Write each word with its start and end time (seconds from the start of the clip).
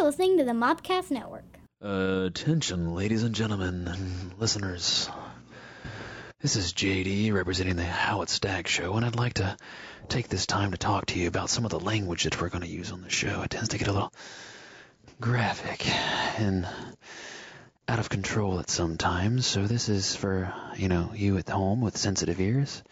You're 0.00 0.06
listening 0.06 0.38
to 0.38 0.44
the 0.44 0.52
Mopcast 0.52 1.10
Network. 1.10 1.44
Uh, 1.84 2.24
attention, 2.24 2.94
ladies 2.94 3.22
and 3.22 3.34
gentlemen 3.34 3.86
and 3.86 4.32
listeners. 4.38 5.10
This 6.40 6.56
is 6.56 6.72
JD 6.72 7.34
representing 7.34 7.76
the 7.76 7.84
How 7.84 8.22
It 8.22 8.30
Stack 8.30 8.66
show, 8.66 8.94
and 8.94 9.04
I'd 9.04 9.16
like 9.16 9.34
to 9.34 9.58
take 10.08 10.28
this 10.28 10.46
time 10.46 10.70
to 10.70 10.78
talk 10.78 11.04
to 11.08 11.18
you 11.18 11.28
about 11.28 11.50
some 11.50 11.66
of 11.66 11.70
the 11.70 11.78
language 11.78 12.24
that 12.24 12.40
we're 12.40 12.48
going 12.48 12.62
to 12.62 12.66
use 12.66 12.92
on 12.92 13.02
the 13.02 13.10
show. 13.10 13.42
It 13.42 13.50
tends 13.50 13.68
to 13.68 13.78
get 13.78 13.88
a 13.88 13.92
little 13.92 14.14
graphic 15.20 15.86
and 16.40 16.66
out 17.86 17.98
of 17.98 18.08
control 18.08 18.58
at 18.58 18.70
some 18.70 18.96
times, 18.96 19.46
so 19.46 19.66
this 19.66 19.90
is 19.90 20.16
for, 20.16 20.50
you 20.76 20.88
know, 20.88 21.12
you 21.14 21.36
at 21.36 21.50
home 21.50 21.82
with 21.82 21.98
sensitive 21.98 22.40
ears. 22.40 22.82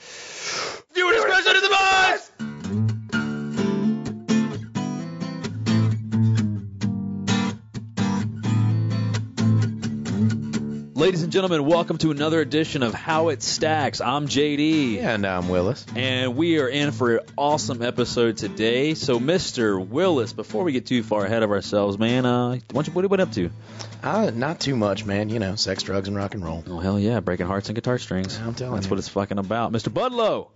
Viewer 0.93 1.13
discretion 1.15 1.57
is 1.57 1.63
advised! 1.63 3.08
Ladies 10.99 11.23
and 11.23 11.31
gentlemen, 11.31 11.65
welcome 11.65 11.97
to 11.99 12.11
another 12.11 12.41
edition 12.41 12.83
of 12.83 12.93
How 12.93 13.29
It 13.29 13.41
Stacks. 13.41 14.01
I'm 14.01 14.27
JD. 14.27 14.99
And 14.99 15.25
I'm 15.25 15.49
Willis. 15.49 15.87
And 15.95 16.35
we 16.35 16.59
are 16.59 16.67
in 16.67 16.91
for 16.91 17.19
an 17.19 17.27
awesome 17.37 17.83
episode 17.83 18.37
today. 18.37 18.95
So, 18.95 19.21
Mr. 19.21 19.79
Willis, 19.87 20.33
before 20.33 20.65
we 20.65 20.73
get 20.73 20.87
too 20.87 21.05
far 21.05 21.25
ahead 21.25 21.45
of 21.45 21.53
ourselves, 21.53 22.01
man, 22.01 22.27
uh, 22.27 22.59
what 22.73 22.89
you 22.89 22.93
what 22.93 23.03
you 23.03 23.09
been 23.09 23.21
up 23.21 23.31
to? 23.35 23.49
Uh, 24.03 24.33
not 24.35 24.59
too 24.59 24.75
much, 24.75 25.05
man. 25.05 25.29
You 25.29 25.39
know, 25.39 25.55
sex, 25.55 25.85
drugs, 25.85 26.09
and 26.09 26.17
rock 26.17 26.35
and 26.35 26.45
roll. 26.45 26.65
Oh 26.67 26.81
hell 26.81 26.99
yeah, 26.99 27.21
breaking 27.21 27.47
hearts 27.47 27.69
and 27.69 27.77
guitar 27.77 27.99
strings. 27.99 28.37
I'm 28.37 28.55
telling 28.55 28.75
That's 28.75 28.87
you. 28.87 28.91
what 28.91 28.99
it's 28.99 29.09
fucking 29.09 29.39
about, 29.39 29.71
Mr. 29.71 29.93
Budlow. 29.93 30.49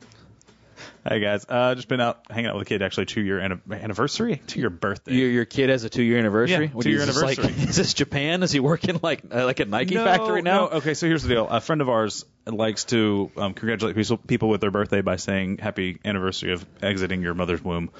Hey 1.08 1.18
guys, 1.20 1.44
uh, 1.48 1.74
just 1.74 1.88
been 1.88 2.00
out 2.00 2.20
hanging 2.30 2.46
out 2.46 2.54
with 2.56 2.62
a 2.62 2.68
kid. 2.68 2.80
Actually, 2.82 3.06
two 3.06 3.20
year 3.22 3.38
an- 3.40 3.60
anniversary, 3.72 4.40
two 4.46 4.60
year 4.60 4.70
birthday. 4.70 5.14
Your, 5.14 5.30
your 5.30 5.44
kid 5.44 5.68
has 5.70 5.82
a 5.84 5.90
two 5.90 6.02
year 6.02 6.18
anniversary. 6.18 6.66
Yeah, 6.66 6.70
What 6.72 6.84
two-year 6.84 7.00
is 7.00 7.06
this 7.06 7.22
like- 7.22 7.38
anniversary. 7.38 7.68
is 7.68 7.76
this 7.76 7.94
Japan? 7.94 8.42
Is 8.42 8.52
he 8.52 8.60
working 8.60 9.00
like 9.02 9.22
uh, 9.32 9.44
like 9.44 9.58
a 9.60 9.64
Nike 9.64 9.96
no, 9.96 10.04
factory 10.04 10.42
now? 10.42 10.66
No. 10.66 10.68
Okay, 10.78 10.94
so 10.94 11.06
here's 11.06 11.22
the 11.24 11.28
deal. 11.28 11.48
A 11.48 11.60
friend 11.60 11.80
of 11.80 11.88
ours 11.88 12.24
likes 12.46 12.84
to 12.84 13.30
um, 13.36 13.54
congratulate 13.54 13.96
people- 13.96 14.16
people 14.18 14.48
with 14.48 14.60
their 14.60 14.70
birthday 14.70 15.00
by 15.00 15.16
saying 15.16 15.58
"Happy 15.58 15.98
anniversary 16.04 16.52
of 16.52 16.64
exiting 16.82 17.22
your 17.22 17.34
mother's 17.34 17.62
womb." 17.64 17.90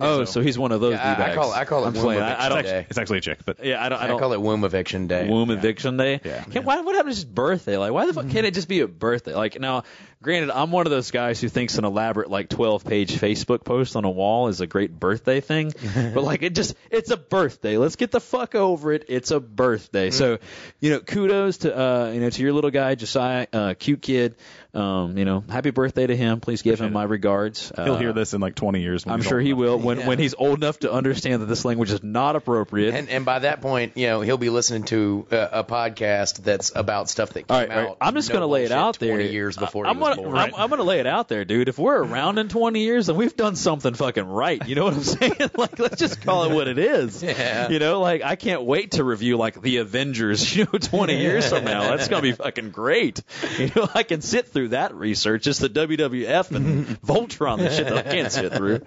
Oh, 0.00 0.24
so 0.24 0.40
he's 0.40 0.58
one 0.58 0.72
of 0.72 0.80
those 0.80 0.92
Yeah, 0.94 1.06
I- 1.06 1.10
I 1.12 1.14
D-bags. 1.16 1.34
call- 1.36 1.52
I 1.52 1.64
call 1.64 1.84
it 1.84 1.88
I'm 1.88 1.92
womb 1.94 2.02
playing. 2.02 2.22
I, 2.22 2.26
I 2.26 2.30
eviction 2.32 2.48
don't. 2.50 2.62
Day. 2.62 2.68
actually, 2.70 2.86
it's 2.90 2.98
actually 2.98 3.18
a 3.18 3.20
chick, 3.22 3.38
but 3.44 3.64
Yeah, 3.64 3.84
I 3.84 3.88
don't. 3.88 3.98
I 4.00 4.04
I 4.04 4.06
don't. 4.08 4.18
call 4.20 4.32
it 4.32 4.40
womb 4.40 4.64
eviction 4.64 5.06
day. 5.06 5.28
Womb 5.28 5.50
eviction 5.50 5.96
day. 5.96 6.20
Yeah. 6.24 6.44
Can't, 6.44 6.64
why, 6.64 6.80
what 6.82 6.94
happened 6.94 7.14
to 7.14 7.20
just 7.20 7.34
birthday? 7.34 7.76
Like, 7.76 7.92
why 7.92 8.06
the 8.06 8.12
fuck 8.14 8.28
can't 8.30 8.46
it 8.46 8.54
just 8.54 8.68
be 8.68 8.80
a 8.80 8.88
birthday? 8.88 9.34
Like, 9.34 9.58
now, 9.60 9.82
granted, 10.26 10.50
I'm 10.50 10.70
one 10.70 10.86
of 10.86 10.90
those 10.90 11.10
guys 11.10 11.40
who 11.40 11.48
thinks 11.48 11.78
an 11.78 11.84
elaborate, 11.86 12.28
like, 12.30 12.50
12 12.50 12.84
page 12.84 13.12
Facebook 13.14 13.64
post 13.64 13.96
on 13.96 14.04
a 14.04 14.10
wall 14.10 14.48
is 14.48 14.60
a 14.60 14.66
great 14.66 14.90
birthday 14.98 15.40
thing. 15.40 15.72
but, 15.94 16.22
like, 16.22 16.42
it 16.42 16.54
just, 16.54 16.74
it's 16.90 17.10
a 17.10 17.16
birthday. 17.16 17.78
Let's 17.78 17.96
get 17.96 18.10
the 18.10 18.20
fuck 18.20 18.54
over 18.54 18.92
it. 18.92 19.06
It's 19.08 19.30
a 19.30 19.40
birthday. 19.40 20.10
So, 20.10 20.38
you 20.80 20.90
know, 20.90 21.00
kudos 21.00 21.58
to, 21.58 21.74
uh, 21.74 22.10
you 22.12 22.20
know, 22.20 22.28
to 22.28 22.42
your 22.42 22.52
little 22.52 22.70
guy, 22.70 22.94
Josiah, 22.96 23.46
uh, 23.52 23.74
cute 23.78 24.02
kid. 24.02 24.34
Um, 24.74 25.16
you 25.16 25.24
know, 25.24 25.42
happy 25.48 25.70
birthday 25.70 26.06
to 26.06 26.14
him. 26.14 26.40
Please 26.40 26.60
give 26.60 26.78
him 26.78 26.88
Appreciate 26.88 26.92
my 26.94 27.04
regards. 27.04 27.72
he'll 27.76 27.94
Uh, 27.94 27.98
hear 27.98 28.12
this 28.12 28.34
in 28.34 28.42
like 28.42 28.54
20 28.56 28.82
years. 28.82 29.06
When 29.06 29.14
I'm 29.14 29.22
sure 29.22 29.40
he 29.40 29.50
enough. 29.52 29.58
will 29.58 29.78
when, 29.78 30.00
Yeah. 30.00 30.06
when 30.08 30.18
he's 30.18 30.34
old 30.34 30.58
enough 30.58 30.80
to 30.80 30.92
understand 30.92 31.40
that 31.40 31.46
this 31.46 31.64
language 31.64 31.90
is 31.92 32.02
not 32.02 32.36
appropriate. 32.36 32.94
And, 32.94 33.08
and 33.08 33.24
by 33.24 33.38
that 33.38 33.62
point, 33.62 33.92
you 33.96 34.06
know, 34.08 34.20
he'll 34.20 34.36
be 34.36 34.50
listening 34.50 34.82
to 34.84 35.26
a, 35.30 35.60
a 35.60 35.64
podcast 35.64 36.42
that's 36.42 36.72
about 36.76 37.08
stuff 37.08 37.30
that 37.30 37.48
came 37.48 37.54
All 37.56 37.58
right, 37.62 37.70
out. 37.70 37.86
right. 37.88 37.96
I'm 38.02 38.12
just 38.16 38.28
no 38.28 38.34
gonna 38.34 38.48
lay 38.48 38.64
it 38.64 38.68
bullshit, 38.68 38.76
out 38.76 38.98
there. 38.98 39.14
20 39.16 39.30
years 39.32 39.56
before 39.56 39.86
I'm 39.86 39.98
gonna, 39.98 40.15
I'm, 40.18 40.54
I'm 40.54 40.70
gonna 40.70 40.82
lay 40.82 41.00
it 41.00 41.06
out 41.06 41.28
there, 41.28 41.44
dude. 41.44 41.68
If 41.68 41.78
we're 41.78 42.02
around 42.02 42.38
in 42.38 42.48
20 42.48 42.80
years, 42.80 43.06
then 43.06 43.16
we've 43.16 43.36
done 43.36 43.56
something 43.56 43.94
fucking 43.94 44.26
right. 44.26 44.66
You 44.66 44.74
know 44.74 44.84
what 44.84 44.94
I'm 44.94 45.02
saying? 45.02 45.50
like, 45.56 45.78
let's 45.78 45.96
just 45.96 46.22
call 46.22 46.44
it 46.44 46.54
what 46.54 46.68
it 46.68 46.78
is. 46.78 47.22
Yeah. 47.36 47.68
You 47.68 47.78
know, 47.80 48.00
like 48.00 48.22
I 48.22 48.36
can't 48.36 48.62
wait 48.62 48.92
to 48.92 49.04
review 49.04 49.36
like 49.36 49.60
the 49.60 49.78
Avengers. 49.78 50.54
You 50.56 50.64
know, 50.72 50.78
20 50.78 51.18
years 51.18 51.48
from 51.48 51.64
now, 51.64 51.82
that's 51.82 52.08
gonna 52.08 52.22
be 52.22 52.32
fucking 52.32 52.70
great. 52.70 53.22
You 53.58 53.70
know, 53.74 53.88
I 53.94 54.04
can 54.04 54.22
sit 54.22 54.48
through 54.48 54.68
that 54.68 54.94
research. 54.94 55.42
Just 55.42 55.60
the 55.60 55.68
WWF 55.68 56.50
and 56.52 56.86
Voltron, 57.02 57.58
the 57.58 57.70
shit 57.70 57.86
that 57.88 57.98
I 57.98 58.02
can't 58.02 58.32
sit 58.32 58.54
through. 58.54 58.80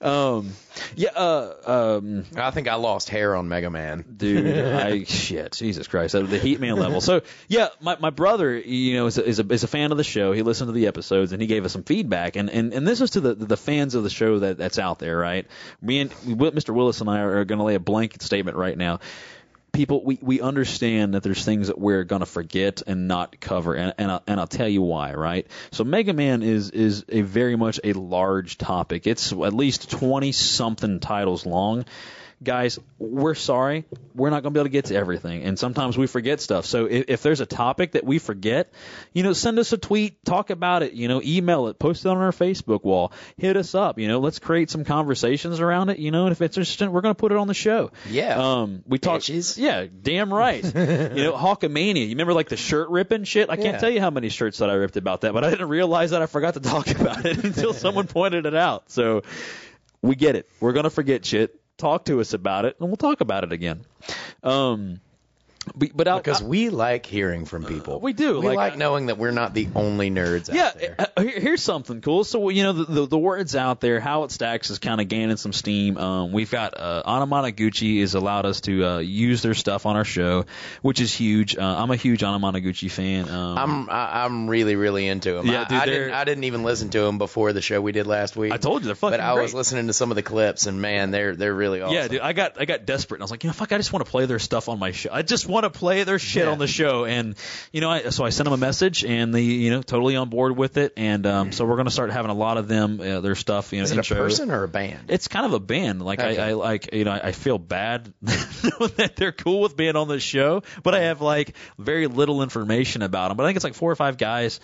Um, 0.00 0.52
yeah. 0.94 1.10
Uh, 1.10 1.98
um, 2.00 2.24
I 2.36 2.50
think 2.50 2.68
I 2.68 2.74
lost 2.74 3.08
hair 3.08 3.34
on 3.34 3.48
Mega 3.48 3.70
Man. 3.70 4.04
dude. 4.16 4.46
I 4.58 5.04
shit, 5.04 5.52
Jesus 5.52 5.88
Christ, 5.88 6.14
at 6.14 6.28
the 6.28 6.38
Heat 6.38 6.60
Man 6.60 6.76
level. 6.76 7.00
So 7.00 7.22
yeah, 7.48 7.68
my 7.80 7.96
my 7.98 8.10
brother, 8.10 8.56
you 8.56 8.94
know, 8.94 9.06
is 9.06 9.18
a, 9.18 9.24
is 9.24 9.38
a 9.38 9.46
is 9.52 9.64
a 9.64 9.68
fan 9.68 9.92
of 9.92 9.98
the 9.98 10.04
show. 10.04 10.32
He 10.32 10.42
listened 10.42 10.68
to 10.68 10.72
the 10.72 10.86
episodes 10.86 11.32
and 11.32 11.40
he 11.40 11.48
gave 11.48 11.64
us 11.64 11.72
some 11.72 11.82
feedback. 11.82 12.36
And 12.36 12.50
and, 12.50 12.72
and 12.72 12.86
this 12.86 13.00
is 13.00 13.10
to 13.10 13.20
the 13.20 13.34
the 13.34 13.56
fans 13.56 13.94
of 13.94 14.02
the 14.02 14.10
show 14.10 14.40
that 14.40 14.58
that's 14.58 14.78
out 14.78 14.98
there, 14.98 15.16
right? 15.16 15.46
Me 15.80 16.00
and 16.00 16.10
Mr. 16.10 16.74
Willis 16.74 17.00
and 17.00 17.10
I 17.10 17.20
are 17.20 17.44
going 17.44 17.58
to 17.58 17.64
lay 17.64 17.74
a 17.74 17.80
blanket 17.80 18.22
statement 18.22 18.56
right 18.56 18.76
now. 18.76 19.00
People, 19.72 20.02
we, 20.04 20.18
we 20.20 20.40
understand 20.40 21.14
that 21.14 21.22
there's 21.22 21.44
things 21.44 21.68
that 21.68 21.78
we're 21.78 22.04
gonna 22.04 22.26
forget 22.26 22.82
and 22.86 23.06
not 23.06 23.40
cover, 23.40 23.74
and 23.74 23.94
and 23.98 24.10
I'll, 24.10 24.22
and 24.26 24.40
I'll 24.40 24.46
tell 24.46 24.68
you 24.68 24.82
why, 24.82 25.14
right? 25.14 25.46
So 25.70 25.84
Mega 25.84 26.12
Man 26.12 26.42
is 26.42 26.70
is 26.70 27.04
a 27.08 27.20
very 27.20 27.56
much 27.56 27.78
a 27.84 27.92
large 27.92 28.58
topic. 28.58 29.06
It's 29.06 29.32
at 29.32 29.52
least 29.52 29.90
twenty 29.90 30.32
something 30.32 31.00
titles 31.00 31.46
long 31.46 31.84
guys, 32.42 32.78
we're 32.98 33.34
sorry. 33.34 33.84
We're 34.14 34.30
not 34.30 34.42
going 34.42 34.52
to 34.54 34.58
be 34.58 34.60
able 34.60 34.66
to 34.66 34.72
get 34.72 34.84
to 34.86 34.94
everything. 34.94 35.42
And 35.42 35.58
sometimes 35.58 35.98
we 35.98 36.06
forget 36.06 36.40
stuff. 36.40 36.66
So 36.66 36.86
if, 36.86 37.04
if 37.08 37.22
there's 37.22 37.40
a 37.40 37.46
topic 37.46 37.92
that 37.92 38.04
we 38.04 38.18
forget, 38.18 38.72
you 39.12 39.22
know, 39.24 39.32
send 39.32 39.58
us 39.58 39.72
a 39.72 39.78
tweet, 39.78 40.24
talk 40.24 40.50
about 40.50 40.82
it, 40.82 40.92
you 40.92 41.08
know, 41.08 41.20
email 41.24 41.66
it, 41.68 41.78
post 41.78 42.04
it 42.04 42.08
on 42.08 42.18
our 42.18 42.30
Facebook 42.30 42.84
wall, 42.84 43.12
hit 43.36 43.56
us 43.56 43.74
up, 43.74 43.98
you 43.98 44.06
know, 44.08 44.20
let's 44.20 44.38
create 44.38 44.70
some 44.70 44.84
conversations 44.84 45.58
around 45.60 45.88
it, 45.90 45.98
you 45.98 46.10
know, 46.10 46.24
and 46.26 46.32
if 46.32 46.40
it's 46.40 46.56
interesting, 46.56 46.92
we're 46.92 47.00
going 47.00 47.14
to 47.14 47.18
put 47.18 47.32
it 47.32 47.38
on 47.38 47.48
the 47.48 47.54
show. 47.54 47.90
Yeah. 48.08 48.36
Um, 48.38 48.82
we 48.86 48.98
talked, 48.98 49.24
Bitches. 49.24 49.58
yeah, 49.58 49.86
damn 50.02 50.32
right. 50.32 50.62
you 50.64 50.70
know, 50.70 51.32
Hulkamania, 51.36 52.02
you 52.04 52.10
remember 52.10 52.34
like 52.34 52.48
the 52.48 52.56
shirt 52.56 52.88
ripping 52.90 53.24
shit? 53.24 53.50
I 53.50 53.56
can't 53.56 53.68
Yeah. 53.74 53.78
tell 53.78 53.90
you 53.90 54.00
how 54.00 54.10
many 54.10 54.28
shirts 54.28 54.58
that 54.58 54.70
I 54.70 54.74
ripped 54.74 54.96
about 54.96 55.22
that, 55.22 55.32
but 55.32 55.44
I 55.44 55.50
didn't 55.50 55.68
realize 55.68 56.10
that 56.12 56.22
I 56.22 56.26
forgot 56.26 56.54
to 56.54 56.60
talk 56.60 56.88
about 57.00 57.24
it 57.26 57.44
until 57.44 57.72
someone 57.74 58.06
pointed 58.06 58.46
it 58.46 58.54
out. 58.54 58.90
So, 58.90 59.22
we 60.00 60.14
get 60.14 60.36
it. 60.36 60.48
We're 60.60 60.74
gonna 60.74 60.90
forget 60.90 61.24
shit. 61.26 61.60
Talk 61.78 62.04
to 62.06 62.20
us 62.20 62.34
about 62.34 62.64
it, 62.64 62.76
and 62.78 62.88
we'll 62.88 62.96
talk 62.96 63.20
about 63.20 63.44
it 63.44 63.52
again. 63.52 63.84
Um, 64.42 65.00
but, 65.74 65.90
but 65.96 66.16
Because 66.16 66.42
we 66.42 66.68
like 66.70 67.06
hearing 67.06 67.44
from 67.44 67.64
people. 67.64 68.00
we 68.00 68.12
do, 68.12 68.40
We 68.40 68.46
like- 68.46 68.56
like, 68.56 68.76
knowing 68.76 69.06
that 69.06 69.18
we're 69.18 69.30
not 69.30 69.54
the 69.54 69.68
only 69.74 70.10
nerds 70.10 70.52
yeah, 70.52 70.66
out 70.68 70.78
there. 70.78 70.94
uh, 70.98 71.22
here- 71.22 71.40
here's 71.40 71.62
something 71.62 72.00
cool. 72.00 72.24
So 72.24 72.48
you 72.48 72.62
know 72.62 72.72
the 72.72 72.84
the, 72.84 73.06
the 73.06 73.18
words 73.18 73.54
out 73.56 73.80
there, 73.80 74.00
how 74.00 74.24
it 74.24 74.30
stacks 74.30 74.70
is 74.70 74.78
kind 74.78 75.00
of 75.00 75.08
gaining 75.08 75.36
some 75.36 75.52
steam. 75.52 75.96
Um, 75.96 76.32
we've 76.32 76.50
got 76.50 76.74
uh, 76.78 77.02
Anamanaguchi 77.06 78.00
has 78.00 78.14
allowed 78.14 78.46
us 78.46 78.60
to 78.62 78.84
uh, 78.84 78.98
use 78.98 79.42
their 79.42 79.54
stuff 79.54 79.86
on 79.86 79.96
our 79.96 80.04
show, 80.04 80.44
which 80.82 81.00
is 81.00 81.12
huge. 81.12 81.56
Uh, 81.56 81.62
I'm 81.62 81.90
a 81.90 81.96
huge 81.96 82.20
Anamanaguchi 82.20 82.90
fan. 82.90 83.28
Um, 83.28 83.58
I'm 83.58 83.90
I, 83.90 84.24
I'm 84.24 84.48
really 84.48 84.76
really 84.76 85.06
into 85.06 85.32
them. 85.34 85.46
Yeah, 85.46 85.62
I, 85.62 85.64
dude, 85.64 85.78
I 85.78 85.86
didn't 85.86 86.12
I 86.14 86.24
didn't 86.24 86.44
even 86.44 86.62
listen 86.62 86.90
to 86.90 87.00
them 87.00 87.18
before 87.18 87.52
the 87.52 87.62
show 87.62 87.80
we 87.80 87.92
did 87.92 88.06
last 88.06 88.36
week. 88.36 88.52
I 88.52 88.56
told 88.56 88.82
you 88.82 88.86
they're 88.86 88.94
fucking 88.94 89.12
But 89.12 89.20
I 89.20 89.34
was 89.34 89.54
listening 89.54 89.86
to 89.88 89.92
some 89.92 90.10
of 90.10 90.16
the 90.16 90.22
clips 90.22 90.66
and 90.66 90.80
man, 90.80 91.10
they're 91.10 91.34
they're 91.36 91.54
really 91.54 91.80
awesome. 91.82 91.94
Yeah, 91.94 92.08
dude, 92.08 92.20
I 92.20 92.32
got 92.32 92.60
I 92.60 92.64
got 92.64 92.86
desperate 92.86 93.18
and 93.18 93.22
I 93.22 93.24
was 93.24 93.30
like, 93.30 93.44
you 93.44 93.48
know, 93.48 93.54
fuck, 93.54 93.72
I 93.72 93.76
just 93.76 93.92
want 93.92 94.04
to 94.04 94.10
play 94.10 94.26
their 94.26 94.38
stuff 94.38 94.68
on 94.68 94.78
my 94.78 94.92
show. 94.92 95.10
I 95.12 95.22
just 95.22 95.46
want 95.46 95.57
to 95.64 95.70
play 95.70 96.04
their 96.04 96.18
shit 96.18 96.44
Yeah. 96.44 96.50
on 96.52 96.58
the 96.58 96.66
show, 96.66 97.04
and 97.04 97.34
you 97.72 97.80
know, 97.80 97.90
I, 97.90 98.10
so 98.10 98.24
I 98.24 98.30
sent 98.30 98.44
them 98.44 98.52
a 98.54 98.56
message, 98.58 99.04
and 99.04 99.34
they, 99.34 99.42
you 99.42 99.70
know, 99.70 99.82
totally 99.82 100.16
on 100.16 100.28
board 100.28 100.56
with 100.56 100.76
it, 100.76 100.92
and 100.96 101.26
um, 101.26 101.52
so 101.52 101.64
we're 101.64 101.76
gonna 101.76 101.90
start 101.90 102.10
having 102.10 102.30
a 102.30 102.34
lot 102.34 102.56
of 102.58 102.68
them, 102.68 103.00
uh, 103.00 103.20
their 103.20 103.34
stuff, 103.34 103.72
you 103.72 103.78
know, 103.78 103.84
Is 103.84 103.92
it 103.92 103.98
a 104.10 104.14
person 104.14 104.50
or 104.50 104.64
a 104.64 104.68
band? 104.68 105.06
It's 105.08 105.28
kind 105.28 105.46
of 105.46 105.52
a 105.54 105.60
band. 105.60 106.02
Like 106.02 106.18
Okay. 106.20 106.38
I, 106.38 106.50
I 106.50 106.52
like 106.54 106.92
you 106.94 107.04
know 107.04 107.12
I 107.12 107.32
feel 107.32 107.58
bad 107.58 108.12
that 108.22 109.12
they're 109.16 109.32
cool 109.32 109.60
with 109.60 109.76
being 109.76 109.96
on 109.96 110.08
the 110.08 110.20
show, 110.20 110.62
but 110.82 110.94
I 110.94 111.00
have 111.00 111.20
like 111.20 111.54
very 111.78 112.06
little 112.06 112.42
information 112.42 113.02
about 113.02 113.28
them. 113.28 113.36
But 113.36 113.44
I 113.44 113.48
think 113.48 113.56
it's 113.56 113.64
like 113.64 113.74
four 113.74 113.90
or 113.90 113.96
five 113.96 114.16
guys, 114.18 114.60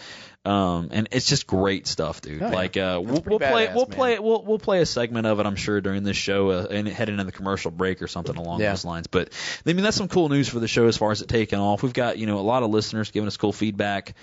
um, 0.47 0.88
and 0.93 1.09
it's 1.12 1.27
just 1.27 1.47
great 1.47 1.87
stuff, 1.87 2.21
dude. 2.21 2.43
Oh, 2.43 2.49
yeah. 2.49 2.55
Like 2.55 2.77
uh, 2.77 3.00
we'll, 3.03 3.22
we'll 3.25 3.38
play 3.38 3.66
badass, 3.66 3.75
we'll 3.75 3.87
man. 3.87 3.97
play 3.97 4.19
we'll 4.19 4.43
we'll 4.44 4.59
play 4.59 4.81
a 4.81 4.87
segment 4.87 5.27
of 5.27 5.41
it. 5.41 5.47
I'm 5.47 5.56
sure 5.56 5.81
during 5.81 6.03
this 6.03 6.16
show 6.19 6.50
uh, 6.50 6.66
and 6.71 6.87
heading 6.87 7.15
into 7.15 7.25
the 7.25 7.32
commercial 7.32 7.71
break 7.71 8.03
or 8.03 8.06
something 8.09 8.37
along 8.37 8.60
Yeah. 8.60 8.71
those 8.71 8.84
lines. 8.84 9.06
But 9.06 9.31
I 9.66 9.72
mean 9.72 9.83
that's 9.83 9.97
some 9.97 10.09
cool 10.09 10.28
news 10.28 10.48
for 10.48 10.60
the 10.60 10.69
show 10.69 10.86
as 10.86 10.97
far 10.98 11.13
as 11.13 11.22
it 11.22 11.28
taking 11.28 11.59
off. 11.59 11.83
We've 11.83 11.92
got 11.95 12.19
you 12.19 12.27
know 12.27 12.39
a 12.39 12.42
lot 12.42 12.63
of 12.63 12.71
listeners 12.71 13.10
giving 13.10 13.27
us 13.27 13.36
cool 13.39 13.53
feedback. 13.53 14.15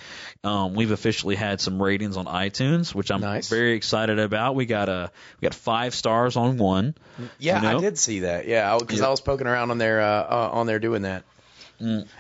Um, 0.44 0.76
we've 0.76 0.92
officially 0.92 1.36
had 1.36 1.60
some 1.60 1.82
ratings 1.82 2.18
on 2.18 2.26
iTunes, 2.26 2.94
which 2.94 3.10
I'm 3.12 3.22
Nice. 3.22 3.50
very 3.50 3.74
excited 3.74 4.20
about. 4.20 4.56
We 4.56 4.66
got 4.68 4.90
a 4.90 5.12
we 5.40 5.46
got 5.46 5.56
five 5.56 5.96
stars 5.96 6.36
on 6.38 6.58
one. 6.58 6.96
yeah, 7.40 7.56
you 7.58 7.62
know? 7.72 7.78
I 7.78 7.82
did 7.82 7.98
see 7.98 8.20
that. 8.22 8.48
Yeah, 8.48 8.78
because 8.80 9.00
Yeah. 9.00 9.08
I 9.08 9.10
was 9.10 9.22
poking 9.22 9.48
around 9.48 9.72
on 9.72 9.78
there 9.80 10.02
uh, 10.02 10.06
uh, 10.24 10.50
on 10.54 10.68
there 10.68 10.80
doing 10.80 11.02
that. 11.04 11.24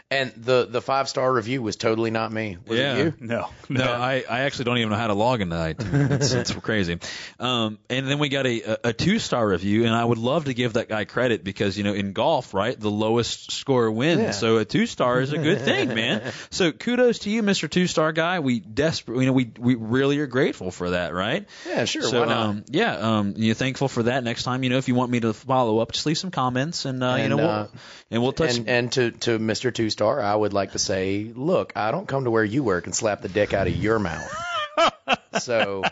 And 0.10 0.32
the 0.38 0.68
the 0.70 0.82
five 0.82 1.08
star 1.08 1.32
review 1.32 1.62
was 1.62 1.76
totally 1.76 2.12
not 2.12 2.32
me. 2.32 2.58
Was 2.68 2.80
Yeah. 2.80 2.96
it 2.96 2.98
you? 2.98 3.14
No, 3.20 3.50
No, 3.70 3.84
I, 3.92 4.24
I 4.30 4.40
actually 4.42 4.66
don't 4.66 4.78
even 4.80 4.90
know 4.90 4.96
how 4.98 5.08
to 5.08 5.14
log 5.14 5.42
into 5.42 5.56
iTunes. 5.56 6.12
It's, 6.12 6.32
it's 6.34 6.52
crazy. 6.62 7.00
Um, 7.40 7.78
and 7.90 8.08
then 8.08 8.20
we 8.20 8.30
got 8.30 8.46
a, 8.48 8.62
a, 8.62 8.78
a 8.90 8.94
two 8.94 9.20
star 9.20 9.48
review, 9.48 9.86
and 9.86 9.94
I 9.94 10.04
would 10.04 10.18
love 10.18 10.46
to 10.46 10.54
give 10.54 10.74
that 10.74 10.90
guy 10.90 11.06
credit 11.06 11.44
because 11.44 11.78
you 11.78 11.84
know 11.84 11.94
in 11.94 12.14
golf, 12.14 12.54
right, 12.54 12.78
the 12.80 12.90
lowest 12.92 13.52
score 13.52 13.90
wins. 13.92 14.22
Yeah. 14.22 14.32
So 14.32 14.58
a 14.58 14.66
two 14.66 14.86
star 14.86 15.22
is 15.22 15.32
a 15.34 15.38
good 15.38 15.62
thing, 15.62 15.90
man. 15.90 16.22
So 16.50 16.72
kudos 16.72 17.20
to 17.20 17.30
you, 17.30 17.44
Mister 17.44 17.68
Two 17.68 17.88
Star 17.88 18.12
Guy. 18.12 18.40
We 18.40 18.60
desperate, 18.60 19.20
you 19.20 19.26
know, 19.28 19.34
we 19.34 19.52
we 19.58 19.76
really 19.76 20.20
are 20.20 20.28
grateful 20.28 20.72
for 20.72 20.92
that, 20.92 21.14
right? 21.14 21.48
Yeah, 21.68 21.86
sure. 21.86 22.02
So 22.02 22.22
why 22.22 22.26
not? 22.28 22.38
um, 22.46 22.64
yeah, 22.70 22.96
um, 22.98 23.34
you're 23.38 23.56
thankful 23.56 23.88
for 23.88 24.04
that. 24.04 24.24
Next 24.24 24.44
time, 24.44 24.64
you 24.64 24.70
know, 24.70 24.78
if 24.78 24.88
you 24.88 24.96
want 24.96 25.12
me 25.12 25.20
to 25.22 25.34
follow 25.34 25.80
up, 25.80 25.92
just 25.92 26.06
leave 26.06 26.18
some 26.18 26.32
comments, 26.32 26.86
and, 26.86 27.04
uh, 27.04 27.16
you 27.16 27.22
And, 27.24 27.30
know, 27.30 27.38
we'll, 27.38 27.50
uh, 27.50 27.68
and 28.12 28.22
we'll 28.22 28.32
touch. 28.34 28.58
and 28.58 28.68
and 28.70 28.92
to 28.94 29.12
to 29.12 29.40
Mr. 29.52 29.74
Two 29.74 29.90
Star, 29.90 30.22
I 30.22 30.34
would 30.34 30.54
like 30.54 30.72
to 30.72 30.80
say, 30.80 31.30
look, 31.36 31.74
I 31.76 31.92
don't 31.92 32.08
come 32.08 32.24
to 32.24 32.32
where 32.32 32.44
you 32.44 32.64
work 32.64 32.86
and 32.86 32.96
slap 32.96 33.22
the 33.22 33.28
dick 33.28 33.54
out 33.54 33.68
of 33.68 33.76
your 33.76 34.00
mouth. 34.00 34.34
so, 35.40 35.84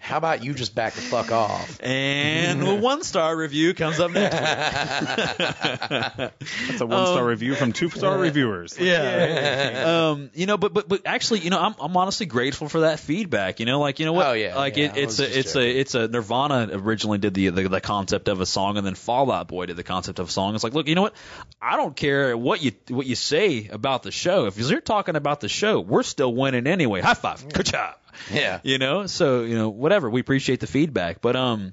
how 0.00 0.16
about 0.16 0.42
you 0.44 0.54
just 0.54 0.74
back 0.74 0.94
the 0.94 1.00
fuck 1.00 1.30
off? 1.30 1.80
and 1.82 2.62
a 2.66 2.74
one 2.74 3.02
star 3.02 3.36
review 3.36 3.74
comes 3.74 4.00
up 4.00 4.10
next. 4.10 4.36
That's 5.88 6.80
a 6.80 6.86
one 6.86 7.06
star 7.06 7.24
review 7.24 7.54
from 7.54 7.72
two 7.72 7.88
star 7.90 8.18
reviewers. 8.18 8.78
Yeah. 8.78 10.10
um, 10.10 10.30
you 10.34 10.46
know, 10.46 10.56
but 10.56 10.72
but 10.72 10.88
but 10.88 11.02
actually, 11.06 11.40
you 11.40 11.50
know, 11.50 11.60
I'm 11.60 11.74
I'm 11.80 11.96
honestly 11.96 12.26
grateful 12.26 12.68
for 12.68 12.80
that 12.80 13.00
feedback. 13.00 13.60
You 13.60 13.66
know, 13.66 13.80
like 13.80 13.98
you 14.00 14.06
know 14.06 14.12
what? 14.12 14.26
Oh, 14.26 14.32
yeah, 14.32 14.56
Like 14.56 14.76
yeah, 14.76 14.86
it, 14.86 14.96
it's 14.96 15.18
a 15.18 15.38
it's 15.38 15.52
joking. 15.54 15.68
a 15.68 15.80
it's 15.80 15.94
a 15.94 16.08
Nirvana 16.08 16.68
originally 16.72 17.18
did 17.18 17.34
the, 17.34 17.48
the 17.50 17.68
the 17.68 17.80
concept 17.80 18.28
of 18.28 18.40
a 18.40 18.46
song, 18.46 18.76
and 18.76 18.86
then 18.86 18.94
Fall 18.94 19.30
Out 19.30 19.48
Boy 19.48 19.66
did 19.66 19.76
the 19.76 19.82
concept 19.84 20.18
of 20.18 20.28
a 20.28 20.30
song. 20.30 20.54
It's 20.54 20.64
like, 20.64 20.74
look, 20.74 20.88
you 20.88 20.94
know 20.94 21.02
what? 21.02 21.14
I 21.60 21.76
don't 21.76 21.94
care 21.96 22.36
what 22.36 22.62
you 22.62 22.72
what 22.88 23.06
you 23.06 23.14
say 23.14 23.68
about 23.68 24.02
the 24.02 24.10
show. 24.10 24.46
If 24.46 24.58
you're 24.58 24.80
talking 24.80 25.16
about 25.16 25.40
the 25.40 25.48
show, 25.48 25.80
we're 25.80 26.02
still 26.02 26.34
winning 26.34 26.66
anyway. 26.66 27.00
High 27.00 27.14
five, 27.14 27.46
Good 27.52 27.66
job. 27.66 27.94
Yeah. 28.30 28.60
You 28.62 28.71
know, 28.78 29.06
so 29.06 29.42
you 29.42 29.56
know, 29.56 29.68
whatever. 29.68 30.08
We 30.10 30.20
appreciate 30.20 30.60
the 30.60 30.66
feedback, 30.66 31.20
but 31.20 31.36
um, 31.36 31.72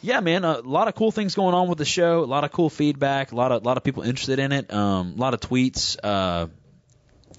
yeah, 0.00 0.20
man, 0.20 0.44
a 0.44 0.60
lot 0.60 0.88
of 0.88 0.94
cool 0.94 1.10
things 1.10 1.34
going 1.34 1.54
on 1.54 1.68
with 1.68 1.78
the 1.78 1.84
show. 1.84 2.24
A 2.24 2.26
lot 2.26 2.44
of 2.44 2.52
cool 2.52 2.70
feedback. 2.70 3.32
A 3.32 3.36
lot 3.36 3.52
of 3.52 3.62
a 3.62 3.64
lot 3.64 3.76
of 3.76 3.84
people 3.84 4.02
interested 4.02 4.38
in 4.38 4.52
it. 4.52 4.72
Um, 4.72 5.14
a 5.16 5.20
lot 5.20 5.34
of 5.34 5.40
tweets. 5.40 5.96
Uh, 6.02 6.48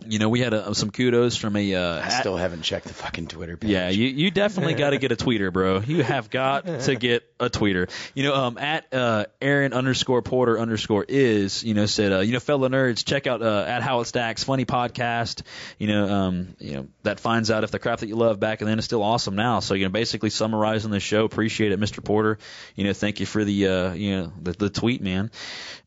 you 0.08 0.20
know, 0.20 0.30
we 0.30 0.40
had 0.40 0.54
uh 0.54 0.74
some 0.74 0.92
kudos 0.92 1.36
from 1.36 1.56
a. 1.56 1.76
Uh, 1.76 2.02
I 2.02 2.10
still 2.10 2.38
haven't 2.38 2.62
checked 2.62 2.86
the 2.88 2.94
fucking 2.94 3.28
Twitter 3.28 3.58
page. 3.58 3.70
yeah, 3.72 3.90
you 3.90 4.08
you 4.08 4.32
definitely 4.32 4.74
got 4.74 4.92
to 4.92 4.98
get 4.98 5.12
a 5.12 5.16
tweeter, 5.16 5.52
bro. 5.52 5.80
You 5.80 6.04
have 6.04 6.30
got 6.30 6.66
to 6.66 6.96
get 7.00 7.24
a 7.40 7.50
tweeter. 7.50 7.90
You 8.14 8.24
know, 8.24 8.36
um, 8.36 8.58
at 8.58 8.94
uh, 8.94 9.26
Aaron 9.42 9.74
underscore 9.74 10.22
Porter 10.22 10.60
underscore 10.60 11.06
is 11.08 11.64
you 11.64 11.74
know 11.74 11.86
said 11.86 12.12
uh, 12.12 12.20
you 12.20 12.34
know 12.34 12.40
fellow 12.40 12.68
nerds 12.70 13.06
check 13.06 13.28
out 13.28 13.42
uh, 13.42 13.66
at 13.68 13.84
How 13.84 14.00
It 14.02 14.06
Stacks 14.06 14.44
funny 14.44 14.66
podcast. 14.66 15.42
You 15.78 15.88
know, 15.88 16.08
um, 16.08 16.56
you 16.60 16.74
know 16.74 16.88
that 17.04 17.20
finds 17.20 17.52
out 17.52 17.64
if 17.64 17.72
the 17.72 17.80
crap 17.80 18.00
that 18.00 18.08
you 18.08 18.16
love 18.16 18.40
back 18.40 18.60
then 18.60 18.80
is 18.80 18.86
still 18.86 19.04
awesome 19.04 19.36
now. 19.36 19.60
So 19.60 19.74
you 19.74 19.86
know, 19.86 19.92
basically 19.92 20.30
summarizing 20.30 20.92
the 20.92 21.00
show. 21.00 21.26
Appreciate 21.26 21.72
it, 21.72 21.80
Mr. 21.80 22.04
Porter. 22.04 22.38
You 22.76 22.86
know, 22.86 22.94
thank 22.94 23.20
you 23.20 23.26
for 23.26 23.44
the 23.44 23.68
uh, 23.68 23.94
you 23.94 24.18
know 24.18 24.34
the, 24.42 24.52
the 24.54 24.70
tweet, 24.70 25.02
man. 25.02 25.32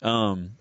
Um, 0.03 0.53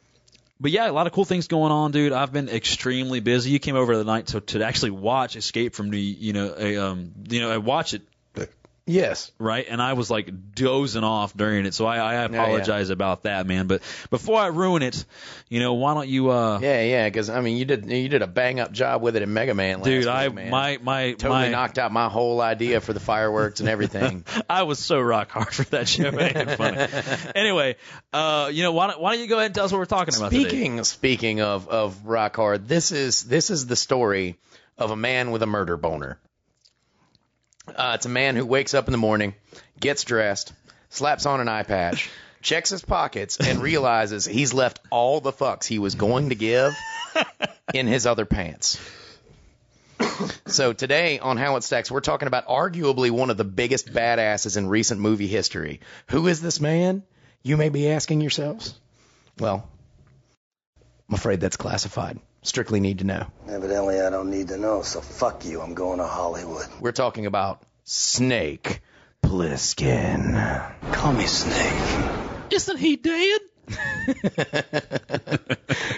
but 0.59 0.71
yeah, 0.71 0.89
a 0.89 0.93
lot 0.93 1.07
of 1.07 1.13
cool 1.13 1.25
things 1.25 1.47
going 1.47 1.71
on, 1.71 1.91
dude. 1.91 2.13
I've 2.13 2.31
been 2.31 2.49
extremely 2.49 3.19
busy. 3.19 3.51
You 3.51 3.59
came 3.59 3.75
over 3.75 3.97
the 3.97 4.03
night 4.03 4.27
to 4.27 4.41
to 4.41 4.63
actually 4.63 4.91
watch 4.91 5.35
Escape 5.35 5.73
from 5.73 5.89
New, 5.89 5.97
you 5.97 6.33
know, 6.33 6.53
a, 6.57 6.77
um, 6.77 7.11
you 7.27 7.41
know, 7.41 7.51
I 7.51 7.57
watch 7.57 7.93
it 7.93 8.01
Yes. 8.87 9.31
right, 9.39 9.65
and 9.67 9.81
I 9.81 9.93
was 9.93 10.11
like 10.11 10.29
dozing 10.53 11.03
off 11.03 11.35
during 11.35 11.65
it, 11.65 11.73
so 11.73 11.87
I, 11.87 11.97
I 11.97 12.13
yeah. 12.13 12.25
apologize 12.25 12.91
about 12.91 13.23
that, 13.23 13.47
man. 13.47 13.65
But 13.65 13.81
before 14.11 14.39
I 14.39 14.47
ruin 14.47 14.83
it, 14.83 15.05
you 15.49 15.59
know, 15.59 15.73
why 15.73 15.95
don't 15.95 16.07
you, 16.07 16.29
uh, 16.29 16.59
Yeah, 16.61 16.83
yeah. 16.83 17.07
Because 17.07 17.31
I 17.31 17.41
mean, 17.41 17.57
you 17.57 17.65
did 17.65 17.87
you 17.89 18.09
did 18.09 18.21
a 18.21 18.27
bang 18.27 18.59
up 18.59 18.71
job 18.71 19.01
with 19.01 19.15
it 19.15 19.23
in 19.23 19.33
Mega 19.33 19.55
Man 19.55 19.79
last 19.79 19.85
dude, 19.85 20.05
week, 20.05 20.13
I 20.13 20.29
man. 20.29 20.51
my 20.51 20.77
my 20.83 21.13
totally 21.13 21.29
my 21.29 21.49
knocked 21.49 21.79
out 21.79 21.91
my 21.91 22.09
whole 22.09 22.39
idea 22.41 22.79
for 22.79 22.93
the 22.93 22.99
fireworks 22.99 23.59
and 23.59 23.67
everything. 23.69 24.23
I 24.49 24.63
was 24.63 24.77
so 24.77 25.01
rock 25.01 25.31
hard 25.31 25.51
for 25.51 25.63
that 25.63 25.87
show. 25.87 26.07
Even 26.07 26.49
funny. 26.49 26.85
anyway, 27.35 27.77
uh, 28.13 28.51
you 28.53 28.61
know, 28.61 28.71
why 28.71 28.87
don't 28.87 29.01
why 29.01 29.13
don't 29.13 29.21
you 29.23 29.27
go 29.27 29.37
ahead 29.37 29.47
and 29.47 29.55
tell 29.55 29.65
us 29.65 29.71
what 29.71 29.79
we're 29.79 29.85
talking 29.85 30.15
about 30.15 30.31
today? 30.31 30.47
Speaking 30.47 30.83
speaking 30.83 31.41
of 31.41 31.67
of 31.69 32.05
rock 32.05 32.35
hard, 32.35 32.67
this 32.67 32.91
is 32.91 33.23
this 33.23 33.49
is 33.49 33.65
the 33.65 33.75
story 33.75 34.37
of 34.77 34.91
a 34.91 34.95
man 34.95 35.31
with 35.31 35.41
a 35.41 35.47
murder 35.47 35.75
boner. 35.75 36.19
Uh, 37.67 37.93
it's 37.95 38.05
a 38.05 38.09
man 38.09 38.35
who 38.35 38.45
wakes 38.45 38.73
up 38.73 38.87
in 38.87 38.91
the 38.91 38.97
morning, 38.97 39.33
gets 39.79 40.03
dressed, 40.03 40.53
slaps 40.89 41.25
on 41.25 41.41
an 41.41 41.47
eye 41.47 41.63
patch, 41.63 42.09
checks 42.41 42.69
his 42.69 42.83
pockets, 42.83 43.37
and 43.37 43.61
realizes 43.61 44.25
he's 44.25 44.53
left 44.53 44.79
all 44.91 45.19
the 45.19 45.31
fucks 45.31 45.65
he 45.65 45.79
was 45.79 45.95
going 45.95 46.29
to 46.29 46.35
give 46.35 46.73
in 47.73 47.87
his 47.87 48.05
other 48.05 48.25
pants. 48.25 48.79
So 50.45 50.73
today 50.73 51.19
on 51.19 51.37
How 51.37 51.55
It 51.55 51.63
Stacks, 51.63 51.89
we're 51.89 51.99
talking 51.99 52.27
about 52.27 52.47
arguably 52.47 53.11
one 53.11 53.29
of 53.29 53.37
the 53.37 53.43
biggest 53.43 53.91
badasses 53.91 54.57
in 54.57 54.67
recent 54.67 55.01
movie 55.01 55.27
history. 55.27 55.81
Who 56.09 56.27
is 56.27 56.41
this 56.41 56.61
man? 56.61 57.03
You 57.43 57.57
may 57.57 57.69
be 57.69 57.89
asking 57.89 58.21
yourselves. 58.21 58.79
Well, 59.39 59.67
I'm 61.09 61.15
afraid 61.15 61.41
that's 61.41 61.57
classified. 61.57 62.19
Strictly 62.45 62.79
need 62.79 62.99
to 62.99 63.05
know. 63.05 63.27
Evidently, 63.49 63.99
I 63.99 64.09
don't 64.09 64.29
need 64.29 64.49
to 64.49 64.57
know, 64.57 64.83
so 64.83 65.01
fuck 65.01 65.43
you. 65.45 65.61
I'm 65.61 65.73
going 65.73 65.97
to 65.97 66.05
Hollywood. 66.05 66.67
We're 66.79 66.91
talking 66.91 67.25
about 67.25 67.63
Snake 67.83 68.81
Plissken. 69.23 70.93
Call 70.93 71.13
me 71.13 71.25
Snake. 71.25 72.11
Isn't 72.51 72.77
he 72.77 72.95
dead? 72.95 73.41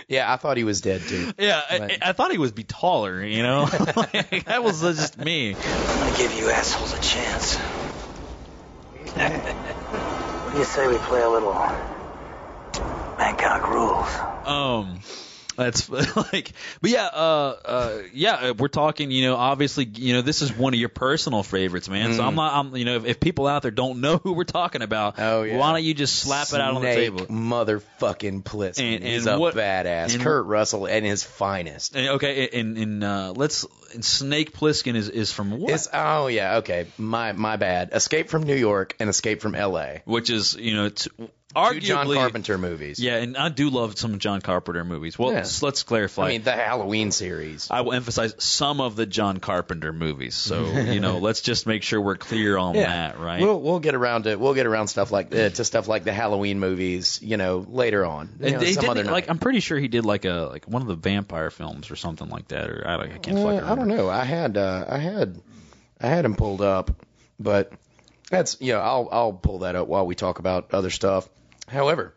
Yeah, 0.07 0.31
I 0.31 0.37
thought 0.37 0.55
he 0.55 0.63
was 0.63 0.79
dead 0.79 1.01
too. 1.01 1.33
Yeah, 1.37 1.61
I, 1.69 1.97
I 2.01 2.13
thought 2.13 2.31
he 2.31 2.37
would 2.37 2.55
be 2.55 2.63
taller. 2.63 3.21
You 3.25 3.43
know, 3.43 3.63
like, 3.95 4.45
that 4.45 4.63
was 4.63 4.79
just 4.79 5.17
me. 5.17 5.53
I'm 5.53 5.99
gonna 5.99 6.17
give 6.17 6.33
you 6.33 6.49
assholes 6.49 6.93
a 6.93 7.01
chance. 7.01 7.55
what 9.15 10.53
do 10.53 10.57
you 10.59 10.63
say 10.63 10.87
we 10.87 10.97
play 10.97 11.21
a 11.21 11.29
little 11.29 11.51
Bangkok 13.17 13.67
rules? 13.69 14.07
Um, 14.47 15.01
that's 15.57 15.89
like, 16.15 16.51
but 16.81 16.89
yeah, 16.91 17.05
uh, 17.07 17.55
uh, 17.65 17.97
yeah, 18.13 18.33
uh, 18.35 18.53
we're 18.57 18.67
talking. 18.67 19.11
You 19.11 19.23
know, 19.23 19.35
obviously, 19.35 19.85
you 19.85 20.13
know, 20.13 20.21
this 20.21 20.41
is 20.41 20.53
one 20.55 20.73
of 20.73 20.79
your 20.79 20.89
personal 20.89 21.43
favorites, 21.43 21.89
man. 21.89 22.13
So 22.13 22.23
I'm 22.23 22.35
not, 22.35 22.53
I'm, 22.53 22.75
you 22.75 22.85
know, 22.85 22.95
if, 22.97 23.05
if 23.05 23.19
people 23.19 23.47
out 23.47 23.63
there 23.63 23.71
don't 23.71 23.99
know 24.01 24.17
who 24.17 24.33
we're 24.33 24.43
talking 24.45 24.81
about, 24.81 25.15
Oh, 25.19 25.43
yeah. 25.43 25.57
why 25.57 25.73
don't 25.73 25.83
you 25.83 25.93
just 25.93 26.15
slap 26.17 26.47
it 26.53 26.61
out 26.61 26.75
on 26.75 26.81
the 26.81 26.93
Snake 26.93 26.95
table? 27.17 27.25
Motherfucking 27.25 28.43
Plissken. 28.43 28.95
And- 28.95 29.03
He's 29.03 29.25
and 29.25 29.35
a 29.35 29.39
what- 29.39 29.55
badass. 29.55 30.13
and- 30.13 30.23
Kurt 30.23 30.45
Russell 30.45 30.85
and 30.87 31.05
his 31.05 31.23
finest. 31.23 31.95
And, 31.95 32.07
okay, 32.09 32.49
and 32.53 32.77
and 32.77 33.03
uh, 33.03 33.33
let's 33.35 33.65
and 33.93 34.03
Snake 34.03 34.53
Plissken 34.53 34.95
is 34.95 35.09
is 35.09 35.31
from 35.31 35.51
what? 35.57 35.71
It's, 35.73 35.87
oh 35.93 36.27
yeah, 36.27 36.57
okay. 36.57 36.87
My 36.97 37.31
my 37.31 37.55
bad. 37.55 37.89
Escape 37.93 38.29
from 38.29 38.43
New 38.43 38.55
York 38.55 38.95
and 38.99 39.09
Escape 39.09 39.41
from 39.41 39.55
L.A. 39.55 40.01
Which 40.05 40.29
is 40.29 40.55
you 40.55 40.75
know, 40.75 40.89
Two 41.53 41.61
arguably 41.61 41.81
John 41.81 42.13
Carpenter 42.13 42.57
movies. 42.57 42.99
Yeah, 42.99 43.15
and 43.17 43.37
I 43.37 43.47
do 43.47 43.69
love 43.69 43.97
some 43.97 44.19
John 44.19 44.41
Carpenter 44.41 44.83
movies. 44.83 45.17
Well, 45.17 45.29
Yeah. 45.31 45.37
let's, 45.37 45.63
let's 45.63 45.83
clarify. 45.83 46.25
I 46.25 46.27
mean 46.29 46.43
the 46.43 46.51
Halloween 46.51 47.11
series. 47.11 47.69
I 47.71 47.81
will 47.81 47.93
emphasize 47.93 48.35
some 48.37 48.81
of 48.81 48.97
the 48.97 49.05
John 49.05 49.37
Carpenter 49.39 49.93
movies. 49.93 50.35
So 50.35 50.65
you 50.71 50.99
know, 50.99 51.19
let's 51.19 51.39
just 51.41 51.65
make 51.65 51.83
sure 51.83 52.01
we're 52.01 52.17
clear 52.17 52.57
on 52.57 52.75
that, 52.75 53.17
right? 53.17 53.41
We'll 53.41 53.61
we'll 53.61 53.79
get 53.79 53.95
around 53.95 54.23
to 54.23 54.35
we'll 54.35 54.55
get 54.55 54.65
around 54.67 54.89
stuff 54.89 55.09
like 55.11 55.33
uh, 55.33 55.49
to 55.49 55.63
stuff 55.63 55.87
like 55.87 56.03
the 56.03 56.11
Halloween 56.13 56.59
movies, 56.59 57.19
you 57.23 57.37
know, 57.37 57.65
later 57.67 58.05
on. 58.05 58.27
You 58.39 58.45
And 58.47 58.53
know, 58.55 58.59
they 58.59 58.73
some 58.73 58.81
didn't- 58.83 58.97
other 59.05 59.11
like. 59.11 59.29
I'm 59.29 59.39
pretty 59.39 59.61
sure 59.61 59.79
he 59.79 59.87
did 59.87 60.03
like 60.05 60.25
a 60.25 60.49
like 60.51 60.67
one 60.67 60.81
of 60.81 60.87
the 60.89 60.95
vampire 60.95 61.49
films 61.49 61.89
or 61.89 61.95
something 61.95 62.27
like 62.29 62.49
that, 62.49 62.69
or 62.69 62.83
I, 62.85 62.97
don't, 62.97 63.11
I 63.13 63.17
can't 63.19 63.37
Uh, 63.37 63.43
fucking 63.43 63.59
I 63.61 63.75
don't 63.75 63.87
know. 63.87 64.09
I 64.09 64.25
had 64.25 64.57
uh, 64.57 64.85
I 64.89 64.97
had 64.97 65.39
I 66.01 66.07
had 66.07 66.25
him 66.25 66.35
pulled 66.35 66.61
up, 66.61 66.91
but 67.39 67.71
that's 68.29 68.57
you 68.59 68.73
know 68.73 68.79
I'll 68.81 69.07
I'll 69.13 69.33
pull 69.33 69.59
that 69.59 69.77
up 69.77 69.87
while 69.87 70.05
we 70.05 70.13
talk 70.13 70.39
about 70.39 70.73
other 70.73 70.89
stuff. 70.89 71.27
However, 71.67 72.13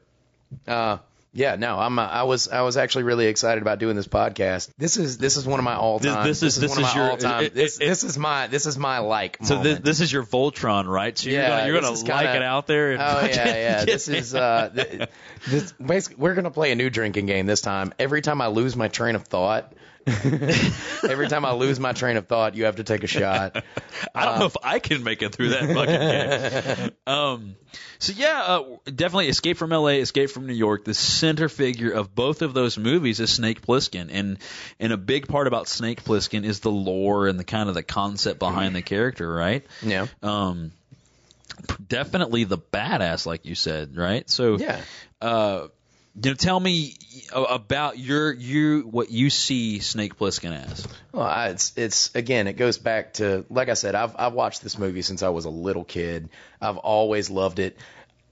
uh, 0.66 0.98
yeah, 1.32 1.54
no, 1.56 1.78
I'm 1.78 1.98
uh, 1.98 2.06
I 2.06 2.24
was 2.24 2.48
I 2.48 2.62
was 2.62 2.76
actually 2.76 3.04
really 3.04 3.26
excited 3.26 3.62
about 3.62 3.78
doing 3.78 3.94
this 3.94 4.08
podcast. 4.08 4.70
This 4.78 4.96
is 4.96 5.16
this 5.18 5.36
is 5.36 5.46
one 5.46 5.60
of 5.60 5.64
my 5.64 5.74
all 5.76 6.00
time. 6.00 6.26
This- 6.26 6.40
this 6.40 6.56
is- 6.56 6.60
this 6.60 6.70
one 6.70 6.78
of 6.82 6.88
is 6.88 6.94
my 6.94 7.00
your- 7.00 7.10
all 7.12 7.16
time. 7.16 7.44
it- 7.44 7.54
This 7.54 7.76
it- 7.80 7.86
this 7.86 8.02
is 8.04 8.18
my 8.18 8.46
this 8.48 8.66
is 8.66 8.76
my 8.76 8.98
like. 8.98 9.38
So 9.42 9.56
this, 9.56 9.64
moment. 9.64 9.84
this 9.84 10.00
is 10.00 10.12
your 10.12 10.24
Voltron, 10.24 10.86
right? 10.86 11.16
So 11.16 11.30
you're 11.30 11.40
Yeah, 11.40 11.48
gonna, 11.60 11.66
you're 11.72 11.80
gonna 11.80 11.92
like 11.94 12.04
kinda- 12.04 12.36
it 12.36 12.42
out 12.42 12.66
there. 12.66 12.92
And 12.92 13.02
Oh 13.02 13.06
fucking 13.06 13.36
yeah, 13.36 13.46
yeah. 13.46 13.84
This 13.84 14.08
it. 14.08 14.16
is 14.18 14.34
uh, 14.34 14.70
th- 14.74 15.08
this 15.48 15.72
basically 15.72 16.16
we're 16.20 16.34
gonna 16.34 16.50
play 16.50 16.72
a 16.72 16.74
new 16.74 16.90
drinking 16.90 17.26
game 17.26 17.46
this 17.46 17.60
time. 17.60 17.92
Every 17.98 18.22
time 18.22 18.40
I 18.40 18.48
lose 18.48 18.74
my 18.74 18.88
train 18.88 19.14
of 19.14 19.22
thought, 19.24 19.72
every 21.08 21.28
time 21.28 21.44
I 21.44 21.52
lose 21.52 21.78
my 21.78 21.92
train 21.92 22.16
of 22.16 22.26
thought, 22.26 22.54
you 22.54 22.64
have 22.64 22.76
to 22.76 22.84
take 22.84 23.04
a 23.04 23.06
shot. 23.06 23.62
I 24.14 24.24
don't 24.24 24.38
know 24.40 24.46
if 24.46 24.56
I 24.62 24.78
can 24.78 25.02
make 25.04 25.22
it 25.22 25.34
through 25.34 25.50
that 25.50 25.66
fucking 25.72 26.84
game. 26.86 26.90
Um, 27.06 27.56
so 27.98 28.12
yeah, 28.16 28.40
uh, 28.42 28.76
definitely 28.84 29.28
Escape 29.28 29.56
from 29.56 29.72
L.A., 29.72 30.00
Escape 30.00 30.30
from 30.30 30.46
New 30.46 30.54
York. 30.54 30.84
The 30.84 30.94
center 30.94 31.48
figure 31.48 31.90
of 31.90 32.14
both 32.14 32.42
of 32.42 32.54
those 32.54 32.78
movies 32.78 33.18
is 33.20 33.32
Snake 33.32 33.62
Plissken, 33.62 34.10
and 34.12 34.38
and 34.78 34.92
a 34.92 34.96
big 34.96 35.26
part 35.26 35.46
about 35.48 35.66
Snake 35.66 36.04
Plissken 36.04 36.44
is 36.44 36.60
the 36.60 36.70
lore 36.70 37.26
and 37.26 37.38
the 37.38 37.44
kind 37.44 37.68
of 37.68 37.74
the 37.74 37.82
concept 37.82 38.38
behind 38.38 38.76
the 38.76 38.82
character, 38.82 39.30
right? 39.32 39.66
Yeah. 39.82 40.06
Um, 40.22 40.70
definitely 41.88 42.44
the 42.44 42.58
badass, 42.58 43.26
like 43.26 43.44
you 43.44 43.54
said, 43.54 43.96
right? 43.96 44.28
So 44.30 44.56
Yeah. 44.58 44.80
uh, 45.20 45.68
You 46.14 46.30
know, 46.30 46.34
tell 46.34 46.58
me 46.58 46.94
about 47.32 47.98
your 47.98 48.32
you 48.32 48.82
what 48.82 49.10
you 49.10 49.30
see 49.30 49.78
Snake 49.78 50.16
Plissken 50.16 50.52
as. 50.70 50.86
Well, 51.12 51.26
I, 51.26 51.48
it's 51.48 51.72
it's 51.76 52.14
again, 52.14 52.46
it 52.46 52.54
goes 52.54 52.78
back 52.78 53.14
to 53.14 53.44
like 53.48 53.68
I 53.68 53.74
said, 53.74 53.94
I've 53.94 54.14
I've 54.18 54.32
watched 54.32 54.62
this 54.62 54.78
movie 54.78 55.02
since 55.02 55.22
I 55.22 55.28
was 55.28 55.44
a 55.44 55.50
little 55.50 55.84
kid. 55.84 56.28
I've 56.60 56.78
always 56.78 57.30
loved 57.30 57.58
it. 57.58 57.76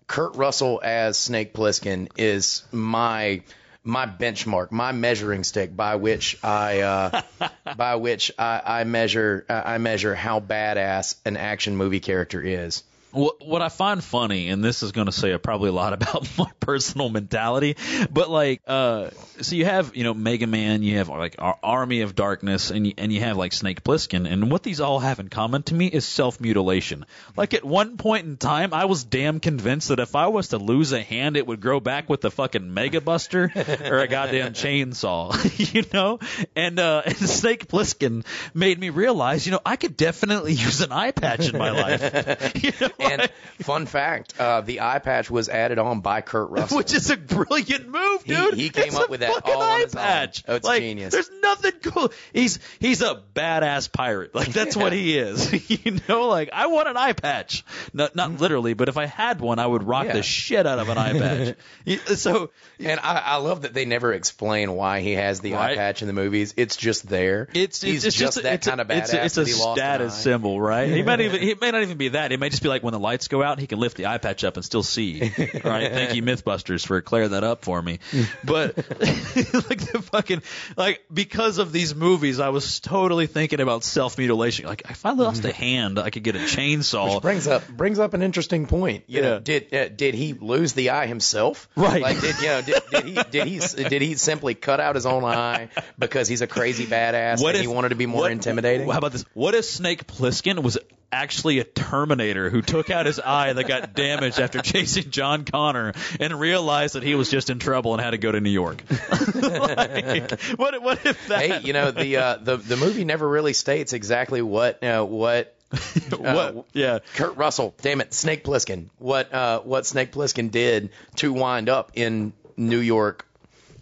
Kurt 0.07 0.37
Russell 0.37 0.81
as 0.83 1.19
Snake 1.19 1.53
Plissken 1.55 2.09
is 2.17 2.65
my 2.73 3.43
my 3.85 4.07
benchmark, 4.07 4.71
my 4.71 4.93
measuring 4.93 5.45
stick 5.45 5.75
by 5.75 5.97
which 5.97 6.37
I 6.43 6.81
uh, 6.81 7.23
by 7.77 7.95
which 7.95 8.33
I, 8.39 8.61
I 8.65 8.85
measure 8.85 9.47
I 9.49 9.79
measure 9.79 10.15
how 10.15 10.41
badass 10.41 11.17
an 11.25 11.37
action 11.37 11.77
movie 11.77 12.01
character 12.01 12.43
is. 12.43 12.83
What, 13.11 13.47
what 13.47 13.63
I 13.63 13.69
find 13.69 14.05
funny, 14.05 14.49
and 14.51 14.63
this 14.63 14.83
is 14.83 14.93
going 14.93 15.07
to 15.07 15.13
say 15.13 15.37
probably 15.39 15.71
a 15.71 15.73
lot 15.73 15.93
about 15.95 16.29
my 16.39 16.51
personal 16.61 17.09
mentality, 17.09 17.77
but 18.11 18.31
like, 18.31 18.63
uh, 18.67 19.11
so 19.41 19.57
you 19.57 19.65
have, 19.65 19.97
you 19.97 20.05
know, 20.05 20.15
Mega 20.15 20.47
Man, 20.47 20.83
you 20.83 20.99
have 20.99 21.09
like 21.09 21.37
our 21.39 21.59
Army 21.63 22.03
of 22.03 22.15
Darkness, 22.15 22.71
and 22.71 22.87
you, 22.87 22.95
and 22.99 23.13
you 23.13 23.21
have 23.21 23.37
like 23.37 23.53
Snake 23.53 23.83
Plissken, 23.83 24.31
and 24.31 24.51
what 24.51 24.63
these 24.63 24.81
all 24.81 24.99
have 24.99 25.21
in 25.21 25.29
common 25.29 25.63
to 25.65 25.75
me 25.75 25.87
is 25.87 26.05
self 26.05 26.41
mutilation. 26.41 27.07
Like 27.37 27.55
at 27.55 27.65
one 27.65 27.97
point 27.97 28.27
in 28.27 28.37
time, 28.37 28.75
I 28.75 28.85
was 28.85 29.05
damn 29.05 29.41
convinced 29.41 29.89
that 29.89 30.01
if 30.01 30.15
I 30.15 30.29
was 30.29 30.49
to 30.49 30.59
lose 30.59 30.93
a 30.93 31.03
hand, 31.03 31.37
it 31.37 31.47
would 31.47 31.61
grow 31.61 31.81
back 31.81 32.09
with 32.09 32.21
the 32.21 32.31
fucking 32.31 32.73
Mega 32.75 33.01
Buster 33.01 33.51
or 33.85 33.99
a 33.99 34.09
goddamn 34.09 34.53
chainsaw, 34.55 35.35
you 35.75 35.85
know? 35.93 36.19
And, 36.55 36.79
uh, 36.79 37.03
and 37.05 37.17
Snake 37.17 37.69
Plissken 37.69 38.25
made 38.55 38.79
me 38.79 38.91
realize, 38.91 39.47
you 39.47 39.53
know, 39.53 39.61
I 39.65 39.77
could 39.77 39.97
definitely 39.97 40.53
use 40.53 40.81
an 40.81 40.93
eye 40.93 41.13
patch 41.13 41.49
in 41.49 41.59
my 41.59 41.71
life. 41.71 42.55
You 42.63 42.73
know? 42.81 42.91
And 42.99 43.31
fun 43.61 43.87
fact, 43.87 44.39
uh, 44.41 44.61
the 44.63 44.81
eye 44.81 44.99
patch 44.99 45.31
was 45.31 45.49
added 45.49 45.79
on 45.79 46.01
by 46.01 46.21
Kurt 46.21 46.51
Russell. 46.51 46.79
Which 46.79 46.93
is 46.93 47.11
a 47.11 47.17
brilliant 47.17 47.89
move, 47.89 48.25
dude. 48.25 48.55
he 48.55 48.71
came 48.71 48.85
It's 48.89 48.97
up 48.97 49.09
with 49.11 49.21
that 49.21 49.43
all 49.45 49.63
on 49.63 49.83
eye 49.83 49.87
patch. 49.93 50.45
Oh, 50.49 50.57
it's 50.57 50.65
like, 50.67 50.83
genius. 50.83 51.13
There's 51.13 51.31
nothing 51.43 51.73
cool. 51.83 52.13
He's 52.33 52.59
he's 52.81 53.03
a 53.03 53.23
badass 53.35 53.93
pirate. 53.93 54.35
Like 54.35 54.49
that's 54.49 54.77
what 54.77 54.93
he 54.93 55.17
is. 55.19 55.71
you 55.85 55.99
know, 56.09 56.29
like 56.29 56.51
I 56.53 56.67
want 56.67 56.89
an 56.89 56.97
eye 56.97 57.13
patch. 57.13 57.65
Not 57.93 58.17
not 58.17 58.41
literally, 58.41 58.75
but 58.75 58.89
if 58.89 58.97
I 58.97 59.07
had 59.07 59.41
one, 59.41 59.59
I 59.59 59.67
would 59.67 59.83
rock 59.85 60.07
Yeah. 60.07 60.15
the 60.15 60.23
shit 60.23 60.67
out 60.67 60.79
of 60.79 60.89
an 60.89 60.99
eye 60.99 61.13
patch. 61.19 61.57
So 62.19 62.51
And 62.81 63.01
I, 63.01 63.19
I 63.19 63.37
love 63.37 63.63
that 63.63 63.75
they 63.75 63.85
never 63.85 64.13
explain 64.13 64.73
why 64.73 65.01
he 65.01 65.13
has 65.13 65.41
the 65.41 65.55
eye 65.57 65.75
patch 65.77 66.03
in 66.03 66.09
the 66.09 66.15
movies. 66.15 66.55
It's 66.57 66.77
just 66.77 67.09
there. 67.09 67.49
It's 67.55 67.81
He's 67.83 68.05
it's 68.05 68.17
just, 68.17 68.35
just, 68.37 68.43
that 68.43 68.55
it's 68.55 68.67
a- 68.67 68.71
kind 68.71 68.81
of 68.81 68.89
badass. 68.89 68.99
It's 68.99 69.13
a, 69.15 69.25
it's 69.25 69.37
a 69.37 69.41
that 69.45 69.47
he 69.49 69.53
lost 69.55 69.69
an 69.69 69.75
status 69.77 70.15
symbol, 70.19 70.61
right? 70.61 70.89
He 70.89 71.03
might 71.03 71.21
even 71.23 71.41
he 71.41 71.55
may 71.55 71.71
not 71.71 71.83
even 71.83 71.97
be 71.97 72.09
that. 72.09 72.33
It 72.33 72.41
may 72.41 72.49
just 72.49 72.63
be 72.63 72.69
like 72.69 72.83
when 72.89 72.93
the 72.95 72.99
lights 72.99 73.29
go 73.29 73.43
out, 73.43 73.59
he 73.59 73.67
can 73.67 73.79
lift 73.79 73.97
the 73.99 74.07
eye 74.07 74.19
patch 74.19 74.45
up 74.45 74.57
and 74.57 74.65
still 74.65 74.83
see. 74.83 75.21
right? 75.21 75.33
Thank 75.93 76.15
you, 76.15 76.23
MythBusters, 76.23 76.87
for 76.87 77.01
clearing 77.03 77.31
that 77.31 77.45
up 77.45 77.65
for 77.65 77.81
me. 77.81 77.99
But 78.45 78.77
like 79.01 79.81
the 79.93 80.03
fucking 80.11 80.43
like 80.77 81.05
because 81.13 81.59
of 81.59 81.71
these 81.73 81.95
movies, 81.95 82.41
I 82.41 82.49
was 82.49 82.81
totally 82.81 83.27
thinking 83.27 83.61
about 83.61 83.85
self 83.85 84.17
mutilation. 84.19 84.67
Like 84.67 84.83
if 84.91 85.05
I 85.05 85.13
lost 85.13 85.45
a 85.45 85.53
hand, 85.53 85.99
I 85.99 86.11
could 86.11 86.23
get 86.23 86.35
a 86.37 86.41
chainsaw. 86.41 87.15
Which 87.15 87.23
brings 87.23 87.47
up 87.47 87.69
brings 87.69 87.99
up 87.99 88.15
an 88.15 88.23
interesting 88.23 88.67
point. 88.67 89.05
You 89.07 89.21
Yeah. 89.23 89.29
know, 89.29 89.39
did 89.41 89.75
uh, 89.75 89.89
did 89.89 90.15
he 90.15 90.33
lose 90.33 90.73
the 90.73 90.91
eye 90.91 91.07
himself? 91.07 91.69
Right. 91.77 92.01
Like 92.03 92.21
did 92.21 92.37
you 92.41 92.47
know 92.49 92.63
did, 92.63 92.83
did 92.91 93.05
he 93.05 93.15
did 93.31 93.47
he 93.47 93.85
did 93.89 94.03
he 94.03 94.15
simply 94.15 94.55
cut 94.55 94.81
out 94.81 94.95
his 94.95 95.07
own 95.07 95.25
eye 95.25 95.69
because 95.99 96.29
he's 96.29 96.41
a 96.43 96.47
crazy 96.47 96.87
badass 96.87 97.45
and 97.47 97.57
he 97.59 97.67
wanted 97.67 97.91
to 97.91 97.97
be 97.97 98.07
more 98.07 98.23
what- 98.23 98.33
intimidating? 98.33 98.89
How 98.89 98.99
about 98.99 99.13
this? 99.13 99.25
What 99.35 99.55
if 99.55 99.65
Snake 99.65 100.07
Plissken 100.07 100.63
was 100.63 100.79
actually 101.11 101.59
a 101.59 101.65
Terminator 101.65 102.51
who 102.51 102.63
took 102.63 102.91
out 102.91 103.07
his 103.07 103.19
eye 103.21 103.53
that 103.53 103.65
got 103.65 103.95
damaged 103.95 104.39
after 104.41 104.61
chasing 104.61 105.11
John 105.11 105.45
Connor 105.45 105.95
and 106.21 106.39
realized 106.39 106.95
that 106.95 107.03
he 107.03 107.15
was 107.15 107.31
just 107.31 107.51
in 107.51 107.59
trouble 107.59 107.95
and 107.95 108.03
had 108.03 108.11
to 108.11 108.19
go 108.19 108.33
to 108.33 108.41
New 108.41 108.51
York? 108.51 108.83
like, 109.35 110.41
what, 110.57 110.83
what 110.83 111.07
if 111.07 111.29
that? 111.29 111.41
hey, 111.41 111.61
you 111.61 111.73
know 111.73 111.91
the 111.91 112.17
uh, 112.17 112.37
the 112.37 112.57
the 112.57 112.77
movie 112.77 113.05
never 113.05 113.29
really 113.29 113.53
states 113.53 113.93
exactly 113.93 114.43
what 114.43 114.83
uh, 114.83 115.05
what 115.05 115.55
what? 116.17 116.67
yeah. 116.73 117.01
Kurt 117.15 117.37
Russell, 117.37 117.75
damn 117.83 118.01
it, 118.01 118.15
Snake 118.15 118.45
Plissken. 118.45 118.87
What 118.99 119.33
uh, 119.33 119.61
what 119.61 119.87
Snake 119.87 120.13
Plissken 120.13 120.51
did 120.51 120.91
to 121.17 121.33
wind 121.33 121.69
up 121.69 121.93
in 121.95 122.33
New 122.57 122.81
York, 122.81 123.27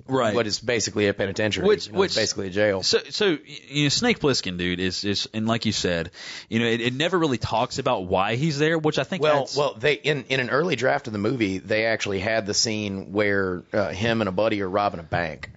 Right. 0.09 0.35
what 0.35 0.47
is 0.47 0.61
basically 0.61 1.09
a 1.09 1.15
penitentiary, 1.15 1.67
Which- 1.67 1.87
you 1.87 1.93
know, 1.93 1.99
which- 1.99 2.15
basically 2.15 2.47
a 2.49 2.51
jail. 2.51 2.83
So, 2.83 2.99
so 3.11 3.39
you 3.47 3.85
know, 3.85 3.89
Snake 3.89 4.19
Plissken, 4.21 4.57
dude, 4.59 4.81
is 4.81 5.05
is 5.05 5.29
and 5.35 5.47
like 5.47 5.67
you 5.67 5.73
said, 5.73 6.11
you 6.49 6.61
know, 6.61 6.67
it, 6.67 6.81
it 6.81 6.95
never 6.95 7.19
really 7.19 7.39
talks 7.39 7.79
about 7.79 8.07
why 8.07 8.37
he's 8.37 8.59
there, 8.59 8.79
which 8.79 8.99
I 8.99 9.05
think. 9.05 9.23
Well, 9.23 9.49
well, 9.57 9.75
they 9.75 9.95
in 9.95 10.25
in 10.29 10.41
an 10.41 10.51
early 10.51 10.77
draft 10.77 11.07
of 11.07 11.13
the 11.13 11.19
movie, 11.19 11.59
they 11.59 11.87
actually 11.87 12.21
had 12.21 12.47
the 12.47 12.55
scene 12.55 13.13
where 13.13 13.63
uh, 13.73 13.89
him 13.91 14.21
and 14.23 14.29
a 14.29 14.33
buddy 14.33 14.63
are 14.63 14.69
robbing 14.69 15.01
a 15.01 15.05
bank, 15.05 15.51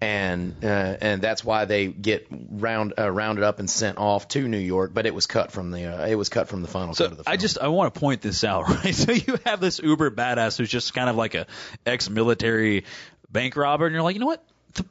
and 0.00 0.54
uh, 0.64 0.66
and 1.00 1.20
that's 1.20 1.44
why 1.44 1.66
they 1.66 1.86
get 1.88 2.26
round 2.30 2.94
uh, 2.98 3.10
rounded 3.10 3.44
up 3.44 3.58
and 3.58 3.68
sent 3.68 3.98
off 3.98 4.28
to 4.28 4.48
New 4.48 4.58
York. 4.58 4.92
But 4.94 5.06
it 5.06 5.14
was 5.14 5.26
cut 5.26 5.52
from 5.52 5.70
the 5.70 5.84
uh, 5.86 6.06
it 6.06 6.14
was 6.14 6.28
cut 6.30 6.48
from 6.48 6.62
the 6.62 6.68
final 6.68 6.88
cut 6.88 6.96
So 6.96 7.04
of 7.06 7.16
the 7.18 7.24
film. 7.24 7.32
I 7.32 7.36
just 7.36 7.58
I 7.58 7.68
want 7.68 7.92
to 7.92 8.00
point 8.00 8.22
this 8.22 8.42
out, 8.44 8.68
right? 8.68 8.94
So 8.94 9.12
you 9.12 9.38
have 9.44 9.60
this 9.60 9.78
uber 9.78 10.10
badass 10.10 10.56
who's 10.56 10.70
just 10.70 10.94
kind 10.94 11.10
of 11.10 11.16
like 11.16 11.34
a 11.34 11.46
ex-military 11.84 12.84
bank 13.32 13.56
robber, 13.56 13.86
and 13.86 13.94
you're 13.94 14.02
like, 14.02 14.14
you 14.14 14.20
know 14.20 14.26
what? 14.26 14.44
The, 14.74 14.84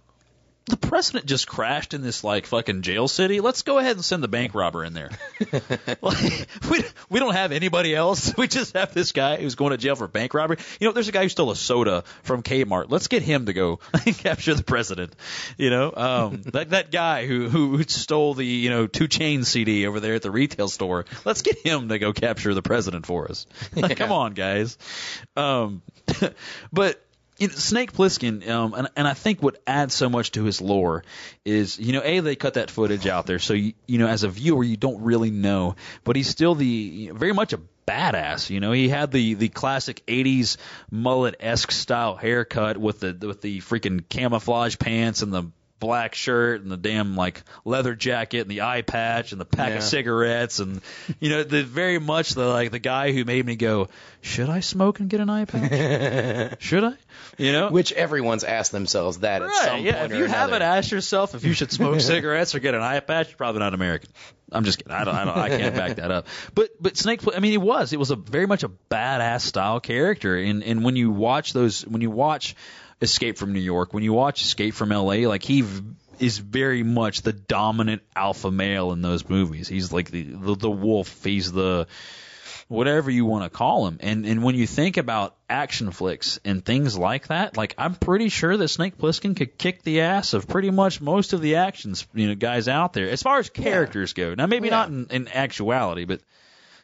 the 0.66 0.78
president 0.78 1.26
just 1.26 1.48
crashed 1.48 1.94
in 1.94 2.02
this 2.02 2.24
like 2.24 2.46
fucking 2.46 2.84
jail 2.84 3.08
city. 3.08 3.42
Let's 3.42 3.64
go 3.64 3.78
ahead 3.80 3.96
and 3.96 4.06
send 4.06 4.24
the 4.24 4.28
bank 4.28 4.54
robber 4.54 4.84
in 4.86 4.94
there. 4.94 5.10
like, 6.02 6.48
we 6.70 6.84
we 7.10 7.20
don't 7.20 7.34
have 7.34 7.52
anybody 7.52 7.96
else. 7.96 8.34
We 8.40 8.48
just 8.48 8.74
have 8.76 8.94
this 8.94 9.12
guy 9.12 9.38
who's 9.38 9.56
going 9.56 9.72
to 9.72 9.78
jail 9.78 9.96
for 9.96 10.08
bank 10.08 10.34
robbery. 10.34 10.58
You 10.80 10.88
know, 10.88 10.94
there's 10.94 11.10
a 11.10 11.12
guy 11.12 11.24
who 11.24 11.30
stole 11.30 11.52
a 11.52 11.56
soda 11.56 12.04
from 12.24 12.42
Kmart. 12.42 12.86
Let's 12.90 13.08
get 13.08 13.22
him 13.22 13.48
to 13.48 13.54
go 13.54 13.78
capture 14.18 14.54
the 14.54 14.64
president. 14.64 15.14
You 15.58 15.70
know, 15.70 15.94
um, 15.94 16.42
that 16.54 16.70
that 16.70 16.92
guy 16.92 17.26
who 17.26 17.50
who 17.50 17.84
stole 17.84 18.34
the 18.34 18.46
you 18.46 18.70
know 18.70 18.88
two 18.88 19.08
chain 19.08 19.44
CD 19.44 19.88
over 19.88 20.00
there 20.00 20.16
at 20.16 20.22
the 20.22 20.32
retail 20.32 20.68
store. 20.70 21.06
Let's 21.26 21.42
get 21.42 21.58
him 21.58 21.90
to 21.90 22.00
go 22.00 22.14
capture 22.14 22.54
the 22.54 22.62
president 22.62 23.06
for 23.06 23.30
us. 23.30 23.46
Like, 23.76 23.98
Come 23.98 24.12
on, 24.12 24.34
guys. 24.34 24.78
Um, 25.36 25.82
but 26.72 27.04
you 27.40 27.48
know, 27.48 27.54
Snake 27.54 27.94
Plissken, 27.94 28.48
um, 28.50 28.74
and, 28.74 28.90
and 28.96 29.08
I 29.08 29.14
think 29.14 29.42
what 29.42 29.62
adds 29.66 29.96
so 29.96 30.10
much 30.10 30.32
to 30.32 30.44
his 30.44 30.62
lore 30.62 31.04
is, 31.46 31.80
you 31.80 31.94
know, 31.94 32.02
a 32.04 32.20
they 32.20 32.36
cut 32.36 32.56
that 32.56 32.70
footage 32.70 33.08
out 33.08 33.26
there, 33.26 33.40
so 33.40 33.54
you, 33.54 33.74
you 33.88 33.98
know, 33.98 34.08
as 34.08 34.24
a 34.24 34.30
viewer, 34.30 34.64
you 34.64 34.78
don't 34.78 35.02
really 35.02 35.32
know, 35.32 35.76
but 36.04 36.16
he's 36.16 36.30
still 36.30 36.54
the 36.54 37.12
very 37.14 37.34
much 37.34 37.54
a 37.54 37.60
badass. 37.88 38.50
You 38.50 38.60
know, 38.60 38.72
he 38.72 38.90
had 38.90 39.12
the 39.12 39.34
the 39.34 39.50
classic 39.50 40.04
'80s 40.06 40.58
mullet 40.92 41.36
esque 41.40 41.72
style 41.72 42.16
haircut 42.16 42.78
with 42.78 43.00
the 43.00 43.18
with 43.26 43.42
the 43.42 43.60
freaking 43.60 44.08
camouflage 44.08 44.78
pants 44.78 45.22
and 45.22 45.34
the 45.34 45.52
black 45.80 46.14
shirt 46.16 46.62
and 46.62 46.70
the 46.72 46.78
damn 46.78 47.16
like 47.16 47.42
leather 47.64 47.96
jacket 47.96 48.40
and 48.42 48.50
the 48.52 48.62
eye 48.62 48.82
patch 48.82 49.32
and 49.32 49.40
the 49.40 49.46
pack 49.46 49.70
Yeah. 49.70 49.76
of 49.78 49.84
cigarettes 49.84 50.60
and 50.60 50.82
you 51.20 51.30
know 51.30 51.44
the 51.44 51.64
very 51.64 52.00
much 52.00 52.32
the 52.32 52.46
like 52.48 52.72
the 52.72 52.80
guy 52.80 53.12
who 53.14 53.24
made 53.26 53.46
me 53.46 53.56
go 53.56 53.88
should 54.22 54.50
I 54.50 54.60
smoke 54.60 55.00
and 55.00 55.10
get 55.10 55.22
an 55.22 55.30
eye 55.30 55.46
patch 55.46 56.62
should 56.62 56.84
I 56.84 56.94
you 57.38 57.52
know 57.54 57.70
which 57.70 57.92
everyone's 57.94 58.44
asked 58.44 58.72
themselves 58.74 59.20
that 59.20 59.42
at 59.42 59.48
Right, 59.48 59.56
some 59.66 59.80
yeah. 59.82 60.00
point 60.02 60.12
If 60.14 60.18
you 60.20 60.26
haven't 60.26 60.62
asked 60.62 60.92
yourself 60.92 61.36
if 61.36 61.44
you 61.46 61.54
should 61.54 61.72
smoke 61.72 62.00
cigarettes 62.02 62.54
or 62.56 62.60
get 62.60 62.74
an 62.76 62.82
eye 62.82 63.00
patch, 63.00 63.30
you're 63.30 63.38
probably 63.38 63.60
not 63.60 63.74
American. 63.74 64.10
I'm 64.52 64.64
just 64.64 64.80
kidding. 64.80 64.92
I 64.92 65.04
don't. 65.04 65.16
I 65.16 65.26
don't. 65.26 65.38
I 65.38 65.50
can't 65.50 65.76
back 65.76 65.98
that 65.98 66.10
up. 66.10 66.26
But 66.56 66.72
but 66.82 66.98
Snake. 66.98 67.22
Pl- 67.22 67.34
I 67.36 67.40
mean, 67.40 67.52
he 67.52 67.60
was. 67.60 67.94
It 67.94 68.00
was 68.00 68.10
a 68.10 68.16
very 68.16 68.48
much 68.48 68.64
a 68.64 68.70
badass 68.90 69.42
style 69.42 69.80
character. 69.80 70.36
And 70.38 70.64
and 70.64 70.84
when 70.84 70.96
you 70.96 71.12
watch 71.12 71.54
those, 71.54 71.86
when 71.86 72.02
you 72.02 72.10
watch 72.10 72.56
Escape 73.02 73.38
from 73.38 73.54
New 73.54 73.60
York, 73.62 73.94
when 73.94 74.04
you 74.04 74.14
watch 74.14 74.42
Escape 74.42 74.74
from 74.74 74.92
L.A., 74.92 75.26
like 75.28 75.44
he 75.44 75.62
v- 75.62 75.84
is 76.20 76.38
very 76.38 76.84
much 76.84 77.22
the 77.22 77.32
dominant 77.34 78.02
alpha 78.16 78.52
male 78.52 78.92
in 78.92 79.02
those 79.02 79.28
movies. 79.30 79.68
He's 79.68 79.94
like 79.94 80.12
the 80.12 80.24
the, 80.24 80.56
the 80.56 80.70
wolf. 80.72 81.24
He's 81.24 81.52
the 81.52 81.88
whatever 82.68 83.10
you 83.10 83.26
want 83.26 83.44
to 83.46 83.50
call 83.50 83.88
him. 83.88 83.98
And 84.02 84.26
and 84.26 84.44
when 84.44 84.56
you 84.56 84.68
think 84.68 84.98
about 84.98 85.36
action 85.50 85.92
flicks 85.92 86.40
and 86.46 86.64
things 86.64 86.98
like 86.98 87.28
that, 87.28 87.58
like 87.58 87.74
I'm 87.78 87.96
pretty 87.96 88.30
sure 88.30 88.56
that 88.58 88.68
Snake 88.68 88.98
Plissken 88.98 89.36
could 89.36 89.58
kick 89.58 89.82
the 89.84 90.02
ass 90.02 90.34
of 90.34 90.48
pretty 90.48 90.70
much 90.70 91.02
most 91.02 91.34
of 91.34 91.42
the 91.42 91.56
actions 91.56 92.06
you 92.14 92.28
know 92.28 92.36
guys 92.36 92.68
out 92.68 92.94
there 92.94 93.10
as 93.10 93.24
far 93.24 93.40
as 93.40 93.50
characters 93.50 94.14
go. 94.14 94.36
Now 94.36 94.46
maybe 94.46 94.68
Yeah. 94.68 94.76
not 94.76 94.90
in, 94.90 95.08
in 95.10 95.28
actuality, 95.30 96.06
but 96.06 96.22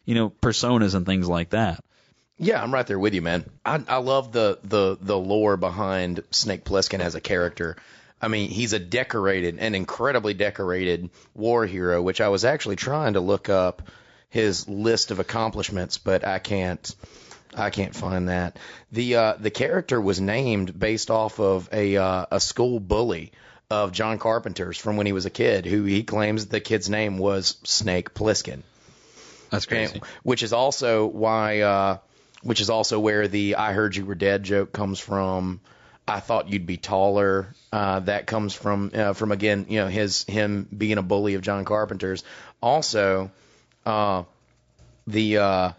you 0.06 0.16
know 0.16 0.30
personas 0.30 0.96
and 0.96 1.06
things 1.06 1.28
like 1.28 1.52
that. 1.52 1.84
Yeah, 2.38 2.62
I'm 2.62 2.74
right 2.74 2.86
there 2.86 3.00
with 3.00 3.14
you, 3.14 3.22
man. 3.22 3.46
I, 3.66 3.82
I 3.88 3.98
love 3.98 4.32
the, 4.32 4.60
the 4.64 4.98
the 5.00 5.18
lore 5.18 5.56
behind 5.58 6.22
Snake 6.32 6.66
Plissken 6.66 7.00
as 7.00 7.16
a 7.16 7.22
character. 7.22 7.78
I 8.22 8.28
mean, 8.28 8.50
he's 8.50 8.74
a 8.74 8.80
decorated, 8.80 9.58
an 9.60 9.76
incredibly 9.76 10.34
decorated 10.34 11.10
war 11.34 11.66
hero, 11.66 12.02
which 12.02 12.22
I 12.22 12.30
was 12.30 12.44
actually 12.44 12.76
trying 12.76 13.14
to 13.14 13.20
look 13.22 13.50
up 13.50 13.84
his 14.30 14.68
list 14.68 15.12
of 15.12 15.20
accomplishments, 15.20 15.98
but 15.98 16.26
I 16.26 16.40
can't. 16.40 16.94
I 17.58 17.70
can't 17.70 17.96
find 17.96 18.28
that. 18.28 18.58
The 18.92 19.16
uh, 19.16 19.34
the 19.40 19.52
character 19.52 20.02
was 20.02 20.20
named 20.20 20.78
based 20.78 21.10
off 21.10 21.40
of 21.40 21.70
a 21.72 21.96
uh, 21.96 22.26
a 22.32 22.40
school 22.42 22.82
bully 22.82 23.32
of 23.70 23.94
John 23.94 24.20
Carpenter's 24.20 24.78
from 24.78 24.98
when 24.98 25.06
he 25.06 25.14
was 25.14 25.26
a 25.26 25.30
kid, 25.30 25.66
who 25.66 25.86
he 25.86 26.04
claims 26.04 26.48
the 26.48 26.60
kid's 26.60 26.90
name 26.90 27.18
was 27.18 27.56
Snake 27.64 28.14
Plissken. 28.14 28.64
That's 29.52 29.68
And- 29.68 30.02
which 30.24 30.44
is 30.44 30.52
also 30.52 31.06
why, 31.06 31.62
uh, 31.62 31.98
which 32.46 32.62
is 32.62 32.70
also 32.70 33.00
where 33.00 33.28
the 33.28 33.56
"I 33.56 33.74
heard 33.74 33.96
you 33.96 34.06
were 34.06 34.16
dead" 34.16 34.44
joke 34.44 34.72
comes 34.72 35.00
from. 35.00 35.60
I 36.08 36.20
thought 36.20 36.50
you'd 36.50 36.68
be 36.68 36.78
taller. 36.78 37.48
Uh, 37.74 38.00
that 38.02 38.28
comes 38.28 38.54
from 38.54 38.92
uh, 38.94 39.14
from 39.14 39.32
again, 39.32 39.66
you 39.70 39.80
know, 39.80 39.88
his 39.88 40.24
him 40.24 40.68
being 40.76 41.00
a 41.00 41.02
bully 41.02 41.34
of 41.34 41.42
John 41.42 41.66
Carpenter's. 41.66 42.24
Also, 42.62 43.32
uh, 43.86 44.24
the 45.08 45.38
uh, 45.40 45.72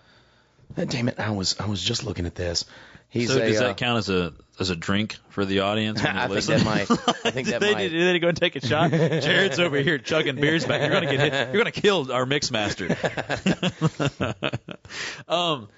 damn 0.74 1.08
it, 1.08 1.20
I 1.20 1.30
was 1.30 1.56
I 1.60 1.66
was 1.66 1.80
just 1.80 2.04
looking 2.04 2.26
at 2.26 2.34
this. 2.34 2.64
He's 3.08 3.32
So 3.32 3.40
a, 3.40 3.46
does 3.46 3.60
uh, 3.60 3.68
that 3.68 3.76
count 3.76 3.98
as 3.98 4.10
a 4.10 4.32
as 4.58 4.70
a 4.70 4.76
drink 4.76 5.16
for 5.28 5.44
the 5.44 5.60
audience? 5.60 6.02
When 6.02 6.16
I 6.16 6.22
think 6.22 6.34
listen? 6.34 6.58
that 6.58 6.64
might. 6.64 6.90
I 6.90 7.30
think 7.30 7.48
that 7.48 7.60
they, 7.60 7.72
might. 7.72 7.88
did 7.88 8.14
they 8.14 8.18
go 8.18 8.28
and 8.28 8.36
take 8.36 8.56
a 8.56 8.66
shot? 8.66 8.90
Jared's 8.90 9.60
over 9.60 9.76
here 9.76 9.98
chugging 9.98 10.36
beers 10.36 10.64
back. 10.64 10.80
You're 10.80 10.90
gonna 10.90 11.16
get 11.16 11.32
hit. 11.32 11.54
You're 11.54 11.62
gonna 11.62 11.70
kill 11.70 12.10
our 12.10 12.26
mix 12.26 12.50
master. 12.50 12.88
um, 15.28 15.68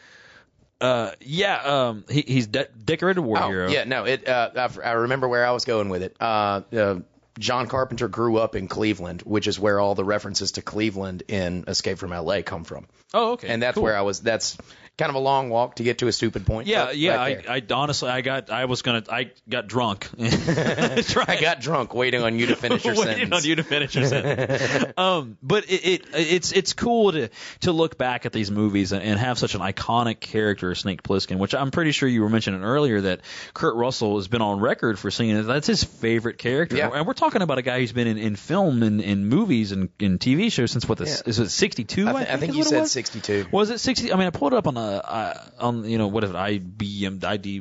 uh, 0.81 1.11
yeah. 1.21 1.61
Um, 1.63 2.05
he, 2.09 2.23
he's 2.27 2.47
de- 2.47 2.69
decorated 2.85 3.21
war 3.21 3.39
Oh, 3.43 3.49
hero. 3.49 3.69
yeah, 3.69 3.85
no, 3.85 4.05
it. 4.05 4.27
Uh, 4.29 4.51
I, 4.57 4.89
I 4.89 4.93
remember 4.93 5.29
where 5.29 5.47
I 5.47 5.51
was 5.53 5.65
going 5.65 5.89
with 5.89 6.03
it. 6.03 6.17
Uh, 6.21 6.63
uh, 6.73 7.01
John 7.39 7.69
Carpenter 7.69 8.09
grew 8.09 8.37
up 8.39 8.57
in 8.57 8.67
Cleveland, 8.69 9.23
which 9.23 9.47
is 9.47 9.61
where 9.61 9.79
all 9.79 9.95
the 9.95 10.05
references 10.05 10.53
to 10.53 10.63
Cleveland 10.63 11.23
in 11.29 11.65
Escape 11.69 11.99
from 11.99 12.13
L.A. 12.13 12.43
come 12.43 12.65
from, 12.65 12.87
Oh, 13.15 13.33
okay. 13.33 13.49
and 13.49 13.63
that's 13.63 13.75
cool. 13.77 13.85
where 13.85 13.97
I 13.97 14.01
was. 14.03 14.21
That's 14.21 14.59
kind 14.99 15.11
of 15.11 15.15
a 15.15 15.21
long 15.21 15.49
walk 15.49 15.77
to 15.77 15.85
get 15.85 15.99
to 15.99 16.09
a 16.09 16.13
stupid 16.13 16.45
point. 16.45 16.67
Yeah, 16.67 16.91
yeah. 16.91 17.17
right 17.17 17.49
I. 17.49 17.55
I 17.57 17.63
honestly, 17.71 18.11
I 18.11 18.21
got, 18.21 18.51
I 18.51 18.65
was 18.65 18.83
gonna, 18.83 19.05
I 19.11 19.31
got 19.49 19.69
drunk. 19.69 20.09
I 20.19 21.39
got 21.41 21.61
drunk 21.61 21.95
waiting 21.95 22.23
on 22.23 22.39
you 22.39 22.47
to 22.47 22.57
finish 22.57 22.85
your 22.85 22.95
sentence. 22.95 22.99
waiting 23.07 23.31
sentence. 23.31 23.45
on 23.45 23.49
you 23.49 23.57
to 23.57 23.63
finish 23.63 23.95
your 23.95 24.07
sentence. 24.07 24.93
um, 24.99 25.39
but 25.43 25.71
it, 25.71 25.85
it 25.85 26.07
it's 26.15 26.53
it's 26.53 26.73
cool 26.73 27.13
to 27.13 27.29
to 27.61 27.73
look 27.73 27.97
back 27.97 28.27
at 28.27 28.33
these 28.33 28.51
movies 28.51 28.93
and, 28.93 29.03
and 29.03 29.19
have 29.19 29.39
such 29.39 29.55
an 29.55 29.61
iconic 29.61 30.21
character, 30.21 30.75
Snake 30.75 31.03
Plissken, 31.03 31.39
which 31.39 31.55
I'm 31.55 31.71
pretty 31.71 31.93
sure 31.93 32.09
you 32.09 32.23
were 32.23 32.29
mentioning 32.31 32.65
earlier 32.65 33.01
that 33.03 33.21
Kurt 33.55 33.77
Russell 33.77 34.17
has 34.17 34.27
been 34.27 34.43
on 34.43 34.59
record 34.59 34.99
for 34.99 35.11
saying 35.11 35.37
that 35.37 35.45
that's 35.45 35.67
his 35.69 35.85
favorite 35.85 36.39
character. 36.39 36.77
Yeah. 36.77 36.91
And 36.93 37.07
we're 37.07 37.13
talking 37.13 37.43
about 37.43 37.59
a 37.59 37.63
guy 37.63 37.79
who's 37.79 37.93
been 37.93 38.09
in, 38.09 38.19
in 38.19 38.35
film 38.35 38.83
and 38.83 39.01
in 39.01 39.27
movies 39.27 39.71
and 39.71 39.91
in 40.01 40.19
TV 40.19 40.51
shows 40.51 40.73
since 40.73 40.89
what 40.89 40.99
this 40.99 41.23
Yeah. 41.25 41.31
is 41.31 41.39
it 41.39 41.51
62? 41.51 42.09
I, 42.09 42.11
I, 42.11 42.15
th- 42.15 42.29
I 42.29 42.37
think 42.39 42.55
you 42.55 42.65
said 42.65 42.89
62. 42.89 43.47
Was 43.53 43.71
it 43.71 43.79
60? 43.79 44.13
I 44.13 44.17
mean, 44.17 44.27
I 44.27 44.31
pulled 44.31 44.55
it 44.55 44.57
up 44.57 44.67
on 44.67 44.77
a 44.77 44.88
uh, 44.97 45.51
on 45.59 45.85
you 45.85 45.99
know 45.99 46.09
what 46.09 46.25
is 46.25 46.31
it 46.31 46.37
IBM 46.37 47.23
ID 47.25 47.59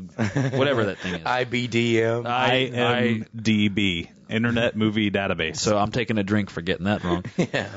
whatever 0.58 0.86
that 0.86 1.00
thing 1.00 1.16
is. 1.16 1.22
IBDM. 1.26 2.26
I, 2.26 2.54
I 2.54 3.26
IMDb, 3.36 4.10
Internet 4.30 4.76
Movie 4.76 5.12
Database. 5.12 5.58
so 5.58 5.78
I'm 5.78 5.92
taking 5.92 6.18
a 6.18 6.24
drink 6.24 6.50
for 6.50 6.62
getting 6.62 6.86
that 6.86 7.04
wrong. 7.04 7.24
yeah. 7.38 7.70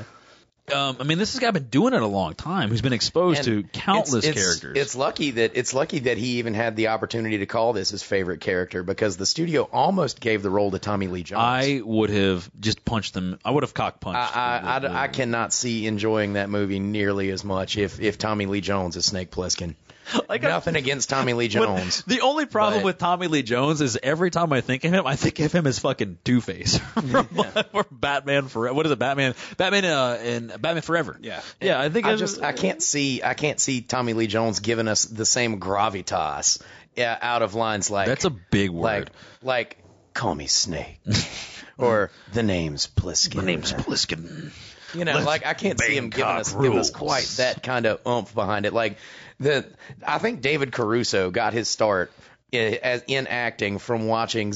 Um, 0.71 0.97
I 0.99 1.03
mean, 1.03 1.17
this 1.17 1.37
guy's 1.37 1.51
been 1.51 1.65
doing 1.65 1.93
it 1.93 2.01
a 2.01 2.07
long 2.07 2.33
time. 2.33 2.69
He's 2.69 2.81
been 2.81 2.93
exposed 2.93 3.43
to 3.43 3.63
countless 3.63 4.25
it's, 4.25 4.27
it's, 4.27 4.41
characters. 4.41 4.77
It's 4.77 4.95
lucky 4.95 5.31
that 5.31 5.51
it's 5.55 5.73
lucky 5.73 5.99
that 5.99 6.17
he 6.17 6.39
even 6.39 6.53
had 6.53 6.75
the 6.75 6.87
opportunity 6.89 7.39
to 7.39 7.45
call 7.45 7.73
this 7.73 7.89
his 7.89 8.03
favorite 8.03 8.41
character 8.41 8.83
because 8.83 9.17
the 9.17 9.25
studio 9.25 9.67
almost 9.71 10.19
gave 10.19 10.43
the 10.43 10.49
role 10.49 10.71
to 10.71 10.79
Tommy 10.79 11.07
Lee 11.07 11.23
Jones. 11.23 11.41
I 11.41 11.81
would 11.83 12.09
have 12.09 12.49
just 12.59 12.85
punched 12.85 13.13
them. 13.13 13.39
I 13.43 13.51
would 13.51 13.63
have 13.63 13.73
cock 13.73 13.99
punched. 13.99 14.35
I, 14.35 14.59
I, 14.59 14.77
I, 14.77 15.03
I 15.03 15.07
cannot 15.07 15.53
see 15.53 15.87
enjoying 15.87 16.33
that 16.33 16.49
movie 16.49 16.79
nearly 16.79 17.29
as 17.31 17.43
much 17.43 17.77
if, 17.77 17.99
if 17.99 18.17
Tommy 18.17 18.45
Lee 18.45 18.61
Jones 18.61 18.95
is 18.95 19.05
Snake 19.05 19.31
Plissken. 19.31 19.75
Like, 20.29 20.43
I- 20.43 20.49
Nothing 20.49 20.75
against 20.75 21.09
Tommy 21.09 21.33
Lee 21.33 21.47
Jones. 21.49 22.03
the 22.03 22.21
only 22.21 22.45
problem 22.45 22.79
but- 22.81 22.85
with 22.85 22.97
Tommy 22.97 23.27
Lee 23.27 23.43
Jones 23.43 23.81
is 23.81 23.97
every 24.01 24.31
time 24.31 24.53
I 24.53 24.61
think 24.61 24.83
of 24.85 24.91
him, 24.93 25.05
I 25.07 25.15
think 25.15 25.39
of 25.39 25.51
him 25.51 25.67
as 25.67 25.79
fucking 25.79 26.19
Two 26.23 26.41
Face 26.41 26.77
from, 26.77 27.25
from 27.25 27.85
Batman 27.91 28.47
Forever. 28.47 28.73
What 28.75 28.85
is 28.85 28.91
it? 28.91 28.99
Batman, 28.99 29.35
Batman, 29.57 29.85
uh, 29.85 30.17
and 30.21 30.47
Batman 30.49 30.81
Forever. 30.81 31.17
Yeah. 31.21 31.41
yeah. 31.59 31.79
I 31.79 31.89
think 31.89 32.05
I 32.05 32.15
just 32.15 32.41
I 32.41 32.51
can't 32.53 32.81
see 32.81 33.21
I 33.23 33.33
can't 33.33 33.59
see 33.59 33.81
Tommy 33.81 34.13
Lee 34.13 34.27
Jones 34.27 34.59
giving 34.59 34.87
us 34.87 35.05
the 35.05 35.25
same 35.25 35.59
gravitas 35.59 36.61
yeah, 36.95 37.17
out 37.21 37.41
of 37.41 37.53
lines 37.55 37.89
like 37.89 38.07
That's 38.07 38.25
a 38.25 38.29
big 38.29 38.69
word. 38.69 38.81
like 38.81 39.09
like 39.41 39.77
call 40.13 40.35
me 40.35 40.47
Snake 40.47 40.99
or 41.77 42.11
the 42.33 42.43
name's 42.43 42.87
Plissken. 42.87 43.35
the 43.35 43.41
name's 43.43 43.71
Plissken. 43.73 44.51
You 44.93 45.05
know, 45.05 45.19
like 45.23 45.45
I 45.45 45.53
can't 45.53 45.79
see 45.79 45.95
him 45.95 46.09
giving 46.09 46.25
us 46.25 46.51
giving 46.51 46.77
us 46.77 46.89
quite 46.89 47.23
that 47.37 47.63
kind 47.63 47.85
of 47.85 48.05
oomph 48.05 48.35
behind 48.35 48.65
it. 48.65 48.73
Like 48.73 48.97
the 49.41 49.65
I 50.05 50.17
think 50.19 50.41
David 50.41 50.71
Caruso 50.71 51.31
got 51.31 51.53
his 51.53 51.67
start 51.67 52.11
in, 52.51 53.01
in 53.07 53.27
acting 53.27 53.79
from 53.79 54.07
watching 54.07 54.53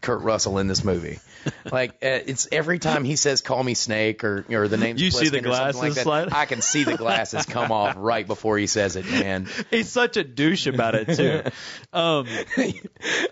Kurt 0.00 0.22
Russell 0.22 0.58
in 0.58 0.66
this 0.66 0.84
movie. 0.84 1.18
Like 1.70 1.90
uh, 2.02 2.24
it's 2.26 2.48
every 2.50 2.78
time 2.78 3.04
he 3.04 3.16
says 3.16 3.42
"Call 3.42 3.62
me 3.62 3.74
Snake" 3.74 4.24
or 4.24 4.44
or 4.50 4.66
the 4.66 4.76
name. 4.76 4.96
You 4.96 5.10
see 5.10 5.28
the 5.28 5.40
glasses 5.40 5.80
like 5.80 5.92
slide? 5.92 6.24
that, 6.30 6.34
I 6.34 6.46
can 6.46 6.62
see 6.62 6.84
the 6.84 6.96
glasses 6.96 7.44
come 7.46 7.70
off 7.70 7.94
right 7.98 8.26
before 8.26 8.58
he 8.58 8.66
says 8.66 8.96
it, 8.96 9.04
man. 9.08 9.46
He's 9.70 9.88
such 9.88 10.16
a 10.16 10.24
douche 10.24 10.66
about 10.66 10.94
it 10.94 11.16
too. 11.16 11.42
um, 11.92 12.26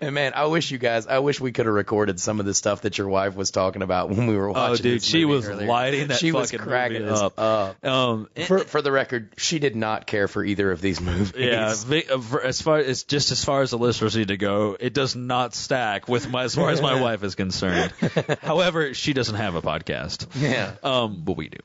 And 0.00 0.14
man, 0.14 0.32
I 0.34 0.46
wish 0.46 0.70
you 0.70 0.78
guys, 0.78 1.06
I 1.06 1.18
wish 1.18 1.40
we 1.40 1.52
could 1.52 1.66
have 1.66 1.74
recorded 1.74 2.20
some 2.20 2.40
of 2.40 2.46
the 2.46 2.54
stuff 2.54 2.82
that 2.82 2.98
your 2.98 3.08
wife 3.08 3.34
was 3.34 3.50
talking 3.50 3.82
about 3.82 4.10
when 4.10 4.26
we 4.26 4.36
were 4.36 4.50
watching. 4.50 4.72
oh, 4.72 4.76
dude, 4.76 5.02
she 5.02 5.24
was 5.24 5.48
earlier. 5.48 5.66
lighting 5.66 6.08
that 6.08 6.18
She 6.18 6.32
was 6.32 6.50
cracking 6.52 7.02
movie 7.02 7.14
up. 7.14 7.38
up. 7.38 7.84
Um, 7.84 8.28
For, 8.46 8.60
for 8.60 8.82
the 8.82 8.92
record, 8.92 9.32
she 9.36 9.58
did 9.58 9.74
not 9.76 10.06
care 10.06 10.28
for 10.28 10.44
either 10.44 10.70
of 10.70 10.80
these 10.80 11.00
movies. 11.00 11.32
Yeah, 11.36 11.74
uh, 11.90 12.38
as 12.44 12.62
far 12.62 12.78
as 12.78 13.04
just 13.04 13.32
as 13.32 13.44
far 13.44 13.62
as 13.62 13.70
the 13.70 13.78
listeners 13.78 14.16
need 14.16 14.28
to 14.28 14.36
go, 14.36 14.76
it 14.78 14.94
does 14.94 15.16
not 15.16 15.54
stack 15.54 16.08
with 16.08 16.28
my 16.30 16.44
as 16.44 16.54
far 16.54 16.70
as 16.70 16.80
my 16.80 17.00
wife 17.00 17.22
is 17.24 17.34
concerned. 17.34 17.92
However, 18.42 18.94
she 18.94 19.12
doesn't 19.12 19.34
have 19.34 19.54
a 19.54 19.62
podcast. 19.62 20.26
Yeah. 20.40 20.72
Um, 20.82 21.22
but 21.24 21.36
we 21.36 21.48
do. 21.48 21.58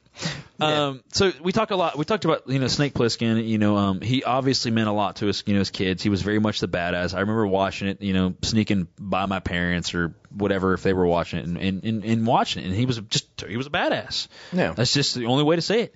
Um, 0.60 1.04
so 1.12 1.32
we 1.42 1.52
talk 1.52 1.72
a 1.72 1.76
lot. 1.76 1.98
We 1.98 2.06
talked 2.06 2.26
about 2.26 2.48
you 2.48 2.60
know 2.60 2.68
Snake 2.68 2.94
Plissken. 2.94 3.46
You 3.46 3.58
know, 3.58 3.76
um, 3.76 4.02
he 4.02 4.24
obviously 4.24 4.72
meant 4.72 4.88
a 4.88 4.94
lot 4.94 5.18
to 5.18 5.30
us. 5.30 5.44
You 5.46 5.56
know, 5.56 5.62
as 5.62 5.72
kids, 5.72 6.04
he 6.04 6.10
was 6.10 6.22
very 6.22 6.40
much 6.40 6.60
the 6.60 6.68
badass. 6.68 7.14
I 7.14 7.20
remember 7.20 7.48
watching 7.48 7.88
it. 7.88 8.02
You 8.02 8.14
know, 8.14 8.36
sneaking 8.44 8.88
by 8.98 9.26
my 9.26 9.40
parents 9.40 9.94
or 9.94 10.16
whatever 10.30 10.74
if 10.74 10.84
they 10.84 10.94
were 10.94 11.06
watching 11.06 11.40
it, 11.40 11.46
and 11.46 11.58
and, 11.58 11.84
and, 11.84 12.06
and 12.06 12.28
watching 12.28 12.64
it. 12.64 12.68
And 12.68 12.76
he 12.76 12.86
was 12.86 13.00
just 13.10 13.28
he 13.48 13.58
was 13.58 13.68
a 13.68 13.72
badass. 13.72 14.28
Yeah. 14.52 14.74
That's 14.74 14.94
just 14.94 15.16
the 15.16 15.26
only 15.26 15.44
way 15.44 15.56
to 15.56 15.62
say 15.62 15.84
it. 15.84 15.96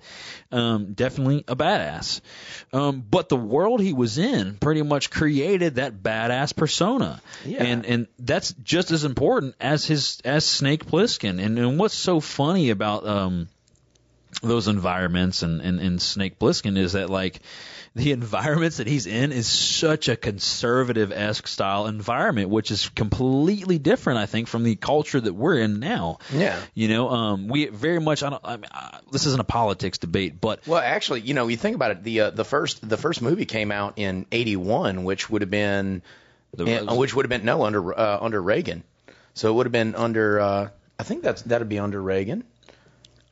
Um, 0.50 0.92
definitely 0.92 1.44
a 1.48 1.56
badass. 1.56 2.20
Um, 2.72 3.04
but 3.08 3.28
the 3.28 3.36
world 3.36 3.80
he 3.80 3.92
was 3.92 4.18
in 4.18 4.56
pretty 4.56 4.82
much 4.82 5.10
created 5.10 5.76
that 5.76 6.02
badass 6.02 6.54
persona. 6.54 7.20
Yeah. 7.44 7.62
And 7.62 7.86
and 7.86 8.06
that's 8.18 8.52
just 8.52 8.90
as 8.90 9.04
important 9.04 9.54
as 9.60 9.84
his 9.84 10.20
as 10.24 10.44
Snake 10.44 10.86
Plissken. 10.86 11.42
And, 11.42 11.58
and 11.58 11.78
what's 11.78 11.94
so 11.94 12.20
funny 12.20 12.70
about 12.70 13.06
um 13.06 13.48
those 14.42 14.68
environments 14.68 15.42
and, 15.42 15.60
and, 15.60 15.80
and 15.80 16.00
Snake 16.00 16.38
Plissken 16.38 16.76
is 16.78 16.92
that 16.92 17.10
like 17.10 17.40
the 17.94 18.12
environments 18.20 18.76
that 18.76 18.86
he's 18.86 19.06
in 19.06 19.32
is 19.32 19.48
such 19.48 20.08
a 20.08 20.16
conservative 20.16 21.10
esque 21.12 21.46
style 21.46 21.86
environment, 21.86 22.50
which 22.50 22.70
is 22.70 22.88
completely 22.90 23.78
different, 23.78 24.18
I 24.18 24.26
think, 24.26 24.48
from 24.48 24.62
the 24.62 24.76
culture 24.76 25.20
that 25.20 25.32
we're 25.32 25.58
in 25.58 25.80
now. 25.80 26.18
Yeah. 26.32 26.58
You 26.74 26.88
know, 26.88 27.08
um, 27.10 27.48
we 27.48 27.66
very 27.66 28.00
much. 28.00 28.22
I 28.22 28.30
don't. 28.30 28.42
I 28.44 28.56
mean, 28.56 28.66
uh, 28.70 28.98
this 29.10 29.26
isn't 29.26 29.40
a 29.40 29.44
politics 29.44 29.98
debate, 29.98 30.40
but 30.40 30.66
Well, 30.66 30.80
actually, 30.80 31.20
you 31.22 31.34
know, 31.34 31.48
you 31.48 31.56
think 31.56 31.74
about 31.74 31.90
it. 31.90 32.04
The 32.04 32.20
uh, 32.20 32.30
the 32.30 32.44
first 32.44 32.86
the 32.88 32.96
first 32.96 33.22
movie 33.22 33.46
came 33.46 33.72
out 33.72 33.94
in 33.96 34.26
'81, 34.30 35.04
which 35.04 35.28
would 35.30 35.42
have 35.42 35.50
been, 35.50 36.02
The- 36.54 36.90
uh, 36.90 36.94
which 36.94 37.14
would 37.14 37.24
have 37.24 37.30
been 37.30 37.44
no 37.44 37.64
under 37.64 37.98
uh, 37.98 38.18
under 38.20 38.40
Reagan. 38.40 38.84
So 39.34 39.50
it 39.50 39.52
would 39.54 39.66
have 39.66 39.72
been 39.72 39.94
under. 39.94 40.40
Uh, 40.40 40.68
I 40.98 41.02
think 41.04 41.22
that's 41.22 41.42
that'd 41.42 41.68
be 41.68 41.78
under 41.78 42.00
Reagan. 42.00 42.44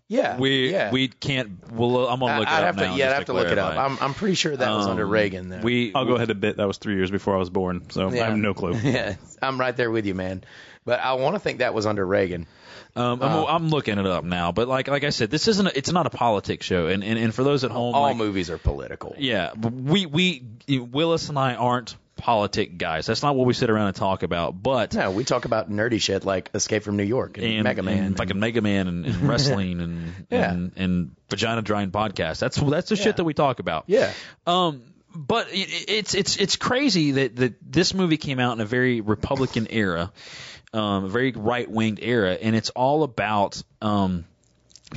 Yeah. 0.09 0.39
we 0.39 0.71
yeah. 0.71 0.93
we 0.93 1.09
can't. 1.09 1.73
Well, 1.73 2.07
I'm 2.09 2.21
gonna 2.21 2.39
look 2.39 2.49
I'd 2.49 2.59
it 2.59 2.61
up 2.61 2.65
have 2.65 2.77
now. 2.77 2.93
to, 2.93 2.99
yeah, 2.99 3.11
I'd 3.11 3.15
have 3.15 3.25
to 3.27 3.33
look 3.33 3.49
it 3.49 3.59
up. 3.59 3.77
I'm 3.77 3.99
I'm 4.01 4.15
pretty 4.15 4.35
sure 4.35 4.57
that 4.57 4.71
was 4.71 4.87
under 4.87 5.05
Um, 5.05 5.11
Reagan. 5.11 5.49
Though. 5.49 5.61
We 5.61 5.93
I'll 5.95 6.05
go 6.05 6.15
ahead 6.15 6.31
and 6.31 6.41
bet 6.41 6.59
that 6.59 6.67
was 6.67 6.79
three 6.79 6.95
years 6.95 7.11
before 7.11 7.35
I 7.35 7.39
was 7.39 7.51
born, 7.51 7.91
so 7.91 8.09
I 8.09 8.15
have 8.17 8.37
no 8.37 8.55
clue. 8.55 8.75
yeah, 8.83 9.17
I'm 9.43 9.59
right 9.59 9.77
there 9.77 9.91
with 9.91 10.07
you, 10.07 10.15
man. 10.15 10.45
But 10.85 11.01
I 11.01 11.15
want 11.15 11.35
to 11.35 11.41
think 11.41 11.59
that 11.59 11.75
was 11.75 11.85
under 11.87 12.07
Reagan. 12.07 12.47
Um, 12.95 13.21
I'm, 13.21 13.45
I'm 13.45 13.69
looking 13.69 13.99
it 13.99 14.07
up 14.07 14.25
now, 14.25 14.53
but 14.53 14.69
like 14.69 14.89
like 14.89 15.03
I 15.05 15.11
said, 15.11 15.31
this 15.31 15.49
isn't. 15.49 15.67
A, 15.67 15.77
it's 15.77 15.91
not 15.91 16.07
a 16.07 16.11
politics 16.11 16.65
show, 16.65 16.87
and 16.87 17.03
and, 17.03 17.19
and 17.19 17.35
for 17.35 17.43
those 17.43 17.65
at 17.65 17.73
home, 17.73 17.95
All 17.95 18.03
like, 18.03 18.17
movies 18.17 18.49
are 18.49 18.59
political. 18.59 19.17
Yeah, 19.19 19.53
we 19.55 20.07
we 20.07 20.45
Willis 20.69 21.29
and 21.29 21.39
I 21.39 21.57
aren't 21.57 21.97
politic 22.17 22.79
guys. 22.79 23.07
That's 23.07 23.23
not 23.23 23.37
what 23.37 23.47
we 23.47 23.53
sit 23.53 23.69
around 23.71 23.89
and 23.89 23.97
talk 23.97 24.23
about. 24.23 24.61
But 24.63 24.95
No, 24.95 25.11
we 25.11 25.25
talk 25.25 25.45
about 25.45 25.71
nerdy 25.71 26.01
shit 26.01 26.25
like 26.25 26.51
Escape 26.55 26.83
from 26.83 26.97
New 26.97 27.05
York 27.05 27.37
and, 27.39 27.47
and 27.47 27.65
Mega 27.65 27.83
Man. 27.83 28.05
and 28.05 28.17
fucking 28.17 28.39
Mega 28.41 28.63
Man, 28.63 28.89
and, 28.89 29.07
and 29.07 29.29
wrestling, 29.29 29.81
and, 29.83 30.27
Yeah. 30.31 30.51
and 30.53 30.73
and 30.77 31.17
vagina 31.29 31.63
drying 31.63 31.91
podcast. 31.91 32.39
That's 32.39 32.57
that's 32.57 32.89
the 32.89 32.97
Yeah. 32.97 33.03
shit 33.05 33.17
that 33.17 33.25
we 33.25 33.35
talk 33.35 33.59
about. 33.61 33.85
yeah. 33.87 34.13
Um, 34.47 34.83
but 35.15 35.49
it, 35.53 35.69
it's 35.89 36.15
it's 36.15 36.37
it's 36.37 36.57
crazy 36.57 37.13
that 37.13 37.37
that 37.37 37.55
this 37.63 37.95
movie 37.95 38.17
came 38.19 38.39
out 38.39 38.53
in 38.53 38.61
a 38.61 38.67
very 38.67 39.01
Republican 39.01 39.67
era, 39.71 40.13
um, 40.75 41.05
a 41.05 41.09
very 41.09 41.33
right 41.33 41.71
winged 41.71 42.01
era, 42.03 42.33
and 42.35 42.55
it's 42.57 42.71
all 42.71 43.03
about 43.03 43.63
um 43.81 44.25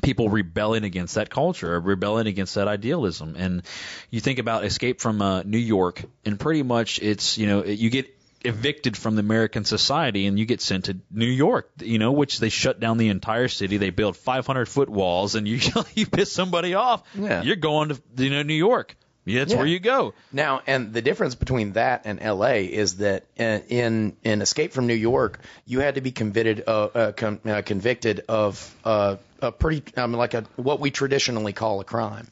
people 0.02 0.30
rebelling 0.30 0.84
against 0.84 1.16
that 1.16 1.30
culture, 1.30 1.80
rebelling 1.80 2.28
against 2.28 2.56
that 2.56 2.68
idealism. 2.68 3.36
And 3.38 3.64
you 4.10 4.20
think 4.20 4.40
about 4.40 4.66
Escape 4.66 5.02
from 5.02 5.22
uh, 5.22 5.44
New 5.44 5.58
York, 5.58 6.04
and 6.26 6.40
pretty 6.40 6.64
much 6.64 7.00
it's 7.00 7.38
you 7.38 7.48
know 7.48 7.64
you 7.66 7.90
get 7.90 8.16
evicted 8.46 8.96
from 8.96 9.16
the 9.16 9.20
American 9.20 9.66
society 9.66 10.26
and 10.26 10.40
you 10.40 10.46
get 10.46 10.62
sent 10.62 10.86
to 10.86 10.98
New 11.12 11.26
York, 11.26 11.70
you 11.82 12.00
know, 12.00 12.14
which 12.14 12.40
they 12.40 12.48
shut 12.48 12.80
down 12.80 12.98
the 12.98 13.10
entire 13.10 13.50
city. 13.50 13.76
They 13.76 13.90
build 13.90 14.16
500 14.16 14.68
foot 14.70 14.88
walls, 14.90 15.36
and 15.36 15.48
you 15.48 15.60
you 15.96 16.06
piss 16.06 16.32
somebody 16.32 16.74
off, 16.74 17.04
Yeah. 17.16 17.42
you're 17.42 17.58
going 17.58 17.90
to 17.90 18.02
you 18.18 18.30
know 18.30 18.44
New 18.44 18.54
York. 18.54 18.96
Yeah, 19.30 19.40
that's 19.42 19.52
Yeah. 19.52 19.58
where 19.60 19.68
you 19.68 19.80
go. 19.80 20.14
Now, 20.32 20.62
and 20.66 20.92
the 20.94 21.02
difference 21.02 21.36
between 21.36 21.74
that 21.74 22.02
and 22.06 22.20
L.A. 22.22 22.66
is 22.66 22.98
that 22.98 23.24
in 23.38 24.16
in 24.24 24.42
Escape 24.42 24.74
from 24.74 24.88
New 24.88 24.96
York, 24.96 25.40
you 25.66 25.80
had 25.80 25.96
to 25.96 26.02
be 26.02 26.12
convicted 26.12 26.64
uh, 26.68 26.72
uh, 26.72 27.12
con- 27.12 27.40
uh, 27.46 27.62
convicted 27.62 28.24
of 28.28 28.76
uh, 28.84 29.18
a 29.42 29.52
pretty 29.52 29.84
um, 29.96 30.14
like 30.14 30.34
a 30.34 30.46
what 30.56 30.80
we 30.80 30.90
traditionally 30.92 31.54
call 31.54 31.80
a 31.80 31.84
crime. 31.84 32.28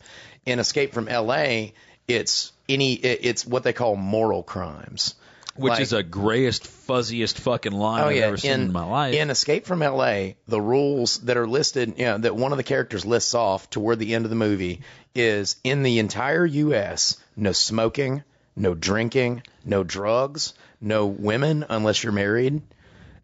In 0.46 0.60
Escape 0.60 0.94
from 0.94 1.08
L.A., 1.08 1.74
it's 2.08 2.52
any 2.68 2.94
it, 2.94 3.20
it's 3.24 3.46
what 3.46 3.64
they 3.64 3.74
call 3.74 3.96
moral 3.96 4.42
crimes. 4.42 5.14
Which 5.58 5.72
Like- 5.72 5.82
is 5.82 5.94
a 5.94 6.04
grayest, 6.04 6.64
fuzziest 6.64 7.40
fucking 7.40 7.72
line 7.72 8.04
Oh 8.04 8.08
I've 8.08 8.18
ever 8.18 8.38
seen 8.38 8.52
in, 8.52 8.72
my 8.72 8.86
life. 8.86 9.14
In 9.16 9.30
Escape 9.30 9.66
from 9.66 9.82
L.A., 9.82 10.38
the 10.48 10.62
rules 10.62 11.18
that 11.20 11.36
are 11.36 11.48
listed, 11.48 11.96
you 11.98 12.06
know, 12.06 12.18
that 12.20 12.36
one 12.36 12.52
of 12.52 12.58
the 12.58 12.64
characters 12.64 13.06
lists 13.06 13.34
off 13.34 13.70
toward 13.70 13.98
the 14.00 14.14
end 14.14 14.26
of 14.26 14.30
the 14.30 14.36
movie 14.36 14.82
is 15.16 15.56
in 15.64 15.82
the 15.84 15.98
entire 16.00 16.46
U.S. 16.46 17.18
no 17.36 17.52
smoking, 17.52 18.24
no 18.56 18.76
drinking, 18.76 19.42
no 19.66 19.84
drugs, 19.84 20.54
no 20.80 21.08
women 21.08 21.66
unless 21.70 22.04
you're 22.04 22.14
married, 22.14 22.62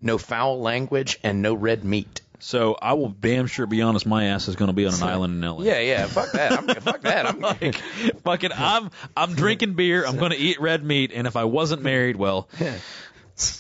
no 0.02 0.18
foul 0.18 0.60
language, 0.60 1.20
and 1.24 1.42
no 1.42 1.54
red 1.54 1.84
meat. 1.86 2.22
So 2.44 2.76
I 2.82 2.94
will 2.94 3.10
damn 3.10 3.48
sure 3.48 3.66
be 3.66 3.82
honest, 3.82 4.06
my 4.06 4.26
ass 4.26 4.50
is 4.50 4.58
going 4.58 4.68
to 4.68 4.74
be 4.74 4.86
on 4.86 4.94
an 4.94 5.02
island 5.02 5.42
in 5.42 5.50
LA. 5.50 5.64
Yeah, 5.64 5.80
yeah, 5.80 6.06
fuck 6.08 6.34
that. 6.34 6.52
I'm, 6.52 6.68
fuck 6.68 7.02
that. 7.02 7.26
I'm 7.26 7.40
Like, 7.40 7.76
fucking, 8.24 8.52
I'm 8.54 8.92
I'm 9.16 9.34
drinking 9.34 9.76
beer. 9.76 10.06
I'm 10.06 10.18
going 10.18 10.32
to 10.32 10.38
eat 10.38 10.60
red 10.60 10.84
meat, 10.84 11.12
and 11.14 11.26
if 11.26 11.38
I 11.38 11.46
wasn't 11.46 11.84
married, 11.84 12.18
well, 12.18 12.50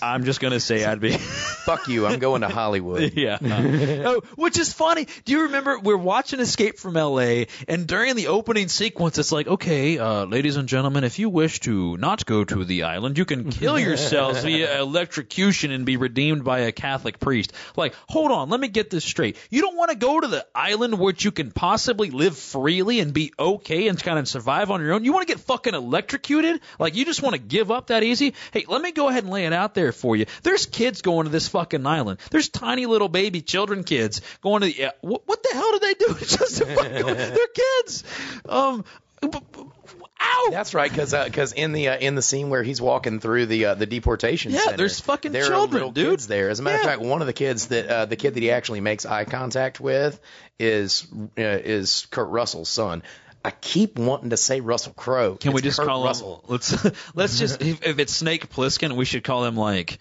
I'm 0.02 0.24
just 0.24 0.40
going 0.40 0.54
to 0.54 0.60
say 0.60 0.86
I'd 0.86 1.00
be. 1.00 1.18
fuck 1.64 1.88
you. 1.88 2.06
I'm 2.06 2.20
going 2.20 2.42
to 2.42 2.50
Hollywood. 2.50 3.14
Yeah. 3.24 3.38
oh, 3.44 4.22
which 4.36 4.58
is 4.58 4.74
funny. 4.74 5.08
Do 5.24 5.34
you 5.34 5.44
remember 5.44 5.80
we're 5.80 5.96
watching 5.96 6.40
Escape 6.40 6.78
from 6.78 6.98
L.A. 6.98 7.48
and 7.68 7.88
during 7.88 8.16
the 8.16 8.28
opening 8.28 8.68
sequence, 8.68 9.18
it's 9.18 9.32
like, 9.32 9.48
okay, 9.48 9.98
uh, 9.98 10.26
ladies 10.26 10.58
and 10.58 10.68
gentlemen, 10.68 11.04
if 11.04 11.20
you 11.20 11.30
wish 11.30 11.60
to 11.62 11.96
not 11.98 12.26
go 12.26 12.44
to 12.44 12.66
the 12.66 12.84
island, 12.84 13.18
you 13.18 13.26
can 13.26 13.52
kill 13.52 13.80
yourselves 13.80 14.44
via 14.44 14.82
electrocution 14.82 15.72
and 15.72 15.86
be 15.86 15.98
redeemed 15.98 16.44
by 16.44 16.60
a 16.60 16.72
Catholic 16.72 17.20
priest. 17.20 17.54
Like, 17.78 17.94
hold 18.10 18.32
on, 18.32 18.50
let 18.50 18.60
me 18.60 18.68
get 18.68 18.90
this 18.90 19.06
straight. 19.06 19.38
You 19.50 19.62
don't 19.62 19.78
want 19.78 19.92
to 19.92 19.98
go 19.98 20.20
to 20.20 20.28
the 20.28 20.46
island 20.56 20.98
where 20.98 21.14
you 21.18 21.32
can 21.32 21.52
possibly 21.52 22.10
live 22.10 22.38
freely 22.38 23.00
and 23.00 23.14
be 23.14 23.32
okay 23.38 23.88
and 23.88 24.02
kind 24.02 24.20
of 24.20 24.28
survive 24.28 24.72
on 24.72 24.82
your 24.82 24.94
own. 24.94 25.06
You 25.06 25.14
want 25.14 25.28
to 25.28 25.34
get 25.34 25.42
fucking 25.42 25.76
electrocuted? 25.76 26.62
Like, 26.80 26.96
you 26.96 27.06
just 27.06 27.22
want 27.22 27.36
to 27.36 27.42
give 27.42 27.72
up 27.72 27.88
that 27.88 28.04
easy? 28.04 28.34
Hey, 28.52 28.66
let 28.68 28.82
me 28.82 28.92
go 28.92 29.08
ahead 29.08 29.24
and 29.24 29.32
lay 29.32 29.46
it 29.46 29.54
out 29.54 29.73
there 29.76 29.92
for 29.92 30.16
you. 30.16 30.26
There's 30.44 30.66
kids 30.66 31.02
going 31.02 31.26
to 31.26 31.32
this 31.32 31.48
fucking 31.48 31.86
island. 31.86 32.20
There's 32.32 32.50
tiny 32.50 32.86
little 32.86 33.10
baby 33.10 33.42
children 33.42 33.84
kids 33.84 34.22
going 34.42 34.62
to 34.62 34.68
the. 34.68 34.76
Yeah, 34.78 34.92
what, 35.02 35.22
what 35.28 35.44
the 35.44 35.50
hell 35.54 35.72
did 35.72 35.82
they 35.82 35.94
do? 36.06 36.14
Just 36.20 36.58
to 36.58 36.66
fucking, 36.66 36.92
they're 37.06 37.48
kids. 37.84 38.04
Um, 38.48 38.86
ow. 39.24 40.48
That's 40.52 40.74
right, 40.74 40.90
because 40.92 41.14
cuz 41.32 41.54
in 41.54 41.72
the 41.72 41.90
uh, 41.90 41.98
in 41.98 42.16
the 42.16 42.22
scene 42.22 42.50
where 42.50 42.64
he's 42.64 42.82
walking 42.82 43.20
through 43.20 43.46
the 43.48 43.66
uh, 43.66 43.74
the 43.76 43.86
deportation 43.86 44.52
Yeah, 44.52 44.60
center, 44.60 44.78
there's 44.78 45.00
fucking 45.00 45.32
there 45.32 45.44
children, 45.48 45.70
are 45.70 45.72
little 45.72 45.92
dude. 45.92 46.10
kids 46.12 46.28
there. 46.28 46.50
As 46.50 46.60
a 46.60 46.64
matter 46.64 46.78
Yeah. 46.78 46.82
of 46.84 46.88
fact, 46.88 47.02
one 47.02 47.22
of 47.22 47.28
the 47.28 47.34
kids 47.34 47.68
that 47.68 47.88
uh, 47.88 48.06
the 48.06 48.16
kid 48.16 48.34
that 48.36 48.44
he 48.44 48.52
actually 48.52 48.82
makes 48.82 49.06
eye 49.06 49.26
contact 49.26 49.80
with 49.80 50.20
is 50.60 51.08
uh, 51.38 51.42
is 51.42 52.08
Kurt 52.12 52.30
Russell's 52.30 52.70
son. 52.70 53.04
I 53.46 53.52
keep 53.52 54.00
wanting 54.00 54.30
to 54.30 54.38
say 54.38 54.62
Russell 54.62 54.94
Crowe. 54.94 55.36
Can 55.36 55.54
we 55.54 55.62
just 55.62 55.78
Kurt 55.78 55.88
call 55.88 56.06
Russell? 56.06 56.38
him? 56.38 56.42
Let's 56.48 57.16
let's 57.16 57.38
just 57.38 57.62
if, 57.62 57.86
if 57.86 58.00
it's 58.00 58.14
Snake 58.14 58.50
Plissken, 58.50 58.96
we 58.96 59.06
should 59.06 59.24
call 59.24 59.46
him 59.46 59.56
like, 59.56 60.00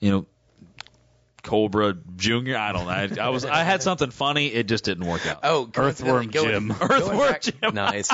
you 0.00 0.10
know. 0.10 0.26
Cobra 1.42 1.96
Junior. 2.16 2.56
I 2.56 2.72
don't 2.72 2.84
know. 2.84 3.22
I, 3.22 3.26
I 3.26 3.28
was. 3.30 3.44
I 3.44 3.62
had 3.64 3.82
something 3.82 4.10
funny. 4.10 4.46
It 4.48 4.68
just 4.68 4.84
didn't 4.84 5.06
work 5.06 5.26
out. 5.26 5.40
Oh, 5.42 5.68
Earthworm 5.76 6.28
go- 6.28 6.44
Jim. 6.44 6.68
going 6.68 6.80
Earthworm 6.90 7.18
back- 7.18 7.42
Jim. 7.42 7.74
Nice. 7.74 8.10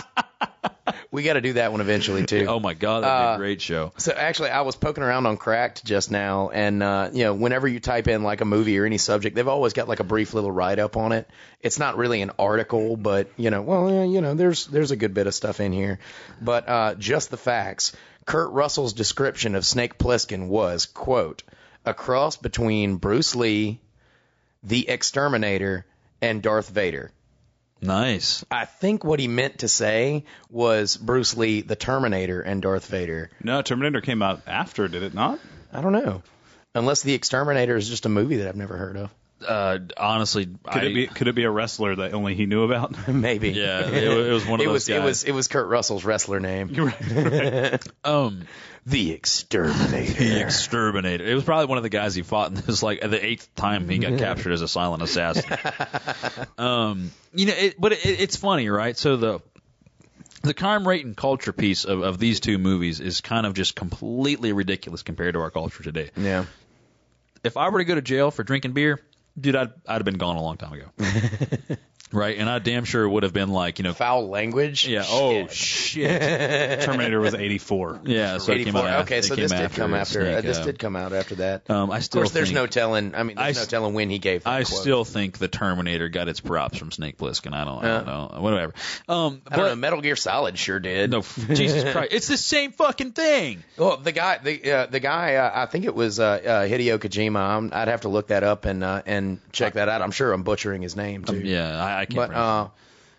we 1.10 1.22
got 1.22 1.34
to 1.34 1.40
do 1.40 1.54
that 1.54 1.70
one 1.72 1.80
eventually 1.80 2.24
too. 2.24 2.46
Oh 2.48 2.60
my 2.60 2.74
god, 2.74 3.02
that'd 3.04 3.24
be 3.26 3.32
Uh, 3.32 3.34
a 3.34 3.38
great 3.38 3.60
show. 3.60 3.92
So 3.98 4.12
actually, 4.12 4.50
I 4.50 4.62
was 4.62 4.76
poking 4.76 5.04
around 5.04 5.26
on 5.26 5.36
Cracked 5.36 5.84
just 5.84 6.10
now, 6.10 6.48
and 6.48 6.82
uh, 6.82 7.10
you 7.12 7.24
know, 7.24 7.34
whenever 7.34 7.68
you 7.68 7.80
type 7.80 8.08
in 8.08 8.22
like 8.22 8.40
a 8.40 8.44
movie 8.46 8.78
or 8.78 8.84
any 8.86 8.98
subject, 8.98 9.36
they've 9.36 9.46
always 9.48 9.72
got 9.72 9.88
like 9.88 10.00
a 10.00 10.04
brief 10.04 10.32
little 10.34 10.50
write 10.50 10.78
up 10.78 10.96
on 10.96 11.12
it. 11.12 11.28
It's 11.60 11.78
not 11.78 11.96
really 11.98 12.22
an 12.22 12.30
article, 12.38 12.96
but 12.96 13.28
you 13.36 13.50
know, 13.50 13.62
well, 13.62 13.90
yeah, 13.92 14.04
you 14.04 14.20
know, 14.20 14.34
there's 14.34 14.66
there's 14.68 14.90
a 14.90 14.96
good 14.96 15.12
bit 15.14 15.26
of 15.26 15.34
stuff 15.34 15.60
in 15.60 15.72
here. 15.72 15.98
But 16.40 16.68
uh, 16.68 16.94
just 16.94 17.30
the 17.30 17.36
facts. 17.36 17.94
Kurt 18.24 18.50
Russell's 18.52 18.92
description 18.92 19.54
of 19.54 19.64
Snake 19.64 19.96
Plissken 19.96 20.48
was 20.48 20.84
quote 20.84 21.42
a 21.88 21.94
cross 21.94 22.36
between 22.36 22.96
Bruce 22.96 23.34
Lee, 23.34 23.80
the 24.62 24.88
Exterminator, 24.88 25.86
and 26.20 26.42
Darth 26.42 26.68
Vader. 26.68 27.10
Nice. 27.80 28.44
I 28.50 28.66
think 28.66 29.04
what 29.04 29.20
he 29.20 29.28
meant 29.28 29.60
to 29.60 29.68
say 29.68 30.24
was 30.50 30.96
Bruce 30.96 31.36
Lee, 31.36 31.62
the 31.62 31.76
Terminator, 31.76 32.42
and 32.42 32.60
Darth 32.60 32.86
Vader. 32.88 33.30
No, 33.42 33.62
Terminator 33.62 34.02
came 34.02 34.20
out 34.20 34.42
after, 34.46 34.86
did 34.88 35.02
it 35.02 35.14
not? 35.14 35.38
I 35.72 35.80
don't 35.80 35.92
know. 35.92 36.22
Unless 36.74 37.02
the 37.02 37.14
Exterminator 37.14 37.76
is 37.76 37.88
just 37.88 38.04
a 38.04 38.10
movie 38.10 38.36
that 38.38 38.48
I've 38.48 38.56
never 38.56 38.76
heard 38.76 38.96
of. 38.96 39.10
Uh, 39.46 39.78
honestly, 39.96 40.46
Could 40.46 40.58
I, 40.66 40.84
it 40.86 40.94
be? 40.94 41.06
Could 41.06 41.28
it 41.28 41.34
be 41.34 41.44
a 41.44 41.50
wrestler 41.50 41.94
that 41.96 42.12
only 42.12 42.34
he 42.34 42.46
knew 42.46 42.64
about? 42.64 43.08
Maybe. 43.12 43.50
Yeah, 43.50 43.86
it, 43.88 44.02
it 44.02 44.32
was 44.32 44.44
one 44.46 44.60
of 44.60 44.64
It 44.64 44.68
those 44.68 44.72
was 44.72 44.88
guys. 44.88 44.96
it 44.96 45.04
was 45.04 45.24
it 45.24 45.32
was 45.32 45.48
Kurt 45.48 45.68
Russell's 45.68 46.04
wrestler 46.04 46.40
name. 46.40 46.68
um, 48.04 48.42
The 48.86 49.12
Exterminator. 49.12 50.12
the 50.14 50.40
exterminator. 50.40 51.24
It 51.24 51.34
was 51.34 51.44
probably 51.44 51.66
one 51.66 51.76
of 51.78 51.82
the 51.84 51.88
guys 51.88 52.14
he 52.14 52.22
fought 52.22 52.48
in 52.48 52.54
this 52.56 52.82
like 52.82 53.00
the 53.00 53.24
eighth 53.24 53.54
time 53.54 53.88
he 53.88 53.98
got 53.98 54.18
captured 54.18 54.52
as 54.52 54.62
a 54.62 54.68
silent 54.68 55.02
assassin. 55.02 55.56
um, 56.58 57.10
you 57.34 57.46
know, 57.46 57.54
it, 57.56 57.80
but 57.80 57.92
it, 57.92 58.00
it's 58.04 58.36
funny, 58.36 58.68
right? 58.68 58.96
So 58.96 59.16
the 59.16 59.40
the 60.42 60.54
crime 60.54 60.86
rate 60.86 61.04
and 61.04 61.16
culture 61.16 61.52
piece 61.52 61.84
of, 61.84 62.00
of 62.00 62.18
these 62.18 62.40
two 62.40 62.58
movies 62.58 63.00
is 63.00 63.20
kind 63.20 63.44
of 63.46 63.54
just 63.54 63.74
completely 63.76 64.52
ridiculous 64.52 65.02
compared 65.02 65.34
to 65.34 65.40
our 65.40 65.50
culture 65.50 65.82
today. 65.82 66.10
yeah. 66.16 66.44
If 67.44 67.56
I 67.56 67.68
were 67.68 67.78
to 67.78 67.84
go 67.84 67.94
to 67.94 68.02
jail 68.02 68.30
for 68.32 68.42
drinking 68.42 68.72
beer, 68.72 69.00
dude, 69.40 69.56
I'd 69.56 69.72
I'd 69.86 69.94
have 69.94 70.04
been 70.04 70.18
gone 70.18 70.36
a 70.36 70.42
long 70.42 70.56
time 70.56 70.72
ago. 70.72 71.76
right, 72.12 72.36
and 72.38 72.48
I 72.48 72.58
damn 72.58 72.84
sure 72.84 73.04
it 73.04 73.08
would 73.08 73.22
have 73.22 73.32
been 73.32 73.48
like, 73.50 73.78
you 73.78 73.82
know, 73.84 73.92
Foul 73.92 74.28
language. 74.28 74.86
yeah, 74.86 75.04
oh 75.06 75.46
shit, 75.48 76.80
Terminator 76.82 77.20
was 77.20 77.34
84. 77.34 78.00
yeah. 78.04 78.38
So 78.38 78.52
it 78.52 78.64
came 78.64 78.76
out 78.76 78.84
84. 78.84 78.88
after, 78.88 79.02
Okay, 79.02 79.18
it 79.18 79.24
so 79.24 79.34
came 79.34 79.42
this 79.42 79.52
did 79.52 79.60
after 79.60 79.80
come 79.80 79.94
after. 79.94 80.20
uh, 80.36 80.40
this 80.40 80.58
did 80.58 80.78
come 80.78 80.96
out 80.96 81.12
after 81.12 81.34
that. 81.36 81.68
Um, 81.70 81.90
I 81.90 81.98
of 81.98 82.04
still 82.04 82.22
course, 82.22 82.32
there's 82.32 82.48
think, 82.48 82.56
no 82.56 82.66
telling. 82.66 83.14
I 83.14 83.22
mean, 83.22 83.36
there's 83.36 83.58
I 83.58 83.60
no 83.62 83.66
telling 83.66 83.94
when 83.94 84.10
he 84.10 84.18
gave. 84.18 84.44
That 84.44 84.50
I 84.50 84.64
quote. 84.64 84.80
still 84.80 85.04
think 85.04 85.38
the 85.38 85.48
Terminator 85.48 86.08
got 86.08 86.28
its 86.28 86.40
props 86.40 86.78
from 86.78 86.90
Snake 86.92 87.16
Plissken. 87.18 87.52
I 87.52 87.64
don't, 87.64 87.84
I 87.84 87.88
don't 87.98 88.08
Uh. 88.08 88.28
know, 88.36 88.40
whatever. 88.42 88.74
Um, 89.08 89.42
I 89.50 89.56
don't 89.56 89.66
know. 89.66 89.74
Metal 89.76 90.00
Gear 90.00 90.16
Solid 90.16 90.58
sure 90.58 90.80
did. 90.80 91.10
no, 91.10 91.22
Jesus 91.22 91.92
Christ, 91.92 92.12
it's 92.12 92.28
the 92.28 92.36
same 92.36 92.72
fucking 92.72 93.12
thing. 93.12 93.62
Well, 93.76 93.96
the 93.98 94.12
guy, 94.12 94.38
the 94.38 94.72
uh, 94.72 94.86
the 94.86 95.00
guy, 95.00 95.36
uh, 95.36 95.50
I 95.54 95.66
think 95.66 95.84
it 95.84 95.94
was 95.94 96.20
uh, 96.20 96.24
uh, 96.24 96.66
Hideo 96.66 96.98
Kojima. 96.98 97.38
I'm, 97.38 97.70
I'd 97.72 97.88
have 97.88 98.02
to 98.02 98.08
look 98.08 98.28
that 98.28 98.42
up 98.44 98.64
and 98.64 98.82
uh, 98.84 99.02
and 99.06 99.40
check 99.52 99.74
that 99.74 99.88
out. 99.88 100.02
I'm 100.02 100.10
sure 100.10 100.32
I'm 100.32 100.42
butchering 100.42 100.82
his 100.82 100.96
name 100.96 101.24
too. 101.24 101.40
Yeah, 101.40 101.82
I, 101.82 101.97
I 101.98 102.06
can't. 102.06 102.30
but 102.30 102.36
uh, 102.36 102.68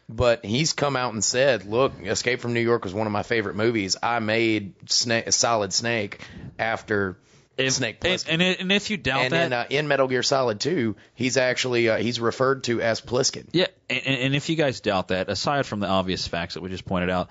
but 0.08 0.44
he's 0.44 0.74
come 0.74 0.96
out 0.96 1.14
and 1.14 1.24
said, 1.24 1.66
"Look, 1.66 1.94
Escape 2.04 2.40
from 2.40 2.54
New 2.54 2.62
York 2.62 2.84
was 2.84 2.94
one 2.94 3.06
of 3.08 3.14
my 3.14 3.24
favorite 3.24 3.56
movies. 3.56 3.96
I 4.02 4.20
made 4.20 4.74
Snake, 4.90 5.32
Solid 5.32 5.72
Snake 5.72 6.20
after 6.58 7.18
it. 7.58 7.72
Snake 7.72 8.00
Plissken." 8.00 8.30
and, 8.30 8.42
and 8.42 8.72
if 8.72 8.90
you 8.90 8.98
doubt 8.98 9.22
And 9.26 9.34
that, 9.34 9.46
in, 9.46 9.54
uh, 9.54 9.66
in 9.70 9.88
Metal 9.88 10.08
Gear 10.08 10.24
Solid 10.24 10.60
2, 10.60 10.96
he's 11.14 11.38
actually 11.38 11.90
uh, 11.90 11.98
he's 11.98 12.20
referred 12.20 12.64
to 12.64 12.82
as 12.82 13.02
Pliskin. 13.02 13.48
Yeah, 13.52 13.68
and, 13.90 14.08
and 14.08 14.36
if 14.36 14.50
you 14.50 14.56
guys 14.56 14.80
doubt 14.80 15.10
that, 15.10 15.30
aside 15.30 15.66
from 15.68 15.80
the 15.80 15.88
obvious 15.88 16.28
facts 16.28 16.56
that 16.56 16.62
we 16.62 16.70
just 16.70 16.86
pointed 16.86 17.10
out, 17.12 17.30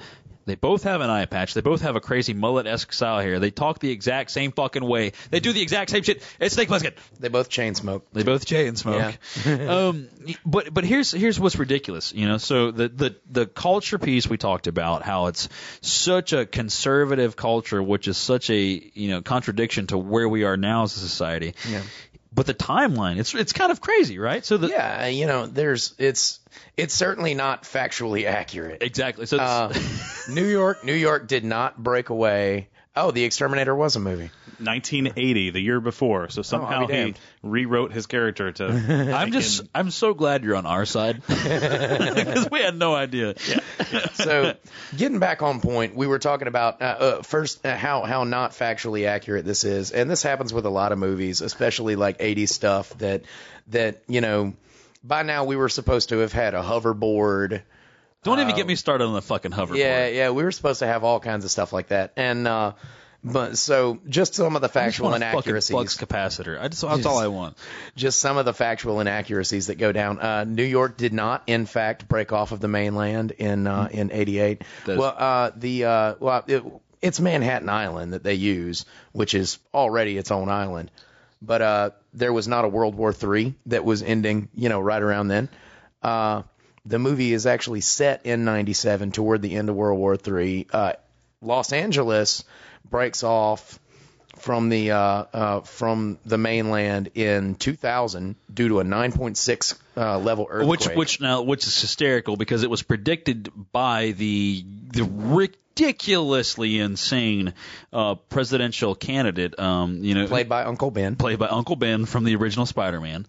they 0.48 0.54
both 0.54 0.84
have 0.84 1.00
an 1.00 1.10
eye 1.10 1.26
patch. 1.26 1.54
They 1.54 1.60
both 1.60 1.82
have 1.82 1.96
a 1.96 2.00
crazy 2.00 2.34
mullet-esque 2.34 2.92
style 2.92 3.20
here. 3.20 3.38
They 3.38 3.50
talk 3.50 3.78
the 3.78 3.90
exact 3.90 4.30
same 4.30 4.52
fucking 4.52 4.84
way. 4.84 5.12
They 5.30 5.40
do 5.40 5.52
the 5.52 5.60
exact 5.60 5.90
same 5.90 6.02
shit. 6.02 6.22
It's 6.40 6.54
Snake 6.54 6.68
Plissken. 6.68 6.94
They 7.20 7.28
both 7.28 7.48
chain 7.48 7.74
smoke. 7.74 8.06
They 8.12 8.22
both 8.22 8.46
chain 8.46 8.76
smoke. 8.76 9.14
um, 9.46 10.08
but 10.46 10.72
but 10.72 10.84
here's 10.84 11.12
here's 11.12 11.38
what's 11.38 11.56
ridiculous, 11.56 12.12
you 12.14 12.26
know. 12.26 12.38
So 12.38 12.70
the 12.70 12.88
the 12.88 13.16
the 13.30 13.46
culture 13.46 13.98
piece 13.98 14.26
we 14.26 14.38
talked 14.38 14.66
about, 14.66 15.02
how 15.02 15.26
it's 15.26 15.48
such 15.80 16.32
a 16.32 16.46
conservative 16.46 17.36
culture, 17.36 17.82
which 17.82 18.08
is 18.08 18.16
such 18.16 18.50
a 18.50 18.58
you 18.58 19.08
know 19.10 19.22
contradiction 19.22 19.86
to 19.88 19.98
where 19.98 20.28
we 20.28 20.44
are 20.44 20.56
now 20.56 20.84
as 20.84 20.96
a 20.96 21.00
society. 21.00 21.54
Yeah. 21.68 21.82
But 22.38 22.46
the 22.46 22.54
timeline, 22.54 23.18
it's 23.18 23.34
it's 23.34 23.52
kind 23.52 23.72
of 23.72 23.80
crazy, 23.80 24.20
right? 24.20 24.44
So 24.44 24.58
the 24.58 24.68
Yeah, 24.68 25.06
you 25.06 25.26
know, 25.26 25.46
there's 25.48 25.92
it's 25.98 26.38
it's 26.76 26.94
certainly 26.94 27.34
not 27.34 27.64
factually 27.64 28.26
accurate. 28.26 28.80
exactly. 28.80 29.26
So 29.26 29.38
Uh, 29.38 29.74
New 30.28 30.46
York, 30.46 30.84
New 30.84 30.94
York 30.94 31.26
did 31.26 31.44
not 31.44 31.76
break 31.82 32.10
away. 32.10 32.68
Oh, 32.94 33.10
The 33.10 33.24
Exterminator 33.24 33.74
was 33.74 33.96
a 33.96 33.98
movie. 34.00 34.30
1980, 34.60 35.50
the 35.50 35.60
year 35.60 35.80
before. 35.80 36.28
So 36.28 36.42
somehow 36.42 36.86
be 36.86 36.94
he 36.94 37.14
rewrote 37.42 37.92
his 37.92 38.06
character 38.06 38.52
to. 38.52 38.66
I'm 39.16 39.32
just 39.32 39.62
I'm 39.74 39.90
so 39.90 40.14
glad 40.14 40.44
you're 40.44 40.56
on 40.56 40.66
our 40.66 40.84
side 40.84 41.22
because 41.26 42.50
we 42.50 42.60
had 42.60 42.76
no 42.76 42.94
idea. 42.94 43.34
Yeah. 43.48 44.08
so 44.14 44.54
getting 44.96 45.18
back 45.18 45.42
on 45.42 45.60
point, 45.60 45.94
we 45.94 46.06
were 46.06 46.18
talking 46.18 46.48
about 46.48 46.82
uh, 46.82 46.84
uh, 46.84 47.22
first 47.22 47.64
uh, 47.64 47.76
how 47.76 48.02
how 48.02 48.24
not 48.24 48.52
factually 48.52 49.06
accurate 49.06 49.44
this 49.44 49.64
is, 49.64 49.92
and 49.92 50.10
this 50.10 50.22
happens 50.22 50.52
with 50.52 50.66
a 50.66 50.70
lot 50.70 50.92
of 50.92 50.98
movies, 50.98 51.40
especially 51.40 51.96
like 51.96 52.18
80s 52.18 52.50
stuff 52.50 52.96
that 52.98 53.22
that 53.68 54.02
you 54.08 54.20
know 54.20 54.54
by 55.04 55.22
now 55.22 55.44
we 55.44 55.56
were 55.56 55.68
supposed 55.68 56.10
to 56.10 56.18
have 56.18 56.32
had 56.32 56.54
a 56.54 56.62
hoverboard. 56.62 57.62
Don't 58.24 58.40
even 58.40 58.56
get 58.56 58.66
me 58.66 58.74
started 58.74 59.04
on 59.04 59.14
the 59.14 59.22
fucking 59.22 59.52
hoverboard. 59.52 59.76
Yeah, 59.76 60.08
yeah, 60.08 60.30
we 60.30 60.42
were 60.42 60.50
supposed 60.50 60.80
to 60.80 60.86
have 60.86 61.04
all 61.04 61.20
kinds 61.20 61.44
of 61.44 61.50
stuff 61.50 61.72
like 61.72 61.88
that, 61.88 62.12
and 62.16 62.48
uh, 62.48 62.72
but 63.32 63.58
so 63.58 63.98
just 64.08 64.34
some 64.34 64.56
of 64.56 64.62
the 64.62 64.68
just 64.68 64.74
factual 64.74 65.14
inaccuracies. 65.14 65.70
flux 65.70 65.96
capacitor. 65.96 66.60
I 66.60 66.68
just 66.68 66.82
that's 66.82 67.06
all 67.06 67.18
I 67.18 67.28
want. 67.28 67.56
just 67.96 68.20
some 68.20 68.36
of 68.36 68.44
the 68.44 68.54
factual 68.54 69.00
inaccuracies 69.00 69.68
that 69.68 69.76
go 69.76 69.92
down. 69.92 70.20
Uh, 70.20 70.44
New 70.44 70.64
York 70.64 70.96
did 70.96 71.12
not, 71.12 71.42
in 71.46 71.66
fact, 71.66 72.08
break 72.08 72.32
off 72.32 72.52
of 72.52 72.60
the 72.60 72.68
mainland 72.68 73.32
in 73.32 73.66
uh, 73.66 73.88
in 73.90 74.10
'88. 74.12 74.62
Well, 74.86 75.02
uh, 75.16 75.50
the 75.56 75.84
uh, 75.84 76.14
well, 76.20 76.44
it, 76.46 76.62
it's 77.00 77.20
Manhattan 77.20 77.68
Island 77.68 78.12
that 78.12 78.22
they 78.22 78.34
use, 78.34 78.84
which 79.12 79.34
is 79.34 79.58
already 79.72 80.18
its 80.18 80.30
own 80.30 80.48
island. 80.48 80.90
But 81.40 81.62
uh, 81.62 81.90
there 82.14 82.32
was 82.32 82.48
not 82.48 82.64
a 82.64 82.68
World 82.68 82.94
War 82.94 83.14
III 83.14 83.54
that 83.66 83.84
was 83.84 84.02
ending, 84.02 84.48
you 84.54 84.68
know, 84.68 84.80
right 84.80 85.00
around 85.00 85.28
then. 85.28 85.48
Uh, 86.02 86.42
the 86.84 86.98
movie 86.98 87.32
is 87.32 87.46
actually 87.46 87.80
set 87.80 88.26
in 88.26 88.44
'97, 88.44 89.12
toward 89.12 89.42
the 89.42 89.54
end 89.54 89.68
of 89.68 89.76
World 89.76 89.98
War 89.98 90.16
III. 90.16 90.66
Uh, 90.72 90.92
Los 91.40 91.72
Angeles 91.72 92.44
breaks 92.90 93.22
off 93.22 93.78
from 94.36 94.68
the 94.68 94.92
uh, 94.92 94.98
uh, 94.98 95.60
from 95.62 96.18
the 96.24 96.38
mainland 96.38 97.10
in 97.14 97.54
2000 97.56 98.36
due 98.52 98.68
to 98.68 98.80
a 98.80 98.84
9.6 98.84 99.78
uh, 99.96 100.18
level 100.18 100.46
earthquake. 100.48 100.80
Which 100.80 100.96
which 100.96 101.20
now 101.20 101.42
which 101.42 101.66
is 101.66 101.80
hysterical 101.80 102.36
because 102.36 102.62
it 102.62 102.70
was 102.70 102.82
predicted 102.82 103.50
by 103.72 104.12
the 104.12 104.64
the 104.92 105.04
ridiculously 105.04 106.78
insane 106.78 107.54
uh, 107.92 108.14
presidential 108.16 108.94
candidate. 108.94 109.58
Um, 109.58 110.04
you 110.04 110.14
know, 110.14 110.26
played 110.26 110.48
by 110.48 110.64
Uncle 110.64 110.90
Ben. 110.90 111.16
played 111.16 111.38
by 111.38 111.48
Uncle 111.48 111.76
Ben 111.76 112.06
from 112.06 112.24
the 112.24 112.36
original 112.36 112.66
Spider-Man. 112.66 113.26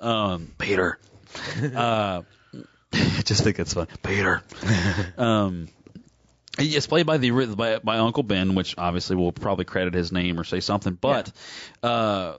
Um, 0.00 0.52
Peter. 0.58 0.98
uh, 1.74 2.22
I 2.92 3.22
just 3.24 3.44
think 3.44 3.58
it's 3.58 3.74
fun. 3.74 3.88
Peter. 4.02 4.42
um, 5.18 5.68
it's 6.58 6.86
played 6.86 7.06
by 7.06 7.18
the 7.18 7.30
by, 7.30 7.78
by 7.78 7.98
Uncle 7.98 8.22
Ben, 8.22 8.54
which 8.54 8.74
obviously 8.78 9.16
we'll 9.16 9.32
probably 9.32 9.64
credit 9.64 9.94
his 9.94 10.12
name 10.12 10.38
or 10.38 10.44
say 10.44 10.60
something, 10.60 10.94
but 10.94 11.32
uh, 11.82 12.36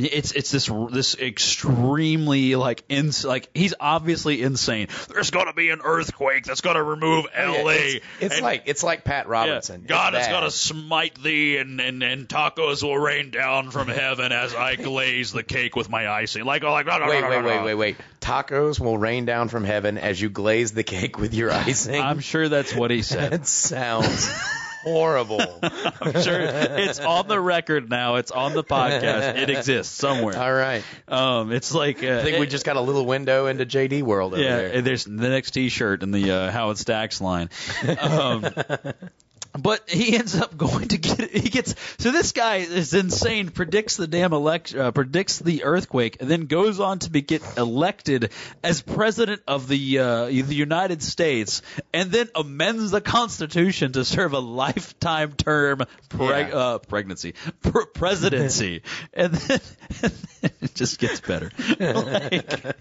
it's 0.00 0.32
it's 0.32 0.50
this 0.50 0.70
this 0.90 1.16
extremely 1.18 2.56
like 2.56 2.82
ins 2.88 3.24
like 3.24 3.48
he's 3.54 3.74
obviously 3.80 4.42
insane. 4.42 4.88
There's 5.08 5.30
gonna 5.30 5.52
be 5.52 5.70
an 5.70 5.80
earthquake 5.82 6.44
that's 6.44 6.60
gonna 6.60 6.82
remove 6.82 7.26
oh, 7.26 7.40
L.A. 7.40 7.74
It's, 7.74 8.04
it's 8.20 8.34
and- 8.34 8.42
like 8.42 8.62
it's 8.66 8.82
like 8.82 9.04
Pat 9.04 9.26
yeah, 9.26 9.32
Robertson. 9.32 9.84
God 9.86 10.14
is 10.14 10.26
going 10.26 10.42
to 10.42 10.50
smite 10.50 11.22
thee, 11.22 11.56
and, 11.58 11.80
and, 11.80 12.02
and 12.02 12.28
tacos 12.28 12.82
will 12.82 12.98
rain 12.98 13.30
down 13.30 13.70
from 13.70 13.88
heaven 14.02 14.32
as 14.32 14.54
I 14.54 14.76
glaze 14.76 15.32
the 15.32 15.42
cake 15.42 15.76
with 15.76 15.88
my 15.88 16.08
icing. 16.08 16.44
Like, 16.44 16.64
oh, 16.64 16.72
like, 16.72 16.86
Wait, 16.86 17.22
wait, 17.22 17.44
wait, 17.44 17.64
wait, 17.64 17.74
wait. 17.74 17.96
Tacos 18.20 18.80
will 18.80 18.98
rain 18.98 19.24
down 19.24 19.48
from 19.48 19.64
heaven 19.64 19.98
as 19.98 20.20
you 20.20 20.28
glaze 20.28 20.72
the 20.72 20.82
cake 20.82 21.18
with 21.18 21.34
your 21.34 21.52
icing. 21.52 22.00
I'm 22.00 22.20
sure 22.20 22.48
that's 22.48 22.74
what 22.74 22.90
he 22.90 23.02
said. 23.02 23.32
that 23.32 23.46
sounds 23.46 24.28
horrible. 24.86 25.40
I'm 25.62 26.22
sure 26.22 26.40
it's 26.40 27.00
on 27.00 27.26
the 27.26 27.40
record 27.40 27.90
now. 27.90 28.16
It's 28.16 28.30
on 28.30 28.52
the 28.52 28.62
podcast. 28.62 29.36
It 29.36 29.50
exists 29.50 29.92
somewhere. 29.92 30.38
All 30.38 30.52
right. 30.52 30.84
Um, 31.08 31.50
it's 31.50 31.74
like 31.74 32.04
uh, 32.04 32.18
I 32.18 32.22
think 32.22 32.38
we 32.38 32.46
just 32.46 32.64
got 32.64 32.76
a 32.76 32.80
little 32.80 33.04
window 33.04 33.46
into 33.46 33.66
JD 33.66 34.04
world 34.04 34.34
over 34.34 34.42
yeah. 34.42 34.56
there. 34.56 34.82
There's 34.82 35.04
the 35.04 35.28
next 35.28 35.52
T-shirt 35.52 36.04
in 36.04 36.12
the 36.12 36.30
uh, 36.30 36.50
How 36.52 36.70
It 36.70 36.78
Stacks 36.78 37.20
line. 37.20 37.50
Um, 38.00 38.46
But 39.58 39.88
he 39.90 40.16
ends 40.18 40.34
up 40.38 40.56
going 40.56 40.88
to 40.88 40.98
get. 40.98 41.30
He 41.30 41.48
gets 41.48 41.74
so 41.98 42.12
this 42.12 42.32
guy 42.32 42.56
is 42.56 42.94
insane. 42.94 43.48
Predicts 43.50 43.96
the 43.96 44.06
damn 44.06 44.32
elect. 44.32 44.74
Uh, 44.74 44.90
predicts 44.92 45.38
the 45.38 45.64
earthquake, 45.64 46.18
and 46.20 46.30
then 46.30 46.46
goes 46.46 46.80
on 46.80 46.98
to 47.00 47.10
be 47.10 47.22
get 47.22 47.42
elected 47.56 48.32
as 48.62 48.82
president 48.82 49.42
of 49.46 49.68
the 49.68 49.98
uh, 49.98 50.26
the 50.26 50.54
United 50.54 51.02
States, 51.02 51.62
and 51.92 52.10
then 52.10 52.28
amends 52.34 52.90
the 52.90 53.00
Constitution 53.00 53.92
to 53.92 54.04
serve 54.04 54.32
a 54.32 54.38
lifetime 54.38 55.32
term 55.32 55.82
preg- 56.08 56.48
Yeah. 56.50 56.56
uh, 56.56 56.78
pregnancy 56.78 57.34
pr- 57.62 57.86
presidency, 57.94 58.82
and 59.12 59.34
then, 59.34 59.60
and 60.02 60.12
then 60.42 60.50
it 60.62 60.74
just 60.74 60.98
gets 60.98 61.20
better. 61.20 61.50
Like, 61.78 62.74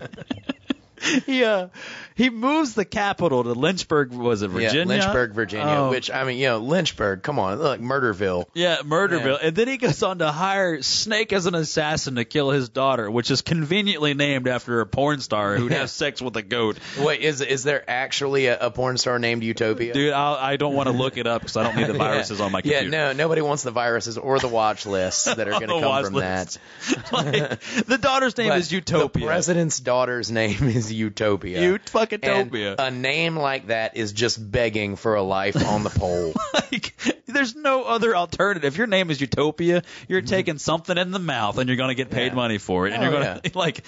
he 1.26 1.44
uh, 1.44 1.68
he 2.16 2.30
moves 2.30 2.74
the 2.76 2.86
capital 2.86 3.44
to 3.44 3.52
Lynchburg. 3.54 4.12
Was 4.14 4.42
it 4.42 4.48
Virginia? 4.48 4.80
Yeah, 4.80 4.86
Lynchburg, 4.86 5.34
Virginia. 5.34 5.66
Oh. 5.68 5.90
Which 5.90 6.10
I 6.10 6.24
mean, 6.24 6.38
you 6.38 6.48
know, 6.48 6.58
Lynchburg. 6.60 7.24
Come 7.24 7.40
on, 7.40 7.60
look, 7.60 7.80
Murderville. 7.82 8.46
Yeah, 8.54 8.78
Murderville. 8.78 9.38
And 9.42 9.56
then 9.56 9.68
he 9.68 9.78
goes 9.78 10.02
on 10.02 10.20
to 10.20 10.32
hire 10.32 10.82
Snake 10.82 11.34
as 11.34 11.46
an 11.46 11.56
assassin 11.56 12.16
to 12.16 12.26
kill 12.26 12.52
his 12.52 12.70
daughter, 12.70 13.12
which 13.12 13.30
is 13.32 13.42
conveniently 13.42 14.14
named 14.14 14.48
after 14.48 14.80
a 14.80 14.86
porn 14.86 15.20
star 15.20 15.58
who'd 15.58 15.74
have 15.74 15.90
sex 15.92 16.22
with 16.22 16.36
a 16.38 16.42
goat. 16.42 16.78
Wait, 17.00 17.22
is 17.22 17.42
is 17.42 17.64
there 17.64 17.84
actually 17.90 18.48
a, 18.48 18.58
a 18.68 18.72
porn 18.72 18.98
star 18.98 19.20
named 19.20 19.44
Utopia? 19.44 19.94
Dude, 19.94 20.14
I'll, 20.14 20.36
I 20.36 20.56
don't 20.56 20.74
want 20.74 20.88
to 20.88 20.94
look 20.94 21.18
it 21.18 21.28
up 21.28 21.42
because 21.42 21.58
I 21.58 21.64
don't 21.64 21.76
need 21.76 21.88
the 21.88 21.94
viruses 21.98 22.40
on 22.40 22.52
my 22.52 22.62
computer. 22.62 22.86
yeah, 22.86 22.90
no, 22.90 23.14
nobody 23.14 23.42
wants 23.42 23.64
the 23.64 23.72
viruses 23.72 24.18
or 24.18 24.40
the 24.40 24.48
watch 24.48 24.86
lists 24.86 25.26
that 25.36 25.48
are 25.48 25.52
going 25.52 25.68
to 25.68 25.80
come 25.82 26.06
from 26.06 26.14
list. 26.14 26.60
that. 26.88 27.12
like, 27.12 27.60
the 27.88 27.98
daughter's 27.98 28.38
name 28.38 28.50
But 28.50 28.60
is 28.60 28.72
Utopia. 28.72 29.22
The 29.22 29.28
president's 29.28 29.80
daughter's 29.80 30.32
name 30.32 30.64
is 30.70 30.92
Utopia. 30.94 31.74
Ut- 31.76 31.86
And 32.78 32.78
a 32.80 32.92
name 32.92 33.36
like 33.36 33.68
that 33.68 33.98
is 33.98 34.14
just 34.14 34.52
begging 34.52 34.96
for 34.96 35.16
a 35.16 35.24
life 35.24 35.56
on 35.56 35.84
the 35.84 35.90
pole. 35.90 36.34
like, 36.54 36.94
there's 37.28 37.56
no 37.56 37.84
other 37.84 38.16
alternative. 38.16 38.66
If 38.66 38.78
your 38.78 38.88
name 38.88 39.12
is 39.12 39.20
Utopia, 39.20 39.84
you're 40.08 40.22
mm-hmm. 40.22 40.28
taking 40.28 40.58
something 40.58 40.98
in 40.98 41.12
the 41.12 41.20
mouth 41.20 41.58
and 41.58 41.68
you're 41.68 41.78
going 41.78 41.90
to 41.90 41.96
get 41.96 42.10
paid 42.10 42.28
Yeah. 42.28 42.36
money 42.36 42.58
for 42.58 42.88
it. 42.88 42.94
And 42.94 43.04
Oh, 43.04 43.10
you're 43.10 43.22
going 43.22 43.42
to, 43.42 43.58
like, 43.58 43.84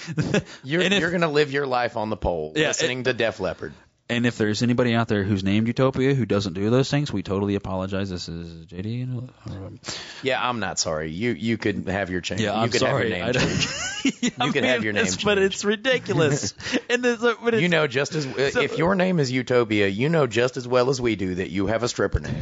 You're 0.63 0.81
if, 0.81 0.99
you're 0.99 1.11
going 1.11 1.21
to 1.21 1.27
live 1.27 1.51
your 1.51 1.67
life 1.67 1.97
on 1.97 2.09
the 2.09 2.17
pole, 2.17 2.53
Yeah, 2.55 2.67
listening 2.67 3.03
to 3.03 3.13
Def 3.13 3.39
Leppard. 3.39 3.73
And 4.09 4.25
if 4.25 4.37
there's 4.37 4.63
anybody 4.63 4.93
out 4.93 5.09
there 5.09 5.23
who's 5.23 5.43
named 5.43 5.67
Utopia 5.67 6.13
who 6.13 6.25
doesn't 6.25 6.53
do 6.53 6.69
those 6.69 6.89
things, 6.89 7.11
we 7.11 7.23
totally 7.23 7.55
apologize. 7.55 8.09
This 8.09 8.29
is 8.29 8.65
JD. 8.67 9.29
Yeah, 10.23 10.47
I'm 10.47 10.59
not 10.59 10.79
sorry. 10.79 11.11
You 11.11 11.31
you 11.31 11.57
could 11.57 11.89
have 11.89 12.09
your 12.09 12.21
change. 12.21 12.41
Yeah, 12.41 12.57
I'm 12.57 12.69
could 12.69 12.79
sorry. 12.79 13.11
Have 13.11 13.33
your 13.35 13.41
name 13.43 13.49
changed. 13.49 13.69
Yeah, 14.21 14.45
You 14.45 14.51
could 14.53 14.63
have 14.63 14.83
your 14.83 14.93
name 14.93 15.03
it's- 15.03 15.23
But 15.23 15.37
it's 15.37 15.65
ridiculous. 15.65 16.53
and 16.89 17.05
a, 17.05 17.17
but 17.43 17.55
it's, 17.55 17.61
You 17.61 17.69
know 17.69 17.87
just 17.87 18.15
as 18.15 18.25
uh, 18.25 18.51
So- 18.51 18.61
if 18.61 18.77
your 18.77 18.95
name 18.95 19.19
is 19.19 19.31
Utopia, 19.31 19.87
you 19.87 20.09
know 20.09 20.27
just 20.27 20.57
as 20.57 20.67
well 20.67 20.89
as 20.89 21.01
we 21.01 21.15
do 21.15 21.35
that 21.35 21.49
you 21.49 21.67
have 21.67 21.83
a 21.83 21.89
stripper 21.89 22.19
name. 22.19 22.33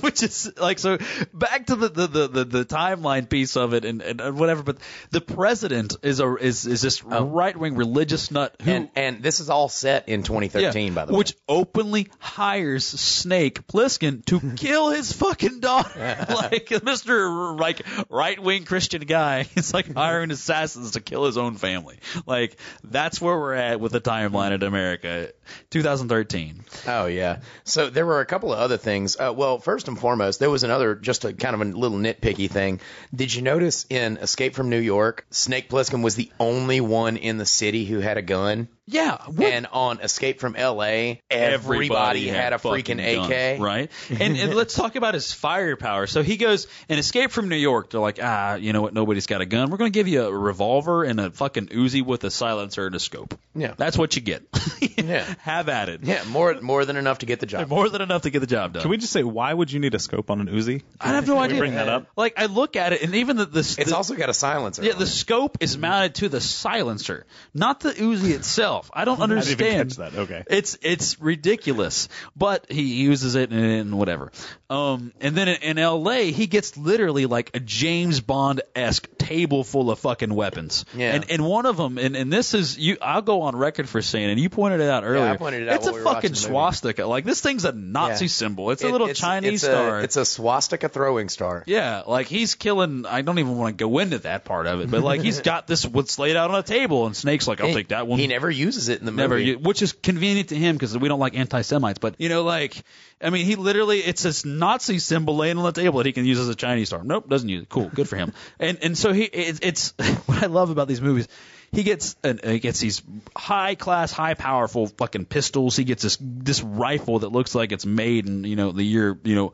which 0.00 0.22
is 0.22 0.52
like 0.58 0.78
so 0.78 0.98
back 1.32 1.66
to 1.66 1.76
the 1.76 1.88
the, 1.88 2.06
the, 2.06 2.28
the, 2.28 2.44
the 2.44 2.64
timeline 2.64 3.28
piece 3.28 3.56
of 3.56 3.74
it 3.74 3.84
and, 3.84 4.02
and, 4.02 4.38
whatever 4.38 4.62
but 4.62 4.78
the 5.10 5.20
president 5.20 5.96
is 6.02 6.20
a 6.20 6.36
is 6.36 6.66
is 6.66 6.82
this 6.82 7.02
oh. 7.10 7.24
right 7.24 7.56
wing 7.56 7.76
religious 7.76 8.30
nut 8.30 8.54
who 8.62 8.70
And 8.70 8.90
and 8.94 9.22
this 9.22 9.40
is 9.40 9.50
all 9.50 9.68
set 9.68 10.08
in 10.08 10.22
2013, 10.22 10.94
by 10.94 11.04
the 11.04 11.12
way. 11.12 11.13
Which 11.14 11.34
openly 11.48 12.08
hires 12.18 12.84
Snake 12.84 13.66
Plissken 13.66 14.24
to 14.26 14.40
kill 14.56 14.90
his 14.90 15.12
fucking 15.12 15.60
daughter. 15.60 15.98
like 16.28 16.66
Mr. 16.66 17.58
like 17.58 17.82
right 18.10 18.38
wing 18.38 18.64
Christian 18.64 19.02
guy. 19.02 19.42
He's 19.54 19.72
like 19.72 19.94
hiring 19.94 20.30
assassins 20.30 20.92
to 20.92 21.00
kill 21.00 21.24
his 21.24 21.38
own 21.38 21.54
family. 21.56 21.98
Like 22.26 22.58
that's 22.82 23.20
where 23.20 23.38
we're 23.38 23.54
at 23.54 23.80
with 23.80 23.92
the 23.92 24.00
timeline 24.00 24.52
in 24.52 24.62
America. 24.62 25.32
2013. 25.70 26.64
Oh 26.86 27.06
yeah. 27.06 27.40
So 27.64 27.90
there 27.90 28.06
were 28.06 28.20
a 28.20 28.26
couple 28.26 28.52
of 28.52 28.58
other 28.58 28.76
things. 28.76 29.16
Uh, 29.18 29.32
well, 29.36 29.58
first 29.58 29.88
and 29.88 29.98
foremost, 29.98 30.40
there 30.40 30.50
was 30.50 30.64
another 30.64 30.94
just 30.94 31.24
a 31.24 31.32
kind 31.32 31.54
of 31.54 31.60
a 31.60 31.64
little 31.78 31.98
nitpicky 31.98 32.50
thing. 32.50 32.80
Did 33.14 33.32
you 33.34 33.42
notice 33.42 33.86
in 33.88 34.16
Escape 34.16 34.54
from 34.54 34.70
New 34.70 34.80
York, 34.80 35.26
Snake 35.30 35.68
Plissken 35.68 36.02
was 36.02 36.14
the 36.16 36.32
only 36.40 36.80
one 36.80 37.16
in 37.16 37.36
the 37.36 37.46
city 37.46 37.84
who 37.84 38.00
had 38.00 38.16
a 38.16 38.22
gun? 38.22 38.68
Yeah, 38.86 39.16
what 39.26 39.46
And 39.46 39.66
on 39.72 40.00
Escape 40.00 40.40
from 40.40 40.56
L.A., 40.56 41.22
everybody, 41.30 42.28
had, 42.28 42.52
a 42.52 42.56
freaking 42.56 42.98
fucking 43.00 43.28
guns, 43.28 43.30
AK. 43.30 43.60
right? 43.60 43.90
And, 44.10 44.36
and 44.36 44.54
let's 44.54 44.74
talk 44.74 44.96
about 44.96 45.14
his 45.14 45.32
firepower. 45.32 46.06
So 46.06 46.22
he 46.22 46.36
goes 46.36 46.66
and 46.90 46.98
escape 46.98 47.30
from 47.30 47.48
New 47.48 47.56
York. 47.56 47.90
They're 47.90 48.00
like, 48.00 48.18
ah, 48.22 48.56
you 48.56 48.74
know 48.74 48.82
what? 48.82 48.92
Nobody's 48.92 49.26
got 49.26 49.40
a 49.40 49.46
gun. 49.46 49.70
We're 49.70 49.78
going 49.78 49.90
to 49.90 49.98
give 49.98 50.08
you 50.08 50.24
a 50.24 50.32
revolver 50.36 51.02
and 51.02 51.18
a 51.18 51.30
fucking 51.30 51.68
Uzi 51.68 52.04
with 52.04 52.24
a 52.24 52.30
silencer 52.30 52.86
and 52.86 52.94
a 52.94 53.00
scope. 53.00 53.38
Yeah. 53.54 53.72
that's 53.76 53.96
what 53.96 54.16
you 54.16 54.22
get. 54.22 54.42
Yeah. 55.04 55.34
have 55.40 55.68
at 55.68 55.88
it. 55.88 56.00
Yeah, 56.04 56.24
more 56.24 56.60
more 56.60 56.84
than 56.84 56.96
enough 56.96 57.18
to 57.18 57.26
get 57.26 57.40
the 57.40 57.46
job. 57.46 57.62
Done. 57.62 57.68
More 57.74 57.88
than 57.88 58.00
enough 58.02 58.22
to 58.22 58.30
get 58.30 58.40
the 58.40 58.46
job 58.46 58.72
done. 58.74 58.82
Can 58.82 58.90
we 58.90 58.96
just 58.96 59.12
say 59.12 59.22
why 59.22 59.52
would 59.52 59.70
you 59.72 59.80
need 59.80 59.94
a 59.94 59.98
scope 59.98 60.30
on 60.30 60.40
an 60.40 60.48
Uzi? 60.48 60.82
I 61.00 61.08
have 61.08 61.26
no 61.26 61.34
Can 61.34 61.40
we 61.40 61.44
idea. 61.46 61.58
bring 61.58 61.74
that 61.74 61.88
up? 61.88 62.06
Like 62.16 62.34
I 62.38 62.46
look 62.46 62.76
at 62.76 62.92
it, 62.92 63.02
and 63.02 63.14
even 63.16 63.36
the 63.36 63.46
the, 63.46 63.60
It's 63.60 63.74
the 63.90 63.96
also 63.96 64.14
got 64.14 64.28
a 64.28 64.34
silencer. 64.34 64.82
yeah, 64.84 64.92
on 64.92 64.98
the 64.98 65.04
it. 65.04 65.08
scope 65.08 65.58
is 65.60 65.76
mounted 65.76 66.14
to 66.16 66.28
the 66.28 66.40
silencer, 66.40 67.26
not 67.52 67.80
the 67.80 67.90
Uzi 67.92 68.32
itself. 68.34 68.90
I 68.92 69.04
don't 69.04 69.18
I 69.20 69.26
didn't 69.26 69.38
understand. 69.38 69.74
even 69.74 69.88
catch 69.88 69.96
that. 69.96 70.14
Okay. 70.20 70.44
It's 70.48 70.78
it's 70.82 71.20
ridiculous, 71.20 72.08
but 72.36 72.66
he 72.70 72.82
uses 72.82 73.34
it 73.34 73.50
and 73.50 73.96
whatever. 73.98 74.32
Um, 74.70 75.12
and 75.20 75.36
then 75.36 75.48
in, 75.48 75.62
in 75.62 75.78
L.A., 75.78 76.32
he 76.32 76.46
gets 76.46 76.76
literally 76.76 77.26
like 77.26 77.50
a 77.54 77.60
James 77.60 78.20
Bond 78.20 78.62
esque 78.74 79.08
table 79.18 79.62
full 79.64 79.90
of 79.90 79.98
fucking 79.98 80.34
weapons. 80.34 80.84
Yeah. 80.96 81.14
And 81.14 81.30
and 81.30 81.44
one 81.44 81.66
of 81.66 81.76
them, 81.76 81.98
and, 81.98 82.16
and 82.16 82.32
this 82.32 82.54
is 82.54 82.78
you. 82.78 82.96
I'll 83.02 83.22
go 83.22 83.42
on 83.42 83.56
record 83.56 83.88
for 83.88 84.02
saying, 84.02 84.30
and 84.30 84.40
you 84.40 84.48
pointed 84.48 84.80
it 84.84 84.90
out 84.90 85.04
earlier. 85.04 85.36
pointed 85.36 85.62
it 85.62 85.68
out 85.68 85.76
It's 85.76 85.86
a 85.86 85.92
we 85.92 85.98
fucking 86.00 86.04
watching 86.14 86.30
the 86.32 86.36
movie. 86.40 86.48
swastika. 86.48 87.06
Like 87.06 87.24
this 87.24 87.40
thing's 87.40 87.64
a 87.64 87.72
Nazi 87.72 88.26
Yeah. 88.26 88.28
symbol. 88.28 88.70
It's 88.70 88.82
a 88.84 88.88
It- 88.88 88.92
little 88.92 89.06
it's- 89.08 89.18
Chinese 89.20 89.54
it's 89.54 89.64
a- 89.64 89.66
star. 89.66 90.00
It's 90.00 90.16
a 90.16 90.24
swastika 90.24 90.88
throwing 90.88 91.28
star. 91.28 91.64
Yeah, 91.66 92.02
like 92.06 92.26
he's 92.28 92.54
killing. 92.54 93.06
I 93.06 93.22
don't 93.22 93.38
even 93.38 93.56
want 93.56 93.76
to 93.78 93.82
go 93.84 93.98
into 93.98 94.18
that 94.20 94.44
part 94.44 94.66
of 94.66 94.80
it, 94.80 94.90
but 94.90 95.02
like 95.02 95.20
he's 95.22 95.40
got 95.52 95.66
this 95.66 95.84
what's 95.86 96.18
laid 96.18 96.36
out 96.36 96.50
on 96.50 96.56
a 96.58 96.62
table, 96.62 97.06
and 97.06 97.16
Snake's 97.16 97.48
like, 97.48 97.60
"I'll 97.60 97.68
He- 97.68 97.74
take 97.74 97.88
that 97.88 98.06
one." 98.06 98.18
He 98.18 98.26
never 98.26 98.50
uses 98.50 98.88
it 98.88 99.00
in 99.00 99.06
the 99.06 99.12
movie. 99.12 99.44
u- 99.44 99.58
which 99.58 99.82
is 99.82 99.92
convenient 99.92 100.50
to 100.50 100.56
him 100.56 100.76
because 100.76 100.96
we 100.96 101.08
don't 101.08 101.20
like 101.20 101.36
anti-Semites. 101.36 101.98
But 101.98 102.14
you 102.18 102.28
know, 102.28 102.42
like, 102.44 102.82
I 103.22 103.30
mean, 103.30 103.46
he 103.46 103.56
literally 103.56 103.98
it's 104.00 104.22
this 104.22 104.44
Nazi 104.44 104.98
symbol 104.98 105.36
laying 105.36 105.58
on 105.58 105.64
the 105.64 105.72
table 105.72 105.98
that 105.98 106.06
he 106.06 106.12
can 106.12 106.24
use 106.24 106.38
as 106.38 106.48
a 106.48 106.54
Chinese 106.54 106.88
star. 106.88 107.02
Nope, 107.04 107.28
doesn't 107.28 107.48
use 107.48 107.62
it. 107.62 107.68
Cool, 107.68 107.90
good 107.94 108.08
for 108.08 108.16
him. 108.16 108.32
And 108.60 108.78
and 108.82 108.96
so 108.98 109.12
he, 109.12 109.24
it, 109.24 109.58
it's 109.62 109.94
what 110.26 110.42
I 110.42 110.46
love 110.46 110.70
about 110.70 110.88
these 110.88 111.00
movies. 111.00 111.28
He 111.74 111.82
gets 111.82 112.16
an, 112.22 112.40
he 112.42 112.58
gets 112.60 112.80
these 112.80 113.02
high 113.36 113.74
class, 113.74 114.12
high 114.12 114.34
powerful 114.34 114.86
fucking 114.86 115.26
pistols. 115.26 115.76
He 115.76 115.84
gets 115.84 116.02
this 116.02 116.18
this 116.20 116.62
rifle 116.62 117.20
that 117.20 117.30
looks 117.30 117.54
like 117.54 117.72
it's 117.72 117.86
made 117.86 118.26
in 118.26 118.44
you 118.44 118.56
know 118.56 118.72
the 118.72 118.84
year 118.84 119.18
you 119.24 119.34
know. 119.34 119.52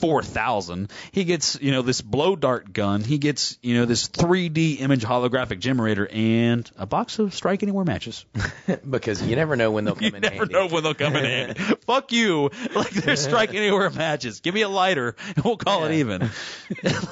4000 0.00 0.90
he 1.12 1.24
gets 1.24 1.58
you 1.62 1.70
know 1.70 1.80
this 1.80 2.02
blow 2.02 2.34
dart 2.36 2.72
gun 2.72 3.02
he 3.02 3.18
gets 3.18 3.56
you 3.62 3.76
know 3.76 3.84
this 3.86 4.08
3d 4.08 4.80
image 4.80 5.04
holographic 5.04 5.60
generator 5.60 6.06
and 6.10 6.68
a 6.76 6.84
box 6.86 7.18
of 7.20 7.32
strike 7.32 7.62
anywhere 7.62 7.84
matches 7.84 8.26
because 8.90 9.22
you 9.22 9.36
never 9.36 9.56
know 9.56 9.70
when 9.70 9.84
they'll 9.84 9.94
come 9.94 10.04
you 10.04 10.14
in 10.14 10.20
never 10.20 10.34
handy. 10.34 10.52
know 10.52 10.66
when 10.66 10.82
they'll 10.82 10.92
come 10.92 11.14
in 11.16 11.24
handy. 11.24 11.54
Fuck 11.86 12.12
you. 12.12 12.50
Like 12.74 12.90
there's 12.90 13.22
strike 13.22 13.54
anywhere 13.54 13.88
matches. 13.88 14.40
Give 14.40 14.52
me 14.52 14.62
a 14.62 14.68
lighter 14.68 15.14
and 15.36 15.44
we'll 15.44 15.56
call 15.56 15.84
it 15.84 15.94
even. 15.94 16.30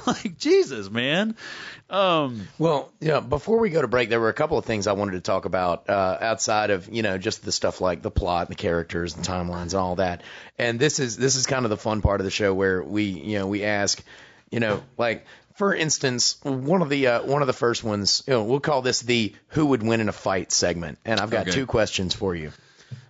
like 0.06 0.36
Jesus, 0.36 0.90
man. 0.90 1.36
Um 1.90 2.48
Well, 2.58 2.92
yeah. 3.00 3.20
Before 3.20 3.58
we 3.58 3.70
go 3.70 3.82
to 3.82 3.88
break, 3.88 4.08
there 4.08 4.20
were 4.20 4.30
a 4.30 4.34
couple 4.34 4.56
of 4.58 4.64
things 4.64 4.86
I 4.86 4.92
wanted 4.92 5.12
to 5.12 5.20
talk 5.20 5.44
about 5.44 5.88
uh, 5.88 6.18
outside 6.20 6.70
of 6.70 6.88
you 6.88 7.02
know 7.02 7.18
just 7.18 7.44
the 7.44 7.52
stuff 7.52 7.80
like 7.80 8.02
the 8.02 8.10
plot, 8.10 8.48
and 8.48 8.56
the 8.56 8.60
characters, 8.60 9.14
the 9.14 9.22
timelines, 9.22 9.72
and 9.72 9.74
all 9.74 9.96
that. 9.96 10.22
And 10.58 10.80
this 10.80 10.98
is 10.98 11.16
this 11.16 11.36
is 11.36 11.46
kind 11.46 11.64
of 11.66 11.70
the 11.70 11.76
fun 11.76 12.00
part 12.00 12.20
of 12.20 12.24
the 12.24 12.30
show 12.30 12.54
where 12.54 12.82
we 12.82 13.04
you 13.04 13.38
know 13.38 13.46
we 13.46 13.64
ask, 13.64 14.02
you 14.50 14.60
know, 14.60 14.82
like 14.96 15.26
for 15.56 15.74
instance, 15.74 16.36
one 16.42 16.80
of 16.82 16.88
the 16.88 17.06
uh, 17.06 17.22
one 17.26 17.42
of 17.42 17.46
the 17.46 17.52
first 17.52 17.84
ones, 17.84 18.24
you 18.26 18.32
know, 18.32 18.44
we'll 18.44 18.60
call 18.60 18.80
this 18.82 19.00
the 19.00 19.34
"Who 19.48 19.66
would 19.66 19.82
win 19.82 20.00
in 20.00 20.08
a 20.08 20.12
fight" 20.12 20.52
segment, 20.52 20.98
and 21.04 21.20
I've 21.20 21.30
got 21.30 21.42
Okay. 21.42 21.50
two 21.50 21.66
questions 21.66 22.14
for 22.14 22.34
you. 22.34 22.50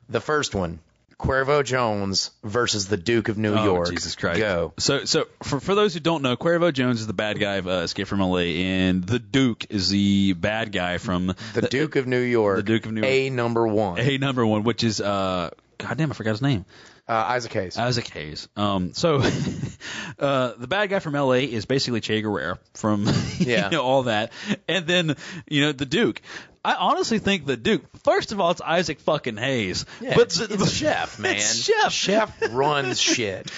The 0.08 0.20
first 0.20 0.54
one. 0.54 0.80
Cuervo 1.18 1.64
Jones 1.64 2.31
versus 2.42 2.88
the 2.88 2.96
Duke 2.96 3.29
of 3.29 3.38
New 3.38 3.55
oh, 3.55 3.64
York. 3.64 3.90
Jesus 3.90 4.16
Christ. 4.16 4.40
Go. 4.40 4.72
So 4.79 5.05
so 5.05 5.27
for 5.42 5.61
for 5.61 5.74
those 5.74 5.94
who 5.94 6.00
don't 6.00 6.22
know, 6.22 6.37
Cuervo 6.37 6.72
Jones 6.72 7.00
is 7.00 7.07
the 7.07 7.12
bad 7.12 7.38
guy 7.38 7.57
of 7.57 7.66
uh, 7.66 7.70
Escape 7.85 8.07
from 8.07 8.20
LA 8.20 8.38
and 8.38 9.05
the 9.05 9.18
Duke 9.18 9.66
is 9.70 9.90
the 9.90 10.33
bad 10.35 10.72
guy 10.72 10.98
from 10.98 11.35
The 11.55 11.62
Duke 11.62 11.96
of 11.96 12.07
New 12.07 12.20
York. 12.20 12.57
The 12.57 12.62
Duke 12.62 12.87
of 12.87 12.92
New 12.92 13.03
York. 13.03 13.12
A 13.12 13.31
number 13.31 13.66
one. 13.66 13.98
A 13.98 14.18
number 14.18 14.46
1, 14.46 14.64
which 14.64 14.85
is 14.85 15.00
uh 15.00 15.50
God 15.79 15.98
damn, 15.98 16.11
I 16.11 16.14
forgot 16.14 16.33
his 16.33 16.42
name. 16.42 16.64
Uh, 17.07 17.12
Isaac 17.12 17.53
Hayes. 17.53 17.77
Isaac 17.77 18.09
Hayes. 18.09 18.48
Um, 18.57 18.94
so 18.94 19.16
uh, 20.18 20.53
the 20.57 20.66
bad 20.66 20.88
guy 20.88 21.00
from 21.00 21.14
L.A. 21.14 21.44
is 21.44 21.66
basically 21.66 22.00
Che 22.00 22.22
Guevara 22.22 22.59
from 22.72 23.07
Yeah. 23.38 23.66
you 23.66 23.70
know 23.72 23.83
all 23.83 24.05
that, 24.05 24.33
and 24.68 24.87
then 24.87 25.16
you 25.46 25.62
know 25.62 25.72
the 25.72 25.87
Duke. 25.87 26.22
I 26.64 26.74
honestly 26.74 27.18
think 27.18 27.44
the 27.46 27.57
Duke. 27.57 27.83
First 28.05 28.33
of 28.33 28.40
all, 28.40 28.50
it's 28.50 28.61
Isaac 28.62 29.00
fucking 29.00 29.37
Hayes. 29.37 29.85
Yeah, 30.00 30.14
but 30.14 30.22
it's, 30.27 30.38
the- 30.38 30.55
it's 30.55 30.70
Chef, 30.72 31.18
man. 31.18 31.35
It's 31.37 31.57
Chef. 31.64 31.92
Chef 31.92 32.42
runs 32.53 32.98
shit. 33.00 33.50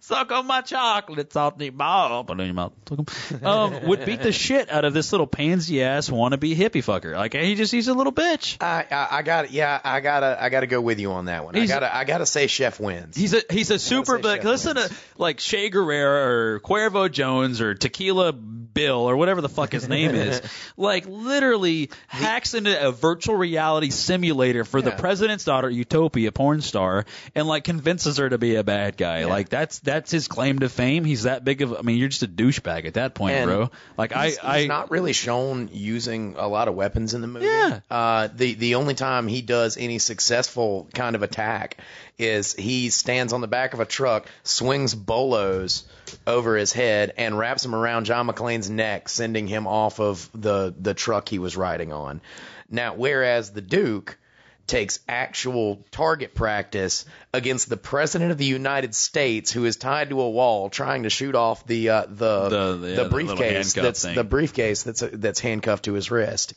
Suck 0.00 0.30
on 0.32 0.46
my 0.46 0.60
chocolate, 0.60 1.32
salty 1.32 1.70
ball. 1.70 2.24
Put 2.24 2.38
it 2.38 2.42
in 2.42 2.46
your 2.48 2.54
mouth. 2.54 2.72
Um, 3.44 3.86
would 3.88 4.04
beat 4.04 4.22
the 4.22 4.32
shit 4.32 4.70
out 4.70 4.84
of 4.84 4.92
this 4.94 5.12
little 5.12 5.26
pansy 5.26 5.82
ass 5.82 6.08
wannabe 6.08 6.56
hippie 6.56 6.84
fucker. 6.84 7.14
Like 7.14 7.34
he 7.34 7.54
just 7.54 7.72
he's 7.72 7.88
a 7.88 7.94
little 7.94 8.12
bitch. 8.12 8.56
I, 8.62 8.86
I, 8.90 9.18
I 9.18 9.22
got 9.22 9.50
yeah, 9.50 9.80
I 9.82 10.00
gotta 10.00 10.36
I 10.40 10.48
gotta 10.48 10.66
go 10.66 10.80
with 10.80 11.00
you 11.00 11.12
on 11.12 11.24
that 11.26 11.44
one. 11.44 11.56
I 11.56 11.66
gotta 11.66 11.94
I 11.94 12.04
gotta 12.04 12.26
say 12.26 12.46
Chef 12.46 12.78
wins. 12.80 13.16
He's 13.16 13.34
a 13.34 13.42
he's 13.50 13.70
a 13.70 13.78
super 13.78 14.20
Chef 14.22 14.44
listen 14.44 14.76
wins. 14.76 14.88
to 14.88 14.94
like 15.18 15.40
Shea 15.40 15.70
Guerrera 15.70 16.26
or 16.26 16.60
Cuervo 16.60 17.10
Jones 17.10 17.60
or 17.60 17.74
Tequila 17.74 18.32
Bill 18.32 18.98
or 18.98 19.16
whatever 19.16 19.40
the 19.40 19.48
fuck 19.48 19.72
his 19.72 19.88
name 19.88 20.14
is. 20.14 20.40
Like 20.76 21.04
literally 21.06 21.90
hacks 22.20 22.54
into 22.54 22.86
a 22.88 22.92
virtual 22.92 23.34
reality 23.36 23.90
simulator 23.90 24.64
for 24.64 24.80
the 24.82 24.90
Yeah. 24.90 24.96
president's 24.96 25.44
daughter, 25.44 25.68
Utopia, 25.68 26.32
porn 26.32 26.60
star, 26.60 27.06
and 27.34 27.46
like 27.48 27.64
convinces 27.64 28.18
her 28.18 28.28
to 28.28 28.38
be 28.38 28.56
a 28.56 28.64
bad 28.64 28.96
guy. 28.96 29.24
Like 29.24 29.48
that's 29.48 29.78
that's 29.80 30.10
his 30.10 30.28
claim 30.28 30.60
to 30.60 30.68
fame. 30.68 31.04
He's 31.04 31.24
that 31.24 31.44
big 31.44 31.62
of 31.62 31.72
I 31.74 31.82
mean, 31.82 31.96
you're 31.98 32.08
just 32.08 32.22
a 32.22 32.28
douchebag 32.28 32.86
at 32.86 32.94
that 32.94 33.14
point, 33.14 33.34
And 33.34 33.48
bro. 33.50 33.70
Like 33.98 34.14
I 34.14 34.26
he's, 34.26 34.38
I 34.38 34.58
he's 34.60 34.68
not 34.68 34.90
really 34.90 35.12
shown 35.12 35.68
using 35.72 36.34
a 36.38 36.46
lot 36.48 36.68
of 36.68 36.74
weapons 36.74 37.14
in 37.14 37.20
the 37.20 37.26
movie. 37.26 37.46
Yeah. 37.46 37.80
Uh, 37.90 38.28
the 38.34 38.54
the 38.54 38.74
only 38.76 38.94
time 38.94 39.26
he 39.26 39.42
does 39.42 39.76
any 39.76 39.98
successful 39.98 40.88
kind 40.94 41.16
of 41.16 41.22
attack 41.22 41.78
is 42.18 42.54
he 42.54 42.90
stands 42.90 43.32
on 43.32 43.40
the 43.40 43.48
back 43.48 43.72
of 43.74 43.80
a 43.80 43.86
truck, 43.86 44.26
swings 44.44 44.94
bolos 44.94 45.84
over 46.26 46.56
his 46.56 46.72
head, 46.72 47.12
and 47.16 47.36
wraps 47.38 47.64
him 47.64 47.74
around 47.74 48.04
John 48.04 48.26
McClane's 48.28 48.70
neck, 48.70 49.08
sending 49.08 49.46
him 49.46 49.66
off 49.66 50.00
of 50.00 50.28
the 50.34 50.74
the 50.78 50.94
truck 50.94 51.28
he 51.28 51.38
was 51.38 51.56
riding 51.56 51.92
on. 51.92 52.20
Now, 52.70 52.94
whereas 52.94 53.50
the 53.50 53.60
Duke 53.60 54.16
takes 54.66 55.00
actual 55.08 55.84
target 55.90 56.32
practice 56.32 57.04
against 57.34 57.68
the 57.68 57.76
president 57.76 58.30
of 58.30 58.38
the 58.38 58.44
United 58.44 58.94
States, 58.94 59.50
who 59.50 59.64
is 59.64 59.74
tied 59.76 60.10
to 60.10 60.20
a 60.20 60.30
wall, 60.30 60.70
trying 60.70 61.02
to 61.02 61.10
shoot 61.10 61.34
off 61.34 61.66
the 61.66 61.88
uh, 61.88 62.02
the 62.08 62.48
The- 62.48 62.48
the- 62.48 62.76
the 62.76 62.88
yeah, 62.90 63.02
the 63.02 63.08
briefcase 63.08 63.74
handcuff 63.74 63.82
that's 63.82 64.02
thing. 64.04 64.14
the 64.14 64.24
briefcase 64.24 64.82
that's 64.84 65.02
that's 65.12 65.40
handcuffed 65.40 65.86
to 65.86 65.94
his 65.94 66.10
wrist, 66.12 66.54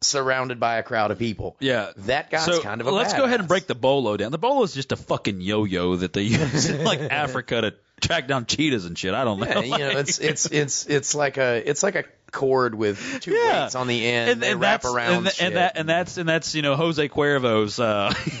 surrounded 0.00 0.60
by 0.60 0.76
a 0.78 0.82
crowd 0.82 1.10
of 1.10 1.18
people. 1.18 1.56
Yeah, 1.60 1.92
that 1.98 2.30
guy's 2.30 2.44
so 2.44 2.60
kind 2.60 2.80
of 2.80 2.86
a. 2.86 2.90
let's 2.90 3.14
go 3.14 3.24
ahead 3.24 3.38
and 3.40 3.48
break 3.48 3.66
the 3.66 3.74
bolo 3.74 4.16
down. 4.16 4.32
The 4.32 4.38
bolo 4.38 4.62
is 4.64 4.74
just 4.74 4.92
a 4.92 4.96
fucking 4.96 5.40
yo-yo 5.40 5.96
that 5.96 6.12
they 6.12 6.22
use 6.22 6.68
in 6.68 6.84
like 6.84 7.00
Africa 7.10 7.60
to 7.60 7.74
track 8.00 8.28
down 8.28 8.46
cheetahs 8.46 8.84
and 8.84 8.96
shit. 8.98 9.14
I 9.14 9.24
don't 9.24 9.40
know. 9.40 9.46
Yeah, 9.46 9.60
you 9.60 9.78
know, 9.78 9.88
it's 9.98 10.18
it's 10.18 10.46
it's 10.46 10.86
it's 10.86 11.14
like 11.14 11.36
a 11.38 11.62
it's 11.68 11.82
like 11.82 11.94
a 11.94 12.04
cord 12.30 12.74
with 12.74 13.20
two 13.20 13.30
Yeah. 13.30 13.62
weights 13.62 13.76
on 13.76 13.86
the 13.86 14.04
end. 14.06 14.30
and, 14.30 14.42
they 14.42 14.50
and 14.50 14.60
wrap 14.60 14.84
around 14.84 15.28
and, 15.28 15.34
and 15.40 15.56
that 15.56 15.78
and 15.78 15.88
that's 15.88 16.16
and 16.16 16.28
that's 16.28 16.54
you 16.56 16.62
know 16.62 16.74
Jose 16.74 17.08
Cuervo's 17.08 17.78
uh 17.78 18.12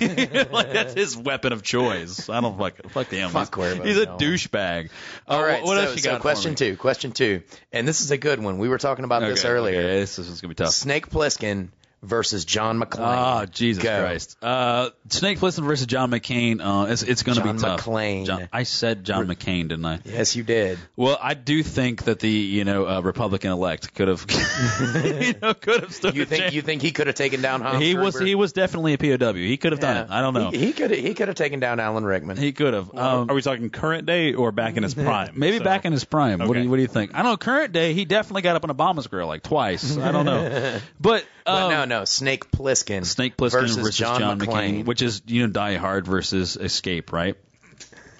like 0.52 0.72
that's 0.72 0.94
his 0.94 1.16
weapon 1.30 1.52
of 1.52 1.62
choice. 1.62 2.28
I 2.28 2.40
don't 2.40 2.58
fuck 2.58 2.90
fuck 2.90 3.06
him. 3.08 3.30
Fuck 3.30 3.54
he's, 3.54 3.64
Cuervo, 3.64 3.84
he's 3.86 3.98
a 3.98 4.06
no. 4.06 4.16
douchebag. 4.16 4.86
Uh, 4.86 5.32
All 5.32 5.42
right, 5.42 5.62
what 5.62 5.76
so, 5.76 5.82
else 5.84 5.96
you 5.96 6.02
so 6.02 6.10
got? 6.12 6.20
question 6.22 6.56
two, 6.56 6.76
question 6.76 7.12
two, 7.12 7.42
and 7.72 7.86
this 7.86 8.00
is 8.00 8.10
a 8.10 8.18
good 8.18 8.42
one. 8.42 8.58
We 8.58 8.68
were 8.68 8.78
talking 8.78 9.04
about 9.04 9.20
this 9.22 9.44
earlier. 9.44 9.78
okay, 9.78 10.00
this 10.00 10.18
is 10.18 10.40
gonna 10.40 10.50
be 10.50 10.56
tough. 10.56 10.70
Snake 10.70 11.08
Plissken 11.08 11.68
versus 12.04 12.44
John 12.44 12.78
McClane. 12.80 13.00
Ah, 13.00 13.46
Jesus 13.46 13.82
Go. 13.82 14.00
Christ. 14.02 14.36
Uh, 14.42 14.90
Snake 15.08 15.38
Plissken 15.38 15.64
versus 15.64 15.86
John 15.86 16.10
McCain. 16.10 16.60
Uh, 16.60 16.90
it's, 16.90 17.02
it's 17.02 17.22
going 17.22 17.38
to 17.38 17.44
be 17.52 17.58
tough. 17.58 17.80
McClane. 17.80 18.26
John, 18.26 18.48
I 18.52 18.62
said 18.62 19.04
John 19.04 19.26
McCain, 19.26 19.68
didn't 19.68 19.84
I? 19.84 20.00
Yes, 20.04 20.36
you 20.36 20.42
did. 20.42 20.78
Well, 20.96 21.18
I 21.20 21.34
do 21.34 21.62
think 21.62 22.04
that 22.04 22.20
the 22.20 22.28
you 22.30 22.64
know 22.64 22.86
uh, 22.86 23.00
Republican 23.00 23.50
elect 23.52 23.94
could 23.94 24.08
have 24.08 24.24
you 25.04 25.34
know 25.40 25.54
could 25.54 25.80
have 25.82 25.92
stood. 25.94 26.14
You 26.16 26.24
think 26.24 26.42
chance. 26.44 26.54
you 26.54 26.62
think 26.62 26.82
he 26.82 26.92
could 26.92 27.06
have 27.06 27.16
taken 27.16 27.42
down 27.42 27.60
Hans 27.60 27.82
he 27.82 27.94
was 27.96 28.14
Gruber? 28.14 28.26
he 28.26 28.34
was 28.34 28.52
definitely 28.52 28.94
a 28.94 28.98
POW. 28.98 29.32
He 29.34 29.56
could 29.56 29.72
have 29.72 29.80
done 29.80 29.96
it. 29.96 30.10
I 30.10 30.20
don't 30.20 30.34
know. 30.34 30.50
He, 30.50 30.58
he 30.66 30.72
could 30.72 30.90
he 30.90 31.14
could 31.14 31.28
have 31.28 31.36
taken 31.36 31.60
down 31.60 31.80
Alan 31.80 32.04
Rickman. 32.04 32.36
He 32.36 32.52
could 32.52 32.74
have. 32.74 32.94
Um, 32.94 33.30
Are 33.30 33.34
we 33.34 33.42
talking 33.42 33.70
current 33.70 34.06
day 34.06 34.34
or 34.34 34.52
back 34.52 34.76
in 34.76 34.82
his 34.82 34.94
prime? 35.04 35.32
maybe 35.34 35.58
So- 35.58 35.64
back 35.64 35.84
in 35.84 35.92
his 35.92 36.04
prime. 36.04 36.38
What 36.38 36.52
do 36.54 36.60
you 36.60 36.70
What 36.70 36.76
do 36.76 36.82
you 36.82 36.88
think? 36.88 37.14
I 37.14 37.22
don't 37.22 37.32
know. 37.32 37.36
Current 37.36 37.72
day, 37.72 37.92
he 37.94 38.04
definitely 38.04 38.42
got 38.42 38.56
up 38.56 38.64
on 38.68 38.70
Obama's 38.74 39.06
grill 39.06 39.26
like 39.26 39.42
twice. 39.42 39.96
I 39.96 40.12
don't 40.12 40.24
know. 40.24 40.78
But, 41.00 41.26
But 41.44 41.52
um, 41.52 41.70
no, 41.88 41.93
no, 41.98 42.04
Snake 42.04 42.50
Plissken. 42.50 43.04
Snake 43.04 43.36
Plissken 43.36 43.60
versus, 43.60 43.76
versus, 43.76 43.96
John, 43.96 44.38
McClane. 44.38 44.46
McCain, 44.46 44.84
which 44.84 45.02
is 45.02 45.22
you 45.26 45.46
know 45.46 45.52
Die 45.52 45.76
Hard 45.76 46.06
versus 46.06 46.56
Escape, 46.56 47.12
right? 47.12 47.36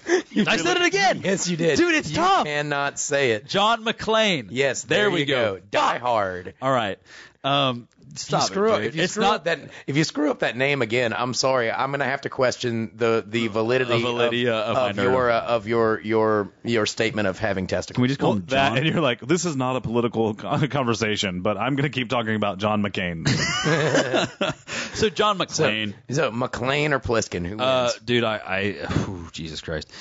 I 0.07 0.57
said 0.57 0.77
it 0.77 0.85
again. 0.85 1.21
yes, 1.23 1.47
you 1.47 1.57
did, 1.57 1.77
Dude, 1.77 1.95
it's 1.95 2.09
you 2.09 2.17
tough. 2.17 2.45
Cannot 2.45 2.99
say 2.99 3.31
it. 3.31 3.47
John 3.47 3.83
McClane. 3.83 4.47
Yes, 4.51 4.83
there, 4.83 4.99
there, 4.99 5.11
we 5.11 5.21
you 5.21 5.25
go. 5.25 5.59
Die 5.71 5.97
Hard. 5.97 6.53
All 6.61 6.71
right. 6.71 6.99
Um, 7.43 7.87
If 8.15 8.31
you 8.31 8.41
screw 8.41 8.71
it, 8.71 8.75
up, 8.75 8.81
if 8.81 8.95
you 8.95 9.03
it's 9.03 9.13
screw 9.13 9.23
not 9.23 9.35
up 9.35 9.43
that 9.45 9.59
if 9.87 9.97
you 9.97 10.03
screw 10.03 10.31
up 10.31 10.39
that 10.39 10.55
name 10.57 10.81
again, 10.81 11.13
I'm 11.13 11.33
sorry. 11.33 11.71
I'm 11.71 11.91
gonna 11.91 12.05
have 12.05 12.21
to 12.21 12.29
question 12.29 12.91
the 12.95 13.23
the 13.25 13.47
validity, 13.47 14.01
validity, 14.01 14.47
of, 14.47 14.53
uh, 14.55 14.79
of 14.89 14.97
of 14.97 15.03
your 15.03 15.29
uh, 15.31 15.41
of 15.41 15.67
your 15.67 15.99
your 16.01 16.51
your 16.63 16.85
statement 16.85 17.27
of 17.27 17.39
having 17.39 17.67
testicles. 17.67 17.95
Can 17.95 18.01
we 18.01 18.07
just 18.07 18.19
call 18.19 18.31
Well, 18.31 18.37
him 18.39 18.45
that, 18.47 18.69
John? 18.69 18.77
and 18.77 18.87
you're 18.87 19.01
like, 19.01 19.19
this 19.21 19.45
is 19.45 19.55
not 19.55 19.75
a 19.75 19.81
political 19.81 20.33
conversation, 20.35 21.41
but 21.41 21.57
I'm 21.57 21.75
going 21.75 21.89
to 21.89 21.95
keep 21.95 22.09
talking 22.09 22.35
about 22.35 22.57
John 22.57 22.81
McCain. 22.83 23.27
so 24.95 25.09
John 25.09 25.37
McClane. 25.37 25.93
so 26.09 26.31
McClane 26.31 26.91
or 26.91 26.99
Plissken? 26.99 27.43
Who 27.45 27.57
wins? 27.57 27.61
Uh, 27.61 27.91
dude, 28.03 28.23
I, 28.23 28.37
I 28.37 28.71
whew, 28.87 29.29
Jesus 29.31 29.61
Christ. 29.61 29.91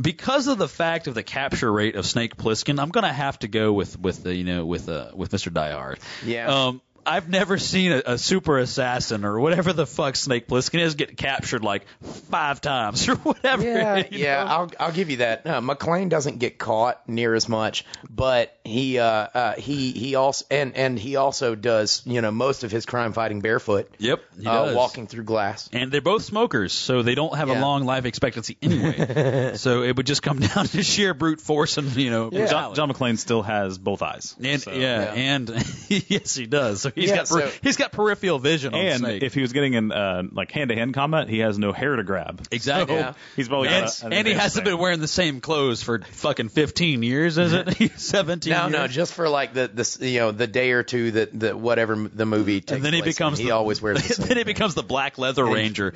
Because 0.00 0.48
of 0.48 0.58
the 0.58 0.66
fact 0.68 1.06
of 1.06 1.14
the 1.14 1.22
capture 1.22 1.70
rate 1.72 1.94
of 1.94 2.04
Snake 2.04 2.36
Plissken, 2.36 2.80
I'm 2.80 2.88
gonna 2.90 3.12
have 3.12 3.38
to 3.40 3.48
go 3.48 3.72
with 3.72 3.98
with 3.98 4.24
the 4.24 4.34
you 4.34 4.42
know 4.44 4.66
with 4.66 4.88
uh 4.88 5.10
with 5.14 5.30
Mr. 5.30 5.52
Diehard. 5.52 5.98
Yeah. 6.24 6.48
Um, 6.66 6.80
I've 7.06 7.28
never 7.28 7.58
seen 7.58 7.92
a, 7.92 8.02
a 8.06 8.18
super 8.18 8.58
assassin 8.58 9.24
or 9.24 9.38
whatever 9.40 9.72
the 9.72 9.86
fuck 9.86 10.16
Snake 10.16 10.48
Plissken 10.48 10.80
is 10.80 10.94
get 10.94 11.16
captured 11.16 11.62
like 11.64 11.86
five 12.30 12.60
times 12.60 13.08
or 13.08 13.16
whatever. 13.16 13.62
Yeah, 13.62 13.96
you 13.96 14.06
yeah, 14.10 14.44
know? 14.44 14.50
I'll 14.50 14.70
I'll 14.80 14.92
give 14.92 15.10
you 15.10 15.18
that. 15.18 15.46
Uh, 15.46 15.60
McClane 15.60 16.08
doesn't 16.08 16.38
get 16.38 16.58
caught 16.58 17.08
near 17.08 17.34
as 17.34 17.48
much, 17.48 17.84
but 18.08 18.56
he 18.64 18.98
uh, 18.98 19.04
uh, 19.04 19.52
he 19.54 19.92
he 19.92 20.14
also 20.14 20.44
and 20.50 20.76
and 20.76 20.98
he 20.98 21.16
also 21.16 21.54
does 21.54 22.02
you 22.06 22.20
know 22.20 22.30
most 22.30 22.64
of 22.64 22.70
his 22.70 22.86
crime 22.86 23.12
fighting 23.12 23.40
barefoot. 23.40 23.90
Yep, 23.98 24.20
he 24.40 24.46
uh, 24.46 24.66
does. 24.66 24.76
walking 24.76 25.06
through 25.06 25.24
glass. 25.24 25.68
And 25.72 25.92
they're 25.92 26.00
both 26.00 26.22
smokers, 26.22 26.72
so 26.72 27.02
they 27.02 27.14
don't 27.14 27.36
have 27.36 27.48
a 27.50 27.60
long 27.60 27.84
life 27.84 28.04
expectancy 28.04 28.56
anyway. 28.62 29.52
so 29.56 29.82
it 29.82 29.96
would 29.96 30.06
just 30.06 30.22
come 30.22 30.38
down 30.54 30.66
to 30.66 30.82
sheer 30.82 31.14
brute 31.14 31.40
force 31.40 31.78
and 31.78 31.94
you 31.96 32.10
know 32.10 32.30
Yeah. 32.32 32.46
John, 32.46 32.74
John 32.74 32.90
McClane 32.92 33.18
still 33.18 33.42
has 33.42 33.78
both 33.78 34.02
eyes. 34.02 34.34
And 34.42 34.60
So- 34.60 34.72
yeah, 34.72 35.02
yeah. 35.04 35.12
and 35.14 35.50
yes, 35.88 36.34
he 36.34 36.46
does. 36.46 36.82
So 36.82 36.90
he's 37.00 37.10
Yeah, 37.10 37.16
got 37.16 37.28
per- 37.28 37.48
so- 37.48 37.52
he's 37.62 37.76
got 37.76 37.92
peripheral 37.92 38.38
vision 38.38 38.74
on 38.74 38.80
And 38.80 38.98
Snake. 39.00 39.22
if 39.22 39.34
he 39.34 39.40
was 39.40 39.52
getting 39.52 39.74
in 39.74 39.92
uh, 39.92 40.22
like 40.32 40.50
hand 40.52 40.70
to 40.70 40.74
hand 40.76 40.94
combat, 40.94 41.28
he 41.28 41.40
has 41.40 41.58
no 41.58 41.72
hair 41.72 41.96
to 41.96 42.02
grab. 42.04 42.46
Exactly. 42.50 42.94
So 42.96 43.00
Yeah. 43.00 43.14
He's 43.36 43.48
probably 43.48 43.68
and, 43.68 43.86
got 43.86 44.02
a- 44.02 44.14
and 44.14 44.26
he 44.28 44.34
hasn't 44.34 44.64
thing. 44.64 44.74
been 44.74 44.80
wearing 44.80 45.00
the 45.00 45.08
same 45.08 45.40
clothes 45.40 45.82
for 45.82 45.98
fucking 46.00 46.48
15 46.50 47.02
years, 47.02 47.38
is 47.38 47.52
it? 47.52 47.74
He's 47.74 47.92
17 48.02 48.50
No, 48.52 48.62
years. 48.62 48.72
no, 48.72 48.86
just 48.86 49.14
for 49.14 49.28
like 49.28 49.52
the 49.54 49.68
the 49.68 50.08
you 50.08 50.20
know 50.20 50.30
the 50.32 50.46
day 50.46 50.72
or 50.72 50.82
two 50.82 51.10
that 51.12 51.38
that 51.40 51.58
whatever 51.58 51.96
the 51.96 52.26
movie 52.26 52.60
takes 52.60 52.72
and 52.72 52.84
then 52.84 52.92
he 52.94 53.02
place 53.02 53.14
in, 53.16 53.18
becomes 53.18 53.38
he 53.38 53.44
the, 53.46 53.50
always 53.52 53.80
wears 53.82 54.02
the 54.06 54.22
then 54.22 54.36
he 54.36 54.44
becomes 54.44 54.74
the 54.74 54.82
Black 54.82 55.18
Leather 55.18 55.44
Ranger. 55.44 55.92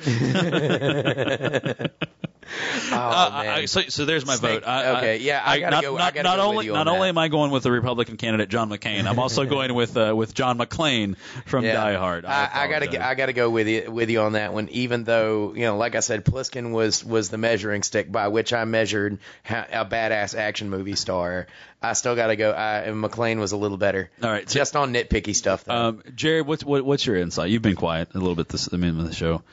Oh, 2.91 2.95
Uh, 2.95 3.29
man. 3.43 3.47
I- 3.53 3.65
so, 3.65 3.81
so 3.81 4.05
there's 4.05 4.25
my 4.25 4.35
Snake. 4.35 4.61
vote. 4.61 4.67
I, 4.67 4.97
Okay, 4.97 5.17
yeah, 5.17 5.41
I 5.45 5.59
gotta 5.59 5.75
not, 5.77 5.83
go- 5.83 5.95
I 5.95 5.99
Not, 5.99 6.13
gotta 6.15 6.23
not 6.27 6.35
go 6.37 6.41
with 6.49 6.57
only 6.57 6.69
on 6.69 6.75
not 6.75 6.87
only 6.87 6.99
that. 7.05 7.09
am 7.09 7.17
I 7.17 7.27
going 7.27 7.51
with 7.51 7.63
the 7.63 7.71
Republican 7.71 8.17
candidate 8.17 8.49
John 8.49 8.69
McCain, 8.69 9.05
I'm 9.05 9.19
also 9.19 9.45
going 9.55 9.73
with 9.73 9.95
uh, 9.95 10.13
with 10.15 10.33
John 10.33 10.57
McClane 10.57 11.15
from 11.45 11.63
Yeah. 11.65 11.73
Die 11.73 11.93
Hard. 11.95 12.25
I, 12.25 12.45
I, 12.51 12.63
I 12.63 12.67
gotta. 12.67 13.05
I 13.07 13.15
gotta 13.15 13.33
go 13.33 13.49
with 13.49 13.67
you 13.67 13.91
with 13.91 14.09
you 14.09 14.21
on 14.21 14.33
that 14.33 14.53
one. 14.53 14.69
Even 14.69 15.03
though 15.03 15.53
you 15.53 15.61
know, 15.61 15.77
like 15.77 15.95
I 15.95 15.99
said, 15.99 16.25
Plissken 16.25 16.71
was 16.71 17.03
was 17.05 17.29
the 17.29 17.37
measuring 17.37 17.83
stick 17.83 18.11
by 18.11 18.27
which 18.29 18.53
I 18.53 18.65
measured 18.65 19.19
how, 19.43 19.65
a 19.71 19.85
badass 19.85 20.37
action 20.37 20.69
movie 20.69 20.95
star. 20.95 21.47
I 21.81 21.93
still 21.93 22.15
gotta 22.15 22.35
go. 22.35 22.51
I, 22.51 22.79
and 22.79 23.01
McClane 23.03 23.39
was 23.39 23.51
a 23.53 23.57
little 23.57 23.77
better. 23.77 24.09
All 24.21 24.29
right, 24.29 24.45
just 24.47 24.75
on 24.75 24.93
nitpicky 24.93 25.35
stuff 25.35 25.63
though. 25.63 25.73
Um, 25.73 26.03
Jared, 26.15 26.45
what's 26.47 26.63
what, 26.63 26.83
what's 26.83 27.05
your 27.05 27.15
insight? 27.17 27.49
You've 27.51 27.61
been 27.61 27.75
quiet 27.77 28.09
a 28.15 28.17
little 28.17 28.35
bit 28.35 28.49
this 28.49 28.65
the 28.65 28.77
minute 28.77 28.99
of 28.99 29.07
the 29.07 29.15
show. 29.15 29.43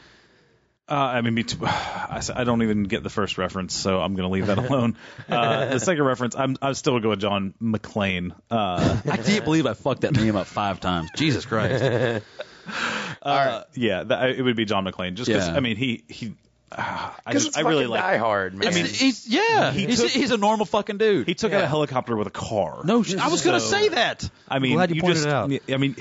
Uh, 0.88 0.94
I 0.94 1.20
mean, 1.20 1.34
me 1.34 1.42
too. 1.42 1.58
I, 1.64 2.16
s- 2.18 2.30
I 2.30 2.44
don't 2.44 2.62
even 2.62 2.84
get 2.84 3.02
the 3.02 3.10
first 3.10 3.38
reference, 3.38 3.74
so 3.74 4.00
I'm 4.00 4.14
going 4.14 4.28
to 4.28 4.32
leave 4.32 4.46
that 4.46 4.58
alone. 4.70 4.96
Uh, 5.28 5.66
the 5.74 5.80
second 5.80 6.04
reference, 6.04 6.36
I'm 6.36 6.56
I'm 6.62 6.74
still 6.74 6.92
going 6.92 7.02
to 7.02 7.06
go 7.06 7.10
with 7.10 7.20
John 7.20 7.54
McClane. 7.60 8.32
Uh, 8.50 9.00
I 9.10 9.16
can't 9.16 9.44
believe 9.44 9.66
I 9.66 9.74
fucked 9.74 10.02
that 10.02 10.12
name 10.14 10.36
up 10.36 10.46
five 10.46 10.78
times. 10.80 11.10
Jesus 11.16 11.44
Christ. 11.44 11.82
uh, 13.22 13.62
yeah, 13.74 14.02
that, 14.04 14.30
it 14.30 14.42
would 14.42 14.56
be 14.56 14.64
John 14.64 14.84
McClane. 14.84 15.14
Just 15.14 15.28
because 15.28 15.48
Yeah. 15.48 15.56
I 15.56 15.60
mean, 15.60 15.76
he 15.76 16.04
he. 16.08 16.34
Uh, 16.70 17.10
I 17.24 17.32
just 17.32 17.48
it's 17.48 17.56
I 17.56 17.60
really 17.60 17.86
like. 17.86 18.00
Die 18.00 18.16
Hard, 18.16 18.54
man. 18.54 18.68
I 18.68 18.74
mean, 18.74 18.86
he's 18.86 19.26
yeah, 19.28 19.70
he's, 19.72 20.00
took- 20.00 20.10
he's 20.10 20.32
a 20.32 20.36
normal 20.36 20.66
fucking 20.66 20.98
dude. 20.98 21.26
He 21.28 21.34
took 21.34 21.52
out 21.52 21.62
a 21.62 21.66
helicopter 21.68 22.16
with 22.16 22.26
a 22.26 22.30
car. 22.32 22.82
no, 22.84 23.02
sh- 23.04 23.14
I 23.14 23.28
was 23.28 23.44
gonna 23.44 23.60
say 23.60 23.88
that. 23.90 24.28
I 24.48 24.58
mean, 24.58 24.74
glad 24.74 24.94
you, 24.94 25.00
pointed 25.00 25.16
just, 25.24 25.26
it 25.28 25.32
out. 25.32 25.50
I 25.72 25.76
mean, 25.76 25.96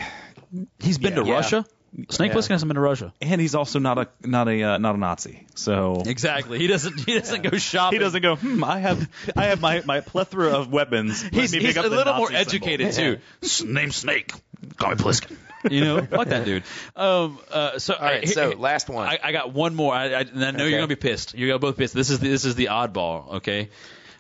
He's 0.79 0.97
been 0.97 1.13
Yeah. 1.15 1.23
to 1.23 1.27
Yeah. 1.27 1.33
Russia. 1.33 1.65
Snake 2.09 2.31
Yeah. 2.31 2.37
Plissken 2.37 2.49
hasn't 2.49 2.67
been 2.69 2.75
to 2.75 2.81
Russia. 2.81 3.13
and 3.21 3.39
he's 3.39 3.55
also 3.55 3.79
not 3.79 3.97
a 3.97 4.07
not 4.23 4.47
a 4.49 4.61
uh, 4.63 4.77
not 4.77 4.95
a 4.95 4.97
Nazi. 4.97 5.45
So 5.55 6.03
Exactly. 6.05 6.59
He 6.59 6.67
doesn't. 6.67 6.99
He 7.05 7.17
doesn't 7.17 7.41
go 7.41 7.57
shopping. 7.57 7.99
he 7.99 8.03
doesn't 8.03 8.21
go. 8.21 8.35
Hmm. 8.35 8.63
I 8.63 8.79
have 8.79 9.09
I 9.35 9.45
have 9.45 9.61
my 9.61 9.81
my 9.85 10.01
plethora 10.01 10.49
of 10.49 10.71
weapons. 10.71 11.23
Let 11.23 11.33
He's, 11.33 11.53
me 11.53 11.59
he's 11.59 11.67
pick 11.69 11.77
up 11.77 11.85
a 11.85 11.87
little 11.89 12.05
Nazi 12.05 12.17
more 12.19 12.27
symbol. 12.27 12.41
educated 12.41 12.91
too. 12.93 13.17
S- 13.43 13.63
Name 13.63 13.91
Snake. 13.91 14.33
Call 14.77 14.89
me 14.91 14.95
Plissken. 14.95 15.37
You 15.71 15.81
know, 15.81 16.01
fuck 16.05 16.27
that 16.27 16.45
dude. 16.45 16.63
Um. 16.95 17.39
Uh. 17.49 17.79
So. 17.79 17.93
All 17.95 18.01
right, 18.05 18.27
so 18.27 18.49
last 18.51 18.87
one. 18.89 19.07
I, 19.07 19.17
I 19.23 19.31
got 19.31 19.51
one 19.53 19.73
more. 19.73 19.93
I, 19.95 20.05
I, 20.13 20.19
and 20.21 20.43
I 20.45 20.51
know 20.51 20.57
Okay. 20.63 20.69
you're 20.69 20.79
gonna 20.79 20.87
be 20.87 20.95
pissed. 20.95 21.33
You're 21.33 21.57
both 21.59 21.77
pissed. 21.77 21.93
This 21.95 22.09
is 22.11 22.19
the, 22.19 22.27
this 22.29 22.45
is 22.45 22.53
the 22.55 22.65
oddball. 22.65 23.35
Okay. 23.35 23.69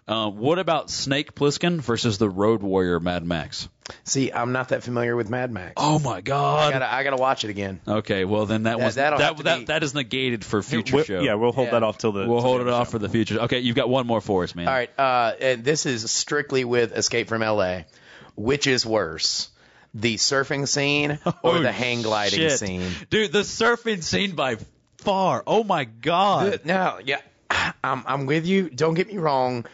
Um, 0.07 0.37
what 0.37 0.59
about 0.59 0.91
Snake 0.91 1.33
Plissken 1.33 1.81
versus 1.81 2.19
the 2.19 2.29
Road 2.29 2.61
Warrior 2.61 2.99
Mad 2.99 3.25
Max? 3.25 3.67
See, 4.03 4.31
I'm 4.31 4.51
not 4.51 4.69
that 4.69 4.83
familiar 4.83 5.15
with 5.15 5.31
Mad 5.31 5.51
Max. 5.51 5.73
Oh 5.77 5.97
my 5.97 6.17
I 6.17 6.21
God. 6.21 6.73
gotta 6.73 6.91
I 6.93 7.03
gotta 7.03 7.15
watch 7.17 7.43
it 7.43 7.49
again. 7.49 7.81
Okay, 7.87 8.23
well 8.23 8.45
then 8.45 8.63
that 8.63 8.77
That- 8.77 8.85
was 8.85 8.95
that'll 8.95 9.17
that 9.19 9.35
have 9.35 9.43
that, 9.45 9.65
that 9.67 9.83
is 9.83 9.95
negated 9.95 10.45
for 10.45 10.61
future 10.61 10.95
We'll- 10.97 11.05
show. 11.05 11.21
Yeah, 11.21 11.33
we'll 11.35 11.51
hold 11.51 11.67
Yeah. 11.67 11.71
that 11.73 11.83
off 11.83 11.97
till 11.97 12.11
the. 12.11 12.27
we'll 12.27 12.41
hold 12.41 12.61
it 12.61 12.65
end 12.65 12.71
off 12.71 12.87
the 12.87 12.91
for 12.91 12.99
the 12.99 13.09
future. 13.09 13.39
Okay, 13.41 13.59
you've 13.59 13.75
got 13.75 13.89
one 13.89 14.05
more 14.05 14.21
for 14.21 14.43
us, 14.43 14.53
man. 14.53 14.67
All 14.67 14.73
right, 14.73 14.91
uh, 14.99 15.33
and 15.41 15.63
this 15.63 15.87
is 15.87 16.09
strictly 16.11 16.65
with 16.65 16.91
Escape 16.95 17.27
from 17.27 17.41
L.A. 17.41 17.85
Which 18.35 18.67
is 18.67 18.85
worse, 18.85 19.49
the 19.95 20.15
surfing 20.17 20.67
scene 20.67 21.17
or 21.25 21.33
Oh, 21.43 21.61
the 21.61 21.71
hang 21.71 22.01
gliding 22.03 22.39
shit. 22.39 22.59
scene? 22.59 22.91
dude. 23.09 23.31
The 23.31 23.39
surfing 23.39 24.03
scene 24.03 24.35
by 24.35 24.57
far. 24.99 25.41
Oh 25.47 25.63
my 25.63 25.85
God. 25.85 26.61
No, 26.65 26.99
yeah, 27.03 27.21
I'm 27.83 28.03
I'm 28.05 28.25
with 28.27 28.45
you. 28.45 28.69
Don't 28.69 28.93
get 28.95 29.07
me 29.07 29.17
wrong. 29.17 29.65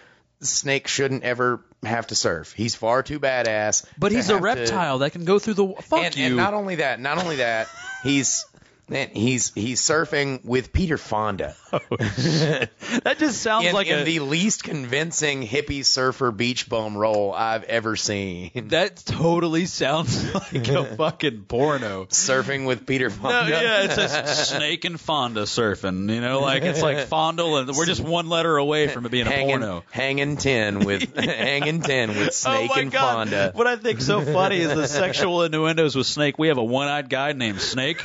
Snake 0.42 0.88
shouldn't 0.88 1.24
ever 1.24 1.62
have 1.84 2.08
to 2.08 2.16
surf. 2.16 2.54
He's 2.54 2.76
far 2.76 3.04
too 3.04 3.20
badass. 3.20 3.86
But 3.98 4.10
to 4.10 4.16
he's 4.16 4.30
a 4.30 4.34
have 4.34 4.42
to- 4.42 4.44
reptile 4.44 5.00
that 5.00 5.12
can 5.12 5.26
go 5.26 5.39
through 5.39 5.54
the. 5.56 5.74
Fuck 5.84 6.04
and, 6.04 6.16
you. 6.16 6.26
and 6.28 6.36
not 6.38 6.54
only 6.54 6.76
that, 6.76 7.00
not 7.00 7.18
only 7.18 7.38
that, 7.38 7.68
he's 8.04 8.46
man, 8.92 9.10
he's 9.14 9.54
he's 9.56 9.82
surfing 9.82 10.44
with 10.46 10.72
Peter 10.72 10.98
Fonda. 10.98 11.56
Oh, 11.74 11.80
that 11.98 13.16
just 13.18 13.42
sounds 13.42 13.68
in, 13.68 13.74
like 13.74 13.88
in 13.88 14.00
a. 14.00 14.04
the 14.04 14.20
least 14.20 14.66
convincing 14.66 15.48
hippie 15.48 15.86
surfer 15.86 16.30
beach 16.32 16.68
bum 16.68 16.98
role 16.98 17.34
I've 17.34 17.64
ever 17.64 17.96
seen. 17.96 18.52
that 18.68 18.98
totally 18.98 19.68
sounds 19.68 20.34
like 20.54 20.68
a 20.68 20.84
fucking 20.98 21.44
porno. 21.44 22.08
Surfing 22.08 22.68
with 22.68 22.86
Peter 22.86 23.10
Fonda. 23.10 23.50
No, 23.50 23.62
yeah, 23.62 23.84
it's 23.84 23.98
a 23.98 24.28
snake 24.28 24.84
and 24.84 25.00
Fonda 25.00 25.44
surfing. 25.44 26.14
You 26.14 26.20
know, 26.20 26.42
like 26.42 26.64
it's 26.64 26.82
like 26.82 27.08
Fondle, 27.08 27.58
and 27.58 27.70
we're 27.70 27.86
just 27.86 28.02
one 28.02 28.28
letter 28.28 28.58
away 28.58 28.89
from 28.89 29.06
it 29.06 29.12
being 29.12 29.28
a 29.28 29.30
hanging, 29.30 29.60
porno. 29.60 29.84
hanging 29.92 30.36
ten 30.36 30.80
with 30.80 31.16
hanging 31.16 31.82
ten 31.82 32.10
with 32.10 32.28
oh 32.28 32.32
Snake 32.32 32.72
oh 32.76 32.80
and 32.82 32.92
God. 32.92 33.14
Fonda. 33.14 33.52
What 33.54 33.68
I 33.68 33.78
think 33.78 34.02
so 34.02 34.20
funny 34.20 34.58
is 34.58 34.74
the 34.74 34.88
sexual 34.88 35.44
innuendos 35.44 35.96
with 35.96 36.08
Snake. 36.08 36.38
We 36.38 36.50
have 36.50 36.58
a 36.58 36.64
one-eyed 36.64 37.10
guy 37.10 37.32
named 37.32 37.62
Snake, 37.62 38.02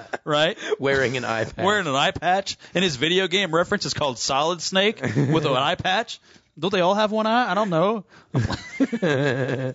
right? 0.24 0.58
Wearing 0.78 1.16
an 1.16 1.24
eye 1.24 1.44
patch. 1.44 1.64
Wearing 1.64 1.86
an 1.86 1.94
eye 1.94 2.10
patch, 2.10 2.56
and 2.74 2.82
his 2.84 2.96
video 2.96 3.28
game 3.28 3.54
reference 3.54 3.86
is 3.86 3.94
called 3.94 4.18
Solid 4.18 4.60
Snake 4.60 5.00
with 5.02 5.46
an 5.46 5.56
eye 5.56 5.76
patch. 5.76 6.20
Don't 6.58 6.72
they 6.72 6.80
all 6.80 6.94
have 6.94 7.12
one 7.12 7.26
eye? 7.26 7.50
I 7.50 7.54
don't 7.54 7.70
know. 7.70 8.04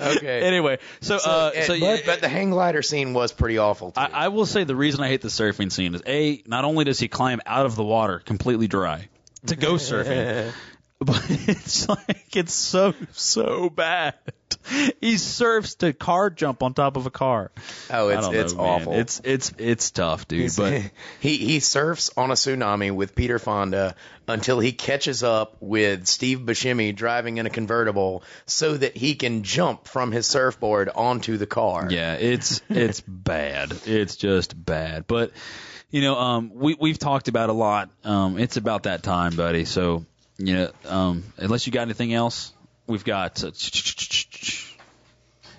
okay. 0.00 0.40
Anyway, 0.42 0.78
so 1.00 1.16
uh, 1.16 1.52
Eh, 1.54 1.62
so 1.62 1.74
but, 1.74 1.80
yeah, 1.80 1.96
but 2.04 2.20
the 2.20 2.28
hang 2.28 2.50
glider 2.50 2.82
scene 2.82 3.14
was 3.14 3.32
pretty 3.32 3.58
awful. 3.58 3.92
Too. 3.92 4.00
I, 4.00 4.10
I 4.12 4.28
will 4.28 4.46
say 4.46 4.64
the 4.64 4.76
reason 4.76 5.02
I 5.02 5.08
hate 5.08 5.20
the 5.20 5.28
surfing 5.28 5.70
scene 5.70 5.94
is 5.94 6.02
a 6.06 6.42
not 6.46 6.64
only 6.64 6.84
does 6.84 6.98
he 6.98 7.08
climb 7.08 7.40
out 7.46 7.66
of 7.66 7.76
the 7.76 7.84
water 7.84 8.18
completely 8.18 8.66
dry 8.66 9.08
to 9.46 9.56
go 9.56 9.74
surfing, 9.74 10.52
but 10.98 11.24
it's 11.28 11.88
like 11.88 12.36
it's 12.36 12.54
so 12.54 12.94
so 13.12 13.68
bad. 13.68 14.14
He 15.00 15.16
surfs 15.16 15.76
to 15.76 15.92
car 15.92 16.30
jump 16.30 16.62
on 16.62 16.74
top 16.74 16.96
of 16.96 17.06
a 17.06 17.10
car. 17.10 17.50
oh, 17.90 18.08
it's 18.08 18.26
it's 18.28 18.52
know, 18.54 18.62
man. 18.62 18.70
awful. 18.70 18.92
It's 18.94 19.20
it's 19.24 19.52
it's 19.58 19.90
tough, 19.90 20.26
dude. 20.26 20.52
But 20.56 20.90
he 21.20 21.36
he 21.36 21.60
surfs 21.60 22.10
on 22.16 22.30
a 22.30 22.34
tsunami 22.34 22.92
with 22.92 23.14
Peter 23.14 23.38
Fonda 23.38 23.94
until 24.26 24.58
he 24.58 24.72
catches 24.72 25.22
up 25.22 25.56
with 25.60 26.06
Steve 26.06 26.40
Buscemi 26.40 26.94
driving 26.94 27.38
in 27.38 27.46
a 27.46 27.50
convertible, 27.50 28.24
so 28.46 28.76
that 28.76 28.96
he 28.96 29.14
can 29.14 29.42
jump 29.42 29.86
from 29.86 30.12
his 30.12 30.26
surfboard 30.26 30.88
onto 30.88 31.36
the 31.36 31.46
car. 31.46 31.88
Yeah, 31.90 32.14
it's 32.14 32.62
it's 32.70 33.00
bad. 33.00 33.72
It's 33.84 34.16
just 34.16 34.64
bad. 34.64 35.06
But 35.06 35.32
you 35.90 36.00
know, 36.00 36.18
um, 36.18 36.52
we 36.54 36.74
we've 36.74 36.98
talked 36.98 37.28
about 37.28 37.50
a 37.50 37.54
lot. 37.54 37.90
Um, 38.02 38.38
it's 38.38 38.56
about 38.56 38.84
that 38.84 39.02
time, 39.02 39.36
buddy. 39.36 39.64
So 39.64 40.04
you 40.38 40.54
know, 40.54 40.70
um, 40.86 41.24
unless 41.36 41.66
you 41.66 41.72
got 41.72 41.82
anything 41.82 42.12
else, 42.12 42.52
we've 42.86 43.04
got. 43.04 43.42
Uh, 43.42 43.50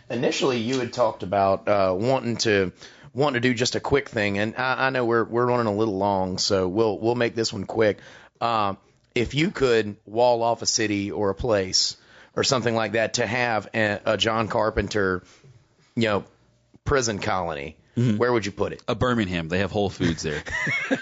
Initially, 0.10 0.60
you 0.60 0.80
had 0.80 0.94
talked 0.94 1.24
about 1.24 1.68
uh, 1.68 1.94
wanting 1.98 2.38
to 2.38 2.72
wanting 3.14 3.42
to 3.42 3.50
do 3.50 3.54
just 3.54 3.76
a 3.76 3.80
quick 3.80 4.08
thing, 4.10 4.38
and 4.38 4.56
I, 4.56 4.88
I 4.88 4.90
know 4.90 5.04
we're 5.04 5.26
we're 5.26 5.46
running 5.46 5.66
a 5.68 5.76
little 5.76 5.98
long, 5.98 6.38
so 6.38 6.68
we'll 6.68 6.98
we'll 6.98 7.16
make 7.16 7.36
this 7.36 7.52
one 7.52 7.66
quick. 7.66 7.98
Uh, 8.40 8.76
if 9.16 9.34
you 9.34 9.52
could 9.52 9.98
wall 10.06 10.44
off 10.44 10.62
a 10.62 10.66
city 10.66 11.12
or 11.12 11.32
a 11.32 11.36
place 11.36 11.98
or 12.36 12.44
something 12.44 12.76
like 12.76 12.94
that 12.94 13.16
to 13.16 13.26
have 13.26 13.68
a, 13.74 14.00
a 14.06 14.18
John 14.18 14.48
Carpenter, 14.48 15.24
you 15.96 16.04
know, 16.04 16.24
prison 16.86 17.20
colony, 17.20 17.76
Mm-hmm. 17.98 18.18
where 18.18 18.32
would 18.32 18.45
you 18.45 18.52
put 18.52 18.74
it? 18.74 18.84
A 18.88 18.93
Birmingham, 18.93 19.50
they 19.50 19.58
have 19.60 19.72
Whole 19.72 19.89
Foods 19.89 20.22
there. 20.22 20.43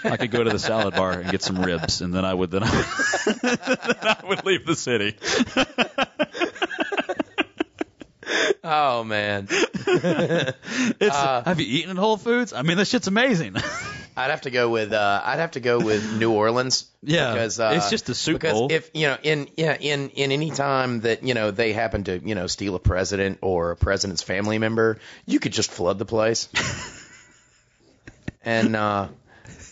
I 0.02 0.16
could 0.16 0.30
go 0.30 0.42
to 0.42 0.48
the 0.48 0.58
salad 0.58 0.94
bar 0.94 1.12
and 1.12 1.30
get 1.30 1.42
some 1.42 1.60
ribs, 1.60 2.00
and 2.00 2.14
then 2.14 2.24
I 2.24 2.32
would 2.32 2.50
then 2.50 2.62
I 2.64 2.74
would, 2.74 2.86
then 3.42 3.58
I 4.02 4.22
would 4.24 4.44
leave 4.46 4.64
the 4.64 4.74
city. 4.74 5.14
Oh 8.64 9.04
man, 9.04 9.46
It's 9.50 11.14
uh, 11.14 11.42
have 11.44 11.60
you 11.60 11.66
eaten 11.68 11.90
at 11.90 11.96
Whole 11.96 12.16
Foods? 12.16 12.52
I 12.52 12.62
mean, 12.62 12.78
that 12.78 12.86
shit's 12.86 13.06
amazing. 13.06 13.54
I'd 14.16 14.30
have 14.30 14.42
to 14.42 14.50
go 14.50 14.70
with 14.70 14.92
uh, 14.92 15.20
I'd 15.24 15.38
have 15.38 15.52
to 15.52 15.60
go 15.60 15.78
with 15.78 16.12
New 16.18 16.32
Orleans. 16.32 16.86
Yeah, 17.02 17.32
because 17.32 17.60
uh, 17.60 17.74
it's 17.76 17.90
just 17.90 18.08
a 18.08 18.14
soup 18.14 18.40
because 18.40 18.52
bowl. 18.52 18.72
if 18.72 18.90
you 18.94 19.08
know 19.08 19.18
in 19.22 19.48
yeah 19.56 19.76
in 19.78 20.10
in 20.10 20.32
any 20.32 20.50
time 20.50 21.00
that 21.00 21.22
you 21.22 21.34
know 21.34 21.50
they 21.50 21.72
happen 21.72 22.04
to 22.04 22.18
you 22.18 22.34
know 22.34 22.46
steal 22.46 22.74
a 22.74 22.78
president 22.78 23.38
or 23.42 23.72
a 23.72 23.76
president's 23.76 24.22
family 24.22 24.58
member, 24.58 24.98
you 25.26 25.38
could 25.38 25.52
just 25.52 25.70
flood 25.70 25.98
the 25.98 26.06
place. 26.06 26.48
and 28.42 28.74
uh, 28.74 29.08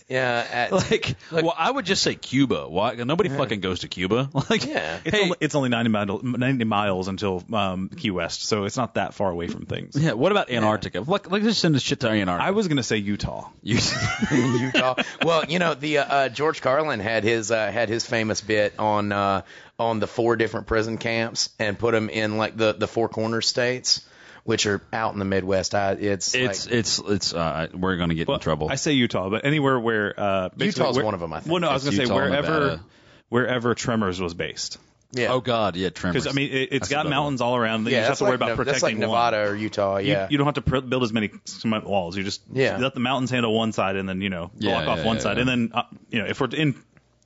yeah, 0.07 0.45
at, 0.51 0.71
like, 0.91 1.15
well, 1.31 1.53
I 1.57 1.69
would 1.71 1.85
just 1.85 2.03
say 2.03 2.15
Cuba. 2.15 2.67
Why? 2.67 2.93
Nobody 2.95 3.29
fucking 3.29 3.59
goes 3.59 3.79
to 3.79 3.87
Cuba. 3.87 4.29
Like, 4.49 4.65
yeah. 4.65 4.99
It's, 5.03 5.15
Hey- 5.17 5.23
only, 5.23 5.37
it's 5.39 5.55
only 5.55 5.69
90, 5.69 5.89
mile, 5.89 6.19
90 6.23 6.65
miles 6.65 7.07
until 7.07 7.43
um, 7.53 7.89
Key 7.89 8.11
West, 8.11 8.43
so 8.43 8.65
it's 8.65 8.77
not 8.77 8.93
that 8.95 9.13
far 9.13 9.29
away 9.31 9.47
from 9.47 9.65
things. 9.65 9.95
yeah. 9.95 10.13
What 10.13 10.31
about 10.31 10.49
Antarctica? 10.51 11.01
Like, 11.01 11.31
like 11.31 11.43
just 11.43 11.59
send 11.61 11.73
this 11.75 11.81
shit 11.83 12.01
to 12.01 12.09
Antarctica. 12.09 12.47
I 12.47 12.51
was 12.51 12.67
going 12.67 12.77
to 12.77 12.83
say 12.83 12.97
Utah. 12.97 13.49
You- 13.63 13.79
Utah. 14.31 14.95
well, 15.23 15.45
you 15.45 15.59
know 15.59 15.73
the 15.73 15.99
uh, 15.99 16.05
uh, 16.05 16.29
George 16.29 16.61
Carlin 16.61 16.99
had 16.99 17.23
his 17.23 17.51
uh, 17.51 17.71
had 17.71 17.89
his 17.89 18.05
famous 18.05 18.41
bit 18.41 18.73
on 18.79 19.11
uh, 19.11 19.41
on 19.79 19.99
the 19.99 20.07
four 20.07 20.35
different 20.35 20.67
prison 20.67 20.97
camps 20.97 21.49
and 21.59 21.77
put 21.77 21.91
them 21.93 22.09
in 22.09 22.37
like 22.37 22.55
the 22.57 22.73
the 22.73 22.87
four 22.87 23.09
corner 23.09 23.41
states 23.41 24.01
which 24.45 24.65
are 24.67 24.81
out 24.93 25.11
in 25.13 25.19
the 25.19 25.25
Midwest. 25.25 25.75
I, 25.75 25.91
it's 25.91 26.33
It's 26.33 26.65
like, 26.67 26.73
it's 26.75 26.99
it's 26.99 27.33
uh, 27.33 27.67
we're 27.73 27.97
gonna 27.97 28.15
get 28.15 28.27
Well, 28.29 28.35
in 28.37 28.41
trouble. 28.41 28.69
I 28.69 28.75
say 28.75 28.93
Utah, 28.93 29.29
but 29.29 29.43
anywhere 29.45 29.77
where 29.79 30.13
uh, 30.17 30.49
basically 30.55 30.83
Utah's 30.83 30.95
where- 30.95 31.05
one 31.05 31.13
of 31.13 31.21
'em, 31.21 31.33
I 31.33 31.39
think. 31.41 31.51
Well, 31.51 31.59
no, 31.61 31.69
I 31.69 31.73
was 31.73 31.83
going 31.83 31.95
to 31.97 32.01
It's 32.03 32.09
say 32.09 32.15
wherever 32.15 32.31
Nevada. 32.59 32.83
wherever 33.29 33.75
Tremors 33.75 34.21
was 34.21 34.33
based, 34.33 34.77
yeah. 35.11 35.27
Oh 35.33 35.41
God, 35.41 35.75
yeah, 35.75 35.89
Tremors. 35.89 36.23
because 36.23 36.33
I 36.33 36.35
mean 36.35 36.51
it, 36.51 36.55
it's 36.55 36.71
That's 36.71 36.89
got 36.89 36.99
another 37.07 37.09
mountains 37.09 37.41
all 37.41 37.55
around. 37.55 37.83
that 37.85 37.91
yeah, 37.91 37.97
you 37.97 38.01
just 38.01 38.07
have 38.07 38.11
that's 38.11 38.19
to 38.19 38.25
worry 38.25 38.35
about 38.35 38.47
Nev- 38.49 38.57
protecting 38.57 38.73
that's 38.73 38.83
like 38.83 38.93
one. 38.93 38.99
Nevada 39.01 39.49
or 39.49 39.55
Utah. 39.55 39.97
You- 39.97 40.11
Yeah, 40.11 40.27
You, 40.29 40.37
don't 40.37 40.45
have 40.45 40.55
to 40.55 40.61
pr- 40.61 40.79
build 40.81 41.03
as 41.03 41.11
many 41.13 41.31
cement 41.45 41.85
walls. 41.85 42.15
You 42.15 42.23
just 42.23 42.41
Yeah. 42.53 42.77
let 42.77 42.93
the 42.93 42.99
mountains 42.99 43.31
handle 43.31 43.53
one 43.53 43.71
side, 43.71 43.95
and 43.95 44.07
then 44.07 44.21
you 44.21 44.29
know 44.29 44.51
Yeah, 44.59 44.71
block 44.83 44.87
off 44.87 44.97
yeah, 44.99 45.05
one 45.05 45.15
yeah, 45.17 45.21
side, 45.23 45.37
yeah. 45.37 45.41
and 45.41 45.49
then 45.49 45.71
uh, 45.73 45.83
you 46.11 46.19
know 46.19 46.25
if 46.27 46.39
we're 46.39 46.49
in 46.49 46.75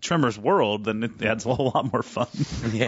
Tremors 0.01 0.37
world, 0.39 0.85
then 0.85 1.03
it 1.03 1.21
adds 1.21 1.45
a 1.45 1.53
whole 1.53 1.71
lot 1.75 1.91
more 1.91 2.03
fun. 2.03 2.27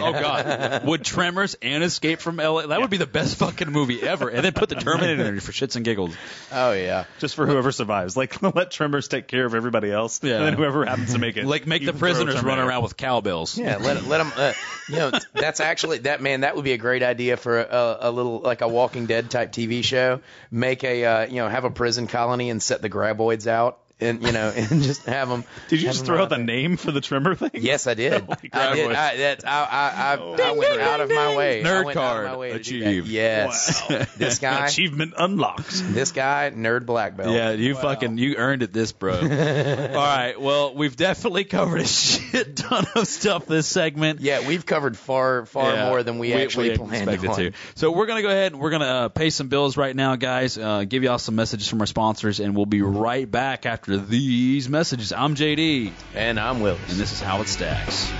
Oh 0.02 0.12
God, 0.12 0.86
would 0.86 1.04
Tremors 1.04 1.54
and 1.60 1.84
Escape 1.84 2.20
from 2.20 2.40
L.A. 2.40 2.66
That 2.68 2.80
would 2.80 2.90
be 2.90 2.96
the 2.96 3.06
best 3.06 3.36
fucking 3.36 3.70
movie 3.70 4.00
ever. 4.02 4.28
And 4.28 4.44
then 4.44 4.52
put 4.52 4.68
the 4.68 4.76
Terminator 4.76 5.26
in 5.26 5.36
it 5.36 5.42
for 5.42 5.52
shits 5.52 5.76
and 5.76 5.84
giggles. 5.84 6.14
oh 6.50 6.72
yeah. 6.72 7.04
just 7.18 7.34
for 7.34 7.46
whoever 7.46 7.72
survives. 7.72 8.16
Like 8.16 8.40
let 8.54 8.70
Tremors 8.70 9.08
take 9.08 9.26
care 9.28 9.44
of 9.44 9.54
everybody 9.54 9.90
else, 9.90 10.20
Yeah. 10.22 10.36
and 10.38 10.46
then 10.46 10.54
whoever 10.54 10.84
happens 10.84 11.12
to 11.12 11.18
make 11.18 11.36
it, 11.36 11.44
Like 11.46 11.66
make 11.66 11.84
the 11.84 11.92
prisoners 11.92 12.42
run 12.42 12.58
around 12.58 12.82
with 12.82 12.96
cowbells. 12.96 13.58
Yeah, 13.58 13.76
let 13.76 14.04
let 14.06 14.18
them. 14.18 14.32
Uh, 14.36 14.52
you 14.88 14.96
know, 14.96 15.12
that's 15.34 15.60
actually 15.60 15.98
that 15.98 16.22
man. 16.22 16.40
That 16.40 16.56
would 16.56 16.64
be 16.64 16.72
a 16.72 16.78
great 16.78 17.02
idea 17.02 17.36
for 17.36 17.60
a, 17.60 17.98
a 18.02 18.10
little 18.10 18.40
like 18.40 18.60
a 18.62 18.68
Walking 18.68 19.06
Dead 19.06 19.30
type 19.30 19.52
TV 19.52 19.84
show. 19.84 20.20
Make 20.50 20.84
a 20.84 21.04
uh, 21.04 21.26
you 21.26 21.36
know 21.36 21.48
have 21.48 21.64
a 21.64 21.70
prison 21.70 22.06
colony 22.06 22.50
and 22.50 22.62
set 22.62 22.82
the 22.82 22.90
graboids 22.90 23.46
out, 23.46 23.78
and 24.02 24.22
you 24.22 24.32
know 24.32 24.48
and 24.56 24.82
just 24.82 25.04
have 25.06 25.28
them. 25.28 25.44
Did 25.68 25.80
you 25.80 25.88
just 25.88 26.04
throw 26.04 26.22
out 26.22 26.28
the 26.28 26.38
name 26.38 26.76
for 26.76 26.90
the 26.92 27.00
Tremor 27.00 27.34
thing? 27.34 27.50
Yes, 27.54 27.86
I 27.86 27.94
did. 27.94 28.28
my 28.28 28.36
I 28.52 28.74
did. 28.74 28.92
I, 28.92 29.16
that, 29.16 29.46
I, 29.48 29.64
I, 29.64 30.14
I, 30.14 30.48
I 30.48 30.52
went 30.52 30.80
out 30.80 31.00
of 31.00 31.08
my 31.10 31.36
way. 31.36 31.62
Nerd 31.62 31.84
went 31.84 31.96
out 31.96 32.02
of 32.02 32.12
card 32.14 32.26
my 32.26 32.36
way 32.36 32.48
to 32.52 32.58
do 32.58 32.60
achieved. 32.60 33.06
that. 33.06 33.10
Yes, 33.12 33.82
Wow. 33.88 34.06
this 34.16 34.38
guy, 34.38 34.66
Achievement 34.66 35.14
unlocked. 35.16 35.94
this 35.94 36.12
guy, 36.12 36.50
nerd 36.54 36.86
black 36.86 37.16
belt. 37.16 37.30
Yeah, 37.34 37.52
you 37.52 37.74
fucking 37.74 38.18
you 38.18 38.36
earned 38.36 38.62
it, 38.62 38.72
this 38.72 38.92
bro. 38.92 39.14
All 39.14 39.26
right, 39.28 40.34
well, 40.40 40.74
we've 40.74 40.96
definitely 40.96 41.44
covered 41.44 41.80
a 41.80 41.86
shit 41.86 42.56
ton 42.56 42.86
of 42.94 43.06
stuff 43.06 43.46
this 43.46 43.66
segment. 43.66 44.20
Yeah, 44.20 44.46
we've 44.46 44.64
covered 44.66 44.96
far, 44.96 45.46
far 45.46 45.72
Yeah, 45.72 45.88
more 45.88 46.02
than 46.02 46.18
we, 46.18 46.32
actually 46.32 46.76
planned 46.76 47.08
expected 47.10 47.30
on. 47.30 47.36
to. 47.36 47.52
So 47.74 47.92
we're 47.92 48.06
gonna 48.06 48.22
go 48.22 48.28
ahead 48.28 48.52
and 48.52 48.60
we're 48.60 48.70
gonna 48.70 48.84
uh, 48.84 49.08
pay 49.08 49.30
some 49.30 49.48
bills 49.48 49.76
right 49.76 49.94
now, 49.94 50.16
guys. 50.16 50.58
Uh, 50.58 50.84
give 50.84 51.02
y'all 51.02 51.18
some 51.18 51.34
messages 51.36 51.68
from 51.68 51.80
our 51.80 51.86
sponsors, 51.86 52.40
and 52.40 52.56
we'll 52.56 52.66
be 52.66 52.82
right 52.82 53.30
back 53.30 53.66
after 53.66 53.91
these 53.96 54.68
messages. 54.68 55.12
I'm 55.12 55.34
JD, 55.34 55.92
And 56.14 56.38
I'm 56.38 56.60
Willis. 56.60 56.80
and 56.90 56.98
this 56.98 57.12
is 57.12 57.20
how 57.20 57.40
it 57.40 57.48
stacks. 57.48 58.10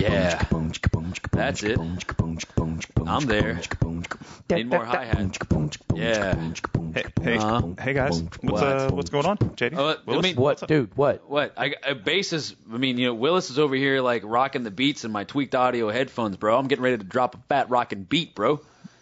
Yeah. 0.00 0.42
That's 1.32 1.62
it. 1.62 1.78
I'm 1.78 3.26
there. 3.26 3.60
Need 4.50 4.68
more 4.68 4.84
hi 4.84 5.04
hat. 5.04 5.38
Yeah. 5.94 6.52
Hey, 6.94 7.04
hey, 7.22 7.38
hey 7.80 7.92
guys, 7.94 8.22
what's 8.42 8.62
uh, 8.62 8.90
what's 8.92 9.08
going 9.08 9.24
on, 9.24 9.38
JD? 9.38 9.74
Uh, 9.76 9.82
I 9.84 9.96
Willis? 10.04 10.22
mean- 10.22 10.36
What, 10.36 10.66
dude? 10.68 10.94
What? 10.96 11.28
What? 11.28 11.54
I, 11.56 11.74
I 11.86 11.94
bass 11.94 12.32
is. 12.34 12.54
I 12.72 12.76
mean, 12.76 12.98
you 12.98 13.06
know, 13.06 13.14
Willis 13.14 13.48
is 13.50 13.58
over 13.58 13.74
here 13.74 14.00
like 14.02 14.22
rocking 14.26 14.62
the 14.62 14.70
beats 14.70 15.04
in 15.04 15.10
my 15.12 15.24
tweaked 15.24 15.54
audio 15.54 15.88
headphones, 15.90 16.36
bro. 16.36 16.58
I'm 16.58 16.68
getting 16.68 16.82
ready 16.84 16.98
to 16.98 17.04
drop 17.04 17.34
a 17.34 17.38
fat 17.48 17.70
rocking 17.70 18.02
beat, 18.02 18.34
bro. 18.34 18.60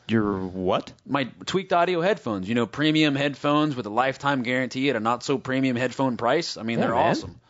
You're 0.08 0.38
what? 0.38 0.92
My 1.06 1.24
tweaked 1.46 1.72
audio 1.72 2.00
headphones, 2.00 2.48
you 2.48 2.54
know, 2.54 2.66
premium 2.66 3.16
headphones 3.16 3.74
with 3.74 3.86
a 3.86 3.90
lifetime 3.90 4.42
guarantee 4.44 4.90
at 4.90 4.96
a 4.96 5.00
not 5.00 5.22
so 5.24 5.38
premium 5.38 5.76
headphone 5.76 6.16
price. 6.16 6.56
I 6.56 6.62
mean, 6.62 6.78
Yeah, 6.78 6.86
they're 6.86 6.94
man. 6.94 7.10
awesome. 7.10 7.40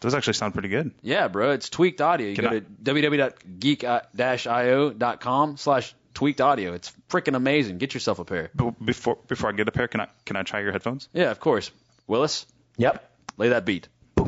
Those 0.00 0.14
actually 0.14 0.32
sound 0.34 0.54
pretty 0.54 0.68
good. 0.70 0.92
Yeah, 1.02 1.28
bro, 1.28 1.50
it's 1.50 1.68
tweaked 1.68 2.00
audio. 2.00 2.28
You 2.28 2.34
Can 2.36 2.44
go 2.44 2.50
I- 2.56 2.60
to 2.60 2.64
www.geek-io.com 4.20 5.56
slash 5.58 5.94
tweaked 6.14 6.40
audio. 6.40 6.72
It's 6.72 6.92
freaking 7.08 7.36
amazing. 7.36 7.78
Get 7.78 7.94
yourself 7.94 8.18
a 8.18 8.24
pair. 8.24 8.50
But 8.54 8.84
before 8.84 9.18
before 9.28 9.50
I 9.50 9.52
get 9.52 9.68
a 9.68 9.72
pair, 9.72 9.88
can 9.88 10.00
I 10.00 10.08
can 10.24 10.36
I 10.36 10.42
try 10.42 10.60
your 10.60 10.72
headphones? 10.72 11.08
Yeah, 11.12 11.30
of 11.30 11.40
course. 11.40 11.70
Willis, 12.06 12.46
Yep. 12.76 13.10
lay 13.36 13.48
that 13.50 13.64
beat. 13.64 13.88
I 14.18 14.22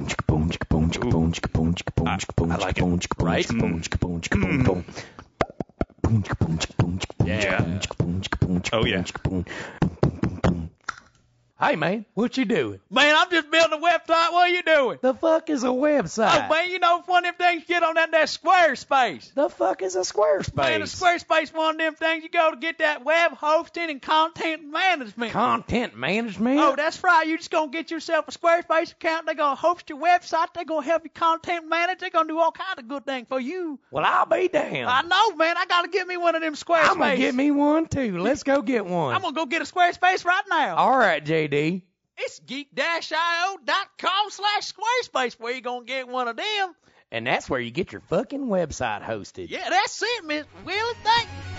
like 2.57 2.79
it. 2.79 2.85
Right? 3.19 3.47
Yeah. 7.25 7.81
Oh 8.73 8.85
yeah. 8.85 9.05
Hey, 11.63 11.77
man, 11.77 12.05
what 12.15 12.37
you 12.37 12.45
doing? 12.45 12.81
Man, 12.91 13.15
I'm 13.17 13.31
just 13.31 13.49
building 13.49 13.79
a 13.79 13.81
website. 13.81 14.33
What 14.33 14.35
are 14.35 14.49
you 14.49 14.65
doing? 14.65 14.99
The 15.01 15.15
fuck 15.15 15.49
is 15.49 15.63
a 15.63 15.69
website? 15.69 16.47
Oh, 16.47 16.53
man, 16.53 16.69
you 16.73 16.81
know, 16.81 17.05
one 17.07 17.25
of 17.25 17.39
them 17.39 17.47
things 17.53 17.65
get 17.69 17.85
on 17.85 17.95
that, 17.95 18.11
that 18.11 18.27
Squarespace. 18.27 19.33
The 19.33 19.49
fuck 19.49 19.81
is 19.81 19.95
a 19.95 20.01
Squarespace? 20.01 20.57
Man, 20.57 20.83
a 20.83 20.87
Squarespace 20.87 21.55
one 21.55 21.77
of 21.77 21.79
them 21.79 21.95
things 21.95 22.25
you 22.25 22.31
go 22.31 22.51
to 22.51 22.57
get 22.57 22.79
that 22.79 23.05
web 23.05 23.35
hosting 23.35 23.91
and 23.91 24.03
content 24.03 24.65
management. 24.65 25.31
Content 25.31 25.97
management. 25.97 26.59
Oh, 26.59 26.75
that's 26.75 27.01
right. 27.05 27.29
You 27.29 27.37
just 27.37 27.53
gonna 27.53 27.71
get 27.71 27.93
yourself 27.93 28.27
a 28.27 28.33
Squarespace 28.33 28.91
account. 28.91 29.27
They're 29.27 29.37
gonna 29.37 29.55
host 29.55 29.89
your 29.89 30.01
website. 30.01 30.47
They're 30.55 30.65
gonna 30.65 30.85
help 30.85 31.05
you 31.05 31.11
content 31.11 31.69
manage. 31.69 32.01
They're 32.01 32.11
gonna 32.11 32.27
do 32.29 32.41
all 32.41 32.51
kind 32.51 32.77
of 32.81 32.89
good 32.89 33.07
things 33.07 33.29
for 33.29 33.39
you. 33.39 33.79
well, 33.93 34.05
I'll 34.05 34.27
be 34.27 34.49
damned. 34.49 34.89
I 34.89 35.03
know, 35.03 35.37
man. 35.37 35.57
I 35.57 35.67
gotta 35.67 35.87
get 35.87 36.09
me 36.09 36.17
one 36.17 36.35
of 36.35 36.43
them 36.43 36.55
Squarespace. 36.55 36.91
I'm 36.91 36.99
gonna 36.99 37.17
get 37.17 37.37
me 37.37 37.53
one 37.53 37.87
too. 37.87 38.19
Let's 38.19 38.43
go 38.43 38.63
get 38.63 38.85
one. 38.85 39.15
I'm 39.15 39.23
gonna 39.23 39.33
go 39.37 39.47
get 39.47 39.63
a 39.63 39.65
Squarespace 39.65 40.25
right 40.25 40.45
now. 40.51 40.75
All 40.75 40.99
right, 40.99 41.25
JD. 41.25 41.52
It's 41.53 42.41
geek-io.com 42.41 44.31
slash 44.31 44.73
Squarespace 44.73 45.39
where 45.39 45.53
you're 45.53 45.61
gonna 45.61 45.85
get 45.85 46.09
one 46.09 46.29
of 46.29 46.37
them. 46.37 46.75
And 47.11 47.27
that's 47.27 47.51
where 47.51 47.61
you 47.61 47.71
get 47.71 47.93
your 47.93 48.01
fucking 48.01 48.47
website 48.47 49.03
hosted. 49.03 49.51
Yeah, 49.51 49.69
that's 49.69 50.03
it, 50.03 50.25
Miss 50.25 50.47
Willie. 50.65 50.95
Thank 51.05 51.29
you. 51.29 51.53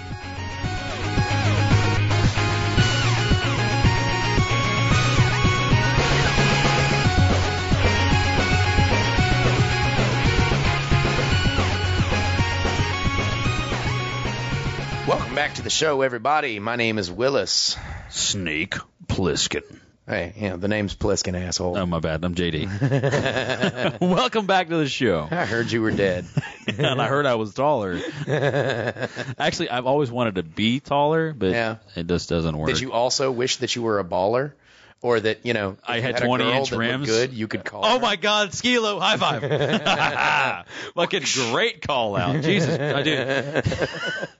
Welcome 15.07 15.35
back 15.35 15.53
to 15.55 15.61
the 15.61 15.69
show, 15.69 16.01
everybody. 16.01 16.57
My 16.59 16.77
name 16.77 16.97
is 16.97 17.11
Willis. 17.11 17.77
Snake 18.09 18.75
Plissken. 19.05 19.82
Hey, 20.05 20.33
yeah, 20.37 20.57
the 20.57 20.67
name's 20.67 20.93
Plissken, 20.95 21.33
asshole. 21.41 21.77
Oh, 21.77 21.85
my 21.85 21.99
bad. 21.99 22.25
I'm 22.25 22.35
JD. 22.35 23.99
Welcome 24.01 24.45
back 24.47 24.67
to 24.67 24.75
the 24.75 24.89
show. 24.89 25.29
I 25.31 25.45
heard 25.45 25.71
you 25.71 25.81
were 25.81 25.91
dead. 25.91 26.25
and 26.77 27.01
I 27.01 27.07
heard 27.07 27.25
I 27.25 27.35
was 27.35 27.53
taller. 27.53 27.97
Actually, 28.27 29.69
I've 29.69 29.85
always 29.85 30.11
wanted 30.11 30.35
to 30.35 30.43
be 30.43 30.81
taller, 30.81 31.31
but 31.31 31.51
Yeah. 31.51 31.77
it 31.95 32.07
just 32.07 32.27
doesn't 32.27 32.57
work. 32.57 32.67
Did 32.67 32.81
you 32.81 32.91
also 32.91 33.31
wish 33.31 33.57
that 33.57 33.77
you 33.77 33.81
were 33.81 33.99
a 33.99 34.03
baller? 34.03 34.51
Or 35.03 35.19
that, 35.19 35.45
you 35.45 35.53
know, 35.53 35.75
I 35.85 35.97
you 35.97 36.01
had 36.01 36.15
20 36.17 36.49
inch 36.49 36.71
rims. 36.71 37.05
good, 37.07 37.33
you 37.33 37.49
could 37.49 37.65
call 37.65 37.83
Oh 37.85 37.95
her? 37.95 37.99
my 37.99 38.15
God, 38.15 38.53
Skee-Lo, 38.53 39.01
high 39.01 39.17
five! 39.17 39.41
Fucking 40.95 41.23
great 41.51 41.85
call 41.85 42.15
out, 42.15 42.41
Jesus, 42.41 42.79
I 42.79 43.03
do. 43.03 43.61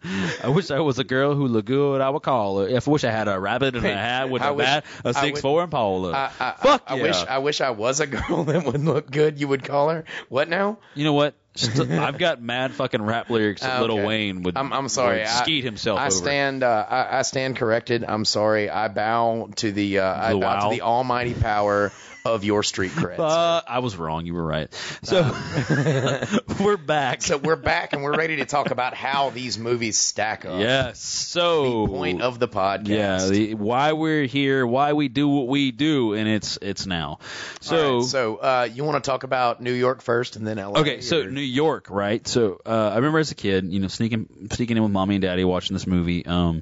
I 0.43 0.47
wish 0.47 0.71
I 0.71 0.79
was 0.79 0.99
a 0.99 1.03
girl 1.03 1.35
who 1.35 1.47
looked 1.47 1.67
good. 1.67 1.99
I 1.99 2.09
would 2.09 2.21
call 2.23 2.59
her. 2.59 2.67
If 2.69 2.87
I 2.87 2.91
wish 2.91 3.03
I 3.03 3.11
had 3.11 3.27
a 3.27 3.37
rabbit 3.37 3.75
in 3.75 3.85
a 3.85 3.93
hat 3.93 4.29
with 4.29 4.41
I 4.41 4.47
a 4.49 4.53
wish- 4.53 4.65
bat, 4.65 4.85
a 5.03 5.13
six 5.13 5.33
would- 5.37 5.41
four 5.41 5.63
Impala. 5.63 6.13
I, 6.13 6.31
I, 6.39 6.51
Fuck 6.61 6.83
I, 6.87 6.95
yeah! 6.95 7.01
I 7.01 7.03
wish 7.03 7.25
I 7.25 7.37
wish 7.39 7.61
I 7.61 7.69
was 7.71 7.99
a 7.99 8.07
girl 8.07 8.45
that 8.45 8.63
would 8.65 8.81
look 8.85 9.11
good. 9.11 9.39
You 9.41 9.49
would 9.49 9.63
call 9.65 9.89
her 9.89 10.05
what 10.29 10.47
now? 10.47 10.77
you 10.95 11.03
know 11.03 11.13
what? 11.13 11.35
St- 11.55 11.91
I've 11.99 12.17
got 12.17 12.41
mad 12.41 12.73
fucking 12.73 13.01
rap 13.01 13.29
lyrics 13.29 13.61
that 13.61 13.77
Ah, 13.77 13.81
Little. 13.81 14.03
Wayne 14.05 14.43
would. 14.43 14.57
I'm, 14.57 14.73
I'm 14.73 14.89
sorry. 14.89 15.19
would 15.19 15.27
I- 15.27 15.41
skeet 15.41 15.63
himself 15.63 15.99
I 15.99 16.07
over. 16.07 16.11
stand. 16.15 16.63
Uh, 16.63 16.85
I, 16.89 17.19
I 17.19 17.21
stand 17.21 17.57
corrected. 17.57 18.03
I'm 18.07 18.25
sorry. 18.25 18.69
I 18.69 18.87
bow 18.87 19.49
to 19.57 19.71
the. 19.71 19.99
Uh, 19.99 20.13
I 20.29 20.31
bow 20.33 20.39
wow. 20.39 20.69
to 20.69 20.75
the 20.75 20.81
almighty 20.81 21.33
power 21.33 21.91
of 22.25 22.43
your 22.45 22.63
street 22.63 22.91
cred. 22.93 23.19
Uh, 23.19 23.61
I 23.67 23.79
was 23.79 23.97
wrong. 23.97 24.25
You 24.25 24.33
were 24.33 24.45
right. 24.45 24.73
So 25.03 25.23
we're 26.61 26.77
back. 26.77 27.21
so 27.21 27.37
we're 27.37 27.57
back 27.57 27.91
and 27.91 28.01
we're 28.01 28.15
ready 28.15 28.37
to 28.37 28.45
talk 28.45 28.71
about 28.71 28.93
how 28.93 29.29
these 29.29 29.57
movies 29.57 29.97
stack 29.97 30.45
up. 30.45 30.59
yes. 30.59 31.01
So 31.01 31.85
Point 31.87 32.21
of 32.21 32.39
the 32.39 32.47
podcast. 32.47 32.87
yeah, 32.87 33.25
the, 33.27 33.53
why 33.55 33.91
we're 33.91 34.23
here, 34.25 34.65
why 34.65 34.93
we 34.93 35.09
do 35.09 35.27
what 35.27 35.47
we 35.47 35.71
do, 35.71 36.13
and 36.13 36.29
it's 36.29 36.57
it's 36.61 36.85
now. 36.85 37.19
So, 37.59 37.97
right, 37.97 38.03
so 38.05 38.35
uh, 38.37 38.69
you 38.73 38.85
want 38.85 39.03
to 39.03 39.09
talk 39.09 39.23
about 39.23 39.61
New 39.61 39.73
York 39.73 40.01
first 40.01 40.37
and 40.37 40.47
then 40.47 40.57
LA? 40.57 40.79
okay, 40.79 41.01
so 41.01 41.23
New 41.23 41.41
York, 41.41 41.89
right? 41.89 42.25
So 42.25 42.61
uh, 42.65 42.91
I 42.93 42.95
remember 42.95 43.19
as 43.19 43.31
a 43.31 43.35
kid, 43.35 43.65
you 43.65 43.81
know, 43.81 43.89
sneaking 43.89 44.47
sneaking 44.51 44.77
in 44.77 44.83
with 44.83 44.91
mommy 44.93 45.15
and 45.15 45.21
daddy 45.21 45.43
watching 45.43 45.73
this 45.73 45.87
movie. 45.87 46.25
Um, 46.25 46.61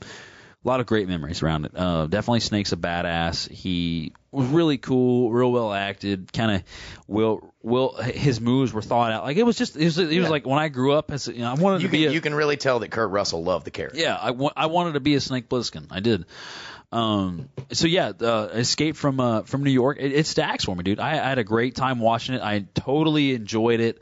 a 0.63 0.67
lot 0.67 0.79
of 0.79 0.85
great 0.85 1.07
memories 1.07 1.41
around 1.41 1.65
it. 1.65 1.71
Uh, 1.75 2.05
definitely 2.07 2.39
Snake's 2.41 2.71
a 2.71 2.77
badass. 2.77 3.49
He 3.49 4.13
was 4.31 4.47
really 4.47 4.77
cool, 4.77 5.31
real 5.31 5.51
well 5.51 5.73
acted. 5.73 6.31
Kind 6.31 6.51
of 6.51 6.63
will 7.07 7.53
will 7.63 7.95
his 7.95 8.39
moves 8.39 8.71
were 8.71 8.81
thought 8.83 9.11
out. 9.11 9.23
Like 9.23 9.37
it 9.37 9.43
was 9.43 9.57
just 9.57 9.75
it 9.75 9.85
was, 9.85 9.97
it 9.97 10.05
was 10.05 10.15
Yeah. 10.15 10.27
like 10.29 10.45
when 10.45 10.59
I 10.59 10.69
grew 10.69 10.93
up 10.93 11.11
as 11.11 11.27
you 11.27 11.39
know, 11.39 11.49
I 11.51 11.55
wanted 11.55 11.81
You 11.81 11.87
to 11.87 11.91
can 11.91 11.99
be 12.01 12.05
a, 12.05 12.11
you 12.11 12.21
can 12.21 12.35
really 12.35 12.57
tell 12.57 12.79
that 12.79 12.91
Kurt 12.91 13.09
Russell 13.09 13.43
loved 13.43 13.65
the 13.65 13.71
character. 13.71 13.99
yeah, 13.99 14.15
I, 14.15 14.31
wa- 14.31 14.53
I 14.55 14.67
wanted 14.67 14.93
to 14.93 14.99
be 14.99 15.15
a 15.15 15.19
Snake 15.21 15.49
Plissken. 15.49 15.87
I 15.89 15.99
did. 15.99 16.25
Um, 16.91 17.47
so 17.71 17.87
yeah, 17.87 18.11
uh, 18.19 18.49
Escape 18.53 18.97
from 18.97 19.19
uh, 19.19 19.41
from 19.43 19.63
New 19.63 19.71
York. 19.71 19.97
It, 19.99 20.11
it 20.11 20.27
stacks 20.27 20.65
for 20.65 20.75
me, 20.75 20.83
dude. 20.83 20.99
I, 20.99 21.11
I 21.11 21.29
had 21.29 21.37
a 21.39 21.43
great 21.43 21.73
time 21.75 21.99
watching 21.99 22.35
it. 22.35 22.41
I 22.41 22.65
totally 22.75 23.33
enjoyed 23.33 23.79
it. 23.79 24.01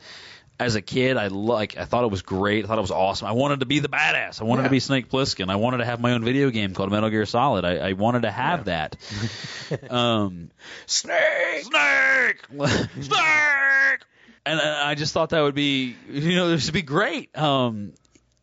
As 0.60 0.76
a 0.76 0.82
kid, 0.82 1.16
I 1.16 1.28
like. 1.28 1.78
I 1.78 1.86
thought 1.86 2.04
it 2.04 2.12
was 2.12 2.22
great. 2.22 2.66
I 2.66 2.68
thought 2.68 2.78
it 2.78 2.82
was 2.82 2.92
awesome. 2.92 3.28
I 3.28 3.32
wanted 3.32 3.62
to 3.62 3.66
be 3.66 3.80
the 3.80 3.88
badass. 3.88 4.42
I 4.42 4.44
wanted 4.44 4.64
to 4.64 4.70
be 4.70 4.82
Snake 4.82 5.10
Plissken. 5.10 5.50
I 5.50 5.56
wanted 5.56 5.78
to 5.78 5.86
have 5.86 6.02
my 6.02 6.12
own 6.12 6.26
video 6.26 6.50
game 6.50 6.74
called 6.74 6.92
Metal 6.92 7.10
Gear 7.10 7.26
Solid. 7.26 7.64
I, 7.64 7.78
I 7.78 7.94
wanted 7.94 8.24
to 8.24 8.32
have 8.32 8.66
that. 8.66 8.98
um, 9.90 10.52
Snake. 10.86 11.64
Snake, 11.64 12.42
Snake, 13.00 14.02
and 14.46 14.60
I 14.60 14.96
just 14.96 15.14
thought 15.14 15.30
that 15.30 15.42
would 15.42 15.56
be, 15.56 15.96
you 16.10 16.36
know, 16.36 16.50
this 16.50 16.66
would 16.66 16.74
be 16.74 16.82
great. 16.82 17.38
Um, 17.38 17.94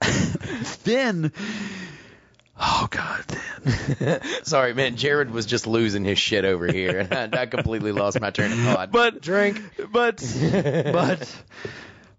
then, 0.84 1.32
oh 2.58 2.88
god, 2.90 3.24
then. 3.26 4.20
Sorry, 4.44 4.72
man. 4.72 4.96
Jared 4.96 5.30
was 5.30 5.46
just 5.46 5.66
losing 5.66 6.04
his 6.04 6.18
shit 6.18 6.44
over 6.44 6.70
here, 6.70 7.06
and 7.10 7.34
I, 7.34 7.42
I 7.42 7.46
completely 7.46 7.92
lost 7.92 8.20
my 8.20 8.30
train 8.30 8.52
of 8.52 8.58
thought. 8.58 8.92
But 8.92 9.20
drink. 9.20 9.60
but 9.90 10.16
but 10.16 11.36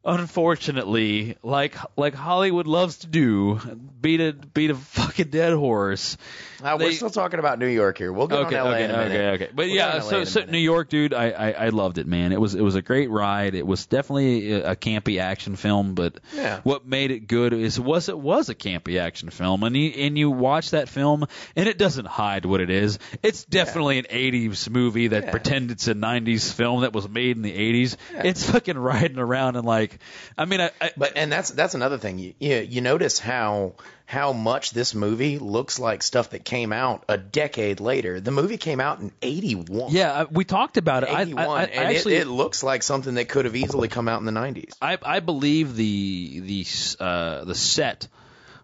unfortunately, 0.08 1.38
like 1.44 1.76
like 1.98 2.14
Hollywood 2.14 2.68
loves 2.68 3.00
to 3.00 3.08
do, 3.08 3.60
beat 4.02 4.22
a 4.22 4.34
beat 4.34 4.70
a 4.72 4.76
fucking 4.76 5.30
dead 5.30 5.54
horse. 5.54 6.18
Uh, 6.64 6.76
we're 6.80 6.92
still 6.92 7.10
talking 7.12 7.38
about 7.40 7.60
New 7.60 7.68
York 7.68 8.00
here. 8.00 8.12
We'll 8.12 8.28
get 8.28 8.40
okay, 8.48 8.58
on 8.58 8.66
LA 8.66 8.72
okay, 8.72 8.84
in 8.86 8.90
a 8.92 8.98
minute. 8.98 9.12
okay, 9.12 9.44
okay. 9.46 9.52
But 9.54 9.66
We'll 9.68 9.76
yeah, 9.76 9.92
get 9.94 10.02
on 10.02 10.06
LA 10.06 10.10
so, 10.10 10.24
so. 10.24 10.46
New 10.46 10.58
York, 10.58 10.90
dude, 10.90 11.14
I, 11.14 11.30
I 11.30 11.52
I 11.52 11.70
loved 11.70 11.98
it, 12.00 12.08
man. 12.08 12.32
It 12.32 12.40
was 12.42 12.56
it 12.56 12.62
was 12.62 12.76
a 12.76 12.82
great 12.82 13.10
ride. 13.12 13.54
It 13.54 13.66
was 13.68 13.86
definitely 13.86 14.54
a, 14.54 14.72
a 14.72 14.76
campy 14.76 15.20
action 15.20 15.56
film, 15.56 15.94
but 15.94 16.20
Yeah. 16.34 16.62
what 16.64 16.88
made 16.88 17.12
it 17.12 17.28
good 17.28 17.54
is 17.54 17.80
was 17.80 18.10
it 18.10 18.18
was 18.18 18.50
a 18.50 18.56
campy 18.56 19.00
action 19.00 19.30
film, 19.30 19.64
and 19.64 19.76
you 19.78 19.90
and 19.92 20.18
you 20.18 20.32
watch 20.32 20.72
that 20.72 20.90
film, 20.90 21.26
and 21.56 21.68
it 21.70 21.78
doesn't 21.78 22.08
hide 22.08 22.46
what 22.46 22.62
it 22.62 22.70
is. 22.70 22.98
It's 23.22 23.44
definitely 23.46 24.00
an 24.00 24.06
'80s 24.06 24.70
movie 24.70 25.10
that 25.10 25.26
Yeah. 25.26 25.32
pretends 25.32 25.72
it's 25.74 25.88
a 25.88 25.94
'90s 25.94 26.52
film 26.54 26.82
that 26.82 26.94
was 26.94 27.08
made 27.08 27.36
in 27.36 27.44
the 27.44 27.54
'80s. 27.54 27.98
It's 28.14 28.50
fucking 28.50 28.78
riding 28.78 29.20
around 29.20 29.58
and 29.58 29.66
like, 29.66 29.97
I 30.38 30.46
mean, 30.46 30.62
I, 30.62 30.72
I 30.82 30.92
But 30.98 31.14
and 31.16 31.32
that's 31.32 31.50
that's 31.52 31.76
another 31.76 31.98
thing. 31.98 32.20
You 32.20 32.34
you, 32.40 32.56
you 32.58 32.82
notice 32.82 33.20
how 33.20 33.74
how 34.06 34.32
much 34.32 34.72
this 34.72 34.96
movie 34.96 35.38
looks 35.38 35.80
like 35.80 36.02
stuff 36.02 36.30
that 36.30 36.46
came 36.46 36.72
out 36.72 37.04
a 37.10 37.18
decade 37.18 37.80
later. 37.82 38.22
The 38.22 38.32
movie 38.32 38.58
came 38.58 38.80
out 38.80 39.00
in 39.00 39.12
'81. 39.22 39.92
yeah, 39.92 40.26
we 40.32 40.46
talked 40.46 40.78
about 40.78 41.04
it. 41.04 41.10
I, 41.10 41.20
I, 41.20 41.22
81, 41.24 41.48
I, 41.48 41.62
I 41.62 41.64
and 41.66 41.96
actually 41.96 42.16
it, 42.16 42.22
it 42.22 42.28
looks 42.30 42.64
like 42.64 42.84
something 42.84 43.16
that 43.16 43.28
could 43.30 43.46
have 43.46 43.56
easily 43.56 43.88
come 43.90 44.08
out 44.08 44.20
in 44.20 44.26
the 44.26 44.32
90s. 44.32 44.74
I, 44.82 44.98
I 45.02 45.20
believe 45.20 45.76
the 45.76 46.40
the 46.40 46.66
uh, 47.04 47.44
the 47.46 47.56
set 47.56 48.08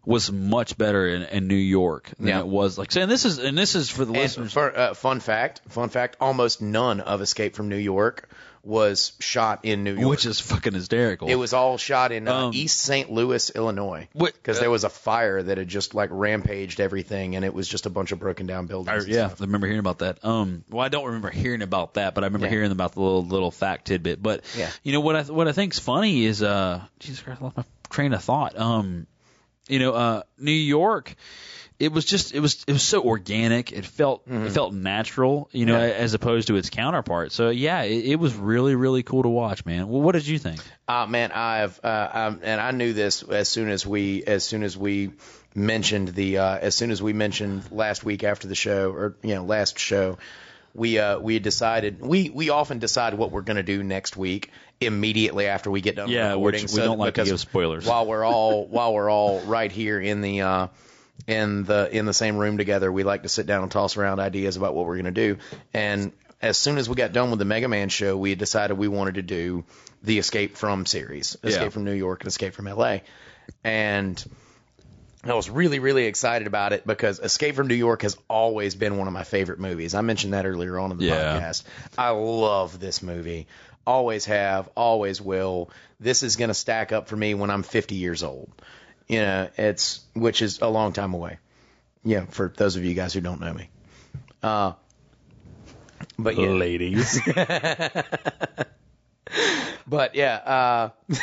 was 0.06 0.30
much 0.32 0.78
better 0.78 1.08
in, 1.08 1.22
in 1.24 1.48
New 1.48 1.56
York 1.56 2.10
than 2.18 2.28
Yeah. 2.28 2.40
it 2.40 2.48
was 2.48 2.78
like. 2.78 2.94
And 2.98 3.10
this 3.10 3.24
is 3.24 3.38
and 3.40 3.58
this 3.58 3.76
is 3.76 3.90
for 3.90 4.04
the 4.06 4.12
And 4.14 4.22
listeners. 4.22 4.52
for, 4.54 4.78
uh, 4.78 4.94
fun 4.94 5.20
fact, 5.22 5.62
fun 5.70 5.88
fact, 5.90 6.18
almost 6.20 6.62
none 6.62 7.00
of 7.00 7.22
Escape 7.22 7.56
from 7.56 7.70
New 7.70 7.78
York 7.78 8.30
was 8.66 9.12
shot 9.20 9.60
in 9.64 9.84
New 9.84 9.94
York. 9.94 10.10
which 10.10 10.26
is 10.26 10.40
fucking 10.40 10.74
hysterical. 10.74 11.28
it 11.28 11.36
was 11.36 11.52
all 11.54 11.78
shot 11.78 12.14
in 12.14 12.28
uh, 12.30 12.34
Um, 12.46 12.52
East 12.54 12.80
St. 12.80 13.12
Louis, 13.12 13.50
Illinois, 13.50 14.08
because 14.18 14.60
there 14.62 14.72
was 14.72 14.86
a 14.86 14.90
fire 14.90 15.44
that 15.44 15.58
had 15.58 15.68
just 15.68 15.94
like 15.94 16.10
rampaged 16.14 16.80
everything, 16.80 17.36
and 17.36 17.44
it 17.44 17.54
was 17.54 17.68
just 17.68 17.86
a 17.86 17.90
bunch 17.90 18.14
of 18.14 18.20
broken 18.20 18.46
down 18.48 18.64
I, 18.64 18.68
buildings. 18.68 19.04
and 19.04 19.14
yeah, 19.14 19.28
stuff. 19.28 19.42
I 19.42 19.46
remember 19.46 19.68
hearing 19.68 19.80
about 19.82 20.00
that. 20.00 20.24
Um, 20.24 20.64
well, 20.70 20.86
I 20.86 20.88
don't 20.88 21.06
remember 21.06 21.30
hearing 21.30 21.62
about 21.62 21.96
that, 21.96 22.16
but 22.16 22.24
I 22.24 22.28
remember 22.28 22.48
Yeah. 22.48 22.52
hearing 22.52 22.72
about 22.72 22.94
the 22.94 23.02
little 23.02 23.26
little 23.26 23.52
fact 23.52 23.86
tidbit. 23.88 24.24
But 24.24 24.44
Yeah. 24.58 24.70
you 24.82 24.94
know 24.94 25.02
what 25.02 25.16
I 25.18 25.24
what 25.24 25.48
I 25.50 25.52
think's 25.52 25.80
funny 25.80 26.24
is 26.24 26.42
uh, 26.42 26.82
Jesus 27.00 27.20
Christ, 27.22 27.42
I 27.42 27.46
lost 27.46 27.58
my 27.58 27.66
train 27.90 28.14
of 28.14 28.24
thought. 28.24 28.58
Um, 28.58 29.08
you 29.68 29.80
know, 29.80 29.94
uh, 29.94 30.24
New 30.38 30.52
York. 30.52 31.16
It 31.84 31.92
was 31.92 32.06
just 32.06 32.34
it 32.34 32.40
was 32.40 32.64
it 32.68 32.74
was 32.74 32.84
so 32.84 33.04
organic. 33.04 33.72
It 33.72 33.86
felt 33.86 34.24
it 34.28 34.52
felt 34.52 34.74
natural, 34.74 35.50
you 35.52 35.66
know, 35.66 35.74
Mm-hmm. 35.76 35.88
Yeah. 35.90 36.04
as 36.06 36.14
opposed 36.14 36.48
to 36.48 36.56
its 36.56 36.70
counterpart. 36.70 37.32
So 37.32 37.50
yeah, 37.50 37.82
it, 37.84 38.06
it 38.06 38.16
was 38.16 38.34
really 38.36 38.76
really 38.76 39.04
cool 39.04 39.24
to 39.24 39.30
watch, 39.30 39.66
man. 39.66 39.88
Well, 39.88 40.02
what 40.02 40.14
did 40.14 40.26
you 40.28 40.40
think? 40.40 40.62
Uh, 40.88 41.06
man, 41.08 41.32
I've 41.32 41.80
uh, 41.84 42.10
um, 42.14 42.40
and 42.44 42.60
I 42.62 42.72
knew 42.72 42.94
this 42.94 43.24
as 43.24 43.50
soon 43.50 43.70
as 43.70 43.86
we 43.86 44.24
as 44.24 44.44
soon 44.44 44.64
as 44.64 44.78
we 44.78 45.12
mentioned 45.56 46.10
the 46.10 46.38
uh, 46.40 46.58
as 46.58 46.76
soon 46.76 46.92
as 46.92 47.02
we 47.02 47.14
mentioned 47.14 47.64
last 47.72 48.04
week 48.04 48.24
after 48.24 48.48
the 48.48 48.56
show 48.56 48.92
or 48.92 49.16
you 49.22 49.36
know 49.36 49.44
last 49.44 49.78
show 49.78 50.18
we 50.74 50.98
uh, 51.00 51.20
we 51.20 51.38
decided 51.40 52.02
we 52.02 52.30
we 52.30 52.50
often 52.50 52.80
decide 52.80 53.14
what 53.14 53.32
we're 53.32 53.42
going 53.42 53.58
to 53.58 53.64
do 53.64 53.84
next 53.84 54.18
week 54.18 54.50
immediately 54.82 55.46
after 55.48 55.70
we 55.70 55.82
get 55.82 55.96
done 55.96 56.10
Yeah, 56.10 56.30
recording. 56.32 56.64
which 56.64 56.72
we 56.72 56.78
so 56.80 56.84
don't 56.86 56.98
like 56.98 57.14
to 57.16 57.24
give 57.26 57.40
spoilers. 57.40 57.86
While 57.86 58.06
we're 58.08 58.26
all 58.26 58.66
while 58.68 58.94
we're 58.94 59.10
all 59.12 59.42
right 59.42 59.72
here 59.72 60.00
in 60.02 60.22
the 60.22 60.42
uh, 60.42 60.68
in 61.28 61.64
the 61.64 61.90
in 61.92 62.06
the 62.06 62.14
same 62.14 62.38
room 62.38 62.58
together, 62.58 62.92
we 62.92 63.04
like 63.04 63.24
to 63.24 63.30
sit 63.30 63.46
down 63.46 63.64
and 63.64 63.72
toss 63.72 63.96
around 63.98 64.20
ideas 64.20 64.58
about 64.58 64.74
what 64.76 64.86
we're 64.86 64.96
going 64.96 65.06
to 65.06 65.12
do. 65.12 65.38
And 65.74 66.12
as 66.42 66.58
soon 66.58 66.78
as 66.78 66.90
we 66.90 66.96
got 66.96 67.14
done 67.14 67.30
with 67.30 67.40
the 67.40 67.46
Mega 67.46 67.68
Man 67.70 67.90
show, 67.90 68.18
we 68.18 68.36
decided 68.36 68.78
we 68.78 68.88
wanted 68.90 69.16
to 69.16 69.22
do 69.22 69.64
the 70.04 70.20
Escape 70.20 70.58
from 70.58 70.86
series, 70.86 71.38
Escape 71.44 71.62
Yeah. 71.64 71.70
from 71.70 71.86
New 71.86 71.94
York 71.94 72.22
and 72.22 72.28
Escape 72.28 72.54
from 72.54 72.68
LA. 72.68 73.00
And 73.64 74.24
I 75.24 75.34
was 75.34 75.50
really, 75.50 75.80
really 75.80 76.06
excited 76.06 76.48
about 76.48 76.74
it 76.74 76.86
because 76.86 77.20
Escape 77.20 77.56
from 77.56 77.68
New 77.68 77.76
York 77.76 78.02
has 78.02 78.18
always 78.30 78.76
been 78.76 78.98
one 78.98 79.08
of 79.08 79.14
my 79.14 79.24
favorite 79.24 79.60
movies. 79.60 79.94
I 79.96 80.02
mentioned 80.02 80.34
that 80.34 80.46
earlier 80.46 80.78
on 80.78 80.92
in 80.92 80.98
the 80.98 81.06
Yeah. 81.06 81.40
podcast. 81.40 81.64
I 81.98 82.10
love 82.10 82.80
this 82.80 83.02
movie. 83.02 83.48
Always 83.88 84.26
have, 84.26 84.70
always 84.76 85.22
will. 85.22 85.70
This 86.02 86.24
is 86.24 86.36
going 86.36 86.50
to 86.50 86.54
stack 86.54 86.92
up 86.92 87.08
for 87.08 87.16
me 87.16 87.34
when 87.36 87.50
I'm 87.50 87.64
50 87.64 87.96
years 87.96 88.24
old. 88.24 88.50
You 89.08 89.20
know, 89.20 89.50
it's 89.58 90.02
which 90.14 90.42
is 90.42 90.60
a 90.62 90.68
long 90.68 90.94
time 90.94 91.14
away. 91.14 91.40
Yeah, 92.04 92.26
for 92.26 92.54
those 92.56 92.76
of 92.76 92.84
you 92.84 92.94
guys 92.94 93.14
who 93.14 93.22
don't 93.22 93.40
know 93.40 93.54
me. 93.54 93.70
Uh, 94.42 94.74
but 96.18 96.38
yeah, 96.38 96.50
Ladies. 96.50 97.22
but 99.88 100.16
yeah, 100.16 100.36
uh, 100.36 100.90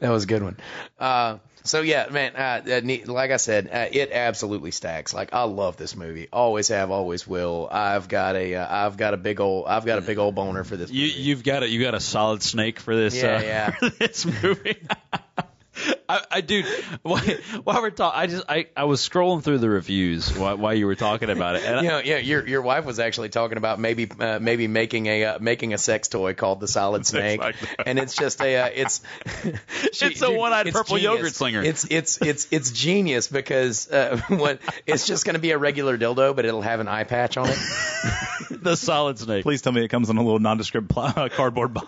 that 0.00 0.10
was 0.10 0.24
a 0.24 0.26
good 0.26 0.42
one. 0.42 0.56
Uh, 0.98 1.38
so 1.64 1.80
yeah, 1.80 2.08
man, 2.10 2.34
uh, 2.34 2.62
uh, 2.68 3.12
like 3.12 3.30
I 3.30 3.36
said, 3.36 3.68
uh, 3.72 3.86
it 3.90 4.10
absolutely 4.12 4.72
stacks. 4.72 5.14
Like 5.14 5.32
I 5.32 5.44
love 5.44 5.76
this 5.76 5.94
movie, 5.94 6.28
always 6.32 6.68
have, 6.68 6.90
always 6.90 7.26
will. 7.26 7.68
I've 7.70 8.08
got 8.08 8.34
a, 8.34 8.56
uh, 8.56 8.86
I've 8.86 8.96
got 8.96 9.14
a 9.14 9.16
big 9.16 9.40
old, 9.40 9.66
I've 9.68 9.84
got 9.84 9.98
a 9.98 10.02
big 10.02 10.18
old 10.18 10.34
boner 10.34 10.64
for 10.64 10.76
this. 10.76 10.90
You 10.90 11.06
movie. 11.06 11.20
you've 11.20 11.44
got 11.44 11.62
a 11.62 11.68
you 11.68 11.80
got 11.80 11.94
a 11.94 12.00
solid 12.00 12.42
snake 12.42 12.80
for 12.80 12.96
this 12.96 13.14
Yeah, 13.14 13.36
uh, 13.36 13.42
yeah. 13.42 13.70
for 13.78 13.88
this 13.90 14.26
movie. 14.26 14.76
I, 16.12 16.24
I 16.30 16.40
dude, 16.42 16.66
while, 17.02 17.20
while 17.64 17.80
we're 17.80 17.90
talking, 17.90 18.20
I 18.20 18.26
just 18.26 18.44
I, 18.48 18.66
I 18.76 18.84
was 18.84 19.06
scrolling 19.06 19.42
through 19.42 19.58
the 19.58 19.70
reviews 19.70 20.36
while, 20.36 20.58
while 20.58 20.74
you 20.74 20.86
were 20.86 20.94
talking 20.94 21.30
about 21.30 21.56
it, 21.56 21.64
and 21.64 21.82
You 21.84 21.88
know, 21.88 21.98
yeah, 21.98 22.18
your 22.18 22.46
your 22.46 22.60
wife 22.60 22.84
was 22.84 22.98
actually 22.98 23.30
talking 23.30 23.56
about 23.56 23.80
maybe 23.80 24.10
uh, 24.18 24.38
maybe 24.38 24.66
making 24.66 25.06
a 25.06 25.24
uh, 25.24 25.38
making 25.40 25.72
a 25.72 25.78
sex 25.78 26.08
toy 26.08 26.34
called 26.34 26.60
the 26.60 26.68
Solid 26.68 27.06
Snake, 27.06 27.40
like 27.40 27.56
and 27.86 27.98
it's 27.98 28.14
just 28.14 28.40
a 28.42 28.56
uh, 28.58 28.70
it's 28.74 29.00
It's 30.02 30.22
a 30.22 30.30
one-eyed 30.30 30.70
purple 30.72 30.96
genius. 30.96 31.16
yogurt 31.16 31.34
slinger. 31.34 31.62
It's 31.62 31.86
it's 31.90 32.20
it's 32.20 32.48
it's 32.50 32.70
genius 32.72 33.28
because 33.28 33.90
uh, 33.90 34.20
what 34.28 34.60
it's 34.86 35.06
just 35.06 35.24
going 35.24 35.34
to 35.34 35.40
be 35.40 35.52
a 35.52 35.58
regular 35.58 35.96
dildo, 35.96 36.36
but 36.36 36.44
it'll 36.44 36.62
have 36.62 36.80
an 36.80 36.88
eye 36.88 37.04
patch 37.04 37.36
on 37.36 37.48
it. 37.48 37.58
the 38.50 38.76
solid 38.76 39.18
snake. 39.18 39.44
Please 39.44 39.62
tell 39.62 39.72
me 39.72 39.82
it 39.84 39.88
comes 39.88 40.10
in 40.10 40.16
a 40.18 40.22
little 40.22 40.40
nondescript 40.40 40.88
pl- 40.88 41.02
uh, 41.16 41.28
cardboard 41.30 41.72
box. 41.72 41.86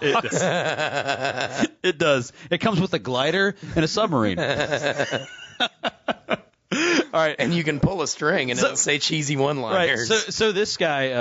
It 1.85 1.99
does. 1.99 2.33
It 2.51 2.59
comes 2.59 2.81
with 2.81 2.95
a 2.95 2.99
glider 2.99 3.57
and 3.77 3.85
a 3.85 3.89
submarine. 4.15 4.39
All 7.13 7.21
right. 7.21 7.37
and 7.39 7.55
you 7.55 7.63
can 7.63 7.79
pull 7.79 8.03
a 8.03 8.09
string 8.09 8.51
and 8.51 8.59
So- 8.59 8.67
it'll 8.67 8.77
say 8.77 8.99
cheesy 8.99 9.37
one 9.37 9.61
Right. 9.61 9.87
liners. 9.91 10.09
So, 10.09 10.17
so 10.17 10.51
this 10.53 10.77
guy, 10.77 11.13
uh, 11.13 11.17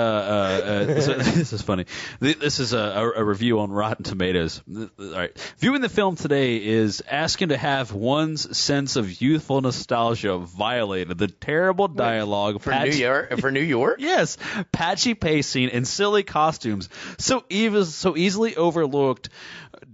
uh, 0.96 1.00
so 1.00 1.14
this 1.18 1.52
is 1.52 1.62
funny. 1.62 1.84
This 2.18 2.58
is 2.58 2.72
a, 2.72 2.78
a, 2.78 3.10
a 3.20 3.24
review 3.24 3.60
on 3.60 3.70
Rotten 3.70 4.02
Tomatoes. 4.02 4.60
All 4.76 4.88
right. 4.98 5.54
Viewing 5.58 5.80
the 5.82 5.88
film 5.88 6.16
today 6.16 6.56
is 6.56 7.00
asking 7.08 7.50
to 7.50 7.56
have 7.56 7.92
one's 7.92 8.58
sense 8.58 8.96
of 8.96 9.22
youthful 9.22 9.60
nostalgia 9.60 10.38
violated. 10.38 11.16
The 11.18 11.28
terrible 11.28 11.86
dialogue, 11.86 12.60
for 12.60 12.72
patch- 12.72 12.90
New 12.90 12.96
York, 12.96 13.38
for 13.38 13.52
New 13.52 13.60
York, 13.60 13.96
Yes, 14.00 14.36
patchy 14.72 15.14
pacing 15.14 15.68
and 15.70 15.86
silly 15.86 16.24
costumes, 16.24 16.88
so 17.18 17.44
ev- 17.48 17.86
so 17.86 18.16
easily 18.16 18.56
overlooked 18.56 19.28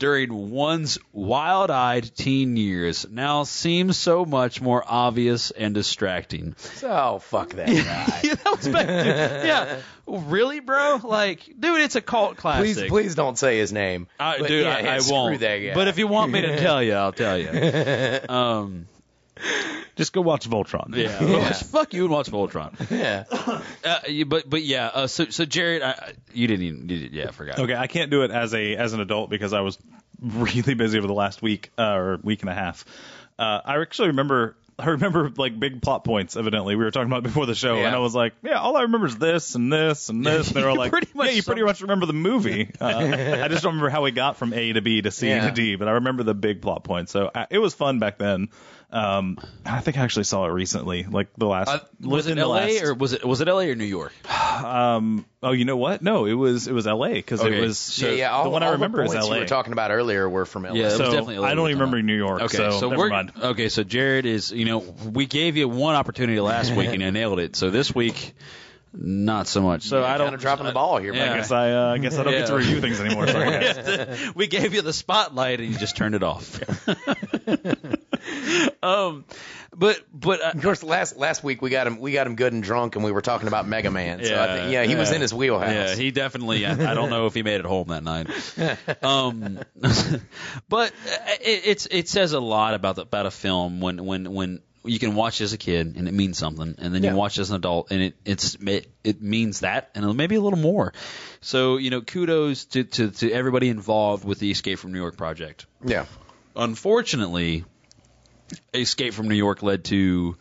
during 0.00 0.50
one's 0.50 0.98
wild-eyed 1.12 2.10
teen 2.16 2.56
years, 2.56 3.06
now 3.08 3.44
seems 3.44 3.96
so 3.96 4.24
much 4.24 4.60
more 4.60 4.82
obvious 4.84 5.52
and 5.52 5.74
distracting. 5.74 6.56
oh 6.82 7.20
fuck 7.20 7.50
that 7.50 7.68
guy. 7.68 8.20
yeah, 8.24 8.34
that 8.34 8.56
was 8.56 8.66
back. 8.66 8.88
Yeah, 8.88 9.80
really, 10.06 10.58
bro? 10.60 10.98
Like, 11.04 11.44
dude, 11.58 11.82
it's 11.82 11.96
a 11.96 12.00
cult 12.00 12.36
classic. 12.38 12.76
Please, 12.76 12.88
please 12.88 13.14
don't 13.14 13.38
say 13.38 13.58
his 13.58 13.72
name. 13.72 14.08
I, 14.18 14.38
But 14.38 14.48
dude, 14.48 14.64
yeah, 14.64 14.74
I, 14.74 14.96
I 14.96 15.00
won't. 15.08 15.38
But 15.38 15.88
if 15.88 15.98
you 15.98 16.08
want 16.08 16.32
me 16.32 16.40
to 16.40 16.56
tell 16.60 16.82
you, 16.82 16.94
I'll 16.94 17.12
tell 17.12 17.38
you. 17.38 17.50
Um, 18.28 18.86
Just 19.96 20.12
go 20.12 20.20
watch 20.20 20.48
Voltron. 20.48 20.94
Yeah, 20.96 21.22
Watch- 21.48 21.62
fuck 21.64 21.92
you 21.94 22.04
and 22.04 22.12
watch 22.12 22.30
Voltron. 22.30 22.72
Yeah. 22.90 23.24
Uh, 23.84 24.00
you- 24.08 24.24
but 24.26 24.48
but 24.48 24.62
yeah, 24.62 24.86
uh, 24.86 25.06
so 25.06 25.26
so 25.26 25.44
Jared, 25.44 25.82
I, 25.82 25.90
I- 25.90 26.12
you 26.32 26.46
didn't 26.46 26.64
even 26.66 26.80
you 26.88 26.98
did, 27.00 27.12
yeah, 27.12 27.28
I 27.28 27.32
forgot. 27.32 27.58
Okay, 27.58 27.74
I 27.74 27.86
can't 27.86 28.10
do 28.10 28.22
it 28.22 28.30
as 28.30 28.54
a 28.54 28.76
as 28.76 28.92
an 28.92 29.00
adult 29.00 29.30
because 29.30 29.52
I 29.52 29.60
was 29.60 29.78
really 30.20 30.74
busy 30.74 30.98
over 30.98 31.06
the 31.06 31.14
last 31.14 31.42
week 31.42 31.70
uh, 31.78 31.94
or 31.94 32.18
week 32.22 32.40
and 32.42 32.50
a 32.50 32.54
half. 32.54 32.84
Uh, 33.38 33.60
I 33.64 33.80
actually 33.80 34.08
remember. 34.08 34.56
I 34.78 34.86
remember 34.92 35.30
like 35.36 35.60
big 35.60 35.82
plot 35.82 36.04
points. 36.04 36.36
Evidently, 36.38 36.74
we 36.74 36.82
were 36.82 36.90
talking 36.90 37.08
about 37.12 37.22
before 37.22 37.44
the 37.44 37.54
show, 37.54 37.76
Yeah. 37.76 37.88
and 37.88 37.94
I 37.94 37.98
was 37.98 38.14
like, 38.14 38.32
"Yeah, 38.42 38.58
all 38.60 38.78
I 38.78 38.82
remember 38.82 39.08
is 39.08 39.18
this 39.18 39.54
and 39.54 39.70
this 39.70 40.08
and 40.08 40.24
this." 40.24 40.46
And 40.48 40.56
they 40.56 40.64
were 40.64 40.72
like, 40.72 40.90
pretty 40.90 41.08
much 41.12 41.26
"Yeah, 41.26 41.32
you 41.34 41.42
pretty 41.42 41.62
much 41.64 41.82
remember 41.82 42.06
the 42.06 42.14
movie." 42.14 42.70
Uh, 42.80 42.86
I 42.86 43.48
just 43.48 43.62
don't 43.62 43.72
remember 43.74 43.90
how 43.90 44.00
we 44.02 44.10
got 44.10 44.38
from 44.38 44.54
A 44.54 44.72
to 44.72 44.80
B 44.80 45.02
to 45.02 45.10
C 45.10 45.28
Yeah. 45.28 45.48
to 45.48 45.52
D, 45.54 45.76
but 45.76 45.86
I 45.86 45.90
remember 45.92 46.22
the 46.22 46.32
big 46.32 46.62
plot 46.62 46.82
points. 46.84 47.12
So 47.12 47.26
uh, 47.26 47.44
it 47.50 47.58
was 47.58 47.74
fun 47.74 47.98
back 47.98 48.16
then. 48.16 48.48
Um, 48.92 49.38
I 49.64 49.80
think 49.80 49.98
I 49.98 50.02
actually 50.02 50.24
saw 50.24 50.46
it 50.46 50.50
recently, 50.50 51.04
like 51.04 51.28
the 51.38 51.46
last. 51.46 51.68
Uh, 51.68 51.78
was 52.00 52.26
it 52.26 52.38
L.A. 52.38 52.52
last- 52.52 52.82
or 52.82 52.94
was 52.94 53.12
it 53.12 53.24
was 53.24 53.40
it 53.40 53.46
L.A. 53.46 53.70
or 53.70 53.74
New 53.76 53.84
York? 53.84 54.12
Um, 54.30 55.24
oh, 55.42 55.52
you 55.52 55.64
know 55.64 55.76
what? 55.76 56.02
No, 56.02 56.26
it 56.26 56.32
was 56.32 56.66
it 56.66 56.72
was 56.72 56.88
L.A. 56.88 57.12
because 57.14 57.40
Okay, 57.40 57.56
it 57.56 57.60
was 57.60 57.78
so 57.78 58.08
yeah, 58.08 58.14
yeah. 58.14 58.30
All, 58.32 58.44
the 58.44 58.50
one 58.50 58.64
I 58.64 58.66
all 58.66 58.72
remember 58.72 59.04
is 59.04 59.14
L.A. 59.14 59.34
you 59.34 59.40
were 59.42 59.46
talking 59.46 59.72
about 59.72 59.92
earlier 59.92 60.28
were 60.28 60.44
from 60.44 60.64
LA. 60.64 60.72
Yeah, 60.72 60.82
it 60.82 60.84
was 60.86 60.96
so 60.96 61.04
definitely 61.04 61.38
LA 61.38 61.48
I 61.48 61.54
don't 61.54 61.68
even 61.68 61.78
remember 61.78 62.02
New 62.02 62.16
York. 62.16 62.42
Okay, 62.42 62.56
so, 62.56 62.70
so, 62.72 62.90
never 62.90 63.02
we're 63.02 63.10
mind. 63.10 63.32
okay. 63.40 63.68
So 63.68 63.84
Jared 63.84 64.26
is, 64.26 64.50
you 64.50 64.64
know, 64.64 64.78
we 64.78 65.26
gave 65.26 65.56
you 65.56 65.68
one 65.68 65.94
opportunity 65.94 66.40
last 66.40 66.74
week 66.74 66.88
and 66.88 67.00
you 67.00 67.10
nailed 67.12 67.38
it. 67.38 67.54
So 67.54 67.70
this 67.70 67.94
week, 67.94 68.34
not 68.92 69.46
so 69.46 69.62
much. 69.62 69.84
So 69.84 70.02
I 70.02 70.18
don't 70.18 70.26
kind 70.26 70.34
of 70.34 70.40
dropping 70.40 70.66
the 70.66 70.72
ball 70.72 70.98
here, 70.98 71.14
Yeah. 71.14 71.32
I 71.32 71.36
guess 71.36 71.52
I 71.52 71.70
uh, 71.70 71.94
I 71.94 71.98
guess 71.98 72.18
I 72.18 72.24
don't 72.24 72.32
get 72.32 72.48
to 72.48 72.56
review 72.56 72.80
things 72.80 73.00
anymore. 73.00 73.28
Sorry, 73.28 73.50
guys. 73.50 74.34
we 74.34 74.48
gave 74.48 74.74
you 74.74 74.82
the 74.82 74.92
spotlight 74.92 75.60
and 75.60 75.72
you 75.72 75.78
just 75.78 75.96
turned 75.96 76.16
it 76.16 76.24
off. 76.24 76.60
um, 78.82 79.24
but 79.76 80.00
but 80.12 80.42
uh, 80.42 80.50
Of 80.54 80.62
course, 80.62 80.82
last 80.82 81.16
last 81.16 81.44
week 81.44 81.62
we 81.62 81.70
got 81.70 81.86
him 81.86 81.98
we 82.00 82.12
got 82.12 82.26
him 82.26 82.34
good 82.36 82.52
and 82.52 82.62
drunk, 82.62 82.96
and 82.96 83.04
we 83.04 83.12
were 83.12 83.20
talking 83.22 83.48
about 83.48 83.66
Mega 83.68 83.90
Man. 83.90 84.22
So 84.24 84.34
I 84.34 84.46
Yeah, 84.46 84.54
think, 84.54 84.72
yeah, 84.72 84.84
he 84.84 84.94
was 84.96 85.12
in 85.12 85.20
his 85.20 85.32
wheelhouse. 85.32 85.70
Yeah, 85.72 85.94
he 85.94 86.10
definitely. 86.10 86.66
I, 86.66 86.72
I 86.72 86.94
don't 86.94 87.10
know 87.10 87.26
if 87.26 87.34
he 87.34 87.42
made 87.42 87.60
it 87.60 87.66
home 87.66 87.88
that 87.88 88.02
night. 88.02 88.28
Um, 89.02 89.58
but 90.68 90.92
it, 91.40 91.62
it's 91.66 91.86
it 91.90 92.08
says 92.08 92.32
a 92.32 92.40
lot 92.40 92.74
about 92.74 92.96
the, 92.96 93.02
about 93.02 93.26
a 93.26 93.30
film 93.30 93.80
when 93.80 94.04
when 94.04 94.32
when 94.32 94.60
you 94.84 94.98
can 94.98 95.14
watch 95.14 95.40
as 95.42 95.52
a 95.52 95.58
kid 95.58 95.94
and 95.96 96.08
it 96.08 96.14
means 96.14 96.38
something, 96.38 96.74
and 96.78 96.94
then 96.94 97.02
Yeah. 97.02 97.10
you 97.10 97.16
watch 97.16 97.38
as 97.38 97.50
an 97.50 97.56
adult 97.56 97.90
and 97.90 98.02
it 98.02 98.16
it's 98.24 98.54
it, 98.60 98.90
it 99.04 99.22
means 99.22 99.60
that 99.60 99.90
and 99.94 100.16
maybe 100.16 100.34
a 100.36 100.40
little 100.40 100.58
more. 100.58 100.92
So 101.40 101.76
you 101.76 101.90
know, 101.90 102.00
kudos 102.00 102.64
to, 102.66 102.84
to 102.84 103.10
to 103.10 103.30
everybody 103.32 103.68
involved 103.68 104.24
with 104.24 104.38
the 104.38 104.50
Escape 104.50 104.78
from 104.78 104.92
New 104.92 104.98
York 104.98 105.16
project. 105.16 105.66
yeah. 105.84 106.06
Unfortunately, 106.56 107.64
Escape 108.74 109.14
from 109.14 109.28
New 109.28 109.34
York 109.34 109.62
led 109.62 109.84
to 109.86 110.36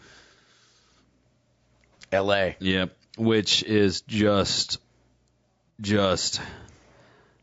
L.A. 2.11 2.55
Yep. 2.59 2.95
Which 3.17 3.63
is 3.63 4.01
just, 4.01 4.79
just. 5.81 6.41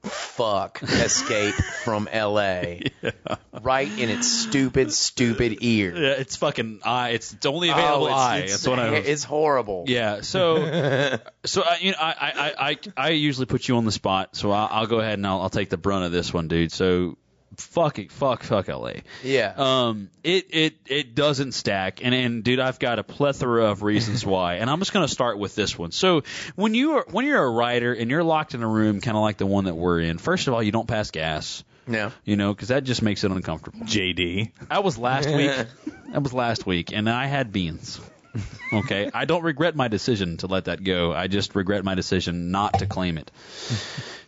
Fuck 0.02 0.82
Escape 0.82 1.54
from 1.54 2.08
L.A. 2.10 2.82
Right 3.62 3.90
in 3.98 4.10
its 4.10 4.28
stupid, 4.28 4.92
stupid 4.92 5.58
ear. 5.62 5.96
Yeah, 5.96 6.10
it's 6.10 6.36
fucking 6.36 6.80
I. 6.84 7.10
It's, 7.10 7.32
it's 7.32 7.46
only 7.46 7.70
available 7.70 8.04
oh, 8.04 8.10
it's, 8.10 8.16
I. 8.16 8.36
it's, 8.38 8.52
That's 8.52 8.68
what 8.68 8.78
I. 8.78 8.94
It's 8.94 9.24
horrible. 9.24 9.84
yeah. 9.88 10.20
So, 10.20 11.18
so 11.44 11.62
I, 11.62 11.78
you 11.80 11.90
know, 11.92 11.98
I, 11.98 12.12
I, 12.12 12.68
I, 12.70 12.78
I 12.96 13.08
usually 13.10 13.46
put 13.46 13.66
you 13.66 13.76
on 13.78 13.84
the 13.84 13.90
spot. 13.90 14.36
So 14.36 14.52
I'll, 14.52 14.68
I'll 14.70 14.86
go 14.86 15.00
ahead 15.00 15.14
and 15.14 15.26
I'll, 15.26 15.40
I'll 15.40 15.50
take 15.50 15.70
the 15.70 15.78
brunt 15.78 16.04
of 16.04 16.12
this 16.12 16.32
one, 16.32 16.46
dude. 16.46 16.70
So, 16.70 17.16
fuck 17.60 17.98
it, 17.98 18.12
fuck, 18.12 18.42
fuck 18.42 18.68
L.A. 18.68 19.02
Yeah. 19.22 19.52
Um, 19.56 20.10
it 20.22 20.46
it 20.50 20.76
it 20.86 21.14
doesn't 21.14 21.52
stack, 21.52 22.04
and 22.04 22.14
and 22.14 22.44
dude, 22.44 22.60
I've 22.60 22.78
got 22.78 22.98
a 22.98 23.04
plethora 23.04 23.66
of 23.66 23.82
reasons 23.82 24.24
why, 24.26 24.54
and 24.54 24.70
I'm 24.70 24.78
just 24.78 24.92
gonna 24.92 25.08
start 25.08 25.38
with 25.38 25.54
this 25.54 25.78
one. 25.78 25.92
So 25.92 26.22
when 26.54 26.74
you 26.74 26.98
are 26.98 27.06
when 27.10 27.26
you're 27.26 27.42
a 27.42 27.50
writer 27.50 27.92
and 27.92 28.10
you're 28.10 28.24
locked 28.24 28.54
in 28.54 28.62
a 28.62 28.68
room, 28.68 29.00
kind 29.00 29.16
of 29.16 29.22
like 29.22 29.38
the 29.38 29.46
one 29.46 29.64
that 29.64 29.74
we're 29.74 30.00
in, 30.00 30.18
first 30.18 30.48
of 30.48 30.54
all, 30.54 30.62
you 30.62 30.72
don't 30.72 30.88
pass 30.88 31.10
gas, 31.10 31.64
yeah. 31.88 32.10
you 32.24 32.36
know, 32.36 32.52
because 32.52 32.68
that 32.68 32.84
just 32.84 33.02
makes 33.02 33.24
it 33.24 33.30
uncomfortable. 33.30 33.80
JD. 33.80 34.52
I 34.70 34.80
was 34.80 34.98
last 34.98 35.28
week. 35.28 35.50
that 36.12 36.22
was 36.22 36.32
last 36.32 36.66
week, 36.66 36.92
and 36.92 37.08
I 37.08 37.26
had 37.26 37.52
beans. 37.52 38.00
Okay, 38.72 39.10
I 39.14 39.24
don't 39.26 39.42
regret 39.42 39.76
my 39.76 39.88
decision 39.88 40.36
to 40.38 40.46
let 40.48 40.64
that 40.66 40.82
go. 40.82 41.12
I 41.12 41.28
just 41.28 41.54
regret 41.54 41.84
my 41.84 41.94
decision 41.94 42.50
not 42.50 42.78
to 42.80 42.86
claim 42.86 43.16
it. 43.18 43.30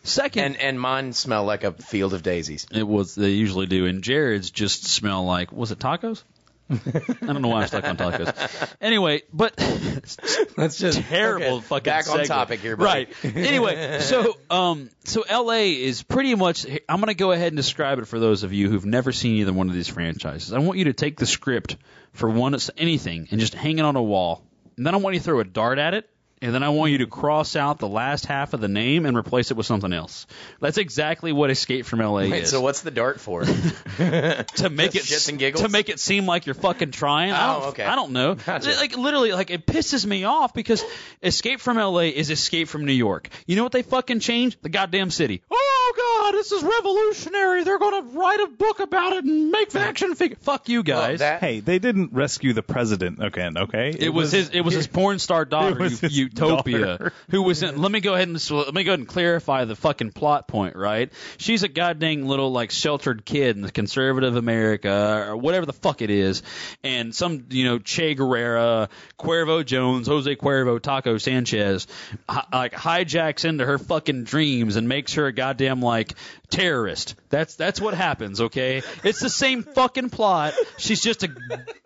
Second, 0.03 0.43
And 0.43 0.57
and 0.57 0.79
mine 0.79 1.13
smell 1.13 1.43
like 1.43 1.63
a 1.63 1.73
field 1.73 2.13
of 2.13 2.23
daisies. 2.23 2.65
it 2.71 2.87
was 2.87 3.15
they 3.15 3.31
usually 3.31 3.65
do, 3.67 3.85
and 3.85 4.01
Jared's 4.01 4.49
just 4.49 4.87
smell 4.87 5.25
like 5.25 5.51
was 5.51 5.71
it 5.71 5.79
tacos? 5.79 6.23
I 6.69 7.25
don't 7.25 7.41
know 7.41 7.47
why 7.47 7.61
I'm 7.61 7.67
stuck 7.67 7.83
on 7.85 7.97
tacos. 7.97 8.75
Anyway, 8.81 9.23
but 9.33 9.55
That's 10.55 10.77
just 10.77 11.01
terrible 11.09 11.57
okay, 11.57 11.65
fucking 11.65 11.83
Back 11.91 12.09
on 12.09 12.25
topic 12.25 12.59
here, 12.59 12.75
buddy. 12.77 13.07
right? 13.23 13.35
Anyway, 13.35 13.99
so 14.01 14.37
um, 14.49 14.89
so 15.03 15.23
L.A. 15.27 15.73
is 15.73 16.03
pretty 16.03 16.35
much. 16.35 16.65
I'm 16.87 16.99
going 16.99 17.07
to 17.07 17.13
go 17.15 17.31
ahead 17.31 17.47
and 17.47 17.57
describe 17.57 17.99
it 17.99 18.05
for 18.05 18.19
those 18.19 18.43
of 18.43 18.53
you 18.53 18.69
who've 18.69 18.85
never 18.85 19.11
seen 19.11 19.37
either 19.37 19.53
one 19.53 19.69
of 19.69 19.75
these 19.75 19.87
franchises. 19.87 20.53
I 20.53 20.59
want 20.59 20.77
you 20.79 20.85
to 20.85 20.93
take 20.93 21.17
the 21.17 21.25
script 21.25 21.77
for 22.13 22.29
one 22.29 22.55
anything 22.77 23.27
and 23.31 23.39
just 23.39 23.53
hang 23.53 23.79
it 23.79 23.85
on 23.85 23.95
a 23.95 24.03
wall, 24.03 24.43
and 24.77 24.85
then 24.85 24.93
I 24.93 24.97
want 24.97 25.15
you 25.15 25.19
to 25.19 25.23
throw 25.23 25.39
a 25.39 25.45
dart 25.45 25.79
at 25.79 25.93
it. 25.93 26.09
And 26.41 26.53
then 26.55 26.63
I 26.63 26.69
want 26.69 26.93
you 26.93 26.99
to 26.99 27.07
cross 27.07 27.57
out 27.57 27.79
the 27.79 27.87
last 27.87 28.25
half 28.25 28.53
of 28.53 28.61
the 28.61 28.69
name 28.69 29.05
and 29.05 29.17
replace 29.17 29.51
it 29.51 29.57
with 29.57 29.65
something 29.65 29.91
else. 29.91 30.25
That's 30.61 30.77
exactly 30.77 31.33
what 31.33 31.49
Escape 31.49 31.85
from 31.85 31.99
LA 31.99 32.29
Wait, 32.29 32.43
is. 32.43 32.49
so 32.51 32.61
what's 32.61 32.79
the 32.81 32.91
dart 32.91 33.19
for? 33.19 33.43
to 33.43 34.69
make 34.71 34.95
it 34.95 35.03
Shits 35.03 35.27
and 35.29 35.37
giggles? 35.37 35.63
to 35.63 35.69
make 35.69 35.89
it 35.89 35.99
seem 35.99 36.25
like 36.25 36.45
you're 36.45 36.55
fucking 36.55 36.91
trying. 36.91 37.31
I 37.31 37.49
Oh, 37.55 37.59
don't, 37.59 37.69
okay. 37.69 37.83
I 37.83 37.95
don't 37.95 38.11
know. 38.11 38.35
Gotcha. 38.35 38.69
Like 38.71 38.95
literally, 38.97 39.31
like 39.33 39.49
it 39.51 39.65
pisses 39.65 40.05
me 40.05 40.23
off 40.23 40.53
because 40.53 40.83
Escape 41.21 41.59
from 41.59 41.77
LA 41.77 42.03
is 42.15 42.29
Escape 42.29 42.67
from 42.69 42.85
New 42.85 42.93
York. 42.93 43.29
You 43.45 43.55
know 43.57 43.63
what 43.63 43.71
they 43.73 43.81
fucking 43.83 44.19
changed? 44.21 44.59
The 44.61 44.69
goddamn 44.69 45.11
city. 45.11 45.41
Oh 45.51 45.55
Oh, 45.91 46.29
god, 46.31 46.37
this 46.37 46.51
is 46.51 46.61
revolutionary. 46.63 47.63
They're 47.63 47.79
gonna 47.79 48.07
write 48.13 48.39
a 48.41 48.47
book 48.47 48.79
about 48.79 49.13
it 49.13 49.23
and 49.25 49.49
make 49.51 49.73
action 49.75 50.13
figure. 50.15 50.37
Fuck 50.41 50.69
you 50.69 50.77
Well, 50.79 50.83
guys. 51.07 51.19
that- 51.19 51.39
Hey, 51.39 51.59
they 51.61 51.79
didn't 51.79 52.13
rescue 52.13 52.53
the 52.53 52.61
president. 52.63 53.19
Okay, 53.19 53.49
okay. 53.55 53.95
it 53.97 54.09
was 54.09 54.31
his. 54.31 54.49
It 54.49 54.61
was 54.61 54.73
his 54.73 54.87
porn 54.99 55.19
star 55.19 55.45
daughter, 55.45 55.85
U- 55.87 55.97
Utopia, 56.09 56.79
daughter. 56.85 57.13
who 57.29 57.41
was 57.41 57.63
in. 57.63 57.81
Let 57.81 57.91
me 57.91 57.99
go 58.01 58.13
ahead 58.13 58.27
and 58.27 58.51
let 58.51 58.73
me 58.73 58.83
go 58.83 58.91
ahead 58.91 58.99
and 58.99 59.07
clarify 59.07 59.65
the 59.65 59.75
fucking 59.75 60.11
plot 60.11 60.47
point. 60.47 60.75
Right? 60.75 61.11
She's 61.37 61.63
a 61.63 61.67
goddamn 61.67 62.23
little 62.27 62.51
like 62.51 62.71
sheltered 62.71 63.25
kid 63.25 63.55
in 63.55 63.61
the 63.61 63.71
conservative 63.71 64.35
America 64.35 65.25
or 65.29 65.37
whatever 65.37 65.65
the 65.65 65.73
fuck 65.73 66.01
it 66.01 66.09
is, 66.09 66.43
and 66.83 67.13
some 67.15 67.45
you 67.49 67.65
know 67.65 67.79
Che 67.79 68.15
Guevara, 68.15 68.89
Cuervo 69.17 69.65
Jones, 69.65 70.07
Jose 70.07 70.35
Cuervo, 70.35 70.79
Taco 70.81 71.17
Sanchez, 71.17 71.87
hi- 72.27 72.45
like 72.53 72.73
hijacks 72.73 73.45
into 73.45 73.65
her 73.65 73.77
fucking 73.77 74.23
dreams 74.25 74.75
and 74.75 74.87
makes 74.87 75.13
her 75.13 75.27
a 75.27 75.31
goddamn 75.33 75.78
like 75.81 76.13
terrorist. 76.49 77.15
That's 77.29 77.55
that's 77.55 77.79
what 77.79 77.93
happens, 77.93 78.41
okay? 78.41 78.81
It's 79.03 79.19
the 79.19 79.29
same 79.29 79.63
fucking 79.63 80.09
plot. 80.09 80.55
She's 80.77 81.01
just 81.01 81.23
a 81.23 81.29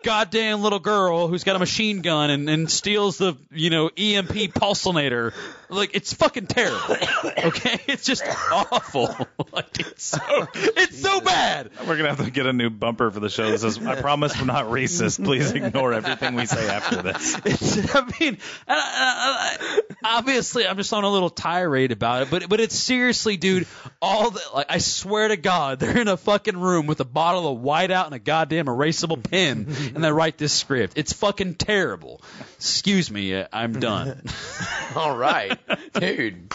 goddamn 0.02 0.62
little 0.62 0.78
girl 0.78 1.28
who's 1.28 1.44
got 1.44 1.56
a 1.56 1.58
machine 1.58 2.00
gun 2.00 2.30
and, 2.30 2.48
and 2.48 2.70
steals 2.70 3.18
the, 3.18 3.36
you 3.50 3.68
know, 3.68 3.88
EMP 3.88 4.54
pulsinator. 4.54 5.34
Like 5.68 5.90
it's 5.94 6.12
fucking 6.14 6.46
terrible. 6.46 6.96
Okay? 7.44 7.80
It's 7.94 8.04
just 8.04 8.24
awful. 8.50 9.04
like 9.52 9.78
it's 9.78 10.04
so 10.04 10.48
it's 10.54 11.00
so 11.00 11.20
bad. 11.20 11.70
We're 11.86 11.96
gonna 11.96 12.08
have 12.14 12.24
to 12.24 12.30
get 12.30 12.46
a 12.46 12.52
new 12.52 12.70
bumper 12.70 13.10
for 13.10 13.20
the 13.20 13.28
show 13.28 13.50
that 13.50 13.58
says, 13.58 13.78
"I 13.84 14.00
promise 14.00 14.38
we're 14.38 14.46
not 14.46 14.66
racist. 14.66 15.22
Please 15.22 15.52
ignore 15.52 15.92
everything 15.92 16.34
we 16.34 16.46
say 16.46 16.68
after 16.68 17.02
this." 17.02 17.36
It's, 17.44 17.94
I 17.94 18.10
mean, 18.18 18.38
I, 18.66 18.74
I, 18.74 19.56
I, 20.02 20.18
obviously, 20.18 20.66
I'm 20.66 20.76
just 20.76 20.92
on 20.92 21.04
a 21.04 21.10
little 21.10 21.30
tirade 21.30 21.92
about 21.92 22.22
it, 22.22 22.30
but 22.30 22.48
but 22.48 22.60
it's 22.60 22.74
seriously, 22.74 23.36
dude. 23.36 23.66
All 24.00 24.30
the 24.30 24.40
like, 24.54 24.66
I 24.70 24.78
swear 24.78 25.28
to 25.28 25.33
God, 25.36 25.78
they're 25.80 25.98
in 25.98 26.08
a 26.08 26.16
fucking 26.16 26.58
room 26.58 26.86
with 26.86 27.00
a 27.00 27.04
bottle 27.04 27.52
of 27.52 27.58
whiteout 27.60 28.06
and 28.06 28.14
a 28.14 28.18
goddamn 28.18 28.66
erasable 28.66 29.22
pen, 29.22 29.66
and 29.94 30.02
they 30.04 30.12
write 30.12 30.38
this 30.38 30.52
script. 30.52 30.94
It's 30.96 31.12
fucking 31.12 31.54
terrible. 31.54 32.20
Excuse 32.56 33.10
me, 33.10 33.34
uh, 33.34 33.46
I'm 33.52 33.78
done. 33.80 34.22
All 34.96 35.16
right, 35.16 35.58
dude. 35.94 36.52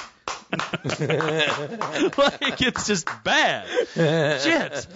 like 1.00 2.62
it's 2.62 2.88
just 2.88 3.08
bad. 3.24 3.68
Shit. 3.96 4.88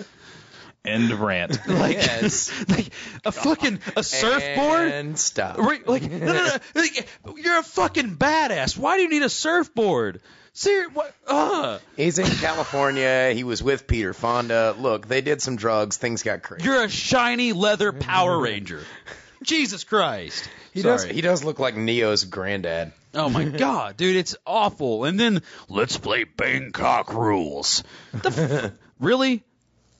End 0.85 1.11
of 1.11 1.21
rant. 1.21 1.65
Like, 1.67 1.95
Yes. 1.95 2.51
like 2.69 2.89
a 3.23 3.31
fucking 3.31 3.79
a 3.95 4.03
surfboard. 4.03 4.91
And 4.91 5.17
stop. 5.17 5.57
Right, 5.57 5.87
like, 5.87 6.03
no, 6.03 6.17
no, 6.17 6.33
no. 6.33 6.57
Like, 6.75 7.07
you're 7.37 7.57
a 7.59 7.63
fucking 7.63 8.17
badass. 8.17 8.77
Why 8.77 8.97
do 8.97 9.03
you 9.03 9.09
need 9.09 9.23
a 9.23 9.29
surfboard? 9.29 10.21
Ser- 10.53 10.89
what? 10.89 11.13
Uh, 11.27 11.79
He's 11.97 12.19
in 12.19 12.27
California. 12.27 13.31
He 13.33 13.43
was 13.43 13.63
with 13.63 13.87
Peter 13.87 14.13
Fonda. 14.13 14.75
Look, 14.77 15.07
they 15.07 15.21
did 15.21 15.41
some 15.41 15.55
drugs. 15.55 15.97
Things 15.97 16.21
got 16.23 16.43
crazy. 16.43 16.65
you're 16.65 16.83
a 16.83 16.89
shiny 16.89 17.53
leather 17.53 17.91
Power 17.91 18.39
Ranger. 18.39 18.81
Jesus 19.43 19.83
Christ. 19.83 20.47
He 20.73 20.81
Sorry. 20.81 20.93
does. 20.97 21.03
He 21.05 21.21
does 21.21 21.43
look 21.43 21.59
like 21.59 21.75
Neo's 21.75 22.23
granddad. 22.25 22.93
Oh 23.15 23.29
my 23.29 23.43
god, 23.57 23.97
dude, 23.97 24.15
it's 24.15 24.35
awful. 24.45 25.05
And 25.05 25.19
then 25.19 25.41
let's 25.69 25.97
play 25.97 26.23
Bangkok 26.23 27.13
rules. 27.13 27.83
The 28.13 28.29
f- 28.65 28.71
really? 28.99 29.43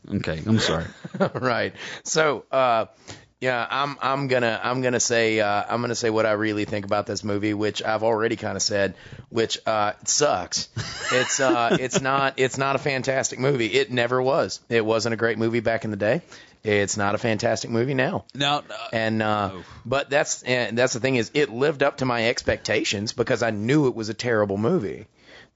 Okay, 0.10 0.42
I'm 0.46 0.60
sorry. 0.60 0.86
right. 1.36 1.74
So, 2.04 2.46
uh, 2.52 2.86
Yeah, 3.44 3.68
I'm 3.70 3.98
I'm 4.02 4.28
gonna 4.30 4.58
I'm 4.64 4.82
gonna 4.82 5.02
say 5.02 5.42
uh, 5.42 5.66
I'm 5.68 5.82
gonna 5.82 5.96
say 5.96 6.10
what 6.10 6.26
I 6.26 6.32
really 6.32 6.64
think 6.64 6.86
about 6.86 7.06
this 7.06 7.26
movie, 7.26 7.54
which 7.54 7.84
I've 7.84 8.02
already 8.02 8.38
kind 8.38 8.56
of 8.56 8.62
said, 8.62 8.96
which 9.28 9.60
uh, 9.66 9.92
it 10.02 10.08
sucks. 10.08 10.70
It's 11.12 11.42
uh, 11.42 11.76
it's 11.78 12.00
not 12.00 12.36
it's 12.38 12.58
not 12.58 12.78
a 12.78 12.80
fantastic 12.80 13.40
movie. 13.40 13.68
It 13.68 13.92
never 13.92 14.22
was. 14.22 14.62
It 14.70 14.84
wasn't 14.86 15.14
a 15.14 15.18
great 15.18 15.38
movie 15.38 15.60
back 15.60 15.84
in 15.84 15.92
the 15.92 15.98
day. 15.98 16.22
It's 16.64 16.96
not 16.96 17.16
a 17.16 17.18
fantastic 17.18 17.70
movie 17.70 17.94
now. 17.94 18.24
No, 18.34 18.64
uh, 18.68 18.88
And 18.94 19.22
uh, 19.22 19.52
but 19.86 20.10
that's 20.10 20.42
and 20.44 20.78
that's 20.78 20.94
the 20.94 21.02
thing 21.02 21.18
is 21.18 21.30
it 21.34 21.50
lived 21.50 21.84
up 21.84 21.98
to 21.98 22.06
my 22.06 22.30
expectations 22.30 23.12
because 23.12 23.44
I 23.44 23.52
knew 23.52 23.88
it 23.88 23.94
was 23.94 24.08
a 24.08 24.14
terrible 24.14 24.58
movie. 24.58 25.06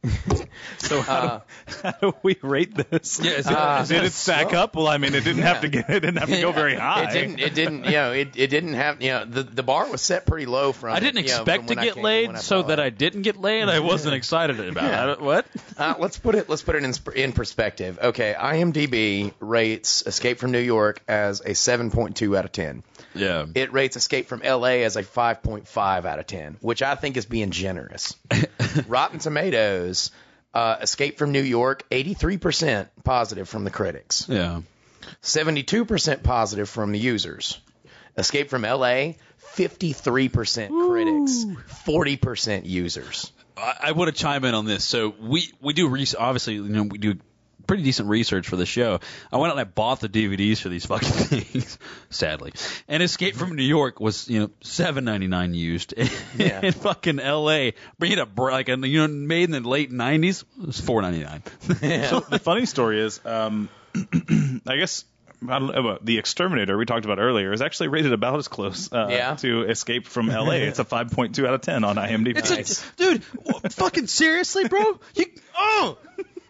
So 0.79 1.01
how, 1.01 1.43
do, 1.67 1.73
how 1.83 1.91
do 1.91 2.13
we 2.23 2.37
rate 2.41 2.73
this? 2.75 3.19
Yeah, 3.21 3.31
it's- 3.31 3.47
Uh, 3.47 3.83
Did 3.87 4.03
it 4.03 4.13
stack 4.13 4.53
up? 4.53 4.75
Well, 4.75 4.87
I 4.87 4.97
mean, 4.97 5.15
it 5.15 5.23
didn't 5.23 5.41
have 5.43 5.61
to 5.61 5.69
get 5.69 5.89
it 5.89 5.99
didn't 6.01 6.17
have 6.17 6.29
to 6.29 6.39
go 6.41 6.51
very 6.51 6.75
high. 6.79 7.03
It 7.09 7.13
didn't. 7.13 7.39
It 7.39 7.53
didn't. 7.55 7.85
You 7.85 7.91
know. 7.91 8.11
It, 8.11 8.29
it 8.35 8.47
didn't 8.47 8.73
have. 8.73 9.01
You 9.01 9.09
know. 9.09 9.25
The 9.25 9.43
the 9.43 9.63
bar 9.63 9.89
was 9.89 10.01
set 10.01 10.25
pretty 10.25 10.45
low 10.45 10.71
from. 10.71 10.95
I 10.95 10.99
didn't 10.99 11.23
you 11.23 11.29
know, 11.29 11.41
expect 11.41 11.67
to 11.69 11.75
get 11.75 11.97
laid, 11.97 12.37
so 12.37 12.61
saw 12.61 12.67
that. 12.67 12.79
I 12.79 12.89
didn't 12.89 13.23
get 13.23 13.37
laid. 13.37 13.69
I 13.69 13.79
wasn't 13.79 14.15
excited 14.15 14.59
about 14.59 15.09
it. 15.09 15.21
What? 15.21 15.45
Uh, 15.77 15.95
let's 15.99 16.17
put 16.17 16.35
it. 16.35 16.47
Let's 16.49 16.61
put 16.61 16.75
it 16.75 16.83
in 16.83 16.93
in 17.15 17.33
perspective. 17.33 17.99
Okay, 18.01 18.35
IMDb 18.37 19.33
rates 19.39 20.03
Escape 20.05 20.37
from 20.37 20.51
New 20.51 20.59
York 20.59 21.01
as 21.07 21.41
a 21.41 21.49
7.2 21.51 22.37
out 22.37 22.45
of 22.45 22.51
10. 22.51 22.83
Yeah. 23.19 23.45
It 23.53 23.73
rates 23.73 23.97
Escape 23.97 24.27
from 24.27 24.41
LA 24.41 24.83
as 24.83 24.95
a 24.95 25.03
5.5 25.03 26.05
out 26.05 26.19
of 26.19 26.27
10, 26.27 26.57
which 26.61 26.81
I 26.81 26.95
think 26.95 27.17
is 27.17 27.25
being 27.25 27.51
generous. 27.51 28.15
Rotten 28.87 29.19
Tomatoes, 29.19 30.11
uh, 30.53 30.77
Escape 30.81 31.17
from 31.17 31.31
New 31.31 31.41
York, 31.41 31.83
83% 31.89 32.87
positive 33.03 33.49
from 33.49 33.63
the 33.63 33.71
critics, 33.71 34.27
yeah. 34.29 34.61
72% 35.21 36.23
positive 36.23 36.69
from 36.69 36.91
the 36.91 36.99
users. 36.99 37.59
Escape 38.17 38.49
from 38.49 38.63
LA, 38.63 39.13
53% 39.55 40.87
critics, 40.87 41.45
40% 41.85 42.65
users. 42.65 43.31
I, 43.55 43.75
I 43.81 43.91
want 43.93 44.13
to 44.13 44.21
chime 44.21 44.43
in 44.45 44.53
on 44.53 44.65
this. 44.65 44.83
So 44.83 45.13
we 45.19 45.51
we 45.61 45.73
do 45.73 45.87
re- 45.87 46.05
obviously 46.17 46.55
you 46.55 46.63
know 46.63 46.83
we 46.83 46.97
do 46.97 47.15
pretty 47.67 47.83
decent 47.83 48.09
research 48.09 48.47
for 48.47 48.55
the 48.55 48.65
show. 48.65 48.99
I 49.31 49.37
went 49.37 49.51
out 49.51 49.59
and 49.59 49.67
I 49.67 49.69
bought 49.69 49.99
the 49.99 50.09
DVDs 50.09 50.59
for 50.59 50.69
these 50.69 50.85
fucking 50.85 51.07
things, 51.43 51.77
sadly. 52.09 52.53
And 52.87 53.03
Escape 53.03 53.35
from 53.35 53.55
New 53.55 53.63
York 53.63 53.99
was 53.99 54.27
you 54.29 54.39
know 54.39 54.49
seven 54.61 55.03
ninety 55.05 55.27
nine 55.27 55.53
used 55.53 55.93
Yeah. 56.37 56.61
in 56.63 56.71
fucking 56.73 57.19
L.A. 57.19 57.73
Bringing 57.99 58.19
up 58.19 58.29
like 58.37 58.69
a, 58.69 58.77
you 58.87 59.05
know 59.05 59.13
made 59.13 59.43
in 59.43 59.51
the 59.51 59.59
late 59.67 59.91
nineties 59.91 60.43
it 60.61 60.65
was 60.67 60.79
four 60.79 61.01
ninety 61.01 61.23
nine. 61.23 61.43
So 62.09 62.21
the 62.21 62.39
funny 62.41 62.65
story 62.65 63.01
is, 63.01 63.19
um, 63.25 63.69
I 64.65 64.77
guess 64.77 65.03
I 65.47 65.59
don't 65.59 65.67
know, 65.67 65.99
the 66.01 66.17
Exterminator 66.17 66.75
we 66.77 66.85
talked 66.85 67.05
about 67.05 67.19
earlier 67.19 67.53
is 67.53 67.61
actually 67.61 67.89
rated 67.89 68.11
about 68.11 68.39
as 68.39 68.47
close 68.47 68.91
uh, 68.91 69.07
Yeah. 69.11 69.35
to 69.35 69.63
Escape 69.69 70.07
from 70.07 70.31
L.A. 70.31 70.55
It's 70.67 70.79
a 70.79 70.83
5.2 70.85 71.45
out 71.47 71.53
of 71.53 71.61
10 71.61 71.83
on 71.83 71.95
IMDb. 71.97 72.37
It's 72.37 72.49
Nice. 72.49 72.83
a, 72.83 72.95
dude, 72.97 73.23
fucking 73.71 74.07
seriously, 74.07 74.67
bro? 74.67 74.99
You 75.15 75.25
oh, 75.55 75.97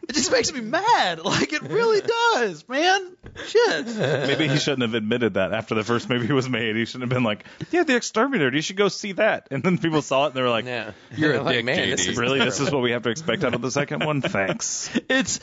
it 0.08 0.14
just 0.16 0.32
makes 0.32 0.51
me 0.53 0.62
mad. 0.62 1.20
Like 1.24 1.53
it 1.53 1.62
really 1.64 2.01
does, 2.34 2.68
man. 2.68 3.16
Shit. 3.45 3.86
Maybe 3.97 4.47
he 4.47 4.58
shouldn't 4.58 4.82
have 4.84 4.93
admitted 4.93 5.36
that 5.36 5.53
after 5.53 5.76
the 5.76 5.84
first 5.84 6.10
movie 6.10 6.34
was 6.34 6.49
made. 6.49 6.76
He 6.76 6.86
shouldn't 6.86 7.03
have 7.12 7.16
been 7.16 7.24
like, 7.24 7.45
"Yeah, 7.72 7.84
the 7.84 7.95
Exterminator. 7.95 8.55
You 8.55 8.62
should 8.62 8.78
go 8.78 8.88
see 8.88 9.12
that." 9.14 9.47
And 9.51 9.62
then 9.64 9.78
people 9.78 10.01
saw 10.01 10.24
it 10.26 10.28
and 10.28 10.36
they 10.36 10.41
were 10.41 10.49
like, 10.49 10.66
Yeah. 10.66 10.91
You're 11.16 11.36
a 11.38 11.41
like, 11.43 11.55
dick, 11.58 11.66
man, 11.66 11.78
JD. 11.80 11.91
this 11.91 12.08
is 12.08 12.18
"Really? 12.18 12.39
This 12.39 12.60
is 12.60 12.72
what 12.72 12.82
we 12.82 12.91
have 12.91 13.03
to 13.03 13.10
expect 13.10 13.43
out 13.43 13.53
of 13.53 13.62
the 13.62 13.72
second 13.72 14.05
one?" 14.05 14.22
Thanks. 14.38 14.89
It's, 15.10 15.39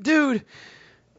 dude. 0.00 0.44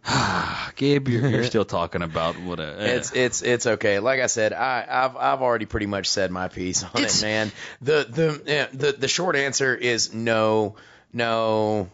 Gabe, 0.75 1.07
you're, 1.07 1.27
you're 1.29 1.43
still 1.45 1.63
talking 1.65 2.01
about 2.01 2.37
what 2.41 2.59
a. 2.59 2.81
eh. 2.81 2.85
It's 2.95 3.11
it's 3.13 3.41
it's 3.41 3.65
okay. 3.67 3.99
Like 3.99 4.19
I 4.19 4.27
said, 4.27 4.51
I 4.53 4.85
I've 4.89 5.15
I've 5.15 5.41
already 5.41 5.65
pretty 5.65 5.85
much 5.85 6.07
said 6.09 6.29
my 6.31 6.47
piece 6.49 6.83
on 6.83 6.91
It's- 6.95 7.21
it, 7.21 7.25
man. 7.25 7.51
The 7.81 8.05
the 8.09 8.41
yeah, 8.45 8.67
the 8.73 8.91
the 8.91 9.07
short 9.07 9.35
answer 9.37 9.73
is 9.73 10.13
no, 10.13 10.75
no, 11.13 11.89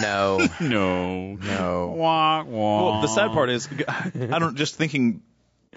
no, 0.00 0.46
no. 0.60 1.34
no. 1.36 1.94
Wah, 1.96 2.44
wah. 2.44 2.90
Well, 2.92 3.00
the 3.02 3.08
sad 3.08 3.32
part 3.32 3.50
is, 3.50 3.68
I 3.88 4.38
don't 4.38 4.56
just 4.56 4.74
thinking. 4.76 5.22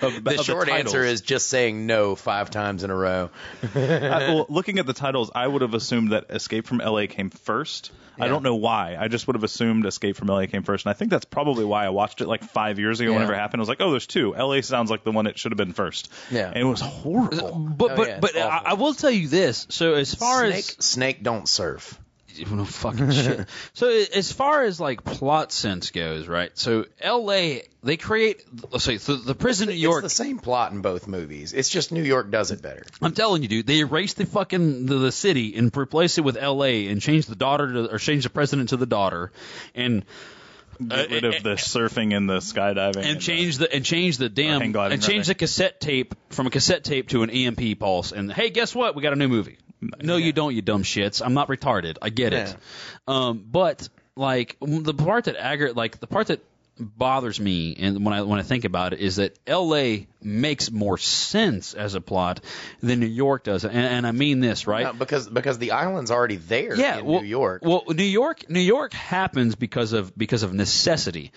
Of, 0.01 0.25
The 0.25 0.39
of 0.39 0.45
short 0.45 0.67
titles. 0.67 0.93
answer 0.93 1.05
is 1.05 1.21
just 1.21 1.47
saying 1.47 1.87
no 1.87 2.15
five 2.15 2.49
times 2.49 2.83
in 2.83 2.89
a 2.89 2.95
row. 2.95 3.29
I, 3.73 3.77
well, 3.79 4.45
looking 4.49 4.77
at 4.79 4.85
the 4.85 4.91
titles, 4.91 5.31
I 5.33 5.47
would 5.47 5.61
have 5.61 5.73
assumed 5.73 6.11
that 6.11 6.25
Escape 6.31 6.67
from 6.67 6.79
LA 6.79 7.05
came 7.07 7.29
first. 7.29 7.93
I 8.19 8.27
don't 8.27 8.43
know 8.43 8.55
why. 8.55 8.97
I 8.99 9.07
just 9.07 9.25
would 9.27 9.35
have 9.37 9.43
assumed 9.45 9.85
Escape 9.85 10.17
from 10.17 10.27
LA 10.27 10.47
came 10.47 10.63
first, 10.63 10.85
and 10.85 10.89
I 10.89 10.93
think 10.93 11.11
that's 11.11 11.23
probably 11.23 11.63
why 11.63 11.85
I 11.85 11.89
watched 11.89 12.19
it 12.19 12.27
like 12.27 12.43
five 12.43 12.77
years 12.77 12.99
ago. 12.99 13.09
Yeah. 13.11 13.15
Whenever 13.15 13.33
it 13.35 13.37
happened, 13.37 13.59
I 13.59 13.63
was 13.63 13.69
like, 13.69 13.79
"Oh, 13.81 13.91
there's 13.91 14.07
two. 14.07 14.33
LA 14.33 14.59
sounds 14.61 14.91
like 14.91 15.05
the 15.05 15.11
one 15.13 15.27
it 15.27 15.37
should 15.39 15.53
have 15.53 15.57
been 15.57 15.71
first. 15.73 16.11
Yeah. 16.29 16.47
and 16.47 16.57
it 16.57 16.63
was 16.65 16.81
horrible. 16.81 17.57
But 17.57 17.91
Oh, 17.91 17.95
but 17.95 18.07
yeah, 18.07 18.19
but 18.19 18.35
I. 18.37 18.61
I 18.65 18.73
will 18.73 18.93
tell 18.93 19.11
you 19.11 19.29
this. 19.29 19.65
So 19.69 19.93
as 19.93 20.13
far 20.13 20.45
Snake 20.45 20.75
as 20.77 20.85
snake 20.85 21.23
don't 21.23 21.47
surf. 21.47 21.97
No 22.51 22.65
fucking 22.65 23.11
shit. 23.11 23.47
So 23.73 23.87
as 23.89 24.31
far 24.31 24.63
as 24.63 24.79
like 24.79 25.03
plot 25.03 25.51
sense 25.51 25.91
goes, 25.91 26.27
right? 26.27 26.51
So 26.57 26.85
L.A. 26.99 27.63
they 27.83 27.97
create 27.97 28.43
let's 28.71 28.83
say 28.83 28.97
the, 28.97 29.15
the 29.15 29.35
prison 29.35 29.69
in 29.69 29.75
New 29.75 29.81
York. 29.81 30.03
It's 30.03 30.17
the 30.17 30.23
same 30.23 30.39
plot 30.39 30.71
in 30.71 30.81
both 30.81 31.07
movies. 31.07 31.53
It's 31.53 31.69
just 31.69 31.91
New 31.91 32.03
York 32.03 32.31
does 32.31 32.51
it 32.51 32.61
better. 32.61 32.83
I'm 33.01 33.13
telling 33.13 33.41
you, 33.41 33.47
dude, 33.47 33.67
they 33.67 33.79
erase 33.79 34.13
the 34.13 34.25
fucking 34.25 34.85
the, 34.85 34.95
the 34.95 35.11
city 35.11 35.55
and 35.55 35.75
replace 35.75 36.17
it 36.17 36.21
with 36.23 36.37
L.A. 36.37 36.87
and 36.87 37.01
change 37.01 37.25
the 37.25 37.35
daughter 37.35 37.71
to 37.73 37.93
or 37.93 37.97
change 37.97 38.23
the 38.23 38.29
president 38.29 38.69
to 38.69 38.77
the 38.77 38.85
daughter, 38.85 39.31
and 39.73 40.05
Get 40.85 41.09
rid 41.09 41.23
uh, 41.23 41.29
of 41.29 41.43
the 41.43 41.51
surfing 41.51 42.15
and 42.15 42.29
the 42.29 42.39
skydiving 42.39 43.05
and 43.05 43.17
the- 43.17 43.21
change 43.21 43.59
the 43.59 43.73
and 43.73 43.85
change 43.85 44.17
the 44.17 44.27
damn 44.27 44.61
and 44.61 44.73
change 44.73 45.05
rather. 45.05 45.23
the 45.23 45.35
cassette 45.35 45.79
tape 45.79 46.15
from 46.29 46.47
a 46.47 46.49
cassette 46.49 46.83
tape 46.83 47.07
to 47.09 47.23
an 47.23 47.29
EMP 47.29 47.79
pulse. 47.79 48.11
And 48.11 48.31
hey, 48.31 48.49
guess 48.49 48.75
what? 48.75 48.93
We 48.93 49.01
got 49.01 49.13
a 49.13 49.15
new 49.15 49.29
movie. 49.29 49.57
No, 50.01 50.17
you 50.17 50.33
don't, 50.33 50.55
you 50.55 50.61
dumb 50.61 50.83
shits. 50.83 51.21
I'm 51.25 51.33
not 51.33 51.47
retarded. 51.47 51.97
I 52.01 52.09
get 52.09 52.33
it. 52.33 52.55
Um, 53.07 53.43
but 53.49 53.87
like 54.15 54.57
the 54.61 54.93
part 54.93 55.25
that 55.25 55.37
aggr 55.37 55.75
like 55.75 55.99
the 55.99 56.07
part 56.07 56.27
that 56.27 56.41
bothers 56.77 57.39
me 57.39 57.75
and 57.79 58.03
when 58.03 58.13
I 58.13 58.21
when 58.23 58.39
I 58.39 58.41
think 58.41 58.65
about 58.65 58.93
it 58.93 58.99
is 58.99 59.15
that 59.17 59.37
L.A. 59.47 60.07
makes 60.21 60.71
more 60.71 60.97
sense 60.97 61.73
as 61.73 61.95
a 61.95 62.01
plot 62.01 62.41
than 62.81 62.99
New 62.99 63.05
York 63.05 63.43
does, 63.43 63.63
and, 63.63 63.75
and 63.75 64.07
I 64.07 64.11
mean 64.11 64.41
this 64.41 64.67
right. 64.67 64.83
No, 64.83 64.93
because 64.93 65.29
because 65.29 65.57
the 65.57 65.71
island's 65.71 66.11
already 66.11 66.35
there 66.35 66.75
yeah, 66.75 66.99
in 66.99 67.05
well, 67.05 67.21
New 67.21 67.27
York. 67.27 67.61
Well, 67.63 67.83
New 67.87 68.03
York, 68.03 68.49
New 68.49 68.59
York 68.59 68.93
happens 68.93 69.55
because 69.55 69.93
of 69.93 70.17
because 70.17 70.43
of 70.43 70.53
necessity. 70.53 71.31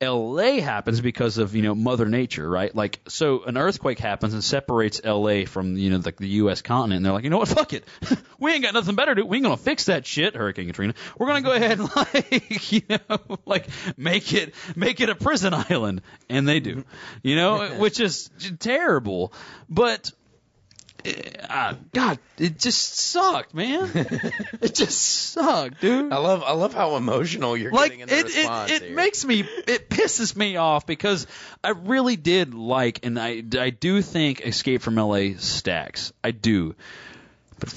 L.A. 0.00 0.60
happens 0.60 0.98
mm-hmm. 0.98 1.04
because 1.04 1.36
of 1.36 1.54
you 1.54 1.62
know 1.62 1.74
Mother 1.74 2.06
Nature, 2.06 2.48
right? 2.48 2.74
Like, 2.74 3.00
so 3.08 3.44
an 3.44 3.58
earthquake 3.58 3.98
happens 3.98 4.32
and 4.32 4.42
separates 4.42 5.00
L.A. 5.04 5.44
from 5.44 5.76
you 5.76 5.90
know 5.90 6.00
like 6.04 6.16
the 6.16 6.28
U.S. 6.28 6.62
continent, 6.62 6.98
and 6.98 7.06
they're 7.06 7.12
like, 7.12 7.24
you 7.24 7.30
know 7.30 7.38
what, 7.38 7.48
fuck 7.48 7.72
it, 7.74 7.84
we 8.38 8.52
ain't 8.52 8.62
got 8.62 8.72
nothing 8.72 8.94
better 8.94 9.14
to 9.14 9.22
do. 9.22 9.26
We 9.26 9.36
ain't 9.36 9.44
gonna 9.44 9.56
fix 9.58 9.84
that 9.84 10.06
shit, 10.06 10.34
Hurricane 10.34 10.66
Katrina. 10.68 10.94
We're 11.18 11.26
gonna 11.26 11.42
go 11.42 11.52
ahead 11.52 11.78
and 11.78 11.96
like 11.96 12.72
you 12.72 12.82
know 12.88 13.38
like 13.44 13.68
make 13.96 14.32
it 14.32 14.54
make 14.74 15.00
it 15.00 15.10
a 15.10 15.14
prison 15.14 15.52
island, 15.54 16.00
and 16.28 16.48
they 16.48 16.60
do, 16.60 16.76
mm-hmm. 16.76 17.18
you 17.22 17.36
know, 17.36 17.68
which 17.78 18.00
is 18.00 18.30
terrible, 18.58 19.34
but 19.68 20.12
uh, 21.48 21.74
God, 21.92 22.18
it 22.38 22.58
just 22.58 22.96
sucked, 22.96 23.54
man. 23.54 23.90
it 24.60 24.74
just 24.74 24.98
sucked, 25.32 25.80
dude. 25.80 26.12
I 26.12 26.18
love 26.18 26.42
I 26.42 26.52
love 26.52 26.74
how 26.74 26.96
emotional 26.96 27.56
you're 27.56 27.72
Like 27.72 27.90
getting 27.92 28.00
in 28.00 28.08
the 28.08 28.16
it, 28.18 28.24
response 28.24 28.70
it, 28.70 28.82
it 28.82 28.86
here. 28.88 28.96
makes 28.96 29.24
me, 29.24 29.40
it 29.66 29.88
pisses 29.90 30.34
me 30.36 30.56
off 30.56 30.86
because 30.86 31.26
I 31.62 31.70
really 31.70 32.16
did 32.16 32.54
like, 32.54 33.04
and 33.04 33.18
I, 33.18 33.42
I 33.58 33.70
do 33.70 34.02
think 34.02 34.40
Escape 34.40 34.82
from 34.82 34.96
LA 34.96 35.36
stacks. 35.38 36.12
I 36.22 36.30
do, 36.30 36.74
but 37.58 37.70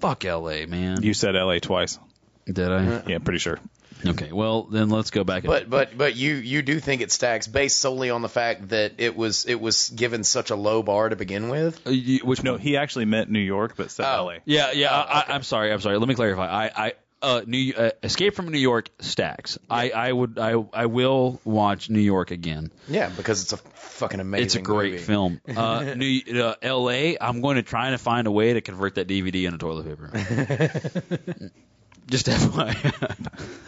fuck 0.00 0.24
LA, 0.24 0.66
man. 0.66 1.02
You 1.02 1.14
said 1.14 1.34
LA 1.34 1.58
twice. 1.58 1.98
did 2.46 2.70
I? 2.70 3.02
Yeah, 3.06 3.18
pretty 3.18 3.38
sure. 3.38 3.58
Okay, 4.06 4.32
well 4.32 4.64
then 4.64 4.88
let's 4.90 5.10
go 5.10 5.24
back. 5.24 5.44
and- 5.44 5.48
But 5.52 5.70
but 5.70 5.96
but 5.96 6.16
you 6.16 6.34
you 6.34 6.62
do 6.62 6.80
think 6.80 7.00
it 7.02 7.10
stacks 7.12 7.46
based 7.46 7.78
solely 7.78 8.10
on 8.10 8.22
the 8.22 8.28
fact 8.28 8.68
that 8.70 8.94
it 8.98 9.16
was 9.16 9.44
it 9.46 9.60
was 9.60 9.90
given 9.90 10.24
such 10.24 10.50
a 10.50 10.56
low 10.56 10.82
bar 10.82 11.08
to 11.08 11.16
begin 11.16 11.48
with. 11.48 11.86
Uh, 11.86 11.90
you- 11.90 12.20
which 12.20 12.42
No, 12.42 12.52
one? 12.52 12.60
he 12.60 12.76
actually 12.76 13.04
meant 13.06 13.30
New 13.30 13.38
York, 13.40 13.74
but 13.76 13.90
said 13.90 14.06
Oh. 14.06 14.26
LA. 14.26 14.34
Yeah, 14.44 14.72
yeah. 14.72 14.88
Oh, 14.90 14.94
I, 14.94 15.20
okay. 15.22 15.32
I, 15.32 15.34
I'm 15.36 15.42
sorry. 15.42 15.72
I'm 15.72 15.80
sorry. 15.80 15.98
Let 15.98 16.08
me 16.08 16.14
clarify. 16.14 16.46
I, 16.48 16.86
I 16.86 16.92
uh, 17.22 17.40
New 17.46 17.72
uh, 17.74 17.90
Escape 18.02 18.34
from 18.34 18.48
New 18.48 18.58
York 18.58 18.90
stacks. 18.98 19.58
I, 19.70 19.88
I 19.90 20.12
would, 20.12 20.38
I, 20.38 20.62
I 20.74 20.84
will 20.84 21.40
watch 21.42 21.88
New 21.88 22.00
York 22.00 22.30
again. 22.30 22.70
Yeah, 22.86 23.08
because 23.08 23.40
it's 23.42 23.54
a 23.54 23.56
fucking 23.56 24.20
amazing. 24.20 24.44
Film. 24.44 24.44
It's 24.44 24.54
a 24.56 24.60
great 24.60 24.92
movie. 24.92 25.04
film. 25.04 25.40
Uh, 25.56 25.94
New 25.94 26.20
uh, 26.42 26.54
L.A. 26.60 27.16
I'm 27.18 27.40
going 27.40 27.56
to 27.56 27.62
try 27.62 27.90
to 27.92 27.98
find 27.98 28.26
a 28.26 28.30
way 28.30 28.52
to 28.52 28.60
convert 28.60 28.96
that 28.96 29.08
DVD 29.08 29.46
into 29.46 29.56
toilet 29.56 29.86
paper. 29.86 31.50
Just 32.06 32.26
FYI. 32.28 32.94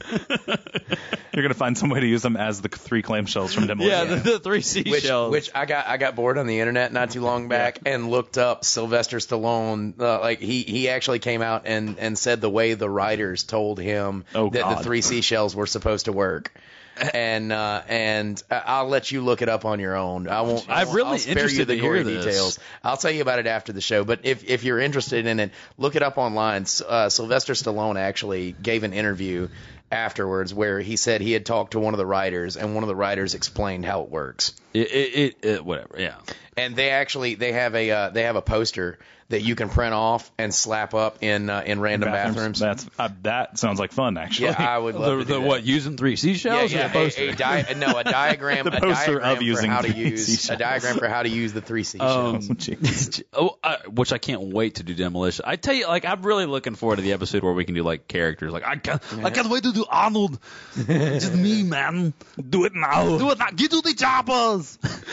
You're 1.32 1.42
gonna 1.42 1.54
find 1.54 1.76
some 1.76 1.90
way 1.90 2.00
to 2.00 2.06
use 2.06 2.22
them 2.22 2.36
as 2.36 2.60
the 2.62 2.68
three 2.68 3.02
clamshells 3.02 3.52
from 3.54 3.64
yeah, 3.64 3.68
Demolition. 4.04 4.08
the, 4.22 4.30
the 4.32 4.38
three 4.38 4.58
Which, 4.58 4.64
seashells. 4.66 5.30
which 5.32 5.50
I 5.54 5.66
got 5.66 5.86
I 5.86 5.96
got 5.98 6.16
bored 6.16 6.38
on 6.38 6.46
the 6.46 6.60
internet 6.60 6.92
not 6.92 7.10
too 7.10 7.20
long 7.20 7.48
back 7.48 7.80
and 7.84 8.10
looked 8.10 8.38
up 8.38 8.64
Sylvester 8.64 9.18
Stallone. 9.18 10.00
Uh, 10.00 10.20
like 10.20 10.38
he 10.40 10.62
he 10.62 10.88
actually 10.88 11.18
came 11.18 11.42
out 11.42 11.62
and 11.66 11.98
and 11.98 12.16
said 12.16 12.40
the 12.40 12.48
way 12.50 12.74
the 12.74 12.88
writers 12.88 13.44
told 13.44 13.78
him 13.78 14.24
Oh, 14.34 14.48
that 14.50 14.60
God. 14.62 14.78
the 14.78 14.82
three 14.84 15.02
seashells 15.02 15.54
were 15.54 15.66
supposed 15.66 16.06
to 16.06 16.12
work. 16.12 16.52
And 16.96 17.52
uh, 17.52 17.82
and 17.88 18.42
I'll 18.50 18.88
let 18.88 19.10
you 19.10 19.22
look 19.22 19.42
it 19.42 19.48
up 19.48 19.64
on 19.64 19.80
your 19.80 19.96
own. 19.96 20.28
I 20.28 20.42
won't. 20.42 20.68
I 20.68 20.82
I'm 20.82 20.90
really 20.92 21.10
I'll 21.10 21.18
spare 21.18 21.34
you 21.34 21.40
interested 21.40 21.68
the 21.68 21.76
to 21.76 21.80
hear 21.80 22.02
gory 22.02 22.16
details. 22.16 22.58
I'll 22.82 22.96
tell 22.96 23.10
you 23.10 23.22
about 23.22 23.38
it 23.38 23.46
after 23.46 23.72
the 23.72 23.80
show. 23.80 24.04
But 24.04 24.20
if 24.24 24.48
if 24.48 24.64
you're 24.64 24.80
interested 24.80 25.26
in 25.26 25.40
it, 25.40 25.52
look 25.78 25.96
it 25.96 26.02
up 26.02 26.18
online. 26.18 26.66
Uh, 26.86 27.08
Sylvester 27.08 27.52
Stallone 27.52 27.96
actually 27.98 28.52
gave 28.52 28.82
an 28.82 28.92
interview 28.92 29.48
afterwards 29.90 30.52
where 30.52 30.80
he 30.80 30.96
said 30.96 31.20
he 31.20 31.32
had 31.32 31.46
talked 31.46 31.72
to 31.72 31.80
one 31.80 31.94
of 31.94 31.98
the 31.98 32.06
writers, 32.06 32.56
and 32.56 32.74
one 32.74 32.82
of 32.82 32.88
the 32.88 32.96
writers 32.96 33.34
explained 33.34 33.84
how 33.84 34.02
it 34.02 34.10
works. 34.10 34.52
It, 34.76 34.90
it, 34.92 35.14
it, 35.42 35.44
it 35.48 35.64
whatever. 35.64 35.96
Yeah. 35.98 36.16
And 36.56 36.74
they 36.76 36.90
actually 36.90 37.34
they 37.34 37.52
have 37.52 37.74
a 37.74 37.90
uh, 37.90 38.10
they 38.10 38.22
have 38.22 38.36
a 38.36 38.42
poster 38.42 38.98
that 39.28 39.42
you 39.42 39.56
can 39.56 39.68
print 39.68 39.92
off 39.92 40.30
and 40.38 40.54
slap 40.54 40.94
up 40.94 41.22
in 41.22 41.50
uh, 41.50 41.62
in 41.66 41.80
random 41.80 42.10
bathrooms. 42.12 42.60
That's 42.60 42.88
uh, 42.98 43.08
that 43.22 43.58
sounds 43.58 43.78
like 43.80 43.92
fun 43.92 44.16
actually. 44.16 44.50
Yeah, 44.50 44.66
I 44.70 44.78
would 44.78 44.94
love 44.94 45.04
The, 45.04 45.10
to 45.10 45.18
do 45.18 45.34
the 45.34 45.40
that. 45.40 45.46
what? 45.46 45.64
Using 45.64 45.96
three 45.98 46.12
Yeah, 46.12 46.16
seashells 46.16 46.72
or 46.72 46.76
yeah, 46.76 46.86
a 46.86 46.90
poster? 46.92 47.22
a, 47.24 47.28
a 47.30 47.34
di- 47.34 47.74
no, 47.76 47.98
a 47.98 48.04
diagram, 48.04 48.64
The 48.70 48.76
a 48.76 48.80
poster 48.80 49.14
diagram 49.18 49.36
of 49.36 49.42
using 49.42 49.66
for 49.66 49.74
how 49.74 49.80
to 49.82 49.92
three 49.92 50.02
use 50.10 50.48
a 50.48 50.56
diagram 50.56 50.96
for 50.96 51.08
how 51.08 51.22
to 51.24 51.28
use 51.28 51.52
the 51.52 51.60
three 51.60 51.82
seashells. 51.84 52.48
Oh. 53.34 53.36
Oh, 53.48 53.58
I, 53.62 53.78
which 53.88 54.12
I 54.12 54.18
can't 54.18 54.40
wait 54.54 54.76
to 54.76 54.82
do 54.82 54.94
demolition. 54.94 55.44
I 55.46 55.56
tell 55.56 55.74
you, 55.74 55.86
like 55.88 56.04
I'm 56.06 56.22
really 56.22 56.46
looking 56.46 56.74
forward 56.74 56.96
to 56.96 57.02
the 57.02 57.12
episode 57.12 57.42
where 57.42 57.52
we 57.52 57.64
can 57.66 57.74
do 57.74 57.82
like 57.82 58.08
characters. 58.08 58.50
Like 58.52 58.64
I 58.64 58.76
can't, 58.76 59.02
I 59.24 59.28
can't 59.30 59.50
wait 59.50 59.64
to 59.64 59.72
do 59.72 59.84
Arnold. 59.90 60.38
Just 60.86 61.34
me, 61.34 61.62
man. 61.64 62.14
Do 62.48 62.64
it 62.64 62.72
now. 62.74 63.18
Do 63.18 63.30
it 63.30 63.38
now. 63.38 63.48
Get 63.54 63.72
to 63.72 63.82
the 63.82 63.92
choppers. 63.94 64.65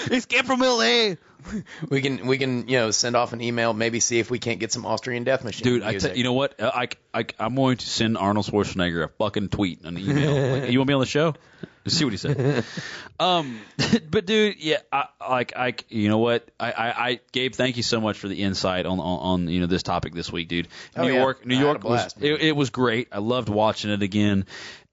Escape 0.10 0.46
from 0.46 0.62
L.A. 0.62 1.18
we 1.90 2.02
can 2.02 2.26
we 2.26 2.38
can 2.38 2.68
you 2.68 2.78
know 2.78 2.92
send 2.92 3.16
off 3.16 3.34
an 3.34 3.42
email, 3.42 3.74
maybe 3.74 4.00
see 4.00 4.20
if 4.20 4.32
we 4.32 4.40
can't 4.40 4.60
get 4.60 4.72
some 4.72 4.86
Austrian 4.86 5.24
Death 5.24 5.44
Machine 5.44 5.64
Dude, 5.64 5.84
I 5.84 5.92
music. 5.92 6.12
tell 6.12 6.18
you 6.18 6.24
know 6.24 6.34
what? 6.34 6.56
I, 6.62 6.90
I, 7.14 7.26
I'm 7.40 7.56
going 7.56 7.78
to 7.78 7.86
send 7.86 8.18
Arnold 8.18 8.46
Schwarzenegger 8.46 9.04
a 9.04 9.08
fucking 9.10 9.50
tweet, 9.50 9.84
an 9.84 9.98
email. 9.98 10.60
like, 10.60 10.72
you 10.72 10.80
want 10.80 10.88
me 10.88 10.94
on 10.94 11.00
the 11.02 11.06
show? 11.06 11.36
Let's 11.86 11.98
see 11.98 12.06
what 12.06 12.12
he 12.12 12.18
said. 12.18 12.64
um, 13.20 13.60
but 14.10 14.26
dude, 14.26 14.56
yeah, 14.60 14.78
I, 14.92 15.08
like 15.30 15.54
I, 15.56 15.76
you 15.90 16.08
know 16.08 16.20
what? 16.20 16.50
I, 16.58 16.72
I, 16.72 17.08
I, 17.10 17.20
Gabe, 17.34 17.54
thank 17.54 17.76
you 17.76 17.84
so 17.84 18.00
much 18.00 18.18
for 18.18 18.30
the 18.30 18.42
insight 18.42 18.86
on, 18.86 19.00
on, 19.00 19.20
on 19.20 19.48
you 19.50 19.60
know 19.60 19.68
this 19.68 19.84
topic 19.84 20.14
this 20.14 20.32
week, 20.32 20.48
dude. 20.48 20.70
Oh, 20.96 21.04
New 21.04 21.14
yeah. 21.14 21.20
York, 21.20 21.46
New 21.46 21.56
I 21.56 21.58
had 21.58 21.64
a 21.64 21.68
York 21.68 21.84
was 21.84 22.16
it, 22.22 22.42
it 22.42 22.56
was 22.56 22.70
great. 22.70 23.10
I 23.12 23.20
loved 23.20 23.50
watching 23.50 23.92
it 23.92 24.02
again. 24.02 24.46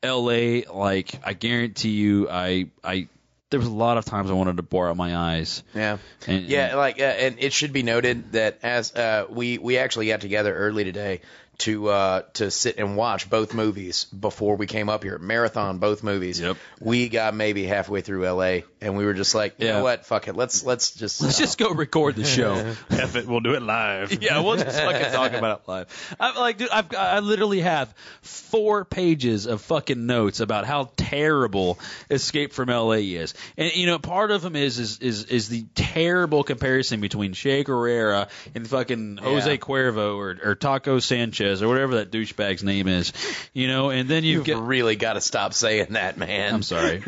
L.A. 0.02 0.64
Like 0.64 1.14
I 1.24 1.34
guarantee 1.34 1.90
you, 1.90 2.28
I, 2.28 2.68
I. 2.82 3.08
There 3.51 3.59
was 3.59 3.68
a 3.68 3.72
lot 3.72 3.98
of 3.98 4.05
times 4.05 4.30
I 4.30 4.34
wanted 4.34 4.59
to 4.59 4.62
bore 4.62 4.88
out 4.88 4.96
my 4.96 5.16
eyes. 5.16 5.62
Yeah, 5.74 5.98
And- 6.28 6.44
yeah, 6.46 6.76
like, 6.76 7.01
uh, 7.01 7.05
and 7.05 7.36
it 7.40 7.53
should 7.53 7.72
be 7.72 7.82
noted 7.82 8.32
that 8.32 8.59
as 8.62 8.94
uh, 8.94 9.26
we 9.28 9.59
we 9.59 9.76
actually 9.78 10.07
got 10.07 10.20
together 10.20 10.55
early 10.55 10.84
today 10.84 11.20
to 11.61 11.88
uh, 11.88 12.22
to 12.34 12.50
sit 12.50 12.76
and 12.78 12.96
watch 12.96 13.30
both 13.30 13.54
movies 13.54 14.04
before 14.04 14.56
we 14.56 14.66
came 14.66 14.88
up 14.88 15.02
here, 15.02 15.18
marathon 15.18 15.78
both 15.78 16.02
movies. 16.02 16.40
Yep. 16.40 16.56
We 16.80 17.08
got 17.08 17.34
maybe 17.34 17.64
halfway 17.64 18.00
through 18.00 18.26
L.A. 18.26 18.64
and 18.80 18.96
we 18.96 19.04
were 19.04 19.14
just 19.14 19.34
like, 19.34 19.54
you 19.58 19.66
Yeah. 19.66 19.78
know 19.78 19.82
what, 19.84 20.04
fuck 20.06 20.28
it, 20.28 20.34
let's 20.36 20.64
let's 20.64 20.92
just 20.92 21.20
Let's 21.20 21.38
just 21.38 21.58
go 21.58 21.70
record 21.70 22.16
the 22.16 22.24
show. 22.24 22.54
F 22.90 23.16
it, 23.16 23.26
we'll 23.26 23.40
do 23.40 23.54
it 23.54 23.62
live. 23.62 24.22
Yeah, 24.22 24.40
we'll 24.40 24.56
just 24.56 24.78
fucking 24.78 25.12
talk 25.12 25.32
about 25.32 25.61
it 25.62 25.68
live. 25.68 26.16
I'm 26.20 26.34
like, 26.36 26.58
dude, 26.58 26.68
I've 26.70 26.94
I 26.94 27.18
literally 27.20 27.61
have 27.61 27.92
four 28.22 28.84
pages 28.84 29.46
of 29.46 29.61
fucking 29.62 30.06
notes 30.06 30.40
about 30.40 30.64
how 30.66 30.90
terrible 30.96 31.78
Escape 32.11 32.52
from 32.52 32.70
L.A. 32.70 33.02
is, 33.14 33.34
and 33.56 33.74
you 33.74 33.86
know, 33.86 33.98
part 33.98 34.30
of 34.30 34.42
them 34.42 34.56
is 34.56 34.78
is 34.78 34.98
is, 34.98 35.24
is 35.24 35.48
the 35.48 35.64
terrible 35.74 36.42
comparison 36.44 37.00
between 37.00 37.32
Che 37.32 37.64
Guevara 37.64 38.28
and 38.54 38.68
fucking 38.68 39.16
Jose 39.18 39.50
Yeah. 39.50 39.56
Cuervo 39.56 40.16
or, 40.16 40.36
or 40.42 40.54
Taco 40.54 40.98
Sanchez 41.00 41.49
or 41.62 41.68
whatever 41.68 41.96
that 41.96 42.11
douchebag's 42.11 42.62
name 42.62 42.88
is, 42.88 43.12
you 43.53 43.68
know, 43.68 43.90
and 43.90 44.09
then 44.09 44.24
you've 44.24 44.46
You've 44.46 44.59
got. 44.59 44.66
really 44.66 44.96
got 44.96 45.14
to 45.14 45.20
stop 45.20 45.55
saying 45.55 45.88
that, 45.90 46.16
man. 46.16 46.55
I'm 46.55 46.62
sorry. 46.62 47.01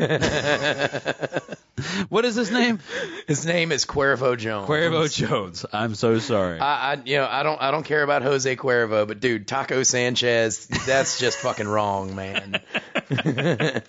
what 2.09 2.25
is 2.25 2.35
his 2.35 2.51
name? 2.51 2.79
His 3.27 3.45
name 3.45 3.71
is 3.71 3.85
Cuervo 3.85 4.37
Jones. 4.37 4.67
Cuervo 4.67 5.11
Jones. 5.13 5.65
I'm 5.73 5.95
so 5.95 6.19
sorry. 6.19 6.59
I, 6.59 6.93
I, 6.93 7.01
you 7.05 7.17
know, 7.17 7.27
I 7.29 7.43
don't, 7.43 7.61
I 7.61 7.71
don't 7.71 7.83
care 7.83 8.03
about 8.03 8.21
Jose 8.21 8.55
Cuervo, 8.55 9.07
but 9.07 9.19
dude, 9.19 9.47
Taco 9.47 9.83
Sanchez, 9.83 10.67
that's 10.67 11.19
just 11.19 11.37
fucking 11.39 11.67
wrong, 11.67 12.15
man. 12.15 12.61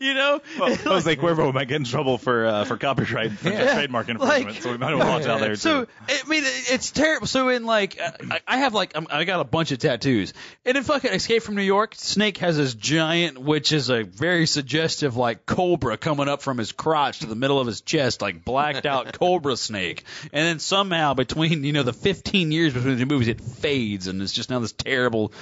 you 0.00 0.14
know, 0.14 0.40
Jose 0.58 1.16
Cuervo 1.16 1.52
might 1.52 1.68
get 1.68 1.76
in 1.76 1.84
trouble 1.84 2.18
for 2.18 2.46
uh, 2.46 2.64
for 2.64 2.76
copyright 2.76 3.32
for 3.32 3.50
trademark 3.50 4.08
infringement, 4.08 4.54
Like- 4.54 4.62
so 4.62 4.72
we 4.72 4.78
might 4.78 4.94
want 4.94 5.02
to 5.02 5.08
watch 5.08 5.26
out 5.26 5.40
there 5.40 5.56
So 5.56 5.84
too. 5.84 5.90
I 6.08 6.28
mean, 6.28 6.42
it's 6.44 6.90
terrible. 6.90 7.26
So 7.26 7.48
in 7.48 7.64
like, 7.64 7.98
I, 8.00 8.40
I 8.46 8.56
have 8.58 8.74
like, 8.74 8.92
I'm, 8.94 9.06
I 9.10 9.24
got 9.24 9.40
a 9.40 9.44
bunch 9.44 9.72
of 9.72 9.78
tattoos, 9.78 9.99
and 10.06 10.76
in 10.76 10.82
fucking 10.82 11.12
Escape 11.12 11.42
from 11.42 11.56
New 11.56 11.62
York, 11.62 11.94
Snake 11.96 12.38
has 12.38 12.56
this 12.56 12.74
giant, 12.74 13.38
which 13.38 13.72
is 13.72 13.90
a 13.90 14.02
very 14.02 14.46
suggestive 14.46 15.16
like 15.16 15.46
cobra 15.46 15.96
coming 15.96 16.28
up 16.28 16.42
from 16.42 16.58
his 16.58 16.72
crotch 16.72 17.20
to 17.20 17.26
the 17.26 17.34
middle 17.34 17.60
of 17.60 17.66
his 17.66 17.80
chest, 17.80 18.22
like 18.22 18.44
blacked 18.44 18.86
out 18.86 19.12
cobra 19.18 19.56
snake, 19.56 20.04
and 20.32 20.46
then 20.46 20.58
somehow 20.58 21.14
between 21.14 21.64
you 21.64 21.72
know 21.72 21.82
the 21.82 21.92
15 21.92 22.52
years 22.52 22.74
between 22.74 22.98
the 22.98 23.06
movies, 23.06 23.28
it 23.28 23.40
fades, 23.40 24.06
and 24.06 24.22
it's 24.22 24.32
just 24.32 24.50
now 24.50 24.58
this 24.58 24.72
terrible. 24.72 25.32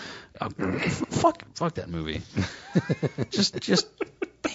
Uh, 0.40 0.50
fuck, 0.50 1.42
fuck 1.54 1.74
that 1.74 1.88
movie. 1.88 2.22
just, 3.30 3.58
just, 3.60 3.88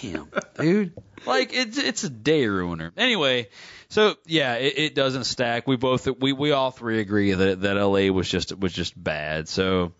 damn, 0.02 0.28
dude. 0.58 0.92
Like 1.26 1.50
it's 1.52 1.78
it's 1.78 2.04
a 2.04 2.10
day 2.10 2.46
ruiner. 2.46 2.92
Anyway, 2.96 3.48
so 3.88 4.14
yeah, 4.26 4.54
it, 4.56 4.74
it 4.78 4.94
doesn't 4.94 5.24
stack. 5.24 5.66
We 5.66 5.76
both 5.76 6.06
we 6.20 6.32
we 6.32 6.52
all 6.52 6.70
three 6.70 7.00
agree 7.00 7.32
that 7.32 7.62
that 7.62 7.76
L.A. 7.76 8.10
was 8.10 8.28
just 8.28 8.58
was 8.58 8.72
just 8.72 9.02
bad. 9.02 9.48
So 9.48 9.92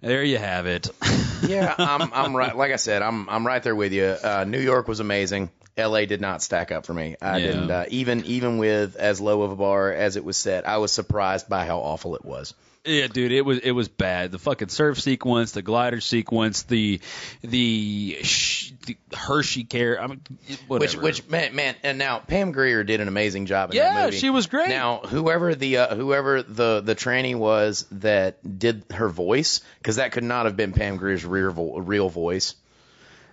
there 0.00 0.22
you 0.24 0.38
have 0.38 0.66
it. 0.66 0.88
yeah, 1.46 1.74
I'm, 1.76 2.12
I'm 2.12 2.36
right. 2.36 2.56
Like 2.56 2.72
I 2.72 2.76
said, 2.76 3.02
I'm, 3.02 3.28
I'm 3.28 3.44
right 3.46 3.62
there 3.62 3.74
with 3.74 3.92
you. 3.92 4.04
Uh, 4.04 4.44
New 4.46 4.60
York 4.60 4.86
was 4.86 5.00
amazing. 5.00 5.50
L.A. 5.76 6.06
did 6.06 6.20
not 6.20 6.40
stack 6.42 6.70
up 6.72 6.86
for 6.86 6.94
me. 6.94 7.16
I 7.20 7.38
Yeah. 7.38 7.46
didn't, 7.46 7.70
uh, 7.70 7.84
even, 7.88 8.24
even 8.24 8.58
with 8.58 8.94
as 8.96 9.20
low 9.20 9.42
of 9.42 9.50
a 9.52 9.56
bar 9.56 9.92
as 9.92 10.16
it 10.16 10.24
was 10.24 10.36
set, 10.36 10.68
I 10.68 10.78
was 10.78 10.92
surprised 10.92 11.48
by 11.48 11.66
how 11.66 11.78
awful 11.78 12.14
it 12.16 12.24
was. 12.24 12.54
Yeah, 12.84 13.06
dude, 13.08 13.32
it 13.32 13.42
was 13.44 13.58
it 13.58 13.72
was 13.72 13.88
bad. 13.88 14.30
The 14.30 14.38
fucking 14.38 14.68
surf 14.68 14.98
sequence, 15.00 15.52
the 15.52 15.62
glider 15.62 16.00
sequence, 16.00 16.62
the 16.62 17.00
the, 17.42 18.18
sh- 18.22 18.72
the 18.86 18.96
Hershey 19.14 19.64
care. 19.64 20.00
I 20.00 20.06
mean, 20.06 20.20
Which, 20.46 20.58
whatever. 20.68 21.02
which 21.02 21.28
man, 21.28 21.54
man, 21.54 21.74
and 21.82 21.98
now 21.98 22.18
Pam 22.20 22.52
Grier 22.52 22.84
did 22.84 23.00
an 23.00 23.08
amazing 23.08 23.46
job 23.46 23.70
in 23.70 23.76
Yeah, 23.76 23.92
that 23.94 24.04
movie. 24.06 24.16
she 24.18 24.30
was 24.30 24.46
great. 24.46 24.68
Now, 24.68 24.98
whoever 25.00 25.54
the 25.54 25.78
uh, 25.78 25.94
whoever 25.96 26.42
the 26.42 26.80
the 26.80 26.94
tranny 26.94 27.34
was 27.34 27.86
that 27.90 28.58
did 28.58 28.84
her 28.92 29.08
voice, 29.08 29.60
because 29.78 29.96
that 29.96 30.12
could 30.12 30.24
not 30.24 30.46
have 30.46 30.56
been 30.56 30.72
Pam 30.72 30.96
Grier's 30.96 31.24
real 31.26 31.52
vo- 31.52 31.78
real 31.80 32.08
voice. 32.08 32.54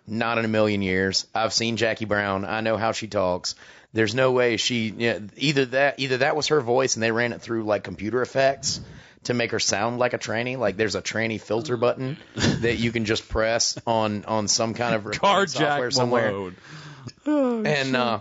Not 0.08 0.38
in 0.38 0.46
a 0.46 0.50
million 0.50 0.82
years. 0.82 1.26
I've 1.34 1.54
seen 1.54 1.78
Jackie 1.78 2.06
Brown. 2.06 2.46
I 2.46 2.62
know 2.62 2.78
how 2.78 2.92
she 2.92 3.08
talks. 3.08 3.56
There's 3.94 4.14
no 4.14 4.34
way 4.34 4.58
she 4.58 4.94
yeah, 4.98 5.20
either 5.38 5.66
that 5.68 6.00
either 6.00 6.18
that 6.18 6.36
was 6.36 6.48
her 6.48 6.60
voice 6.62 6.96
and 6.96 7.02
they 7.04 7.12
ran 7.12 7.32
it 7.32 7.42
through 7.42 7.64
like 7.64 7.84
computer 7.84 8.22
effects 8.22 8.82
to 9.26 9.34
make 9.34 9.52
her 9.52 9.60
sound 9.60 10.00
like 10.00 10.14
a 10.14 10.18
tranny. 10.18 10.58
Like 10.58 10.78
there's 10.78 10.96
a 10.96 11.02
tranny 11.02 11.40
filter 11.40 11.78
button 11.78 12.18
that 12.36 12.78
you 12.78 12.92
can 12.92 13.06
just 13.06 13.28
press 13.30 13.78
on 13.86 14.26
on 14.26 14.48
some 14.48 14.74
kind 14.74 14.96
of 14.96 15.06
recording 15.06 15.48
software 15.48 15.90
Carjack 15.90 15.94
somewhere 15.94 16.32
Malone. 16.32 17.66
and 17.66 17.96
uh, 17.96 18.20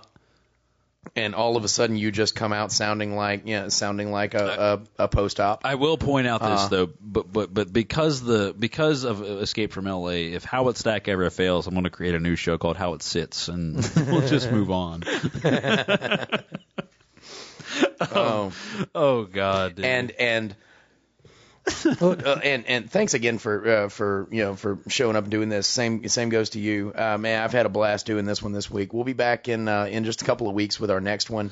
and 1.16 1.34
all 1.34 1.56
of 1.56 1.64
a 1.64 1.68
sudden 1.68 1.96
you 1.96 2.10
just 2.10 2.34
come 2.34 2.52
out 2.52 2.72
sounding 2.72 3.14
like 3.14 3.46
you 3.46 3.60
know, 3.60 3.68
sounding 3.68 4.10
like 4.10 4.34
a 4.34 4.80
a, 4.98 5.04
a 5.04 5.08
post 5.08 5.38
op. 5.40 5.60
I 5.64 5.74
will 5.76 5.98
point 5.98 6.26
out 6.26 6.40
this 6.40 6.60
Uh, 6.62 6.68
though, 6.68 6.90
but 7.00 7.32
but 7.32 7.52
but 7.54 7.72
because 7.72 8.22
the 8.22 8.54
because 8.58 9.04
of 9.04 9.22
Escape 9.22 9.72
from 9.72 9.86
L.A., 9.86 10.32
if 10.32 10.44
How 10.44 10.68
It 10.68 10.76
Stack 10.78 11.06
ever 11.08 11.28
fails, 11.30 11.66
I'm 11.66 11.74
going 11.74 11.84
to 11.84 11.90
create 11.90 12.14
a 12.14 12.20
new 12.20 12.36
show 12.36 12.56
called 12.58 12.76
How 12.76 12.94
It 12.94 13.02
Sits, 13.02 13.48
and 13.48 13.76
we'll 14.08 14.26
just 14.26 14.50
move 14.50 14.70
on. 14.70 15.04
Oh, 18.00 18.52
Oh 18.94 19.24
God, 19.24 19.76
dude. 19.76 19.84
and 19.84 20.10
and. 20.12 20.56
Uh, 22.00 22.40
and 22.42 22.66
and 22.66 22.90
thanks 22.90 23.14
again 23.14 23.38
for 23.38 23.68
uh, 23.68 23.88
for 23.88 24.28
you 24.30 24.42
know 24.42 24.54
for 24.54 24.78
showing 24.88 25.16
up 25.16 25.24
and 25.24 25.30
doing 25.30 25.48
this. 25.48 25.66
Same 25.66 26.06
same 26.08 26.28
goes 26.28 26.50
to 26.50 26.60
you, 26.60 26.92
uh, 26.94 27.16
man. 27.16 27.42
I've 27.42 27.52
had 27.52 27.66
a 27.66 27.70
blast 27.70 28.06
doing 28.06 28.26
this 28.26 28.42
one 28.42 28.52
this 28.52 28.70
week. 28.70 28.92
We'll 28.92 29.04
be 29.04 29.14
back 29.14 29.48
in 29.48 29.66
uh, 29.68 29.84
in 29.84 30.04
just 30.04 30.22
a 30.22 30.24
couple 30.24 30.48
of 30.48 30.54
weeks 30.54 30.78
with 30.78 30.90
our 30.90 31.00
next 31.00 31.30
one. 31.30 31.50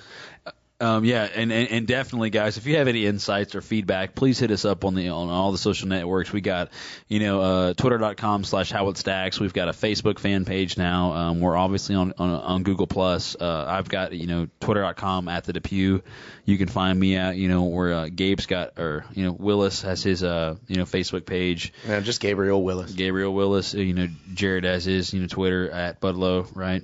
Um, 0.83 1.05
yeah, 1.05 1.29
and, 1.33 1.53
and 1.53 1.71
and 1.71 1.87
definitely, 1.87 2.31
guys, 2.31 2.57
if 2.57 2.67
you 2.67 2.79
have 2.79 2.89
any 2.89 3.07
insights 3.07 3.55
or 3.55 3.63
feedback, 3.63 4.17
please 4.17 4.41
hit 4.41 4.51
us 4.51 4.65
up 4.65 4.85
on 4.85 4.97
the 4.97 5.11
on 5.11 5.29
all 5.29 5.53
the 5.53 5.59
social 5.59 5.87
networks. 5.87 6.33
We 6.33 6.41
got, 6.41 6.71
you 7.07 7.21
know, 7.21 7.41
uh, 7.41 7.75
twitter.com 7.75 8.43
slash 8.43 8.73
how 8.73 8.89
it 8.89 8.97
stacks. 8.97 9.39
We've 9.39 9.53
got 9.53 9.69
a 9.69 9.73
Facebook 9.73 10.19
fan 10.19 10.45
page 10.45 10.77
now. 10.77 11.13
Um, 11.13 11.41
we're 11.41 11.57
obviously 11.57 11.95
on 11.95 12.15
on, 12.19 12.31
on 12.31 12.63
Google 12.65 12.89
Plus. 12.89 13.37
Uh, 13.41 13.65
I've 13.69 13.89
got 13.89 14.13
you 14.13 14.27
know 14.27 14.49
twitter.com 14.59 15.29
at 15.29 15.45
the 15.45 15.53
Depew. 15.53 16.03
You 16.45 16.59
can 16.59 16.67
find 16.67 16.99
me 16.99 17.15
at 17.15 17.37
you 17.37 17.47
know 17.47 17.63
where 17.63 17.93
uh, 17.93 18.09
Gabe's 18.09 18.47
got 18.47 18.77
or 18.77 19.05
you 19.15 19.25
know 19.25 19.33
Willis 19.33 19.83
has 19.83 20.03
his 20.03 20.25
uh 20.25 20.57
you 20.67 20.77
know 20.77 20.85
Facebook 20.85 21.27
page. 21.27 21.73
Uh, 21.89 22.01
just 22.01 22.21
Gabriel 22.21 22.61
Willis. 22.61 22.93
Gabriel 22.93 23.33
Willis, 23.33 23.73
you 23.73 23.95
know 23.95 24.09
Jared 24.35 24.65
has 24.65 24.85
his 24.85 25.15
you 25.15 25.21
know 25.21 25.29
Twitter 25.29 25.71
at 25.71 26.01
Budlow, 26.01 26.49
right? 26.57 26.83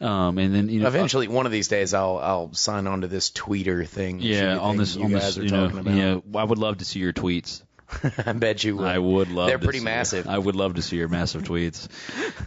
Um, 0.00 0.38
and 0.38 0.54
then 0.54 0.68
you 0.68 0.80
know 0.80 0.88
Eventually, 0.88 1.28
one 1.28 1.46
of 1.46 1.52
these 1.52 1.68
days, 1.68 1.94
I'll 1.94 2.18
I'll 2.18 2.52
sign 2.54 2.86
on 2.86 3.02
to 3.02 3.06
this 3.06 3.30
tweeter 3.30 3.86
thing. 3.86 4.20
Yeah, 4.20 4.58
on 4.58 4.76
this 4.76 4.96
you 4.96 5.04
on 5.04 5.12
this, 5.12 5.38
are 5.38 5.42
you 5.44 5.50
know, 5.50 5.68
yeah, 5.84 6.38
I 6.40 6.44
would 6.44 6.58
love 6.58 6.78
to 6.78 6.84
see 6.84 6.98
your 6.98 7.12
tweets. 7.12 7.62
I 8.26 8.32
bet 8.32 8.64
you 8.64 8.76
would. 8.78 8.86
I 8.86 8.98
would 8.98 9.30
love. 9.30 9.46
They're 9.46 9.58
to 9.58 9.64
pretty 9.64 9.78
see- 9.78 9.84
massive. 9.84 10.26
I 10.26 10.38
would 10.38 10.56
love 10.56 10.74
to 10.74 10.82
see 10.82 10.96
your 10.96 11.08
massive 11.08 11.42
tweets. 11.42 11.86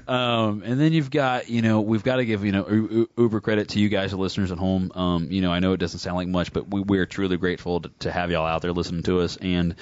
Um, 0.10 0.64
and 0.66 0.80
then 0.82 0.94
you've 0.94 1.12
got, 1.12 1.48
you 1.48 1.62
know, 1.62 1.82
we've 1.82 2.04
got 2.04 2.18
to 2.18 2.26
give 2.26 2.44
you 2.44 2.52
know 2.52 2.68
U- 2.68 3.10
Uber 3.18 3.40
credit 3.40 3.70
to 3.70 3.80
you 3.80 3.88
guys, 3.88 4.12
the 4.12 4.18
listeners 4.18 4.52
at 4.52 4.58
home. 4.58 4.92
Um, 4.96 5.32
you 5.32 5.42
know, 5.42 5.52
I 5.52 5.60
know 5.60 5.74
it 5.74 5.78
doesn't 5.78 6.00
sound 6.00 6.18
like 6.18 6.28
much, 6.28 6.52
but 6.52 6.70
we, 6.70 6.82
we're 6.82 7.06
truly 7.06 7.38
grateful 7.38 7.82
to, 7.82 7.92
to 8.00 8.12
have 8.12 8.32
y'all 8.32 8.46
out 8.46 8.62
there 8.62 8.74
listening 8.74 9.04
to 9.04 9.22
us. 9.22 9.38
And 9.38 9.76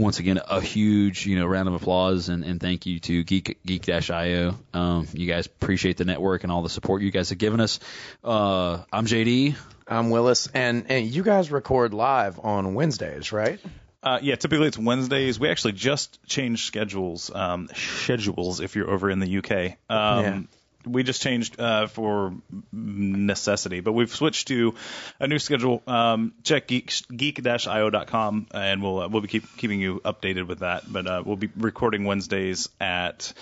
once 0.00 0.18
again, 0.18 0.40
a 0.48 0.60
huge, 0.62 1.26
you 1.26 1.38
know, 1.38 1.46
round 1.46 1.68
of 1.68 1.74
applause 1.74 2.30
and, 2.30 2.42
and 2.42 2.58
thank 2.58 2.86
you 2.86 2.98
to 3.00 3.22
Geek 3.22 3.58
Geek 3.64 3.88
IO. 3.88 4.58
Um, 4.72 5.06
you 5.12 5.26
guys 5.26 5.46
appreciate 5.46 5.98
the 5.98 6.06
network 6.06 6.42
and 6.42 6.50
all 6.50 6.62
the 6.62 6.70
support 6.70 7.02
you 7.02 7.10
guys 7.10 7.28
have 7.28 7.38
given 7.38 7.60
us. 7.60 7.80
Uh, 8.24 8.82
I'm 8.90 9.04
JD. 9.04 9.56
I'm 9.86 10.08
Willis, 10.08 10.48
and 10.54 10.86
and 10.88 11.06
you 11.06 11.22
guys 11.22 11.50
record 11.50 11.92
live 11.92 12.40
on 12.40 12.74
Wednesdays, 12.74 13.30
right? 13.30 13.60
Uh, 14.02 14.18
yeah, 14.22 14.36
typically 14.36 14.68
it's 14.68 14.78
Wednesdays. 14.78 15.38
We 15.38 15.50
actually 15.50 15.72
just 15.72 16.24
changed 16.24 16.64
schedules, 16.64 17.30
um, 17.34 17.68
schedules 17.74 18.60
if 18.60 18.76
you're 18.76 18.90
over 18.90 19.10
in 19.10 19.18
the 19.18 19.38
UK. 19.38 19.76
Um, 19.90 20.24
Yeah. 20.24 20.40
We 20.86 21.02
just 21.02 21.20
changed 21.20 21.60
uh, 21.60 21.88
for 21.88 22.34
necessity, 22.72 23.80
but 23.80 23.92
we've 23.92 24.14
switched 24.14 24.48
to 24.48 24.74
a 25.18 25.26
new 25.26 25.38
schedule. 25.38 25.82
Um, 25.86 26.32
check 26.42 26.68
geek, 26.68 26.92
geek-io.com, 27.14 28.46
and 28.52 28.82
we'll 28.82 29.00
uh, 29.00 29.08
we'll 29.08 29.20
be 29.20 29.28
keep, 29.28 29.56
keeping 29.56 29.80
you 29.80 30.00
updated 30.04 30.46
with 30.46 30.60
that. 30.60 30.90
But 30.90 31.06
uh, 31.06 31.22
we'll 31.24 31.36
be 31.36 31.50
recording 31.56 32.04
Wednesdays 32.04 32.68
at 32.80 33.32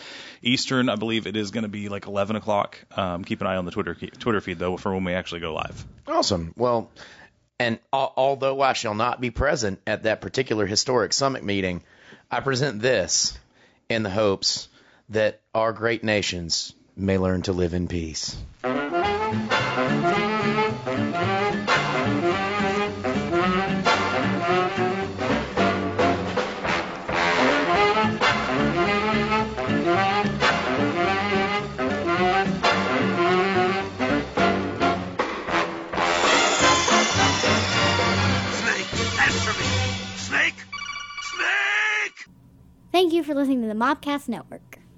Eastern. 0.43 0.89
I 0.89 0.97
believe 0.97 1.27
it 1.27 1.37
is 1.37 1.51
going 1.51 1.63
to 1.63 1.69
be 1.69 1.89
like 1.89 2.07
11 2.07 2.37
o'clock. 2.37 2.85
Um, 2.97 3.25
keep 3.25 3.41
an 3.41 3.47
eye 3.47 3.57
on 3.57 3.65
the 3.65 3.71
Twitter 3.71 3.95
Twitter 3.95 4.41
feed 4.41 4.59
though 4.59 4.77
for 4.77 4.93
when 4.93 5.05
we 5.05 5.15
actually 5.15 5.41
go 5.41 5.55
live. 5.55 5.85
Awesome. 6.07 6.53
Well, 6.57 6.91
and 7.59 7.79
al- 7.93 8.13
although 8.17 8.61
I 8.61 8.73
shall 8.73 8.95
not 8.95 9.21
be 9.21 9.31
present 9.31 9.81
at 9.87 10.05
that 10.05 10.21
particular 10.21 10.67
historic 10.67 11.13
summit 11.13 11.45
meeting, 11.45 11.83
I 12.31 12.41
present 12.41 12.81
this 12.81 13.39
in 13.89 14.03
the 14.03 14.11
hopes 14.11 14.69
that 15.11 15.41
our 15.55 15.73
great 15.73 16.05
nations 16.05 16.75
may 16.99 17.17
learn 17.17 17.43
to 17.43 17.53
live 17.53 17.75
in 17.75 17.87
peace. 17.87 18.37
Snake, 18.63 18.75
answer 39.21 39.53
me! 39.53 39.67
Snake! 40.17 40.55
Snake! 41.23 42.27
Thank 42.91 43.13
you 43.13 43.23
for 43.23 43.35
listening 43.35 43.63
to 43.63 43.69
the 43.69 43.75
Mopcast 43.75 44.29
Network. 44.29 44.68